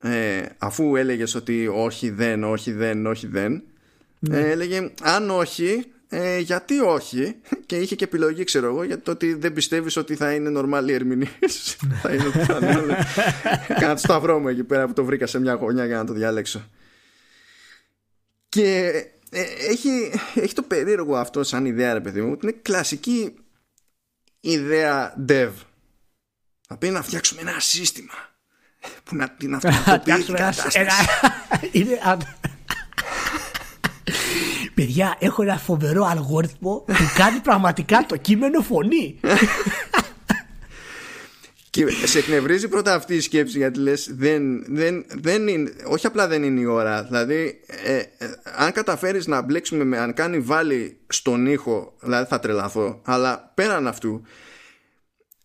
ε, 0.00 0.42
αφού 0.58 0.96
έλεγες 0.96 1.34
ότι 1.34 1.68
όχι 1.72 2.10
δεν, 2.10 2.44
όχι 2.44 2.72
δεν, 2.72 3.06
όχι 3.06 3.26
δεν 3.26 3.62
ναι. 4.18 4.38
ε, 4.38 4.50
έλεγε 4.50 4.90
αν 5.02 5.30
όχι 5.30 5.84
ε, 6.10 6.38
γιατί 6.38 6.80
όχι; 6.80 7.36
Και 7.66 7.76
είχε 7.76 7.94
και 7.94 8.04
επιλογή 8.04 8.44
ξέρω 8.44 8.66
εγώ 8.66 8.82
για 8.82 9.00
το 9.00 9.10
ότι 9.10 9.34
δεν 9.34 9.52
πιστεύεις 9.52 9.96
ότι 9.96 10.14
θα 10.14 10.34
είναι 10.34 10.50
νορμάλη 10.50 10.92
ερμηνείες 10.92 11.76
θα 12.02 12.12
είναι 12.12 12.24
Κάνα 13.80 13.94
το 13.94 13.98
σταυρό 13.98 14.38
μου 14.38 14.48
εκεί 14.48 14.64
πέρα 14.64 14.86
που 14.86 14.92
το 14.92 15.04
βρήκα 15.04 15.26
σε 15.26 15.40
μια 15.40 15.54
γωνιά 15.54 15.86
για 15.86 15.96
να 15.96 16.04
το 16.04 16.12
διαλέξω. 16.12 16.68
Και 18.48 18.86
ε, 19.30 19.42
έχει, 19.68 20.12
έχει 20.34 20.54
το 20.54 20.62
περίεργο 20.62 21.16
αυτό 21.16 21.44
σαν 21.44 21.66
ιδέα 21.66 21.92
ρε 21.92 22.00
παιδί 22.00 22.20
μου 22.20 22.32
ότι 22.32 22.46
είναι 22.46 22.58
κλασική 22.62 23.34
ιδέα 24.40 25.24
dev. 25.28 25.50
Θα 26.68 26.76
πει 26.76 26.90
να 26.90 27.02
φτιάξουμε 27.02 27.40
ένα 27.40 27.60
σύστημα 27.60 28.27
που 29.04 29.16
να 29.16 29.28
την 29.28 29.54
αυτοματοποιήσει 29.54 30.32
Είναι 31.72 31.98
Παιδιά, 34.74 35.16
έχω 35.18 35.42
ένα 35.42 35.58
φοβερό 35.58 36.04
αλγόριθμο 36.04 36.84
που 36.86 36.94
κάνει 37.16 37.38
πραγματικά 37.38 38.04
το 38.08 38.16
κείμενο 38.16 38.60
φωνή. 38.60 39.20
Και 41.70 41.86
σε 42.04 42.18
εκνευρίζει 42.18 42.68
πρώτα 42.68 42.94
αυτή 42.94 43.14
η 43.14 43.20
σκέψη 43.20 43.58
γιατί 43.58 43.78
λες 43.78 44.10
δεν, 44.14 44.64
δεν, 44.74 45.04
δεν 45.08 45.48
είναι, 45.48 45.72
όχι 45.86 46.06
απλά 46.06 46.28
δεν 46.28 46.42
είναι 46.42 46.60
η 46.60 46.64
ώρα 46.64 47.02
δηλαδή 47.02 47.60
ε, 47.66 47.96
ε, 47.96 48.06
αν 48.56 48.72
καταφέρεις 48.72 49.26
να 49.26 49.42
μπλέξουμε 49.42 49.84
με 49.84 49.98
αν 49.98 50.14
κάνει 50.14 50.38
βάλει 50.38 50.98
στον 51.06 51.46
ήχο 51.46 51.94
δηλαδή 52.00 52.26
θα 52.28 52.38
τρελαθώ 52.38 53.00
αλλά 53.04 53.52
πέραν 53.54 53.86
αυτού 53.86 54.22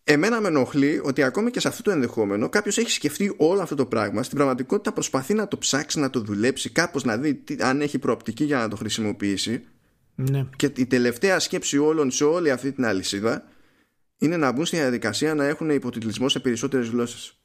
Εμένα 0.04 0.42
με 0.42 0.48
ενοχλεί 0.48 1.02
ότι 1.04 1.24
ακόμη 1.24 1.52
και 1.52 1.60
σε 1.60 1.68
αυτό 1.68 1.82
το 1.82 1.92
ενδεχόμενο 1.92 2.50
κάποιος 2.50 2.78
έχει 2.78 2.92
σκεφτεί 2.92 3.34
όλο 3.38 3.62
αυτό 3.62 3.76
το 3.76 3.86
πράγμα. 3.86 4.24
Στην 4.24 4.38
πραγματικότητα 4.38 4.94
προσπαθεί 4.94 5.34
να 5.34 5.48
το 5.48 5.58
ψάξει, 5.58 6.00
να 6.00 6.10
το 6.10 6.20
δουλέψει, 6.20 6.70
κάπως 6.70 7.04
να 7.04 7.18
δει 7.18 7.36
τι, 7.36 7.56
αν 7.60 7.82
έχει 7.82 8.00
προοπτική 8.00 8.44
για 8.44 8.58
να 8.58 8.68
το 8.68 8.76
χρησιμοποιήσει. 8.76 9.64
Ναι. 10.16 10.46
Και 10.56 10.72
η 10.76 10.86
τελευταία 10.86 11.40
σκέψη 11.40 11.78
όλων 11.78 12.12
σε 12.12 12.24
όλη 12.24 12.52
αυτή 12.52 12.72
την 12.72 12.86
αλυσίδα 12.86 13.44
είναι 14.18 14.38
να 14.38 14.52
μπουν 14.52 14.66
στη 14.66 14.76
διαδικασία 14.76 15.36
να 15.36 15.46
έχουν 15.46 15.70
υποτιτλισμό 15.70 16.30
σε 16.30 16.40
περισσότερες 16.40 16.88
γλώσσες. 16.88 17.38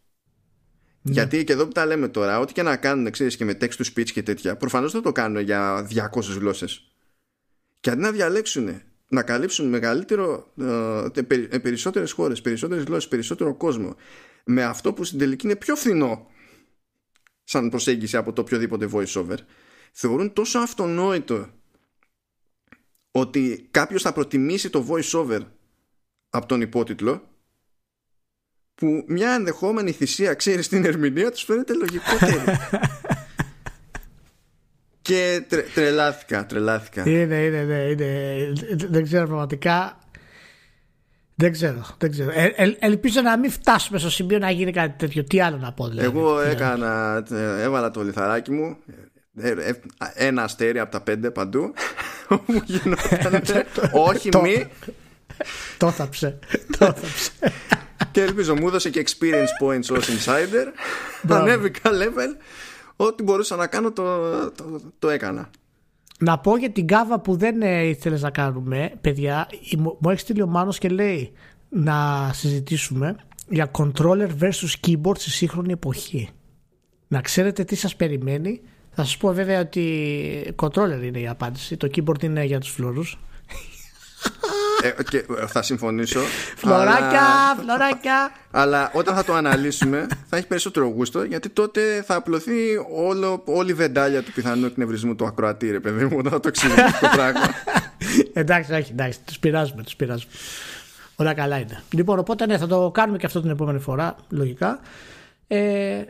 Ναι. 1.02 1.12
Γιατί 1.12 1.44
και 1.44 1.52
εδώ 1.52 1.66
που 1.66 1.72
τα 1.72 1.86
λέμε 1.86 2.08
τώρα, 2.08 2.38
ό,τι 2.38 2.52
και 2.52 2.62
να 2.62 2.76
κάνουν, 2.76 3.10
ξέρεις 3.10 3.36
και 3.36 3.44
με 3.44 3.56
text 3.60 3.76
to 3.76 3.84
speech 3.94 4.10
και 4.10 4.22
τέτοια, 4.22 4.56
προφανώς 4.56 4.92
δεν 4.92 5.02
το 5.02 5.12
κάνουν 5.12 5.42
για 5.42 5.86
200 6.12 6.22
γλώσσες. 6.38 6.92
Και 7.80 7.90
αντί 7.90 8.00
να 8.00 8.10
διαλέξουν 8.10 8.82
να 9.08 9.22
καλύψουν 9.22 9.68
μεγαλύτερο, 9.68 10.52
ε, 10.60 11.20
ε, 11.50 11.58
περισσότερες 11.58 12.12
χώρες, 12.12 12.40
περισσότερες 12.40 12.84
γλώσσες, 12.84 13.08
περισσότερο 13.08 13.54
κόσμο. 13.54 13.96
Με 14.44 14.64
αυτό 14.64 14.92
που 14.92 15.04
στην 15.04 15.18
τελική 15.18 15.46
είναι 15.46 15.56
πιο 15.56 15.76
φθηνό 15.76 16.26
σαν 17.44 17.68
προσέγγιση 17.68 18.16
από 18.16 18.32
το 18.32 18.40
οποιοδήποτε 18.40 18.88
voice 18.92 19.14
over 19.14 19.36
θεωρούν 19.92 20.32
τόσο 20.32 20.58
αυτονόητο 20.58 21.48
ότι 23.10 23.68
κάποιος 23.70 24.02
θα 24.02 24.12
προτιμήσει 24.12 24.70
το 24.70 24.86
voice 24.90 25.18
over 25.18 25.40
από 26.30 26.46
τον 26.46 26.60
υπότιτλο 26.60 27.28
που 28.74 29.04
μια 29.06 29.32
ενδεχόμενη 29.32 29.92
θυσία 29.92 30.34
ξέρεις 30.34 30.64
στην 30.64 30.84
ερμηνεία 30.84 31.30
τους 31.30 31.42
φαίνεται 31.42 31.74
λογικότερη 31.74 32.38
Και 35.08 35.42
τρε, 35.48 35.62
τρελάθηκα, 35.74 36.46
τρελάθηκα. 36.46 37.02
Είναι, 37.06 37.34
είναι, 37.34 37.56
είναι, 37.56 37.74
είναι. 37.74 38.52
Δεν 38.88 39.04
ξέρω 39.04 39.26
πραγματικά. 39.26 39.98
Δεν 41.34 41.52
ξέρω. 41.52 41.86
Δεν 41.98 42.10
ξέρω. 42.10 42.30
Ε, 42.34 42.52
ε, 42.56 42.76
ελπίζω 42.78 43.20
να 43.20 43.38
μην 43.38 43.50
φτάσουμε 43.50 43.98
στο 43.98 44.10
σημείο 44.10 44.38
να 44.38 44.50
γίνει 44.50 44.72
κάτι 44.72 44.98
τέτοιο. 44.98 45.24
Τι 45.24 45.40
άλλο 45.40 45.56
να 45.56 45.72
πω, 45.72 45.88
δηλαδή. 45.88 46.06
Εγώ 46.06 46.40
έκανα, 46.40 47.24
έβαλα 47.60 47.90
το 47.90 48.02
λιθαράκι 48.02 48.50
μου. 48.50 48.76
Ε, 49.40 49.50
ε, 49.50 49.72
ένα 50.14 50.42
αστέρι 50.42 50.78
από 50.78 50.90
τα 50.90 51.00
πέντε 51.00 51.30
παντού. 51.30 51.72
Μου 52.46 52.62
γινόταν. 52.64 53.42
Όχι 54.10 54.28
μη. 54.42 54.66
Το 55.76 55.90
θάψε. 55.90 56.38
Το 56.78 56.86
θάψε. 56.86 57.30
Και 58.10 58.22
ελπίζω 58.22 58.54
μου 58.54 58.68
έδωσε 58.68 58.90
και 58.90 59.04
experience 59.06 59.64
points 59.64 59.96
ως 59.96 60.08
insider. 60.08 60.66
Ανέβηκα 61.28 61.90
level 61.90 62.36
ό,τι 63.00 63.22
μπορούσα 63.22 63.56
να 63.56 63.66
κάνω 63.66 63.92
το, 63.92 64.04
το, 64.50 64.80
το 64.98 65.08
έκανα. 65.08 65.50
Να 66.18 66.38
πω 66.38 66.56
για 66.56 66.70
την 66.70 66.86
κάβα 66.86 67.20
που 67.20 67.36
δεν 67.36 67.62
ε, 67.62 67.82
ήθελες 67.82 68.22
να 68.22 68.30
κάνουμε, 68.30 68.92
παιδιά, 69.00 69.48
μου 69.76 70.10
έχει 70.10 70.20
στείλει 70.20 70.42
ο 70.42 70.46
Μάνος 70.46 70.78
και 70.78 70.88
λέει 70.88 71.32
να 71.68 72.30
συζητήσουμε 72.32 73.16
για 73.48 73.70
controller 73.78 74.28
versus 74.40 74.86
keyboard 74.86 75.18
στη 75.18 75.30
σύγχρονη 75.30 75.72
εποχή. 75.72 76.28
Να 77.08 77.20
ξέρετε 77.20 77.64
τι 77.64 77.74
σας 77.74 77.96
περιμένει. 77.96 78.60
Θα 78.90 79.04
σας 79.04 79.16
πω 79.16 79.32
βέβαια 79.32 79.60
ότι 79.60 80.54
controller 80.62 81.02
είναι 81.02 81.20
η 81.20 81.28
απάντηση. 81.28 81.76
Το 81.76 81.88
keyboard 81.94 82.22
είναι 82.22 82.44
για 82.44 82.60
τους 82.60 82.70
φλόρους. 82.70 83.18
Ε, 84.82 85.02
και 85.02 85.24
θα 85.46 85.62
συμφωνήσω. 85.62 86.20
Φλωράκια, 86.56 87.08
αλλά... 87.08 87.62
φλωράκια. 87.62 88.32
Αλλά 88.50 88.90
όταν 88.94 89.14
θα 89.14 89.24
το 89.24 89.34
αναλύσουμε 89.34 90.06
θα 90.28 90.36
έχει 90.36 90.46
περισσότερο 90.46 90.86
γούστο 90.86 91.22
γιατί 91.22 91.48
τότε 91.48 92.02
θα 92.06 92.14
απλωθεί 92.14 92.52
όλο, 92.94 93.42
όλη 93.44 93.70
η 93.70 93.74
βεντάλια 93.74 94.22
του 94.22 94.32
πιθανού 94.32 94.66
εκνευρισμού 94.66 95.16
του 95.16 95.26
ακροατή, 95.26 95.70
ρε 95.70 95.80
παιδί 95.80 96.04
μου, 96.04 96.16
όταν 96.18 96.32
θα 96.32 96.40
το 96.40 96.48
εξηγήσει 96.48 97.00
το 97.00 97.08
πράγμα. 97.12 97.40
εντάξει, 98.32 98.72
όχι, 98.72 98.90
εντάξει, 98.92 99.18
τους 99.24 99.38
πειράζουμε, 99.38 99.82
τους 99.82 99.96
πειράζουμε. 99.96 100.32
Όλα 101.16 101.34
καλά 101.34 101.58
είναι. 101.58 101.82
Λοιπόν, 101.90 102.18
οπότε 102.18 102.46
ναι, 102.46 102.58
θα 102.58 102.66
το 102.66 102.90
κάνουμε 102.90 103.18
και 103.18 103.26
αυτό 103.26 103.40
την 103.40 103.50
επόμενη 103.50 103.78
φορά, 103.78 104.16
λογικά. 104.28 104.80
Ε, 105.46 106.02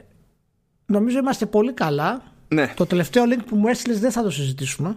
νομίζω 0.86 1.18
είμαστε 1.18 1.46
πολύ 1.46 1.72
καλά. 1.72 2.22
Ναι. 2.48 2.72
Το 2.76 2.86
τελευταίο 2.86 3.24
link 3.26 3.42
που 3.46 3.56
μου 3.56 3.68
έστειλες 3.68 4.00
δεν 4.00 4.10
θα 4.10 4.22
το 4.22 4.30
συζητήσουμε 4.30 4.96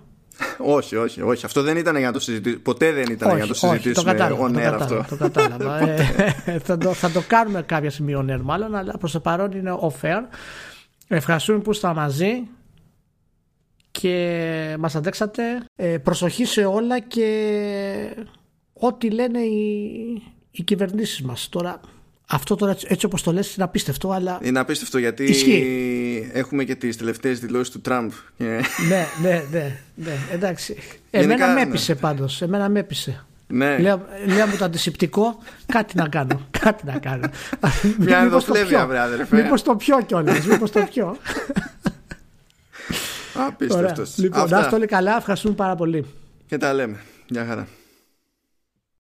όχι, 0.58 0.96
όχι, 0.96 1.22
όχι. 1.22 1.46
Αυτό 1.46 1.62
δεν 1.62 1.78
ήταν 1.78 1.98
για 1.98 2.06
να 2.06 2.14
το 2.14 2.20
συζητήσουμε. 2.20 2.62
Ποτέ 2.62 2.92
δεν 2.92 3.06
ήταν 3.10 3.30
για 3.30 3.40
να 3.40 3.48
το 3.48 3.54
συζητήσουμε. 3.54 3.94
το 3.94 4.04
κατάλαβα, 4.04 4.48
το 4.48 4.54
κατάλαβα, 4.54 4.98
αυτό. 5.00 5.06
Το 5.10 5.18
κατάλαβα. 5.18 5.80
ε, 6.46 6.60
θα, 6.60 6.78
το, 6.78 6.94
θα 6.94 7.12
το 7.12 7.24
κάνουμε 7.28 7.62
κάποια 7.62 7.92
στιγμή 7.92 8.14
on 8.18 8.32
air 8.32 8.42
μάλλον, 8.42 8.76
αλλά 8.76 8.98
προς 8.98 9.12
το 9.12 9.20
παρόν 9.20 9.52
είναι 9.52 9.78
off 9.82 10.08
air. 10.08 10.22
Ευχαριστούμε 11.08 11.60
που 11.60 11.72
ήσασταν 11.72 11.96
μαζί 11.96 12.48
και 13.92 14.76
μας 14.80 14.96
αντέξατε. 14.96 15.44
Ε, 15.76 15.98
προσοχή 15.98 16.46
σε 16.46 16.66
όλα 16.66 17.00
και 17.00 18.16
ό,τι 18.74 19.10
λένε 19.10 19.40
οι, 19.40 20.22
οι 20.52 20.64
κυβερνήσεις 20.64 21.22
μας. 21.22 21.50
Τώρα 21.50 21.80
αυτό 22.32 22.56
τώρα 22.56 22.76
έτσι 22.88 23.06
όπως 23.06 23.24
το 23.24 23.32
λες 23.32 23.56
είναι 23.56 23.64
απίστευτο 23.64 24.12
αλλά 24.12 24.40
Είναι 24.42 24.60
απίστευτο 24.60 24.98
γιατί 24.98 25.24
ισχύει. 25.24 26.30
έχουμε 26.34 26.64
και 26.64 26.76
τις 26.76 26.98
τελευταίες 26.98 27.40
δηλώσεις 27.40 27.70
του 27.70 27.82
Τραμπ 27.82 28.12
ναι, 28.38 28.60
ναι, 28.90 29.44
ναι, 29.52 29.78
ναι, 29.96 30.14
εντάξει. 30.34 30.76
Εμένα 31.12 31.48
με 31.48 31.62
έπεισε 31.62 31.96
πάντως, 31.96 32.42
εμένα 32.42 32.70
με 32.70 32.80
έπεισε. 32.80 33.26
Ναι. 33.48 33.78
Λέω, 33.78 34.06
λέω 34.26 34.48
μου 34.48 34.58
το 34.58 34.66
αντισηπτικό 34.66 35.38
κάτι 35.66 35.98
να 35.98 36.08
κάνω, 36.08 36.48
κάτι 36.60 36.86
να 36.86 36.98
κάνω. 37.00 37.30
Μια 37.98 38.18
ενδοσλέβεια 38.18 38.88
βρε 38.88 39.00
αδερφέ. 39.00 39.42
Μήπως 39.42 39.62
το 39.64 39.76
πιω 39.76 40.02
κιόλας, 40.02 40.46
μήπως 40.46 40.72
το 40.72 40.88
πιω. 40.94 41.18
Απίστευτος. 43.48 44.18
Λοιπόν, 44.18 44.50
να 44.50 44.60
είστε 44.60 44.76
όλοι 44.76 44.86
καλά, 44.86 45.18
ευχαριστούμε 45.18 45.56
πάρα 45.56 45.76
πολύ. 45.76 46.06
Και 46.48 46.58
τα 46.58 46.74
λέμε, 46.74 47.00
γεια 47.28 47.46
χαρά 47.46 47.68